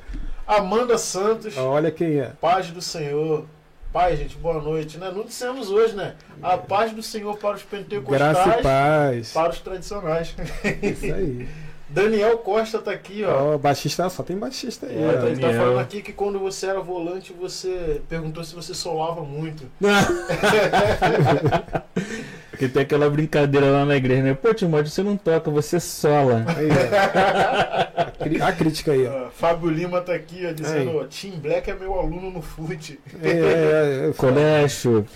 Amanda 0.48 0.96
Santos, 0.96 1.58
Olha 1.58 1.90
quem 1.90 2.20
é. 2.20 2.32
paz 2.40 2.70
do 2.70 2.80
Senhor. 2.80 3.44
Pai, 3.92 4.16
gente, 4.16 4.34
boa 4.38 4.62
noite. 4.62 4.96
Né? 4.96 5.12
Não 5.14 5.22
dissemos 5.22 5.70
hoje, 5.70 5.94
né? 5.94 6.14
A 6.42 6.56
paz 6.56 6.90
do 6.92 7.02
Senhor 7.02 7.36
para 7.36 7.56
os 7.56 7.62
Graça 7.62 7.76
e 7.76 7.84
pentecostais, 7.84 8.62
paz. 8.62 9.32
para 9.32 9.50
os 9.50 9.60
tradicionais. 9.60 10.34
Isso 10.82 11.04
aí. 11.04 11.46
Daniel 11.90 12.38
Costa 12.38 12.78
tá 12.78 12.92
aqui, 12.92 13.24
ó. 13.24 13.54
Ó, 13.54 13.58
baixista, 13.58 14.08
só 14.10 14.22
tem 14.22 14.38
baixista 14.38 14.86
aí. 14.86 14.96
É, 14.96 15.26
ele 15.26 15.40
tá 15.40 15.48
falando 15.48 15.78
aqui 15.78 16.02
que 16.02 16.12
quando 16.12 16.38
você 16.38 16.66
era 16.66 16.80
volante, 16.80 17.32
você 17.32 18.02
perguntou 18.08 18.44
se 18.44 18.54
você 18.54 18.74
solava 18.74 19.22
muito. 19.22 19.64
Porque 22.58 22.68
tem 22.68 22.82
aquela 22.82 23.08
brincadeira 23.08 23.70
lá 23.70 23.84
na 23.84 23.94
igreja, 23.94 24.20
né? 24.20 24.34
Pô, 24.34 24.52
Timóteo, 24.52 24.90
você 24.90 25.00
não 25.00 25.16
toca, 25.16 25.48
você 25.48 25.78
sola. 25.78 26.44
Aí, 26.56 26.66
ó. 26.68 28.08
A, 28.48 28.52
crítica 28.52 28.90
aí, 28.92 29.06
ó. 29.06 29.10
Ah, 29.26 29.30
Fábio 29.30 29.70
Lima 29.70 30.00
tá 30.00 30.12
aqui, 30.12 30.44
ó, 30.44 30.50
dizendo, 30.52 30.90
Aí. 30.90 30.96
ó, 30.96 31.04
Tim 31.04 31.38
Black 31.38 31.70
é 31.70 31.74
meu 31.74 31.94
aluno 31.98 32.32
no 32.32 32.42
FUT. 32.42 32.98
É, 33.22 33.28
é, 33.30 34.08
é, 34.08 34.12
Colégio. 34.16 35.06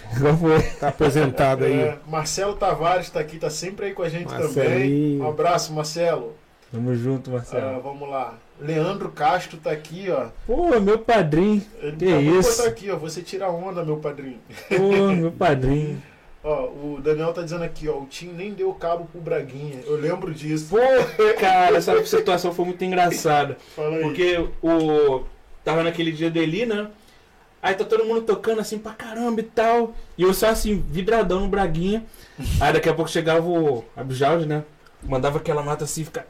Tá 0.79 0.89
aposentado 0.89 1.65
aí. 1.65 1.81
É, 1.81 1.99
Marcelo 2.07 2.55
Tavares 2.55 3.11
tá 3.11 3.19
aqui, 3.19 3.39
tá 3.39 3.51
sempre 3.51 3.87
aí 3.87 3.93
com 3.93 4.03
a 4.05 4.09
gente 4.09 4.29
também. 4.29 4.45
Marcelinho. 4.45 5.25
Um 5.25 5.29
abraço, 5.29 5.73
Marcelo. 5.73 6.35
Tamo 6.71 6.95
junto, 6.95 7.31
Ah, 7.31 7.35
Marcelo. 7.35 7.83
vamos 7.83 8.09
lá. 8.09 8.35
Leandro 8.61 9.11
Castro 9.11 9.59
tá 9.59 9.73
aqui, 9.73 10.07
ó. 10.11 10.27
Pô, 10.47 10.79
meu 10.81 10.99
padrinho. 11.01 11.63
Ele 11.81 11.97
Que 11.97 12.07
de 12.07 12.39
isso? 12.39 12.57
botar 12.59 12.69
aqui, 12.69 12.89
ó. 12.91 12.97
Você 12.97 13.21
tira 13.21 13.51
onda, 13.51 13.85
meu 13.85 13.97
padrinho. 13.97 14.39
Pô, 14.69 15.09
meu 15.13 15.33
padrinho. 15.33 16.01
Ó, 16.45 16.65
o 16.67 17.01
Daniel 17.01 17.33
tá 17.33 17.43
dizendo 17.43 17.63
aqui, 17.63 17.89
ó. 17.89 17.99
O 17.99 18.07
Tim 18.07 18.29
nem 18.29 18.53
deu 18.53 18.73
cabo 18.75 19.05
pro 19.05 19.21
Braguinha. 19.21 19.81
Eu 19.87 19.97
lembro 19.97 20.35
disso. 20.35 20.71
Pô, 20.71 20.79
cara, 21.39 21.77
essa 21.77 22.05
situação 22.05 22.53
foi 22.53 22.65
muito 22.65 22.85
engraçada. 22.85 23.57
Fala 23.77 23.97
aí. 23.97 24.03
Porque 24.03 24.49
o. 24.61 25.25
Tava 25.65 25.85
naquele 25.85 26.11
dia 26.11 26.29
do 26.29 26.39
Eli, 26.41 26.67
né? 26.67 26.89
Aí 27.63 27.75
tá 27.77 27.85
todo 27.85 28.05
mundo 28.05 28.23
tocando 28.23 28.61
assim 28.61 28.77
pra 28.77 28.93
caramba 28.93 29.41
e 29.41 29.45
tal. 29.45 29.95
E 30.19 30.25
eu 30.25 30.35
só 30.35 30.49
assim, 30.49 30.85
vidradão 30.89 31.43
no 31.43 31.49
Braguinha. 31.49 32.05
Aí 32.61 32.73
daqui 32.73 32.89
a 32.89 32.95
pouco 32.95 33.09
chegava 33.09 33.47
o 33.47 33.85
Abjalde, 33.97 34.47
né? 34.47 34.65
Mandava 35.01 35.39
aquela 35.39 35.63
mata 35.63 35.85
assim, 35.85 36.05
fica. 36.05 36.27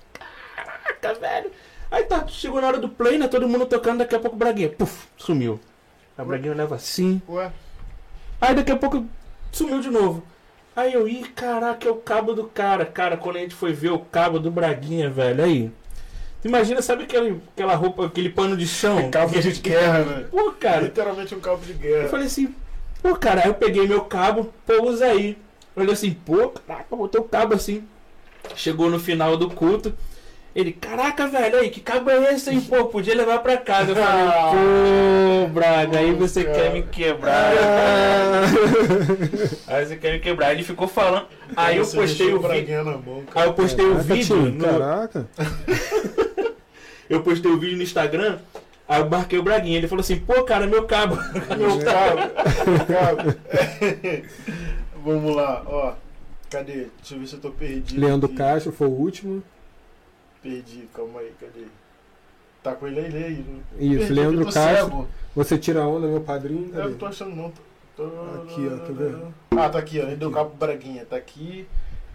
Caraca, 0.55 1.15
velho. 1.15 1.51
Aí 1.91 2.05
tá, 2.05 2.27
chegou 2.27 2.61
na 2.61 2.67
hora 2.67 2.79
do 2.79 2.89
play, 2.89 3.17
né? 3.17 3.29
Todo 3.29 3.49
mundo 3.49 3.65
tocando, 3.65 3.99
daqui 3.99 4.15
a 4.15 4.19
pouco 4.19 4.37
o 4.37 4.39
Braguinha, 4.39 4.69
puf, 4.69 5.09
sumiu. 5.17 5.59
Aí 6.19 6.25
o 6.25 6.29
Braguinha 6.29 6.55
leva 6.55 6.75
assim. 6.75 7.23
Ué, 7.27 7.51
Aí 8.39 8.55
daqui 8.55 8.73
a 8.73 8.77
pouco 8.77 9.07
sumiu 9.53 9.81
de 9.81 9.91
novo. 9.91 10.23
Aí 10.75 10.95
eu, 10.95 11.07
ih, 11.07 11.25
caraca, 11.29 11.87
é 11.87 11.91
o 11.91 11.97
cabo 11.97 12.33
do 12.33 12.45
cara. 12.45 12.87
Cara, 12.87 13.17
quando 13.17 13.37
a 13.37 13.41
gente 13.41 13.55
foi 13.55 13.73
ver 13.73 13.91
o 13.91 13.99
cabo 13.99 14.39
do 14.39 14.51
Braguinha, 14.51 15.11
velho, 15.11 15.45
aí. 15.45 15.71
Imagina, 16.45 16.83
sabe 16.83 17.05
aquele, 17.05 17.41
aquela 17.55 17.75
roupa, 17.75 18.07
aquele 18.07 18.31
pano 18.31 18.57
de 18.57 18.67
chão? 18.67 19.11
cabo 19.13 19.39
de 19.39 19.53
guerra, 19.61 20.05
né? 20.05 20.27
Pô, 20.31 20.51
cara, 20.53 20.81
Literalmente 20.81 21.35
um 21.35 21.41
cabo 21.41 21.65
de 21.65 21.73
eu 21.73 21.79
guerra. 21.79 22.09
falei 22.09 22.27
assim, 22.27 22.55
pô, 23.03 23.15
cara, 23.15 23.43
aí 23.43 23.49
eu 23.49 23.55
peguei 23.55 23.87
meu 23.87 24.01
cabo, 24.03 24.53
pô, 24.67 24.83
usa 24.83 25.07
aí. 25.07 25.39
Eu 25.77 25.83
olhei 25.83 25.93
assim, 25.93 26.13
pô, 26.13 26.49
caraca, 26.49 26.97
botei 26.97 27.21
o 27.21 27.25
cabo 27.25 27.55
assim. 27.55 27.85
Chegou 28.57 28.91
no 28.91 28.99
final 28.99 29.37
do 29.37 29.51
culto. 29.51 29.95
Ele, 30.55 30.71
caraca, 30.73 31.27
velho, 31.27 31.57
aí, 31.61 31.71
que 31.71 31.81
cabo 31.81 32.11
é 32.11 32.35
esse, 32.35 32.51
hein, 32.51 32.61
pô? 32.61 32.85
Podia 32.85 33.15
levar 33.15 33.39
pra 33.39 33.57
casa. 33.57 33.93
Eu 33.93 33.97
falei, 33.97 35.47
pô, 35.47 35.49
Braga, 35.49 35.99
aí 35.99 36.13
você 36.13 36.45
Cara. 36.45 36.57
quer 36.59 36.73
me 36.75 36.83
quebrar. 36.83 37.53
Aí 39.67 39.87
você 39.87 39.97
quer 39.97 40.13
me 40.13 40.19
quebrar. 40.19 40.53
Ele 40.53 40.63
ficou 40.63 40.87
falando. 40.87 41.27
Aí 41.57 41.79
eu 41.79 41.87
postei 41.87 42.35
o 42.35 42.41
vídeo. 42.41 42.85
Mão, 42.85 43.23
Aí 43.35 43.47
eu 43.47 43.55
postei 43.55 43.87
o 43.87 43.99
vídeo. 43.99 44.27
tio, 44.27 44.37
no- 44.37 44.65
Caraca. 44.65 45.27
Eu 47.11 47.23
postei 47.23 47.51
o 47.51 47.59
vídeo 47.59 47.77
no 47.77 47.83
Instagram. 47.83 48.39
Aí 48.89 49.01
eu 49.01 49.09
marquei 49.11 49.39
o 49.39 49.43
Braguinha. 49.43 49.77
Ele 49.77 49.87
falou 49.89 50.01
assim, 50.01 50.17
pô, 50.19 50.45
cara, 50.45 50.67
meu 50.67 50.85
cabo. 50.87 51.15
Meu 51.59 51.79
cabo. 51.81 52.21
Meu 52.71 52.87
cabo. 52.87 53.35
Vamos 55.05 55.37
lá, 55.37 55.63
ó. 55.67 55.93
Cadê? 56.49 56.87
Deixa 57.01 57.15
eu 57.15 57.19
ver 57.21 57.27
se 57.27 57.35
eu 57.35 57.41
tô 57.41 57.51
perdido. 57.51 58.01
Leandro 58.01 58.29
aqui. 58.29 58.37
Castro 58.37 58.73
foi 58.73 58.87
o 58.87 58.91
último. 58.93 59.43
Perdi, 60.43 60.89
calma 60.95 61.21
aí, 61.21 61.33
cadê? 61.41 61.67
Tá 62.63 62.73
com 62.75 62.87
ele 62.87 63.01
aí, 63.01 63.11
lê 63.11 63.25
aí. 63.25 63.63
Isso, 63.79 64.13
Leandro 64.13 64.43
eu 64.43 64.45
Castro. 64.47 64.75
cego. 64.77 65.09
Você 65.35 65.59
tira 65.59 65.83
a 65.83 65.89
onda, 65.89 66.07
meu 66.07 66.21
padrinho. 66.21 66.67
Eu 66.69 66.73
Cadê? 66.75 66.89
não 66.91 66.95
tô 66.99 67.07
achando 67.07 67.35
não. 67.37 67.53
Tô- 67.97 68.05
Aqui, 68.43 68.69
ó, 68.73 68.87
quer 68.87 68.93
ver? 68.95 69.17
Ah, 69.57 69.69
tá 69.69 69.79
aqui, 69.79 70.01
ó. 70.01 70.05
Ele 70.05 70.17
deu 70.17 70.31
Braguinha. 70.59 71.05
Tá 71.05 71.17
aqui. 71.17 71.67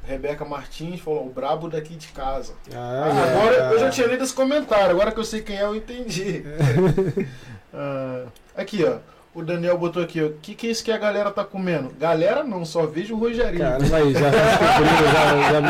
Rebeca 0.05 0.45
Martins 0.45 1.01
falou, 1.01 1.27
o 1.27 1.29
brabo 1.29 1.67
daqui 1.69 1.95
de 1.95 2.07
casa. 2.09 2.53
Ah, 2.73 3.03
Ah, 3.05 3.09
é. 3.09 3.29
agora 3.59 3.73
eu 3.73 3.79
já 3.79 3.89
tinha 3.89 4.07
lido 4.07 4.23
esse 4.23 4.33
comentário, 4.33 4.91
agora 4.91 5.11
que 5.11 5.19
eu 5.19 5.23
sei 5.25 5.41
quem 5.41 5.57
é, 5.57 5.63
eu 5.63 5.75
entendi. 5.75 6.43
Ah, 7.73 8.25
aqui, 8.55 8.83
ó. 8.85 8.99
O 9.37 9.43
Daniel 9.43 9.77
botou 9.77 10.01
aqui, 10.01 10.19
ó. 10.19 10.25
O 10.25 10.33
que, 10.41 10.55
que 10.55 10.65
é 10.65 10.71
isso 10.71 10.83
que 10.83 10.91
a 10.91 10.97
galera 10.97 11.29
tá 11.29 11.43
comendo? 11.43 11.91
Galera 11.99 12.43
não, 12.43 12.65
só 12.65 12.87
vejo 12.87 13.13
o 13.13 13.19
Rogerinho. 13.19 13.59
Caramba, 13.59 13.95
aí, 13.97 14.11
já 14.11 14.29
descobriram, 14.31 15.11
já, 15.13 15.51
já 15.51 15.61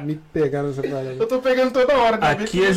me, 0.00 0.06
me 0.06 0.20
pegaram 0.32 0.68
nessa 0.68 0.80
parada. 0.88 1.14
Eu 1.18 1.28
tô 1.28 1.38
pegando 1.38 1.72
toda 1.72 1.94
hora. 1.94 2.16
bem 2.16 2.30
Aqui 2.30 2.44
que 2.46 2.64
é 2.64 2.68
tá 2.68 2.72